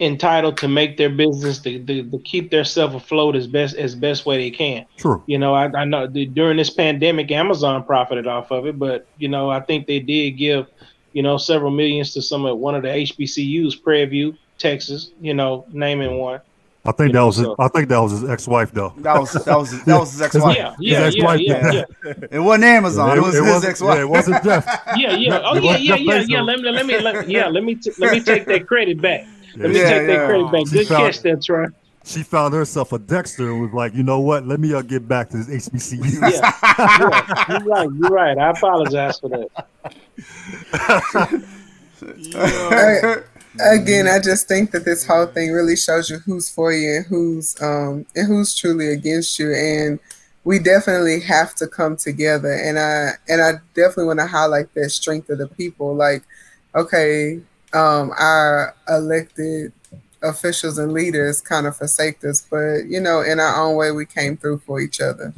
entitled 0.00 0.56
to 0.56 0.68
make 0.68 0.96
their 0.96 1.10
business 1.10 1.58
to, 1.58 1.84
to, 1.84 2.08
to 2.08 2.18
keep 2.20 2.50
themselves 2.50 2.94
afloat 2.94 3.34
as 3.34 3.46
best 3.46 3.76
as 3.76 3.94
best 3.94 4.26
way 4.26 4.36
they 4.36 4.50
can. 4.50 4.86
True. 4.96 5.22
You 5.26 5.38
know, 5.38 5.54
I, 5.54 5.66
I 5.76 5.84
know 5.84 6.06
the, 6.06 6.26
during 6.26 6.56
this 6.56 6.70
pandemic, 6.70 7.30
Amazon 7.30 7.84
profited 7.84 8.26
off 8.26 8.50
of 8.50 8.66
it, 8.66 8.78
but 8.78 9.06
you 9.18 9.28
know, 9.28 9.50
I 9.50 9.60
think 9.60 9.86
they 9.86 10.00
did 10.00 10.32
give 10.32 10.66
you 11.12 11.22
know, 11.22 11.36
several 11.38 11.70
millions 11.70 12.12
to 12.14 12.22
some 12.22 12.44
of 12.44 12.58
one 12.58 12.74
of 12.74 12.82
the 12.82 12.88
HBCUs, 12.88 13.82
Prairie 13.82 14.06
View, 14.06 14.34
Texas, 14.58 15.12
you 15.20 15.34
know, 15.34 15.64
naming 15.72 16.18
one. 16.18 16.40
I 16.84 16.92
think 16.92 17.12
that 17.12 17.20
was 17.22 17.36
his, 17.36 17.48
I 17.58 17.68
think 17.68 17.88
that 17.88 17.98
was 17.98 18.12
his 18.12 18.24
ex-wife 18.24 18.72
though. 18.72 18.94
That 18.98 19.20
was 19.20 19.32
that 19.32 19.58
was 19.58 19.84
that 19.84 19.98
was 19.98 20.12
his 20.12 20.22
ex-wife. 20.26 20.56
Yeah, 20.56 20.74
yeah, 20.78 21.04
his 21.04 21.16
yeah, 21.16 21.34
yeah, 21.34 21.72
yeah, 21.72 21.84
yeah. 22.04 22.14
It 22.30 22.38
wasn't 22.38 22.64
Amazon. 22.64 23.10
It, 23.10 23.18
it 23.18 23.20
was 23.20 23.36
it 23.36 23.44
his 23.44 23.64
ex-wife. 23.64 23.96
Yeah, 23.96 24.02
it 24.02 24.08
wasn't 24.08 24.44
Jeff. 24.44 24.66
yeah, 24.96 25.16
yeah. 25.16 25.40
Oh 25.44 25.56
yeah, 25.56 25.76
yeah, 25.76 25.96
yeah, 25.96 26.24
yeah. 26.26 26.40
Let 26.40 26.60
me 26.60 26.70
let 26.70 26.86
me 26.86 26.98
let, 26.98 27.28
yeah. 27.28 27.48
Let 27.48 27.64
me 27.64 27.74
t- 27.74 27.92
let 27.98 28.12
me 28.12 28.20
take 28.20 28.46
that 28.46 28.66
credit 28.66 29.02
back. 29.02 29.26
Let 29.56 29.70
me 29.70 29.74
take 29.74 30.06
that 30.06 30.26
credit 30.26 30.52
back. 30.52 30.72
Good 30.72 30.88
found, 30.88 31.12
catch, 31.12 31.22
that's 31.22 31.48
right. 31.50 31.68
She 32.08 32.22
found 32.22 32.54
herself 32.54 32.92
a 32.92 32.98
Dexter 32.98 33.50
and 33.50 33.60
was 33.60 33.72
like, 33.72 33.94
you 33.94 34.02
know 34.02 34.20
what? 34.20 34.46
Let 34.46 34.60
me 34.60 34.72
uh, 34.72 34.82
get 34.82 35.06
back 35.06 35.28
to 35.30 35.36
this 35.36 35.68
HBCU. 35.68 35.98
Yeah, 36.32 36.52
yeah, 36.78 37.58
you're 37.58 37.68
right. 37.68 37.88
You're 37.92 38.10
right. 38.10 38.38
I 38.38 38.50
apologize 38.50 39.20
for 39.20 39.28
that. 39.28 39.48
yeah 42.20 43.22
again, 43.60 44.06
I 44.06 44.18
just 44.20 44.48
think 44.48 44.70
that 44.72 44.84
this 44.84 45.06
whole 45.06 45.26
thing 45.26 45.52
really 45.52 45.76
shows 45.76 46.10
you 46.10 46.18
who's 46.18 46.48
for 46.48 46.72
you 46.72 46.96
and 46.96 47.06
who's 47.06 47.60
um 47.60 48.06
and 48.14 48.26
who's 48.26 48.56
truly 48.56 48.88
against 48.88 49.38
you. 49.38 49.52
And 49.52 49.98
we 50.44 50.58
definitely 50.58 51.20
have 51.20 51.54
to 51.56 51.66
come 51.66 51.96
together. 51.96 52.52
And 52.52 52.78
I 52.78 53.12
and 53.28 53.42
I 53.42 53.52
definitely 53.74 54.06
want 54.06 54.20
to 54.20 54.26
highlight 54.26 54.72
that 54.74 54.90
strength 54.90 55.30
of 55.30 55.38
the 55.38 55.48
people. 55.48 55.94
Like, 55.94 56.22
okay, 56.74 57.40
um, 57.72 58.12
our 58.18 58.74
elected 58.88 59.72
officials 60.22 60.78
and 60.78 60.92
leaders 60.92 61.40
kind 61.40 61.66
of 61.66 61.76
forsaked 61.76 62.24
us, 62.24 62.46
but 62.50 62.86
you 62.86 63.00
know, 63.00 63.20
in 63.20 63.40
our 63.40 63.64
own 63.64 63.76
way, 63.76 63.90
we 63.90 64.06
came 64.06 64.36
through 64.36 64.58
for 64.58 64.80
each 64.80 65.00
other. 65.00 65.32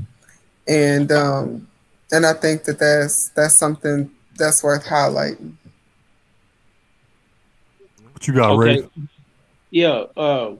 And 0.69 1.11
um, 1.13 1.69
and 2.13 2.27
I 2.27 2.33
think 2.33 2.65
that 2.65 2.79
that's 2.79 3.29
that's 3.31 3.55
something 3.55 4.11
that's 4.37 4.63
worth 4.63 4.85
highlighting. 4.85 5.55
What 8.13 8.27
you 8.27 8.35
got, 8.35 8.53
okay. 8.53 8.81
Ray? 8.81 8.89
Yeah, 9.71 10.05
uh, 10.17 10.57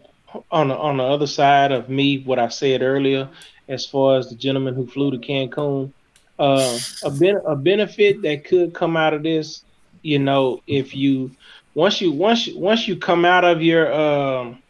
on 0.51 0.69
the 0.69 0.77
on 0.77 0.99
the 0.99 1.05
other 1.05 1.27
side 1.27 1.73
of 1.73 1.89
me, 1.89 2.23
what 2.23 2.39
I 2.39 2.49
said 2.49 2.83
earlier, 2.83 3.29
as 3.69 3.87
far 3.87 4.19
as 4.19 4.29
the 4.29 4.37
gentleman 4.37 4.75
who 4.75 4.87
flew 4.87 5.11
to 5.11 5.19
Cancun, 5.19 5.93
uh, 6.39 6.79
a 7.03 7.11
ben- 7.11 7.43
a 7.47 7.57
benefit 7.57 8.23
that 8.23 8.45
could 8.45 8.75
come 8.75 8.97
out 8.97 9.15
of 9.15 9.23
this, 9.23 9.65
you 10.03 10.19
know, 10.19 10.63
if 10.67 10.95
you 10.95 11.31
once 11.75 12.01
you 12.01 12.13
once 12.13 12.49
once 12.55 12.89
you 12.89 12.97
come 12.97 13.25
out 13.25 13.45
of 13.45 13.63
your 13.63 13.93
um, 13.93 14.63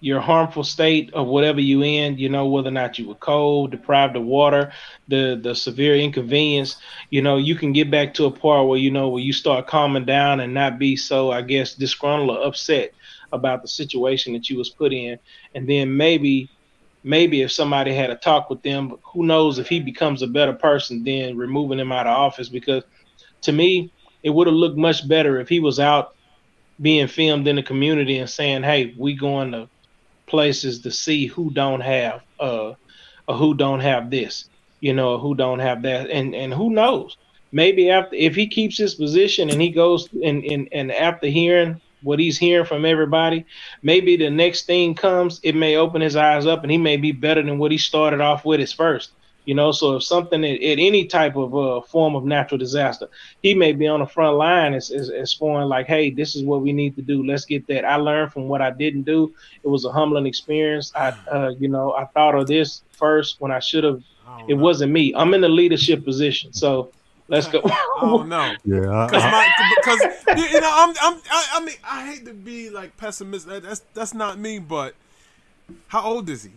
your 0.00 0.20
harmful 0.20 0.62
state 0.62 1.14
of 1.14 1.26
whatever 1.26 1.62
you 1.62 1.82
in, 1.82 2.18
you 2.18 2.28
know, 2.28 2.46
whether 2.46 2.68
or 2.68 2.72
not 2.72 2.98
you 2.98 3.08
were 3.08 3.14
cold, 3.14 3.70
deprived 3.70 4.16
of 4.16 4.22
water, 4.22 4.70
the 5.08 5.40
the 5.42 5.54
severe 5.54 5.96
inconvenience, 5.96 6.76
you 7.08 7.22
know, 7.22 7.38
you 7.38 7.54
can 7.54 7.72
get 7.72 7.90
back 7.90 8.12
to 8.12 8.26
a 8.26 8.30
part 8.30 8.68
where 8.68 8.78
you 8.78 8.90
know 8.90 9.08
where 9.08 9.22
you 9.22 9.32
start 9.32 9.66
calming 9.66 10.04
down 10.04 10.40
and 10.40 10.52
not 10.52 10.78
be 10.78 10.94
so, 10.94 11.30
I 11.30 11.40
guess, 11.40 11.74
disgruntled 11.74 12.36
or 12.36 12.46
upset 12.46 12.92
about 13.32 13.62
the 13.62 13.68
situation 13.68 14.34
that 14.34 14.50
you 14.50 14.58
was 14.58 14.68
put 14.68 14.92
in, 14.92 15.18
and 15.54 15.66
then 15.66 15.96
maybe 15.96 16.50
maybe 17.02 17.40
if 17.40 17.50
somebody 17.50 17.94
had 17.94 18.10
a 18.10 18.16
talk 18.16 18.50
with 18.50 18.62
them, 18.62 18.98
who 19.02 19.24
knows 19.24 19.58
if 19.58 19.68
he 19.68 19.80
becomes 19.80 20.20
a 20.20 20.26
better 20.26 20.52
person 20.52 21.02
than 21.02 21.36
removing 21.36 21.78
him 21.78 21.92
out 21.92 22.06
of 22.06 22.16
office 22.16 22.50
because 22.50 22.82
to 23.42 23.52
me 23.52 23.90
it 24.24 24.30
would 24.30 24.48
have 24.48 24.56
looked 24.56 24.76
much 24.76 25.06
better 25.06 25.38
if 25.38 25.48
he 25.48 25.60
was 25.60 25.78
out 25.78 26.16
being 26.80 27.06
filmed 27.06 27.46
in 27.46 27.56
the 27.56 27.62
community 27.62 28.18
and 28.18 28.28
saying, 28.28 28.64
"Hey, 28.64 28.94
we 28.96 29.14
going 29.14 29.52
to 29.52 29.68
places 30.26 30.80
to 30.80 30.90
see 30.90 31.26
who 31.26 31.50
don't 31.50 31.80
have 31.80 32.22
uh 32.40 32.72
or 33.28 33.36
who 33.36 33.54
don't 33.54 33.80
have 33.80 34.10
this, 34.10 34.48
you 34.80 34.92
know, 34.92 35.18
who 35.18 35.34
don't 35.34 35.60
have 35.60 35.82
that, 35.82 36.10
and 36.10 36.34
and 36.34 36.52
who 36.52 36.70
knows, 36.70 37.16
maybe 37.52 37.90
after 37.90 38.16
if 38.16 38.34
he 38.34 38.46
keeps 38.46 38.76
his 38.76 38.94
position 38.94 39.50
and 39.50 39.60
he 39.60 39.70
goes 39.70 40.08
and 40.12 40.42
and 40.44 40.68
and 40.72 40.90
after 40.90 41.26
hearing 41.28 41.80
what 42.02 42.18
he's 42.18 42.36
hearing 42.36 42.66
from 42.66 42.84
everybody, 42.84 43.46
maybe 43.82 44.16
the 44.16 44.30
next 44.30 44.66
thing 44.66 44.94
comes, 44.94 45.40
it 45.42 45.54
may 45.54 45.76
open 45.76 46.02
his 46.02 46.16
eyes 46.16 46.46
up 46.46 46.62
and 46.62 46.70
he 46.70 46.78
may 46.78 46.96
be 46.98 47.12
better 47.12 47.42
than 47.42 47.58
what 47.58 47.72
he 47.72 47.78
started 47.78 48.20
off 48.20 48.44
with 48.44 48.60
his 48.60 48.72
first. 48.72 49.10
You 49.44 49.54
know, 49.54 49.72
so 49.72 49.96
if 49.96 50.04
something 50.04 50.42
at, 50.44 50.62
at 50.62 50.78
any 50.78 51.04
type 51.04 51.36
of 51.36 51.54
uh, 51.54 51.82
form 51.82 52.16
of 52.16 52.24
natural 52.24 52.58
disaster, 52.58 53.08
he 53.42 53.54
may 53.54 53.72
be 53.72 53.86
on 53.86 54.00
the 54.00 54.06
front 54.06 54.36
line 54.36 54.72
as, 54.72 54.90
as, 54.90 55.10
as 55.10 55.34
far 55.34 55.66
like, 55.66 55.86
hey, 55.86 56.10
this 56.10 56.34
is 56.34 56.44
what 56.44 56.62
we 56.62 56.72
need 56.72 56.96
to 56.96 57.02
do. 57.02 57.24
Let's 57.24 57.44
get 57.44 57.66
that. 57.66 57.84
I 57.84 57.96
learned 57.96 58.32
from 58.32 58.48
what 58.48 58.62
I 58.62 58.70
didn't 58.70 59.02
do. 59.02 59.34
It 59.62 59.68
was 59.68 59.84
a 59.84 59.92
humbling 59.92 60.26
experience. 60.26 60.92
I, 60.94 61.14
uh, 61.30 61.50
you 61.58 61.68
know, 61.68 61.92
I 61.92 62.06
thought 62.06 62.34
of 62.34 62.46
this 62.46 62.82
first 62.92 63.40
when 63.40 63.52
I 63.52 63.58
should 63.58 63.84
have. 63.84 64.02
It 64.48 64.56
know. 64.56 64.62
wasn't 64.62 64.92
me. 64.92 65.12
I'm 65.14 65.34
in 65.34 65.42
the 65.42 65.48
leadership 65.48 66.04
position, 66.04 66.52
so 66.52 66.90
let's 67.28 67.46
go. 67.46 67.60
oh 67.64 68.22
no, 68.26 68.54
yeah, 68.64 69.06
my, 69.12 69.48
because 69.76 70.00
you 70.50 70.60
know, 70.60 70.70
I'm, 70.72 70.94
I'm, 71.00 71.20
I, 71.30 71.46
I 71.52 71.64
mean, 71.64 71.76
I 71.84 72.06
hate 72.06 72.24
to 72.24 72.32
be 72.32 72.70
like 72.70 72.96
pessimistic. 72.96 73.62
That's 73.62 73.82
that's 73.92 74.14
not 74.14 74.38
me, 74.38 74.58
but 74.58 74.94
how 75.88 76.02
old 76.02 76.28
is 76.30 76.44
he? 76.44 76.52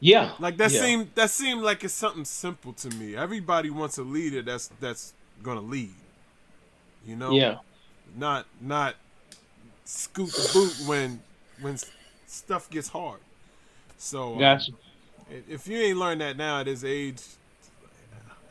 Yeah. 0.00 0.32
Like 0.38 0.56
that 0.58 0.70
yeah. 0.70 0.80
seemed 0.80 1.10
that 1.14 1.30
seemed 1.30 1.62
like 1.62 1.84
it's 1.84 1.94
something 1.94 2.24
simple 2.24 2.72
to 2.74 2.90
me. 2.90 3.16
Everybody 3.16 3.70
wants 3.70 3.98
a 3.98 4.02
leader 4.02 4.42
that's 4.42 4.68
that's 4.80 5.12
gonna 5.42 5.60
lead. 5.60 5.94
You 7.06 7.16
know? 7.16 7.32
Yeah. 7.32 7.56
Not 8.16 8.46
not 8.60 8.94
scoot 9.84 10.30
the 10.30 10.50
boot 10.52 10.88
when 10.88 11.20
when 11.60 11.78
stuff 12.26 12.70
gets 12.70 12.88
hard. 12.88 13.20
So 13.96 14.40
um, 14.42 14.60
if 15.48 15.66
you 15.66 15.78
ain't 15.78 15.98
learned 15.98 16.20
that 16.20 16.36
now 16.36 16.60
at 16.60 16.68
his 16.68 16.84
age, 16.84 17.22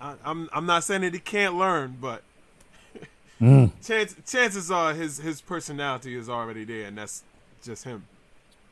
I, 0.01 0.11
am 0.11 0.17
I'm, 0.25 0.49
I'm 0.53 0.65
not 0.65 0.83
saying 0.83 1.01
that 1.01 1.13
he 1.13 1.19
can't 1.19 1.55
learn, 1.55 1.97
but 2.01 2.23
mm. 3.39 3.71
chance, 3.85 4.15
chances 4.25 4.69
are 4.69 4.93
his 4.93 5.17
his 5.17 5.39
personality 5.39 6.15
is 6.15 6.29
already 6.29 6.65
there, 6.65 6.87
and 6.87 6.97
that's 6.97 7.23
just 7.63 7.85
him 7.85 8.03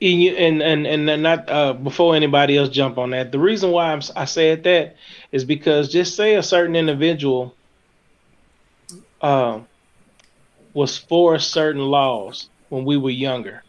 and 0.01 0.61
and 0.61 0.87
and 0.87 1.23
not 1.23 1.49
uh, 1.49 1.73
before 1.73 2.15
anybody 2.15 2.57
else 2.57 2.69
jump 2.69 2.97
on 2.97 3.11
that. 3.11 3.31
The 3.31 3.39
reason 3.39 3.71
why 3.71 3.91
I'm, 3.91 4.01
I 4.15 4.25
said 4.25 4.63
that 4.63 4.95
is 5.31 5.45
because 5.45 5.91
just 5.91 6.15
say 6.15 6.35
a 6.35 6.43
certain 6.43 6.75
individual 6.75 7.55
uh, 9.21 9.61
was 10.73 10.97
for 10.97 11.39
certain 11.39 11.81
laws 11.81 12.49
when 12.69 12.83
we 12.83 12.97
were 12.97 13.09
younger, 13.09 13.63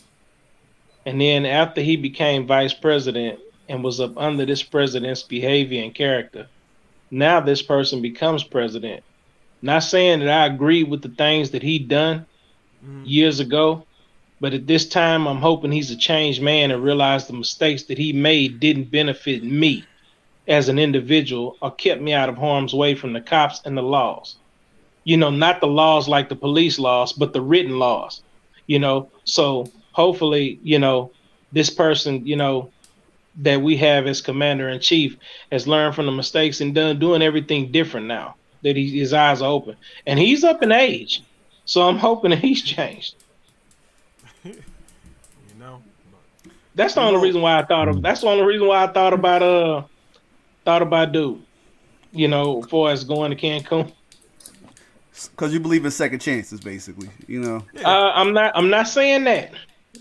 and 1.04 1.20
then 1.20 1.46
after 1.46 1.80
he 1.80 1.96
became 1.96 2.46
vice 2.46 2.74
president 2.74 3.38
and 3.68 3.82
was 3.82 4.00
up 4.00 4.16
under 4.16 4.44
this 4.44 4.62
president's 4.62 5.22
behavior 5.22 5.82
and 5.82 5.94
character, 5.94 6.48
now 7.10 7.40
this 7.40 7.62
person 7.62 8.02
becomes 8.02 8.42
president. 8.42 9.02
Not 9.62 9.80
saying 9.80 10.20
that 10.20 10.28
I 10.28 10.46
agree 10.46 10.84
with 10.84 11.02
the 11.02 11.08
things 11.08 11.52
that 11.52 11.62
he 11.62 11.78
done 11.78 12.26
mm-hmm. 12.84 13.04
years 13.04 13.40
ago, 13.40 13.85
but 14.40 14.52
at 14.52 14.66
this 14.66 14.86
time, 14.86 15.26
I'm 15.26 15.38
hoping 15.38 15.72
he's 15.72 15.90
a 15.90 15.96
changed 15.96 16.42
man 16.42 16.70
and 16.70 16.82
realize 16.82 17.26
the 17.26 17.32
mistakes 17.32 17.84
that 17.84 17.98
he 17.98 18.12
made 18.12 18.60
didn't 18.60 18.90
benefit 18.90 19.42
me 19.42 19.84
as 20.46 20.68
an 20.68 20.78
individual 20.78 21.56
or 21.60 21.70
kept 21.70 22.02
me 22.02 22.12
out 22.12 22.28
of 22.28 22.36
harm's 22.36 22.74
way 22.74 22.94
from 22.94 23.12
the 23.12 23.20
cops 23.20 23.62
and 23.64 23.76
the 23.76 23.82
laws. 23.82 24.36
You 25.04 25.16
know, 25.16 25.30
not 25.30 25.60
the 25.60 25.66
laws 25.66 26.08
like 26.08 26.28
the 26.28 26.36
police 26.36 26.78
laws, 26.78 27.12
but 27.12 27.32
the 27.32 27.40
written 27.40 27.78
laws. 27.78 28.22
You 28.66 28.78
know, 28.78 29.08
so 29.24 29.70
hopefully, 29.92 30.58
you 30.62 30.78
know, 30.78 31.12
this 31.52 31.70
person, 31.70 32.26
you 32.26 32.36
know, 32.36 32.70
that 33.42 33.62
we 33.62 33.76
have 33.76 34.06
as 34.06 34.20
commander 34.20 34.68
in 34.68 34.80
chief 34.80 35.16
has 35.52 35.66
learned 35.66 35.94
from 35.94 36.06
the 36.06 36.12
mistakes 36.12 36.60
and 36.60 36.74
done 36.74 36.98
doing 36.98 37.22
everything 37.22 37.70
different 37.70 38.06
now 38.06 38.34
that 38.62 38.76
he, 38.76 38.98
his 38.98 39.12
eyes 39.12 39.42
are 39.42 39.50
open 39.50 39.76
and 40.06 40.18
he's 40.18 40.42
up 40.44 40.62
in 40.62 40.72
age. 40.72 41.22
So 41.64 41.82
I'm 41.82 41.98
hoping 41.98 42.30
that 42.30 42.40
he's 42.40 42.62
changed. 42.76 43.14
That's 46.76 46.94
the 46.94 47.00
only 47.00 47.20
reason 47.20 47.40
why 47.40 47.58
I 47.58 47.64
thought 47.64 47.88
of. 47.88 48.02
That's 48.02 48.20
the 48.20 48.26
only 48.28 48.44
reason 48.44 48.68
why 48.68 48.84
I 48.84 48.86
thought 48.88 49.14
about 49.14 49.42
uh, 49.42 49.82
thought 50.64 50.82
about 50.82 51.10
dude. 51.10 51.42
You 52.12 52.28
know, 52.28 52.62
for 52.62 52.90
us 52.90 53.02
going 53.02 53.34
to 53.34 53.36
Cancun. 53.36 53.92
Because 55.30 55.54
you 55.54 55.60
believe 55.60 55.84
in 55.86 55.90
second 55.90 56.20
chances, 56.20 56.60
basically. 56.60 57.08
You 57.26 57.40
know. 57.40 57.64
Uh, 57.82 58.12
I'm 58.14 58.34
not. 58.34 58.52
I'm 58.54 58.68
not 58.68 58.88
saying 58.88 59.24
that. 59.24 59.52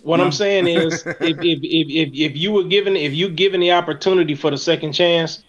What 0.03 0.17
no. 0.17 0.26
I'm 0.26 0.34
saying 0.34 0.67
is, 0.67 1.05
if, 1.05 1.17
if 1.21 1.38
if 1.39 1.59
if 1.63 2.13
if 2.13 2.38
you 2.38 2.51
were 2.51 2.65
given 2.65 2.97
if 2.97 3.13
you 3.13 3.30
given 3.30 3.61
the 3.61 3.71
opportunity 3.71 4.36
for 4.36 4.51
the 4.51 4.57
second 4.57 4.91
chance, 4.91 5.45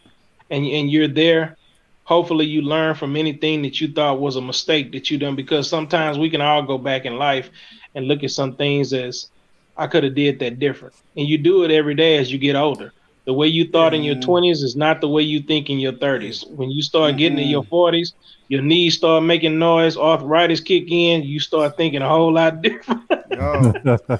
and 0.50 0.64
and 0.64 0.88
you're 0.88 1.08
there, 1.08 1.56
hopefully 2.04 2.46
you 2.46 2.62
learn 2.62 2.94
from 2.94 3.16
anything 3.16 3.62
that 3.62 3.80
you 3.80 3.88
thought 3.92 4.20
was 4.20 4.36
a 4.36 4.40
mistake 4.40 4.92
that 4.92 5.10
you 5.10 5.18
done. 5.18 5.34
Because 5.34 5.68
sometimes 5.68 6.18
we 6.18 6.30
can 6.30 6.40
all 6.40 6.62
go 6.62 6.78
back 6.78 7.04
in 7.04 7.18
life 7.18 7.50
and 7.96 8.06
look 8.06 8.22
at 8.22 8.30
some 8.30 8.54
things 8.54 8.92
as 8.92 9.28
I 9.76 9.86
could 9.86 10.04
have 10.04 10.14
did 10.14 10.38
that 10.40 10.58
different. 10.58 10.94
And 11.16 11.26
you 11.26 11.38
do 11.38 11.64
it 11.64 11.70
every 11.70 11.94
day 11.94 12.18
as 12.18 12.32
you 12.32 12.38
get 12.38 12.56
older. 12.56 12.92
The 13.26 13.32
way 13.32 13.48
you 13.48 13.68
thought 13.68 13.92
mm-hmm. 13.92 13.96
in 13.96 14.02
your 14.04 14.14
20s 14.16 14.62
is 14.62 14.76
not 14.76 15.00
the 15.00 15.08
way 15.08 15.22
you 15.22 15.40
think 15.40 15.68
in 15.68 15.78
your 15.78 15.92
30s. 15.92 16.48
When 16.50 16.70
you 16.70 16.80
start 16.80 17.10
mm-hmm. 17.10 17.18
getting 17.18 17.38
in 17.38 17.48
your 17.48 17.64
40s, 17.64 18.12
your 18.48 18.62
knees 18.62 18.94
start 18.94 19.24
making 19.24 19.58
noise, 19.58 19.96
arthritis 19.96 20.60
kick 20.60 20.84
in, 20.88 21.24
you 21.24 21.40
start 21.40 21.76
thinking 21.76 22.02
a 22.02 22.08
whole 22.08 22.32
lot 22.32 22.62
different. 22.62 23.02
yo, 23.30 23.72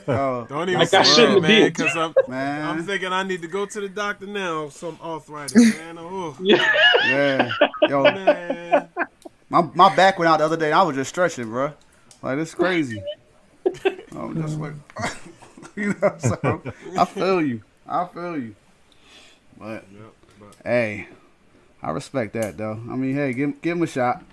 yo. 0.09 0.47
Don't 0.49 0.69
even 0.69 0.81
like 0.81 0.93
I 0.93 1.03
shouldn't 1.03 1.43
man, 1.43 1.69
because 1.69 1.97
I'm, 1.97 2.13
man. 2.27 2.65
I'm 2.65 2.83
thinking 2.83 3.13
I 3.13 3.23
need 3.23 3.43
to 3.43 3.49
go 3.49 3.65
to 3.65 3.81
the 3.81 3.89
doctor 3.89 4.27
now. 4.27 4.69
Some 4.71 4.99
arthritis, 5.01 5.55
man. 5.79 5.99
Oh. 5.99 6.37
Yeah, 6.41 6.73
yeah. 7.05 7.53
Yo, 7.89 8.03
man. 8.03 8.89
My 9.49 9.63
my 9.75 9.95
back 9.95 10.19
went 10.19 10.29
out 10.29 10.39
the 10.39 10.45
other 10.45 10.57
day. 10.57 10.67
and 10.67 10.75
I 10.75 10.83
was 10.83 10.97
just 10.97 11.11
stretching, 11.11 11.49
bro. 11.49 11.73
Like 12.23 12.39
it's 12.39 12.55
crazy. 12.55 13.01
I'm 14.17 14.43
just 14.43 14.59
like, 14.59 14.73
you 15.81 15.95
know. 16.01 16.15
So 16.19 16.63
I 16.99 17.05
feel 17.05 17.43
you. 17.43 17.63
I 17.87 18.07
feel 18.07 18.39
you. 18.39 18.55
But 19.59 19.85
Yep, 19.93 20.13
but 20.41 20.69
hey, 20.69 21.09
I 21.83 21.91
respect 21.91 22.33
that 22.35 22.57
though. 22.57 22.73
I 22.73 22.97
mean, 22.97 23.15
hey, 23.15 23.33
give 23.33 23.61
give 23.63 23.77
him 23.77 23.83
a 23.83 23.87
shot. 23.87 24.25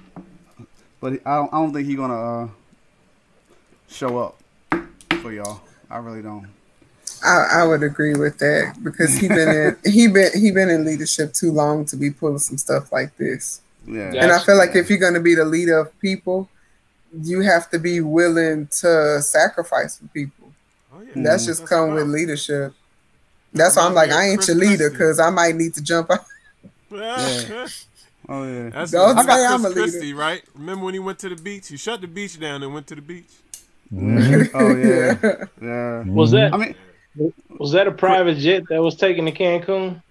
But 0.99 1.13
I 1.25 1.35
don't, 1.35 1.53
I 1.53 1.59
don't 1.59 1.73
think 1.73 1.87
he's 1.87 1.97
gonna 1.97 2.43
uh, 2.43 2.47
show 3.89 4.17
up 4.17 4.39
for 5.21 5.31
y'all. 5.31 5.61
I 5.89 5.97
really 5.97 6.21
don't. 6.21 6.47
I, 7.23 7.47
I 7.61 7.63
would 7.65 7.83
agree 7.83 8.15
with 8.15 8.39
that 8.39 8.77
because 8.83 9.15
he 9.17 9.27
been 9.27 9.49
in 9.49 9.77
he 9.91 10.07
been 10.07 10.31
he 10.37 10.51
been 10.51 10.69
in 10.69 10.85
leadership 10.85 11.33
too 11.33 11.51
long 11.51 11.85
to 11.85 11.95
be 11.95 12.09
pulling 12.09 12.39
some 12.39 12.57
stuff 12.57 12.91
like 12.91 13.15
this. 13.17 13.61
Yeah. 13.87 14.13
Yeah. 14.13 14.23
And 14.23 14.31
I 14.31 14.39
feel 14.39 14.57
like 14.57 14.75
if 14.75 14.89
you're 14.89 14.99
going 14.99 15.13
to 15.13 15.19
be 15.19 15.35
the 15.35 15.45
leader 15.45 15.77
of 15.77 15.99
people, 15.99 16.49
you 17.21 17.41
have 17.41 17.69
to 17.71 17.79
be 17.79 18.01
willing 18.01 18.67
to 18.79 19.21
sacrifice 19.21 19.97
for 19.97 20.07
people. 20.07 20.42
Yeah, 21.05 21.13
And 21.15 21.25
that's 21.25 21.45
just 21.45 21.61
That's 21.61 21.69
come 21.69 21.93
with 21.93 22.07
leadership. 22.07 22.73
That's 23.53 23.75
why 23.75 23.85
I'm 23.85 23.93
like, 23.93 24.11
I 24.11 24.29
ain't 24.29 24.47
your 24.47 24.57
leader 24.57 24.89
because 24.89 25.19
I 25.19 25.29
might 25.29 25.55
need 25.55 25.73
to 25.75 25.81
jump 25.83 26.09
out. 26.11 26.25
Oh 28.29 28.43
yeah. 28.45 28.69
That's 28.69 28.91
Don't 28.91 29.15
that's 29.15 29.27
say 29.27 29.33
Chris 29.33 29.51
I'm 29.51 29.65
a 29.65 29.67
leader. 29.67 29.81
Christie, 29.81 30.13
right? 30.13 30.41
Remember 30.55 30.85
when 30.85 30.93
he 30.93 30.99
went 30.99 31.19
to 31.19 31.29
the 31.29 31.35
beach? 31.35 31.67
He 31.67 31.77
shut 31.77 31.99
the 32.01 32.07
beach 32.07 32.39
down 32.39 32.63
and 32.63 32.73
went 32.73 32.87
to 32.87 32.95
the 32.95 33.01
beach. 33.01 33.25
Mm-hmm. 33.93 34.55
Oh 34.55 34.75
yeah. 34.77 35.45
Yeah. 35.61 36.03
Was 36.09 36.31
that 36.31 36.53
I 36.53 36.57
mean, 36.57 36.75
was 37.49 37.73
that 37.73 37.87
a 37.87 37.91
private 37.91 38.37
jet 38.37 38.63
that 38.69 38.81
was 38.81 38.95
taken 38.95 39.25
to 39.25 39.31
Cancun? 39.31 40.01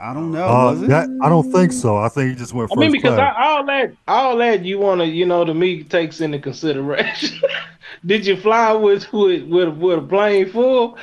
I 0.00 0.12
don't 0.12 0.32
know. 0.32 0.46
Uh, 0.46 0.72
was 0.72 0.82
it? 0.82 0.88
that 0.88 1.08
I 1.22 1.28
don't 1.28 1.50
think 1.52 1.72
so. 1.72 1.96
I 1.96 2.08
think 2.08 2.30
he 2.30 2.36
just 2.36 2.52
went 2.52 2.70
I 2.70 2.74
first 2.74 2.80
mean, 2.80 2.92
because 2.92 3.18
I, 3.18 3.30
all 3.30 3.64
that, 3.66 3.92
all 4.08 4.36
that 4.38 4.64
you 4.64 4.78
want 4.78 5.00
to, 5.00 5.06
you 5.06 5.24
know, 5.24 5.44
to 5.44 5.54
me 5.54 5.84
takes 5.84 6.20
into 6.20 6.38
consideration. 6.38 7.40
did 8.06 8.26
you 8.26 8.36
fly 8.36 8.72
with 8.72 9.12
with 9.12 9.44
with, 9.44 9.68
with 9.76 9.98
a 9.98 10.02
plane 10.02 10.50
full, 10.50 10.98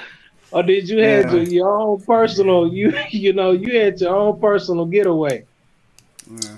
or 0.52 0.64
did 0.64 0.90
you 0.90 1.00
have 1.02 1.26
Yeah. 1.26 1.32
your, 1.34 1.44
your 1.44 1.80
own 1.80 2.02
personal? 2.02 2.68
You 2.74 2.94
you 3.12 3.34
know, 3.34 3.52
you 3.52 3.80
had 3.80 4.00
your 4.02 4.16
own 4.16 4.40
personal 4.42 4.86
getaway. 4.86 5.46
Yeah. 6.30 6.58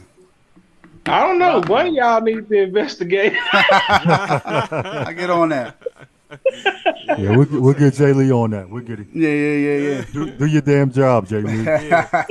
I 1.06 1.28
don't 1.28 1.38
know. 1.38 1.62
One 1.68 1.88
of 1.88 1.94
y'all 1.94 2.22
need 2.22 2.48
to 2.48 2.62
investigate. 2.64 3.34
I 3.54 5.14
get 5.16 5.30
on 5.30 5.50
that. 5.50 5.76
Yeah, 7.18 7.36
we'll, 7.36 7.48
we'll 7.62 7.74
get 7.74 7.94
Jay 7.94 8.14
Lee 8.14 8.32
on 8.32 8.52
that. 8.52 8.70
We'll 8.70 8.84
get 8.84 9.00
it. 9.00 9.08
Yeah, 9.14 9.30
yeah, 9.30 9.56
yeah, 9.56 9.78
yeah. 9.78 10.06
Do, 10.12 10.32
do 10.32 10.46
your 10.46 10.62
damn 10.62 10.92
job, 10.92 11.28
Jay 11.28 11.42
Lee. 11.42 11.64
Yeah. 11.64 12.26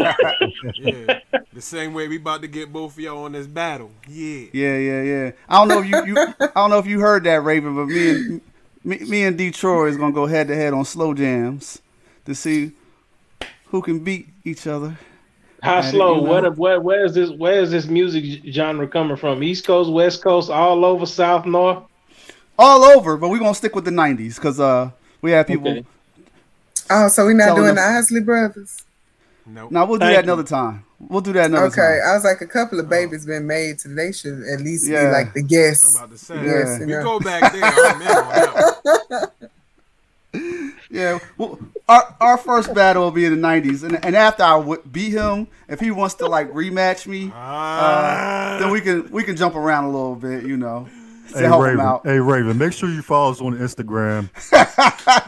yeah. 0.74 1.20
The 1.52 1.60
same 1.60 1.94
way 1.94 2.08
we 2.08 2.16
about 2.16 2.42
to 2.42 2.48
get 2.48 2.72
both 2.72 2.92
of 2.92 2.98
y'all 3.00 3.24
on 3.24 3.32
this 3.32 3.46
battle. 3.46 3.90
Yeah. 4.08 4.46
Yeah, 4.52 4.76
yeah, 4.76 5.02
yeah. 5.02 5.30
I 5.48 5.58
don't 5.58 5.68
know 5.68 5.80
if 5.80 5.86
you, 5.86 6.14
you 6.14 6.34
I 6.40 6.50
don't 6.54 6.70
know 6.70 6.78
if 6.78 6.86
you 6.86 7.00
heard 7.00 7.24
that, 7.24 7.42
Raven, 7.42 7.74
but 7.76 7.86
me 7.86 8.10
and 8.10 8.40
me, 8.84 8.98
me 8.98 9.24
and 9.24 9.36
Detroit 9.38 9.90
is 9.90 9.96
gonna 9.96 10.12
go 10.12 10.26
head 10.26 10.48
to 10.48 10.54
head 10.54 10.72
on 10.72 10.84
slow 10.84 11.14
jams 11.14 11.80
to 12.24 12.34
see 12.34 12.72
who 13.66 13.82
can 13.82 14.00
beat 14.00 14.28
each 14.44 14.66
other. 14.66 14.98
How 15.62 15.80
Man, 15.80 15.92
slow? 15.92 16.14
you 16.16 16.22
know. 16.22 16.30
Where, 16.30 16.50
where 16.50 16.80
where 16.80 17.04
is 17.04 17.14
this? 17.14 17.30
Where 17.30 17.60
is 17.60 17.70
this 17.70 17.86
music 17.86 18.42
genre 18.52 18.88
coming 18.88 19.16
from? 19.16 19.42
East 19.42 19.64
Coast, 19.66 19.90
West 19.90 20.22
Coast, 20.22 20.50
all 20.50 20.84
over, 20.84 21.06
South, 21.06 21.46
North. 21.46 21.84
All 22.62 22.84
over, 22.84 23.16
but 23.16 23.28
we're 23.28 23.38
gonna 23.40 23.54
stick 23.54 23.74
with 23.74 23.84
the 23.84 23.90
nineties 23.90 24.36
because 24.36 24.58
uh 24.60 24.90
we 25.20 25.32
have 25.32 25.46
people 25.46 25.68
Okay. 25.70 25.84
Oh, 26.90 27.08
so 27.08 27.24
we're 27.24 27.32
not 27.32 27.46
Telling 27.46 27.62
doing 27.62 27.74
the 27.74 27.80
us- 27.82 28.04
Isley 28.06 28.20
Brothers? 28.20 28.82
Nope. 29.46 29.70
now 29.72 29.84
we'll 29.86 29.98
do 29.98 30.04
Thank 30.06 30.16
that 30.16 30.24
you. 30.26 30.32
another 30.32 30.48
time. 30.48 30.84
We'll 31.00 31.20
do 31.20 31.32
that 31.32 31.46
another 31.46 31.66
Okay, 31.66 31.76
time. 32.00 32.10
I 32.10 32.14
was 32.14 32.22
like, 32.22 32.40
a 32.42 32.46
couple 32.46 32.78
of 32.78 32.88
babies 32.88 33.26
been 33.26 33.44
made, 33.46 33.80
so 33.80 33.88
they 33.88 34.12
should 34.12 34.40
at 34.44 34.60
least 34.60 34.86
Yeah. 34.86 35.06
be 35.06 35.12
like 35.12 35.32
the 35.34 35.42
guests. 35.42 35.96
I'm 36.00 36.08
guests. 36.10 36.30
about 36.30 36.38
to 36.38 36.44
say. 36.44 36.44
Yes, 36.46 36.78
we 36.78 36.86
you 36.86 36.98
know. 36.98 37.02
go 37.02 37.18
back 37.20 37.52
there. 37.52 37.64
I'm 37.64 38.02
in 38.02 38.08
on 38.08 38.28
that 38.30 39.00
one. 39.08 39.28
Yeah, 40.90 41.18
well, 41.38 41.58
our 41.88 42.14
our 42.20 42.36
first 42.38 42.74
battle 42.74 43.04
will 43.04 43.10
be 43.10 43.24
in 43.24 43.32
the 43.32 43.38
nineties, 43.38 43.82
and 43.82 44.02
and 44.04 44.14
after 44.14 44.42
I 44.42 44.56
would 44.56 44.92
beat 44.92 45.12
him, 45.12 45.46
if 45.68 45.80
he 45.80 45.90
wants 45.90 46.14
to 46.16 46.26
like 46.26 46.50
rematch 46.52 47.06
me, 47.06 47.30
Ah. 47.34 48.56
uh, 48.56 48.58
then 48.60 48.70
we 48.70 48.80
can 48.82 49.10
we 49.10 49.22
can 49.24 49.34
jump 49.36 49.54
around 49.56 49.84
a 49.84 49.90
little 49.90 50.14
bit, 50.14 50.44
you 50.44 50.56
know, 50.58 50.86
to 50.88 51.01
Hey 51.34 51.42
help 51.44 51.58
him 51.60 51.64
Raven, 51.64 51.80
out. 51.80 52.02
hey 52.06 52.18
Raven, 52.18 52.58
make 52.58 52.72
sure 52.72 52.88
you 52.90 53.02
follow 53.02 53.30
us 53.32 53.40
on 53.40 53.56
Instagram. 53.58 54.28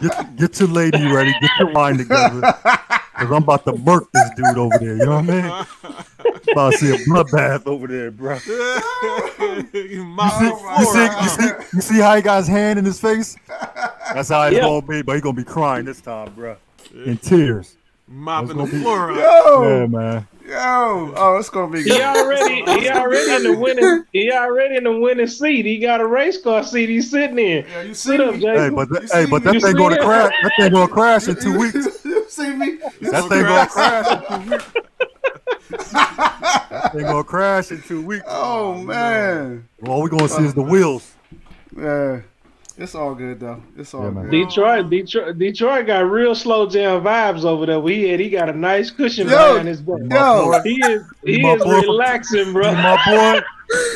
get, 0.02 0.36
get 0.36 0.61
your 0.61 0.68
lady 0.68 1.05
ready, 1.12 1.32
get 1.40 1.50
your 1.59 1.72
line 1.72 1.96
together, 1.98 2.40
because 2.40 3.30
I'm 3.30 3.42
about 3.42 3.64
to 3.66 3.72
murk 3.78 4.11
this 4.12 4.30
dude 4.36 4.59
over 4.59 4.76
there. 4.78 4.96
You 4.96 5.05
know 5.07 5.20
what 5.20 5.30
I 5.30 5.42
mean? 5.42 5.66
About 6.52 6.72
to 6.72 6.78
see 6.78 6.90
a 6.94 6.98
bloodbath 6.98 7.66
over 7.66 7.86
there, 7.86 8.11
bro. 8.11 8.38
You 9.72 10.05
mop 10.05 10.40
You 10.42 10.50
the 10.50 10.84
see, 10.84 11.09
floor 11.09 11.22
you, 11.22 11.28
see, 11.28 11.42
you, 11.44 11.50
see, 11.62 11.76
you 11.76 11.80
see 11.82 11.98
how 12.00 12.16
he 12.16 12.22
got 12.22 12.38
his 12.38 12.48
hand 12.48 12.78
in 12.78 12.84
his 12.84 13.00
face? 13.00 13.36
That's 14.12 14.28
how 14.28 14.42
it's 14.44 14.57
Yeah. 14.57 14.62
gonna 14.62 14.82
be, 14.86 15.02
but 15.02 15.14
he 15.16 15.20
gonna 15.22 15.34
be 15.34 15.44
crying 15.44 15.84
this 15.84 16.00
time, 16.00 16.32
bro. 16.34 16.57
In 16.94 17.16
tears. 17.18 17.76
mopping 18.09 18.57
the 18.57 18.64
That's 18.64 18.70
be- 18.72 18.80
floor 18.82 19.12
out. 19.12 19.16
Yo, 19.18 19.62
Yeah, 19.80 19.86
man. 19.86 20.28
Yo, 20.47 21.12
oh, 21.16 21.36
it's 21.38 21.51
gonna 21.51 21.72
be 21.72 21.82
Good. 21.82 21.92
He 21.97 22.03
already 22.03 22.80
he 22.80 22.88
already 22.90 23.30
in 23.32 23.42
the 23.53 23.59
winning 23.59 24.05
he 24.12 24.30
already 24.32 24.76
in 24.76 24.84
the 24.84 24.97
winning 24.99 25.26
seat. 25.26 25.64
He 25.64 25.78
got 25.78 26.01
a 26.01 26.07
race 26.07 26.40
car 26.40 26.62
seat 26.62 26.88
he's 26.88 27.11
sitting 27.11 27.38
in. 27.38 27.64
Yeah, 27.66 27.82
you 27.82 27.95
see 27.95 28.11
Sit 28.11 28.20
up. 28.20 28.34
Jason. 28.34 28.57
Hey, 28.57 28.70
but 28.70 28.88
that, 28.90 29.11
hey, 29.12 29.26
but 29.26 29.42
that 29.45 29.55
You 29.55 29.61
thing 29.61 29.74
gonna 29.76 29.99
crash. 29.99 30.32
That 30.42 30.53
thing 30.59 30.72
gonna 30.72 30.92
crash 30.92 31.28
in 31.28 31.36
two 31.36 31.59
weeks. 31.59 31.74
you 32.05 32.24
see 32.28 32.55
me? 32.55 32.78
That 33.03 33.28
thing 33.28 33.42
gonna 33.42 33.66
crash 33.66 34.07
in 34.30 34.45
two 34.45 34.51
weeks. 34.51 34.64
That 35.70 36.90
thing 36.92 37.03
gonna 37.03 37.24
crash 37.24 37.70
in 37.70 37.82
two 37.82 38.03
weeks. 38.03 38.24
Oh 38.28 38.82
man, 38.82 39.68
All 39.86 40.03
we 40.03 40.11
gonna 40.11 40.28
see 40.28 40.45
is 40.45 40.55
the 40.55 40.62
wheels. 40.62 41.14
yeah, 41.76 42.20
it's 42.77 42.95
all 42.95 43.14
good 43.14 43.41
though. 43.41 43.62
It's 43.77 43.95
all 43.95 44.05
Yeah, 44.05 44.22
good. 44.22 44.31
Detroit, 44.31 44.91
Detroit, 44.91 45.39
Detroit 45.39 45.87
got 45.87 46.11
real 46.11 46.35
slow 46.35 46.68
jam 46.68 47.03
vibes 47.03 47.45
over 47.45 47.66
there. 47.66 47.81
We 47.81 48.09
had 48.09 48.20
he 48.20 48.29
got 48.31 48.49
a 48.49 48.53
nice 48.53 48.91
cushion 48.91 49.29
Yo, 49.29 49.37
behind 49.37 49.68
his 49.68 49.81
butt. 49.81 50.01
Yo, 50.11 50.61
He 50.64 50.75
is 50.85 51.03
he 51.25 51.41
is 51.41 51.62
boy- 51.62 51.81
relaxing, 51.81 52.53
bro. 52.53 52.72
My 52.72 52.97
boy, 53.07 53.41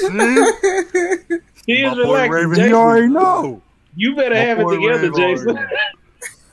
see? 0.01 1.39
He 1.66 1.83
My 1.83 1.91
is 1.91 1.95
boy 1.97 2.03
relaxing. 2.03 2.31
Raven, 2.33 2.51
he 2.51 2.57
Jason, 2.62 2.74
already 2.74 3.09
know. 3.09 3.62
you 3.95 4.16
better 4.16 4.35
My 4.35 4.41
have 4.41 4.59
it 4.61 4.68
together, 4.68 5.11
Raven 5.11 5.14
Jason. 5.14 5.59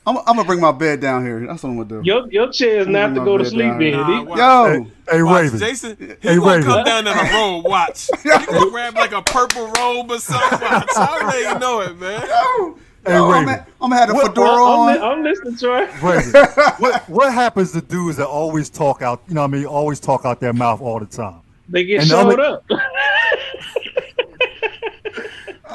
Already 0.05 0.15
know. 0.17 0.21
I'm, 0.21 0.29
I'm 0.29 0.35
gonna 0.35 0.43
bring 0.47 0.59
my 0.61 0.71
bed 0.71 0.99
down 1.01 1.25
here. 1.25 1.45
That's 1.45 1.63
what 1.63 1.69
I'm 1.69 1.77
gonna 1.77 1.89
do. 1.89 2.01
Your 2.03 2.31
your 2.31 2.51
chair 2.51 2.79
is 2.81 2.87
not 2.87 3.15
to 3.15 3.23
go 3.23 3.37
to 3.37 3.45
sleep 3.45 3.61
down. 3.71 3.81
in. 3.81 3.91
Nah, 3.93 4.07
He- 4.07 4.39
Yo, 4.39 4.85
Hey, 5.09 5.15
hey 5.17 5.23
Watch, 5.23 5.41
Raven. 5.43 5.59
Jason, 5.59 5.97
he 5.99 6.05
Hey, 6.29 6.35
gonna 6.37 6.41
Raven. 6.57 6.63
come 6.63 6.83
down 6.85 7.07
in 7.07 7.13
a 7.13 7.33
robe. 7.33 7.65
Watch. 7.65 8.09
He 8.23 8.29
gonna 8.29 8.69
grab 8.71 8.95
like 8.95 9.11
a 9.13 9.21
purple 9.21 9.67
robe 9.67 10.11
or 10.11 10.19
something. 10.19 10.59
Watch. 10.61 10.89
I 10.95 11.19
already 11.21 11.59
know 11.59 11.81
it, 11.81 11.97
man. 11.99 12.21
yo, 12.27 12.77
Hey, 13.05 13.13
yo, 13.13 13.25
I'm, 13.25 13.31
Raven. 13.31 13.45
gonna- 13.45 13.67
I'm 13.81 13.89
gonna 13.89 13.95
have 13.97 14.07
the 14.09 14.15
What- 14.15 14.27
fedora 14.27 14.49
I'm, 14.53 14.59
on. 14.59 15.01
I'm 15.01 15.23
listening, 15.23 15.57
Troy. 15.57 15.87
Raven, 16.01 16.31
what 16.79 17.09
what 17.09 17.33
happens 17.33 17.71
to 17.73 17.81
dudes 17.81 18.17
that 18.17 18.27
always 18.27 18.69
talk 18.69 19.01
out? 19.01 19.21
You 19.27 19.35
know, 19.35 19.41
what 19.41 19.47
I 19.47 19.51
mean, 19.51 19.65
always 19.65 19.99
talk 19.99 20.25
out 20.25 20.39
their 20.39 20.53
mouth 20.53 20.81
all 20.81 20.99
the 20.99 21.05
time. 21.05 21.41
They 21.69 21.83
get 21.83 22.01
And 22.01 22.09
the 22.11 22.15
showed 22.21 22.39
other- 22.39 22.41
up. 22.41 22.63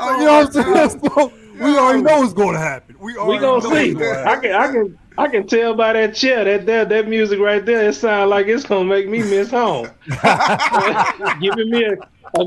Oh, 0.02 0.18
you 0.18 0.24
know 0.24 0.32
what 0.44 0.56
I'm 0.56 1.00
saying? 1.00 1.32
So, 1.60 1.66
we 1.66 1.78
already 1.78 2.02
know 2.02 2.20
what's 2.20 2.32
going 2.32 2.54
to 2.54 2.58
happen. 2.60 2.96
We 2.98 3.12
We 3.12 3.38
gonna 3.38 3.40
know 3.40 3.60
see. 3.60 3.92
gonna 3.94 4.22
I 4.26 4.36
can, 4.36 4.52
I 4.52 4.66
can, 4.72 4.98
I 5.18 5.28
can 5.28 5.46
tell 5.46 5.74
by 5.74 5.92
that 5.92 6.14
chair 6.14 6.44
that 6.44 6.66
that 6.66 6.88
that 6.88 7.08
music 7.08 7.38
right 7.40 7.64
there. 7.64 7.88
It 7.88 7.94
sounds 7.94 8.30
like 8.30 8.46
it's 8.46 8.64
gonna 8.64 8.84
make 8.84 9.08
me 9.08 9.22
miss 9.22 9.50
home. 9.50 9.88
Giving 11.40 11.70
me 11.70 11.84
a, 11.84 11.92
a, 12.40 12.46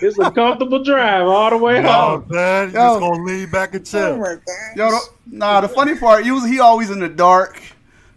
it's 0.00 0.18
a 0.18 0.30
comfortable 0.30 0.82
drive 0.82 1.26
all 1.26 1.50
the 1.50 1.56
way 1.58 1.76
You 1.76 1.82
know 1.82 1.92
home. 1.92 2.24
what 2.28 2.36
You 2.68 2.72
Yo. 2.72 2.72
just 2.72 3.00
gonna 3.00 3.22
lean 3.22 3.50
back 3.50 3.74
and 3.74 3.84
chill. 3.86 4.18
my. 4.18 4.36
Yo, 4.76 4.90
the- 4.90 5.00
nah, 5.26 5.60
the 5.60 5.68
funny 5.68 5.94
part, 5.96 6.24
usually 6.24 6.50
he 6.50 6.60
always 6.60 6.90
in 6.90 6.98
the 7.00 7.08
dark, 7.08 7.60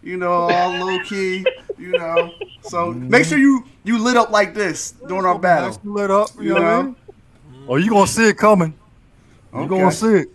you 0.02 0.16
know, 0.16 0.32
all 0.32 0.70
low 0.78 0.98
key, 1.00 1.44
you 1.78 1.92
know. 1.94 2.32
So 2.62 2.92
make 2.92 3.24
sure 3.24 3.38
you 3.38 3.64
you 3.84 3.98
lit 3.98 4.16
up 4.16 4.30
like 4.30 4.54
this 4.54 4.92
during 5.06 5.24
our 5.26 5.38
battle. 5.38 5.68
Nice 5.70 5.78
lit 5.84 6.10
up. 6.10 6.30
You, 6.36 6.42
You 6.42 6.48
know, 6.54 6.54
what 6.54 6.60
know? 6.62 6.82
mean? 6.82 6.96
Oh, 7.68 7.76
you 7.76 7.90
gonna 7.90 8.06
see 8.06 8.28
it 8.28 8.38
coming. 8.38 8.74
You 9.56 9.62
Okay. 9.64 9.78
gonna 9.78 9.92
see 9.92 10.06
it. 10.14 10.28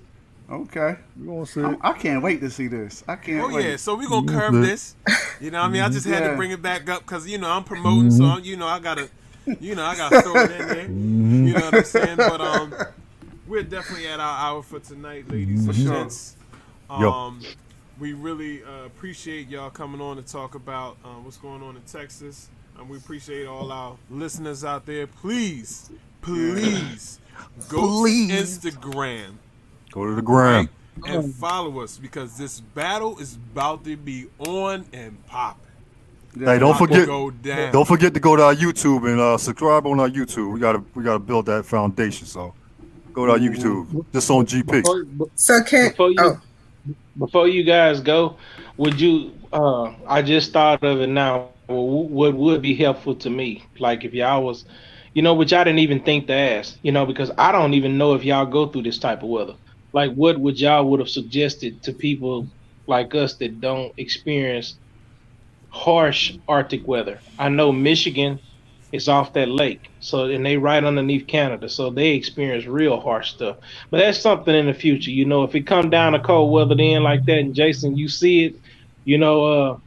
Okay, 0.49 0.97
You 1.17 1.25
gonna 1.27 1.45
see 1.45 1.61
I'm- 1.61 1.73
it. 1.75 1.79
I 1.81 1.93
can't 1.93 2.21
wait 2.21 2.41
to 2.41 2.49
see 2.49 2.67
this. 2.67 3.03
I 3.07 3.15
can't 3.15 3.41
Oh 3.43 3.55
wait. 3.55 3.65
yeah, 3.69 3.75
so 3.77 3.95
we 3.95 4.05
are 4.05 4.09
gonna 4.09 4.27
curve 4.31 4.53
this. 4.53 4.95
You 5.39 5.49
know, 5.49 5.59
what 5.61 5.67
I 5.67 5.69
mean, 5.69 5.81
I 5.81 5.89
just 5.89 6.05
had 6.05 6.23
Yeah. 6.23 6.31
to 6.31 6.35
bring 6.35 6.51
it 6.51 6.61
back 6.61 6.89
up 6.89 7.01
because 7.03 7.25
you 7.27 7.37
know 7.37 7.49
I'm 7.49 7.63
promoting, 7.63 8.11
so 8.11 8.25
I'm, 8.25 8.43
you 8.43 8.57
know 8.57 8.67
I 8.67 8.79
gotta, 8.79 9.09
you 9.61 9.75
know 9.75 9.83
I 9.85 9.95
gotta 9.95 10.21
throw 10.21 10.35
it 10.35 10.51
in 10.51 10.67
there. 10.67 10.81
You 10.87 11.53
know 11.53 11.61
what 11.61 11.73
I'm 11.75 11.83
saying? 11.85 12.17
But 12.17 12.41
um, 12.41 12.73
we're 13.47 13.63
definitely 13.63 14.07
at 14.07 14.19
our 14.19 14.39
hour 14.39 14.61
for 14.61 14.79
tonight, 14.79 15.29
ladies 15.29 15.65
and 15.65 15.75
sure. 15.75 15.93
gents. 15.93 16.35
Yo. 16.89 17.09
Um, 17.11 17.41
we 17.99 18.11
really 18.13 18.61
uh, 18.63 18.85
appreciate 18.85 19.47
y'all 19.47 19.69
coming 19.69 20.01
on 20.01 20.17
to 20.17 20.21
talk 20.23 20.55
about 20.55 20.97
uh, 21.05 21.09
what's 21.23 21.37
going 21.37 21.61
on 21.63 21.75
in 21.77 21.81
Texas, 21.83 22.49
and 22.77 22.89
we 22.89 22.97
appreciate 22.97 23.45
all 23.47 23.71
our 23.71 23.95
listeners 24.09 24.65
out 24.65 24.85
there. 24.85 25.07
Please, 25.07 25.89
please, 26.21 27.19
go 27.67 27.99
Please. 28.01 28.57
to 28.57 28.69
Instagram 28.69 29.35
Go 29.91 30.05
to 30.05 30.15
the 30.15 30.21
gram. 30.21 30.69
and 31.05 31.33
follow 31.35 31.81
us 31.81 31.97
because 31.97 32.37
this 32.37 32.59
battle 32.59 33.17
is 33.19 33.35
about 33.35 33.83
to 33.85 33.97
be 33.97 34.27
on 34.39 34.85
and 34.93 35.23
popping. 35.27 35.67
Hey, 36.39 36.59
don't 36.59 36.77
forget, 36.77 37.07
go 37.07 37.29
don't 37.29 37.87
forget 37.87 38.13
to 38.13 38.19
go 38.21 38.37
to 38.37 38.43
our 38.43 38.55
YouTube 38.55 39.09
and 39.11 39.19
uh, 39.19 39.37
subscribe 39.37 39.85
on 39.85 39.99
our 39.99 40.09
YouTube. 40.09 40.53
We 40.53 40.61
gotta, 40.61 40.81
we 40.95 41.03
gotta 41.03 41.19
build 41.19 41.45
that 41.47 41.65
foundation. 41.65 42.25
So, 42.25 42.53
go 43.11 43.25
to 43.25 43.33
our 43.33 43.37
YouTube, 43.37 44.05
just 44.13 44.29
on 44.31 44.45
GP. 44.45 44.83
Before, 44.83 45.05
So 45.35 45.61
can 45.63 45.89
before 45.89 46.11
you 46.11 46.15
oh 46.19 46.41
before 47.17 47.47
you 47.47 47.63
guys 47.63 47.99
go, 47.99 48.37
would 48.77 48.99
you? 48.99 49.33
Uh, 49.51 49.93
I 50.07 50.21
just 50.21 50.53
thought 50.53 50.83
of 50.83 51.01
it 51.01 51.07
now. 51.07 51.49
What 51.67 52.33
would 52.33 52.61
be 52.61 52.75
helpful 52.75 53.15
to 53.15 53.29
me, 53.29 53.63
like 53.79 54.03
if 54.03 54.13
y'all 54.13 54.43
was, 54.43 54.65
you 55.15 55.23
know, 55.23 55.35
which 55.35 55.53
I 55.53 55.65
didn't 55.65 55.81
even 55.81 56.03
think 56.03 56.27
to 56.29 56.33
ask, 56.35 56.77
you 56.83 56.93
know, 56.93 57.05
because 57.07 57.31
I 57.37 57.53
don't 57.53 57.75
even 57.75 57.99
know 57.99 58.15
if 58.15 58.25
y'all 58.25 58.47
go 58.47 58.67
through 58.67 58.83
this 58.83 58.99
type 58.99 59.23
of 59.23 59.29
weather. 59.29 59.55
Like, 59.93 60.13
what 60.13 60.39
would 60.39 60.59
y'all 60.61 60.89
would 60.89 61.01
have 61.01 61.09
suggested 61.09 61.83
to 61.83 61.93
people 61.93 62.49
like 62.87 63.15
us 63.15 63.37
that 63.39 63.61
don't 63.61 63.93
experience 63.97 64.79
harsh 65.69 66.33
Arctic 66.47 66.87
weather? 66.87 67.23
I 67.39 67.49
know 67.49 67.71
Michigan 67.71 68.41
is 68.91 69.09
off 69.09 69.33
that 69.33 69.49
lake, 69.49 69.89
so 69.99 70.25
and 70.25 70.45
they 70.45 70.57
right 70.57 70.83
underneath 70.83 71.27
Canada, 71.27 71.69
so 71.69 71.91
they 71.91 72.11
experience 72.11 72.65
real 72.67 72.99
harsh 72.99 73.31
stuff. 73.31 73.57
But 73.91 73.99
that's 73.99 74.19
something 74.19 74.55
in 74.55 74.67
the 74.67 74.73
future, 74.75 75.11
you 75.11 75.25
know. 75.25 75.43
If 75.43 75.55
it 75.55 75.67
come 75.67 75.89
down 75.91 76.13
to 76.13 76.19
cold 76.21 76.51
weather 76.53 76.75
then 76.75 77.03
like 77.03 77.25
that, 77.25 77.39
and 77.39 77.55
Jason, 77.55 77.97
you 77.97 78.09
see 78.09 78.45
it, 78.45 78.55
you 79.05 79.17
know, 79.19 79.45
uh, 79.45 79.77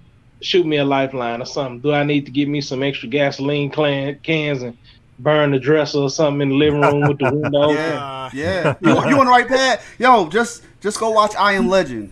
shoot 0.43 0.67
me 0.67 0.79
a 0.79 0.85
lifeline 0.87 1.43
or 1.43 1.47
something. 1.47 1.83
Do 1.83 1.93
I 1.93 2.05
need 2.05 2.27
to 2.27 2.33
get 2.33 2.49
me 2.49 2.61
some 2.63 2.83
extra 2.83 3.09
gasoline 3.09 3.71
cans 3.71 4.63
and 4.63 4.79
burn 5.19 5.51
the 5.53 5.59
dresser 5.59 5.99
or 5.99 6.11
something 6.11 6.41
in 6.43 6.49
the 6.51 6.55
living 6.57 6.81
room 6.81 7.09
with 7.09 7.19
the 7.19 7.31
window? 7.35 7.71
Yeah, 7.75 8.31
yeah. 8.33 8.75
You, 8.81 8.91
you 9.11 9.19
on 9.21 9.27
the 9.27 9.31
right 9.31 9.47
path? 9.47 9.85
Yo, 9.99 10.29
just 10.29 10.63
just 10.81 10.99
go 10.99 11.11
watch 11.11 11.35
I 11.37 11.53
Am 11.53 11.69
Legend. 11.69 12.11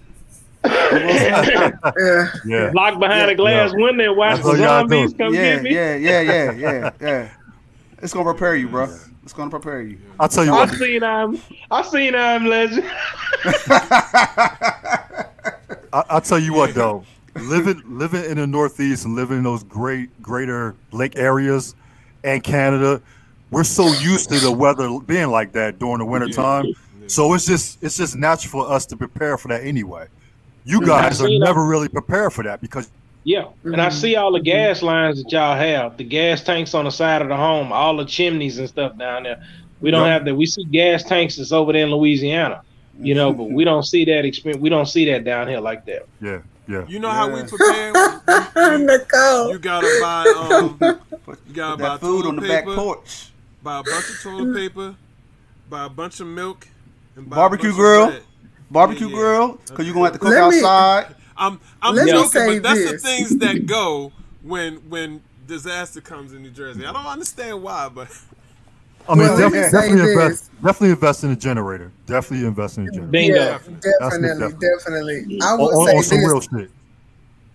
yeah. 0.65 1.75
Yeah, 2.45 2.71
Lock 2.75 2.99
behind 3.01 3.27
Yeah. 3.27 3.31
a 3.31 3.35
glass 3.35 3.71
Yeah. 3.77 3.83
window 3.85 4.05
and 4.11 4.17
watch 4.17 4.41
the 4.43 4.47
all 4.49 4.53
you 4.57 4.63
gotta 4.63 4.89
zombies 4.89 5.13
do. 5.13 5.19
come 5.19 5.35
Yeah, 5.35 5.55
get 5.55 5.63
me. 5.63 5.75
yeah, 5.75 5.97
yeah, 5.97 6.21
yeah, 6.21 6.53
yeah, 6.53 6.91
yeah. 7.01 7.29
It's 8.01 8.13
gonna 8.13 8.25
prepare 8.25 8.55
you, 8.57 8.69
bro. 8.69 8.89
It's 9.25 9.33
gonna 9.33 9.51
prepare 9.51 9.81
you. 9.83 9.99
I'll 10.21 10.29
tell 10.29 10.45
you 10.45 10.53
I 10.53 10.65
what. 10.67 10.71
seen 10.75 11.03
um, 11.03 11.43
I'm 11.71 11.79
I've 11.79 11.87
seen 11.87 12.15
I'm 12.15 12.47
legend. 12.47 12.85
I, 15.93 16.05
I'll 16.11 16.21
tell 16.21 16.39
you 16.39 16.53
what 16.55 16.75
though, 16.75 17.05
living 17.37 17.83
living 17.87 18.25
in 18.25 18.37
the 18.39 18.47
Northeast 18.47 19.05
and 19.05 19.15
living 19.15 19.39
in 19.39 19.43
those 19.45 19.63
great 19.65 20.21
greater 20.23 20.75
lake 20.91 21.17
areas 21.17 21.75
and 22.25 22.43
Canada, 22.43 23.01
we're 23.51 23.65
so 23.65 23.87
used 23.95 24.31
to 24.31 24.39
the 24.39 24.51
weather 24.51 24.89
being 25.01 25.29
like 25.29 25.53
that 25.53 25.79
during 25.79 25.99
the 25.99 26.05
winter 26.05 26.29
time. 26.29 26.67
So 27.07 27.35
it's 27.35 27.45
just 27.45 27.83
it's 27.83 27.97
just 27.97 28.17
natural 28.17 28.65
for 28.65 28.73
us 28.73 28.87
to 28.87 28.97
prepare 28.97 29.37
for 29.37 29.49
that 29.49 29.65
anyway. 29.65 30.07
You 30.65 30.79
mm-hmm. 30.79 30.89
guys 30.89 31.21
are 31.21 31.29
never 31.29 31.65
really 31.65 31.89
prepared 31.89 32.33
for 32.33 32.45
that 32.45 32.61
because 32.61 32.91
Yeah, 33.25 33.49
and 33.65 33.81
I 33.81 33.89
see 33.91 34.17
all 34.17 34.33
the 34.33 34.39
mm-hmm. 34.39 34.45
gas 34.45 34.83
lines 34.83 35.23
that 35.23 35.31
y'all 35.31 35.57
have, 35.57 35.97
the 35.97 36.05
gas 36.05 36.43
tanks 36.43 36.75
on 36.75 36.85
the 36.85 36.91
side 36.91 37.23
of 37.23 37.29
the 37.29 37.37
home, 37.37 37.73
all 37.73 37.97
the 37.97 38.05
chimneys 38.05 38.59
and 38.59 38.69
stuff 38.69 38.97
down 38.97 39.25
there. 39.25 39.45
We 39.81 39.91
don't 39.91 40.07
Yep. 40.07 40.13
have 40.13 40.25
that. 40.27 40.35
We 40.37 40.47
see 40.47 40.65
gas 40.65 41.03
tanks 41.03 41.37
that's 41.37 41.53
over 41.53 41.73
there 41.73 41.85
in 41.85 41.91
Louisiana, 41.91 42.63
you 42.99 43.15
know, 43.15 43.33
but 43.33 43.51
we 43.51 43.65
don't 43.71 43.83
see 43.83 44.05
that 44.05 44.25
experience. 44.25 44.63
We 44.63 44.69
don't 44.71 44.87
see 44.87 45.05
that 45.11 45.25
down 45.25 45.49
here 45.49 45.61
like 45.61 45.85
that. 45.87 46.07
yeah, 46.21 46.39
yeah. 46.69 46.87
You 46.89 46.99
know 46.99 47.11
how 47.11 47.29
we 47.31 47.43
prepare? 47.43 47.89
You, 47.89 48.79
you- 48.79 48.87
Nicole. 48.87 49.51
you 49.53 49.59
gotta 49.59 49.99
buy 50.01 50.25
um, 50.37 50.79
you 51.47 51.55
gotta 51.55 51.77
buy 51.83 51.99
food 51.99 52.23
toilet 52.23 52.29
on 52.29 52.37
the 52.37 52.43
paper, 52.43 52.67
back 52.67 52.77
porch. 52.77 53.31
buy 53.63 53.79
a 53.81 53.83
bunch 53.83 54.09
of 54.11 54.21
toilet 54.23 54.55
paper, 54.55 54.95
buy 55.69 55.85
a 55.87 55.89
bunch 55.89 56.21
of 56.21 56.27
milk, 56.27 56.69
and 57.17 57.29
buy 57.29 57.37
Barbecue 57.37 57.69
a 57.69 57.73
bunch 57.73 57.77
grill? 57.81 58.09
Of. 58.09 58.25
Barbecue 58.71 59.07
Yeah, 59.09 59.13
yeah. 59.13 59.19
grill, 59.19 59.53
because 59.69 59.85
you're 59.87 59.95
gonna 59.95 60.07
have 60.07 60.13
to 60.15 60.19
cook 60.19 60.31
Let 60.31 60.51
me- 60.51 60.57
outside. 60.59 61.15
I'm 61.37 61.61
I'm 61.81 61.95
Let 61.95 62.07
me 62.07 62.13
joking, 62.13 62.31
say 62.31 62.59
but 62.59 62.63
that's 62.63 62.91
the 62.93 62.99
things 62.99 63.37
that 63.39 63.67
go 63.67 64.13
when 64.43 64.77
when 64.89 65.23
disaster 65.47 66.01
comes 66.01 66.33
in 66.33 66.43
New 66.43 66.51
Jersey. 66.51 66.87
I 66.87 66.93
don't 66.93 67.05
understand 67.07 67.63
why, 67.63 67.89
but 67.89 68.09
I 69.09 69.15
mean, 69.15 69.27
Well, 69.29 69.37
let 69.37 69.53
me 69.53 69.59
definitely, 69.59 69.63
say 69.71 69.89
definitely 69.89 70.13
invest, 70.13 70.51
definitely 70.63 70.91
invest 70.91 71.25
in 71.25 71.31
a 71.33 71.37
generator. 71.37 71.93
Definitely 72.07 72.47
invest 72.47 72.79
in 72.79 72.87
a 72.89 72.91
generator. 72.91 73.11
Bingo. 73.11 73.35
Yeah, 73.35 73.59
definitely, 74.01 74.29
Definitely. 74.39 74.69
definitely. 75.21 75.41
I 75.43 75.47
On, 75.47 75.59
would 75.61 75.75
on- 75.75 75.87
say 75.89 75.97
on 75.97 76.03
some 76.05 76.19
this: 76.19 76.29
real 76.29 76.41
shit. 76.41 76.71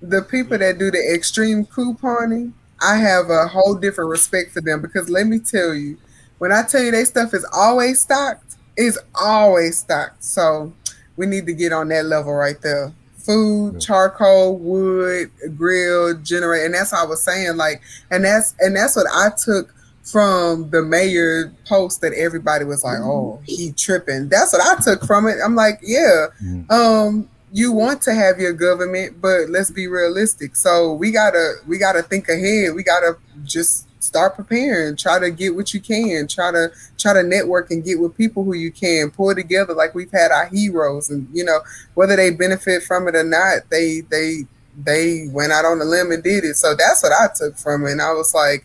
the 0.02 0.22
people 0.24 0.58
that 0.58 0.78
do 0.78 0.92
the 0.92 1.14
extreme 1.14 1.66
couponing, 1.66 2.52
I 2.82 2.98
have 2.98 3.30
a 3.30 3.48
whole 3.48 3.76
different 3.76 4.10
respect 4.10 4.52
for 4.52 4.62
them 4.62 4.82
because 4.82 5.10
let 5.10 5.26
me 5.28 5.40
tell 5.40 5.74
you, 5.74 5.98
when 6.40 6.52
I 6.52 6.64
tell 6.64 6.82
you 6.84 6.92
they 6.92 7.06
stuff 7.06 7.34
is 7.34 7.46
always 7.54 8.02
stocked, 8.02 8.56
it's 8.76 8.98
always 9.16 9.78
stocked. 9.80 10.24
So 10.24 10.74
we 11.16 11.26
need 11.26 11.46
to 11.48 11.54
get 11.54 11.72
on 11.72 11.88
that 11.90 12.06
level 12.06 12.34
right 12.34 12.62
there. 12.62 12.92
Food, 13.20 13.74
Yeah. 13.76 13.80
charcoal, 13.80 14.58
wood, 14.58 15.32
grill, 15.58 16.14
generator, 16.16 16.66
and 16.66 16.74
that's 16.74 16.92
what 16.92 17.02
I 17.02 17.06
was 17.06 17.22
saying. 17.24 17.56
Like, 17.58 17.82
and 18.12 18.24
that's 18.26 18.54
and 18.60 18.76
that's 18.76 18.96
what 18.98 19.08
I 19.14 19.30
took 19.30 19.74
from 20.12 20.70
the 20.70 20.82
mayor 20.82 21.52
post 21.68 22.02
that 22.02 22.14
everybody 22.14 22.64
was 22.66 22.84
like, 22.84 23.00
"Oh, 23.00 23.40
he 23.46 23.72
tripping." 23.74 24.30
That's 24.30 24.54
what 24.54 24.62
I 24.62 24.82
took 24.82 25.06
from 25.06 25.28
it. 25.28 25.38
I'm 25.44 25.56
like, 25.56 25.80
yeah, 25.84 26.28
Mhm. 26.44 26.72
um, 26.72 27.30
you 27.52 27.72
want 27.72 28.02
to 28.04 28.14
have 28.14 28.40
your 28.40 28.54
government, 28.54 29.22
but 29.22 29.50
let's 29.50 29.72
be 29.72 29.88
realistic. 29.88 30.56
So 30.56 30.94
we 30.94 31.12
gotta 31.12 31.56
we 31.68 31.78
gotta 31.78 32.04
think 32.04 32.30
ahead. 32.30 32.74
We 32.74 32.84
gotta 32.84 33.18
just 33.44 33.86
start 34.00 34.36
preparing. 34.36 34.96
Try 34.96 35.20
to 35.20 35.30
get 35.32 35.56
what 35.56 35.74
you 35.74 35.82
can. 35.82 36.28
Try 36.28 36.52
to 36.52 36.72
try 36.98 37.14
to 37.14 37.24
network 37.24 37.72
and 37.72 37.84
get 37.84 38.00
with 38.00 38.16
people 38.16 38.44
who 38.44 38.54
you 38.54 38.72
can. 38.72 39.12
Pull 39.12 39.36
together 39.36 39.74
like 39.74 39.94
we've 39.94 40.12
had 40.12 40.32
our 40.32 40.46
heroes, 40.46 41.10
and 41.10 41.28
you 41.34 41.44
know 41.44 41.60
whether 41.96 42.16
they 42.16 42.30
benefit 42.30 42.84
from 42.84 43.08
it 43.10 43.16
or 43.16 43.24
not, 43.24 43.70
they 43.70 44.02
they 44.10 44.46
they 44.86 45.28
went 45.34 45.52
out 45.52 45.66
on 45.66 45.82
a 45.82 45.86
limb 45.86 46.12
and 46.12 46.24
did 46.24 46.44
it. 46.46 46.56
So 46.56 46.76
that's 46.76 47.02
what 47.04 47.12
I 47.12 47.28
took 47.36 47.58
from 47.58 47.86
it. 47.86 47.92
And 47.94 48.02
I 48.02 48.14
was 48.14 48.34
like, 48.34 48.64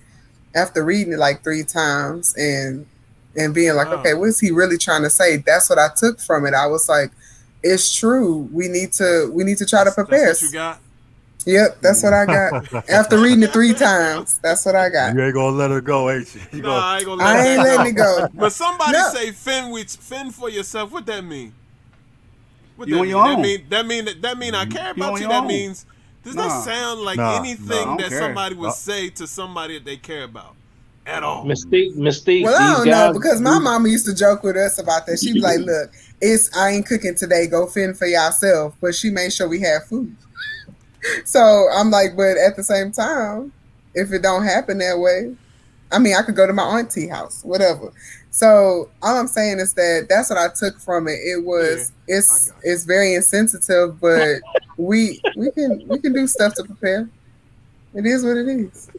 after 0.55 0.85
reading 0.85 1.12
it 1.12 1.19
like 1.19 1.43
three 1.43 1.65
times 1.65 2.35
and 2.37 2.87
and 3.37 3.55
being 3.55 3.74
like, 3.74 3.89
Wow. 3.89 3.95
okay, 4.01 4.15
what's 4.15 4.41
he 4.41 4.51
really 4.51 4.77
trying 4.77 5.03
to 5.03 5.11
say? 5.11 5.39
That's 5.39 5.70
what 5.70 5.79
I 5.79 5.89
took 5.97 6.20
from 6.20 6.45
it. 6.47 6.53
I 6.55 6.66
was 6.66 6.89
like, 6.89 7.11
it's 7.62 7.95
true. 7.95 8.49
We 8.53 8.69
need 8.69 8.93
to 8.95 9.31
we 9.33 9.45
need 9.45 9.59
to 9.59 9.66
try 9.66 9.81
to 9.81 9.85
that's 9.87 9.95
prepare. 9.95 10.29
what 10.29 10.43
you 10.43 10.53
got. 10.53 10.81
Yep, 11.45 11.79
that's 11.81 12.03
what 12.05 12.12
I 12.12 12.24
got. 12.27 12.89
After 12.89 13.19
reading 13.19 13.43
it 13.43 13.53
three 13.53 13.73
times, 13.74 14.39
that's 14.43 14.65
what 14.65 14.77
I 14.77 14.89
got. 14.91 15.15
You 15.15 15.23
ain't 15.24 15.35
gonna 15.35 15.57
let 15.57 15.70
her 15.73 15.81
go, 15.81 16.09
ain't 16.11 16.33
you? 16.35 16.41
You 16.53 16.62
No, 16.62 16.69
gonna- 16.69 16.81
I 16.81 16.97
ain't 16.99 17.07
gonna 17.07 17.23
let 17.24 17.37
I 17.37 17.49
ain't 17.49 17.62
letting 17.62 17.87
it 17.87 17.97
go. 17.97 18.29
But 18.35 18.53
somebody 18.53 18.93
No. 18.93 19.09
say 19.12 19.33
fend 19.33 19.73
with 19.73 19.91
fend 19.91 20.35
for 20.35 20.49
yourself. 20.51 20.93
What 20.93 21.07
that 21.07 21.24
mean? 21.24 21.53
What 22.77 22.87
You 22.89 22.95
that 22.95 23.01
on 23.01 23.03
mean? 23.07 23.11
your 23.11 23.24
That 23.24 23.37
own. 23.37 23.43
mean 23.43 23.65
that 23.70 23.87
mean 23.87 24.05
that, 24.05 24.23
that 24.23 24.39
mean 24.39 24.55
I 24.55 24.66
care 24.66 24.93
You 24.95 25.03
about 25.03 25.20
you. 25.20 25.29
That 25.29 25.43
own. 25.43 25.49
means 25.49 25.87
does 26.24 26.35
Nah. 26.35 26.49
that 26.49 26.65
sound 26.65 27.01
like 27.01 27.16
Nah, 27.16 27.39
anything 27.40 27.86
nah, 27.86 27.97
that 27.97 28.09
care. 28.09 28.20
somebody 28.20 28.55
would 28.55 28.66
Nah. 28.66 28.73
say 28.73 29.09
to 29.11 29.27
somebody 29.27 29.74
that 29.78 29.85
they 29.85 29.97
care 29.97 30.24
about 30.24 30.55
at 31.07 31.23
all? 31.23 31.44
Mystique, 31.44 31.97
Mystique. 31.97 32.44
Well, 32.44 32.55
I 32.55 32.85
don't 32.85 32.89
know 32.89 33.12
because 33.12 33.40
my 33.40 33.59
mama 33.59 33.89
used 33.89 34.07
to 34.07 34.15
joke 34.15 34.43
with 34.43 34.57
us 34.57 34.78
about 34.78 35.07
that. 35.07 35.19
She 35.19 35.32
was 35.35 35.43
like, 35.43 35.59
"Look, 35.61 35.90
it's 36.20 36.49
I 36.57 36.70
ain't 36.70 36.86
cooking 36.86 37.15
today. 37.16 37.47
Go 37.47 37.66
fend 37.66 37.99
for 37.99 38.07
yourself." 38.07 38.74
But 38.81 38.94
she 38.94 39.11
made 39.11 39.32
sure 39.32 39.49
we 39.49 39.61
had 39.61 39.82
food. 39.85 40.15
so 41.24 41.69
I'm 41.74 41.90
like, 41.90 42.16
but 42.16 42.36
at 42.36 42.57
the 42.57 42.62
same 42.62 42.93
time, 42.93 43.53
if 43.94 44.12
it 44.12 44.23
don't 44.23 44.44
happen 44.44 44.78
that 44.78 44.99
way, 44.99 45.35
I 45.90 45.99
mean, 45.99 46.15
I 46.15 46.23
could 46.23 46.36
go 46.36 46.47
to 46.47 46.53
my 46.53 46.78
auntie 46.78 47.09
house, 47.09 47.43
whatever. 47.43 47.93
So 48.33 48.91
all 49.03 49.19
I'm 49.19 49.29
saying 49.29 49.61
is 49.61 49.75
that 49.75 50.07
that's 50.09 50.31
what 50.31 50.39
I 50.39 50.49
took 50.49 50.81
from 50.81 51.07
it. 51.07 51.19
It 51.23 51.45
was 51.45 51.93
it's 52.09 52.09
it's 52.09 52.49
got 52.49 52.65
you. 52.65 52.73
it's 52.73 52.85
very 52.85 53.15
insensitive, 53.15 54.01
but 54.01 54.41
we 54.79 55.21
we 55.37 55.51
can 55.51 55.87
we 55.87 55.99
can 55.99 56.15
do 56.15 56.27
stuff 56.27 56.55
to 56.55 56.65
prepare. 56.65 57.11
It 57.95 58.07
is 58.07 58.25
what 58.25 58.39
it 58.39 58.49
is, 58.49 58.91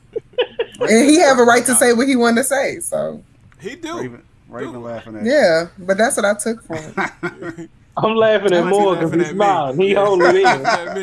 and 0.81 1.09
he 1.09 1.19
have 1.19 1.39
a 1.39 1.43
right 1.43 1.65
to 1.65 1.73
say 1.73 1.93
what 1.93 2.07
he 2.07 2.15
wanted 2.15 2.41
to 2.41 2.43
say. 2.43 2.79
So. 2.79 3.23
He 3.59 3.75
do. 3.75 3.97
Raven, 3.97 4.21
Raven 4.49 4.73
Dude. 4.73 4.83
laughing 4.83 5.15
at. 5.15 5.25
Yeah, 5.25 5.69
but 5.79 5.97
that's 5.97 6.15
what 6.15 6.25
I 6.25 6.35
took 6.35 6.61
from 6.61 6.77
it. 6.77 7.69
I'm 7.97 8.15
laughing 8.15 8.53
at 8.53 8.65
Why 8.65 8.69
is 8.69 8.77
he 8.77 8.83
more 8.83 8.95
because 8.95 9.13
he's 9.13 9.29
smiling. 9.29 9.79
He 9.79 9.93
holding 9.93 10.27
it 10.27 10.35
in. 10.35 10.45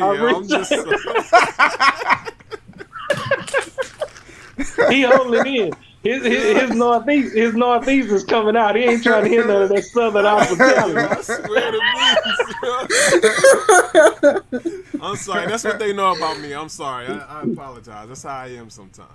I'm 0.01 0.47
just 0.47 0.71
he 4.89 5.01
holding 5.01 5.41
it 5.41 5.47
in. 5.47 5.73
His, 6.03 6.25
his, 6.25 6.61
his 6.61 6.71
northeast 6.71 7.35
his 7.35 7.53
northeast 7.53 8.09
is 8.09 8.23
coming 8.23 8.55
out. 8.55 8.75
He 8.75 8.83
ain't 8.83 9.03
trying 9.03 9.25
to 9.25 9.29
hear 9.29 9.45
none 9.45 9.61
of 9.63 9.69
that 9.69 9.83
southern 9.83 10.25
hospitality. 10.25 10.97
I 10.97 11.21
swear 11.21 11.71
to 11.71 11.77
me. 14.93 14.99
I'm 14.99 15.15
sorry. 15.15 15.45
That's 15.47 15.63
what 15.63 15.77
they 15.77 15.93
know 15.93 16.11
about 16.15 16.39
me. 16.39 16.53
I'm 16.53 16.69
sorry. 16.69 17.07
I, 17.07 17.41
I 17.41 17.43
apologize. 17.43 18.07
That's 18.07 18.23
how 18.23 18.35
I 18.35 18.47
am 18.47 18.69
sometimes. 18.71 19.09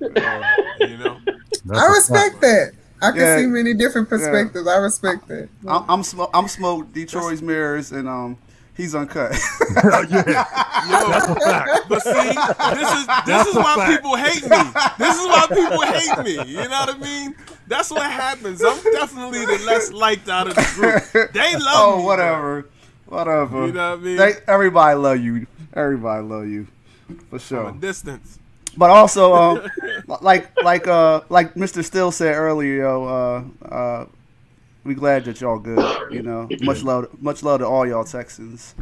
You 0.00 0.96
know. 0.98 1.20
That's 1.64 1.80
I 1.80 1.86
a 1.86 1.90
respect 1.90 2.40
that. 2.40 2.72
I 3.00 3.10
can 3.10 3.20
Yeah. 3.20 3.38
see 3.38 3.46
many 3.46 3.74
different 3.74 4.08
perspectives. 4.08 4.66
I 4.66 4.76
respect 4.76 5.28
that. 5.28 5.48
I'm 5.66 5.84
I'm, 5.88 6.02
sm- 6.02 6.22
I'm 6.34 6.48
smoke 6.48 6.92
Detroit's 6.92 7.42
mirrors 7.42 7.92
and 7.92 8.08
um 8.08 8.36
he's 8.76 8.94
uncut. 8.94 9.32
yeah, 10.10 10.44
Yo, 10.88 11.84
but 11.88 12.02
see, 12.02 12.12
this 12.12 12.92
is 12.92 13.06
this 13.06 13.26
That's 13.26 13.48
is 13.50 13.56
why 13.56 13.74
fact. 13.76 13.90
people 13.92 14.16
hate 14.16 14.42
me. 14.42 14.72
This 14.98 15.16
is 15.16 15.26
why 15.26 15.46
people 15.48 15.80
hate 15.82 16.18
me. 16.24 16.50
You 16.50 16.68
know 16.68 16.80
what 16.86 16.94
I 16.96 16.98
mean? 16.98 17.34
That's 17.68 17.90
what 17.90 18.02
happens. 18.10 18.62
I'm 18.62 18.82
definitely 18.92 19.46
the 19.46 19.58
less 19.64 19.92
liked 19.92 20.28
out 20.28 20.48
of 20.48 20.54
the 20.54 20.68
group. 20.74 21.32
They 21.32 21.52
love 21.56 21.62
oh 21.64 21.98
me. 21.98 22.04
whatever, 22.04 22.68
whatever. 23.06 23.66
You 23.66 23.72
know 23.72 23.90
what 23.90 23.98
I 24.00 24.02
mean? 24.02 24.16
They, 24.16 24.32
everybody 24.48 24.96
love 24.98 25.20
you. 25.20 25.46
Everybody 25.74 26.22
love 26.26 26.46
you 26.48 26.66
for 27.30 27.38
From 27.38 27.38
sure. 27.38 27.68
a 27.68 27.72
distance. 27.72 28.38
but 28.76 28.90
also, 28.90 29.34
um, 29.34 29.68
like 30.20 30.50
like 30.62 30.86
uh 30.88 31.20
like 31.28 31.54
Mr. 31.54 31.84
Still 31.84 32.10
said 32.10 32.34
earlier, 32.34 32.82
yo, 32.82 33.04
uh, 33.04 33.44
uh, 33.64 34.06
we 34.84 34.94
glad 34.94 35.24
that 35.26 35.40
y'all 35.40 35.58
good. 35.58 36.12
You 36.12 36.22
know, 36.22 36.48
much 36.62 36.82
love, 36.82 37.08
much 37.20 37.42
love 37.42 37.60
to 37.60 37.66
all 37.66 37.86
y'all 37.86 38.04
Texans. 38.04 38.74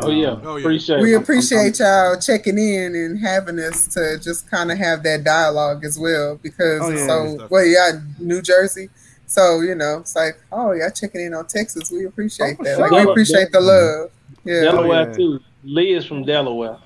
Oh 0.00 0.10
yeah, 0.10 0.36
Oh, 0.44 0.54
yeah. 0.56 0.60
appreciate 0.62 1.00
We 1.02 1.14
it. 1.14 1.20
appreciate 1.22 1.78
y'all 1.80 2.16
checking 2.18 2.58
in 2.58 2.94
and 2.94 3.18
having 3.20 3.58
us 3.58 3.88
to 3.88 4.18
just 4.22 4.48
kind 4.48 4.70
of 4.70 4.78
have 4.78 5.02
that 5.02 5.24
dialogue 5.24 5.84
as 5.84 5.98
well 5.98 6.38
because 6.40 6.80
Oh, 6.82 6.90
it's 6.90 7.00
yeah. 7.00 7.06
so 7.08 7.48
well, 7.50 7.64
yeah, 7.66 7.90
New 8.20 8.40
Jersey. 8.40 8.88
So 9.26 9.60
you 9.60 9.74
know, 9.74 9.98
it's 9.98 10.14
like, 10.14 10.40
oh, 10.52 10.72
y'all 10.72 10.90
checking 10.90 11.20
in 11.22 11.34
on 11.34 11.46
Texas. 11.46 11.90
We 11.90 12.04
appreciate 12.04 12.56
Oh, 12.60 12.64
that. 12.64 12.76
sure. 12.76 12.88
Like, 12.90 13.04
we 13.04 13.10
appreciate 13.10 13.50
the 13.52 13.60
love. 13.60 14.10
Yeah. 14.44 14.60
Delaware 14.62 15.06
oh, 15.06 15.10
yeah. 15.10 15.12
too. 15.16 15.40
Lee 15.64 15.92
is 15.94 16.04
from 16.06 16.24
Delaware. 16.24 16.78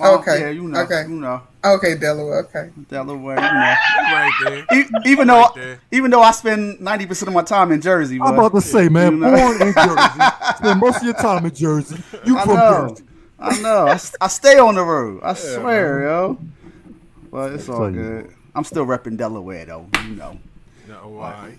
Oh, 0.00 0.18
Okay, 0.18 0.40
Yeah, 0.40 0.50
you 0.50 0.62
know. 0.68 0.80
okay. 0.82 1.02
You 1.02 1.20
know. 1.20 1.42
Okay, 1.64 1.96
Delaware. 1.96 2.40
Okay. 2.44 2.70
Delaware. 2.90 3.36
You 3.36 3.42
know. 3.42 3.48
right 4.12 4.32
there. 4.44 4.66
E- 4.80 4.88
even 5.06 5.28
though, 5.28 5.40
Right 5.40 5.54
there. 5.54 5.80
even 5.92 6.10
though 6.10 6.20
I 6.22 6.30
spend 6.32 6.80
ninety 6.80 7.06
percent 7.06 7.28
of 7.28 7.34
my 7.34 7.42
time 7.42 7.72
in 7.72 7.80
Jersey, 7.80 8.20
I'm 8.20 8.34
about 8.34 8.52
to 8.54 8.60
say, 8.60 8.88
man, 8.88 9.12
You 9.14 9.18
know. 9.20 9.30
born 9.34 9.62
in 9.62 9.72
Jersey, 9.72 10.20
spend 10.58 10.80
most 10.80 10.96
of 10.98 11.02
your 11.04 11.14
time 11.14 11.46
in 11.46 11.54
Jersey. 11.54 11.96
You 12.24 12.36
I 12.38 12.44
from 12.44 12.54
know, 12.56 12.88
Jersey? 12.90 13.04
I 13.38 13.60
know. 13.60 13.86
I, 13.86 13.92
s- 13.92 14.14
I 14.20 14.26
stay 14.28 14.58
on 14.58 14.74
the 14.74 14.84
road. 14.84 15.20
I 15.22 15.34
swear, 15.34 16.02
yo. 16.02 16.38
But 17.30 17.52
it's 17.54 17.68
all 17.68 17.78
tell 17.78 17.90
you. 17.90 17.96
good. 17.96 18.34
I'm 18.54 18.64
still 18.64 18.86
repping 18.86 19.16
Delaware 19.16 19.64
though. 19.64 19.86
You 20.04 20.16
know. 20.16 20.38
No, 20.86 21.08
why? 21.08 21.54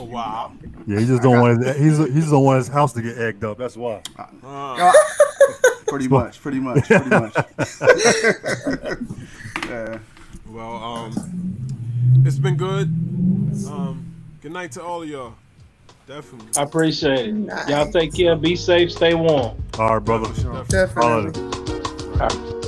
Oh, 0.00 0.04
wow. 0.04 0.52
Yeah, 0.86 0.98
he 1.00 1.06
just 1.06 1.22
don't 1.22 1.38
want 1.38 1.62
his, 1.62 1.76
he's 1.76 1.98
he 2.08 2.14
just 2.20 2.30
don't 2.30 2.42
want 2.42 2.56
his 2.58 2.68
house 2.68 2.94
to 2.94 3.02
get 3.02 3.18
egged 3.18 3.44
up. 3.44 3.58
That's 3.58 3.76
why. 3.76 4.00
Uh, 4.42 4.90
Pretty 5.86 6.08
much. 6.08 6.40
Pretty 6.40 6.60
much. 6.60 6.84
Pretty 6.86 7.08
much. 7.10 7.34
Yeah. 9.66 9.98
well, 10.48 10.82
um, 10.82 12.22
it's 12.24 12.38
been 12.38 12.56
good. 12.56 12.88
Um, 13.68 14.14
good 14.40 14.52
night 14.52 14.72
to 14.72 14.82
all 14.82 15.02
of 15.02 15.08
y'all. 15.08 15.34
Definitely. 16.06 16.48
I 16.56 16.62
appreciate 16.62 17.28
it. 17.28 17.32
Nice. 17.32 17.68
Y'all 17.68 17.90
take 17.92 18.12
care. 18.12 18.34
Be 18.34 18.56
safe. 18.56 18.90
Stay 18.90 19.14
warm. 19.14 19.56
All 19.78 19.94
right, 19.94 20.04
brother. 20.04 20.26
For 20.26 20.40
sure. 20.40 20.64
Definitely. 20.64 21.40
All 22.20 22.28
right. 22.28 22.59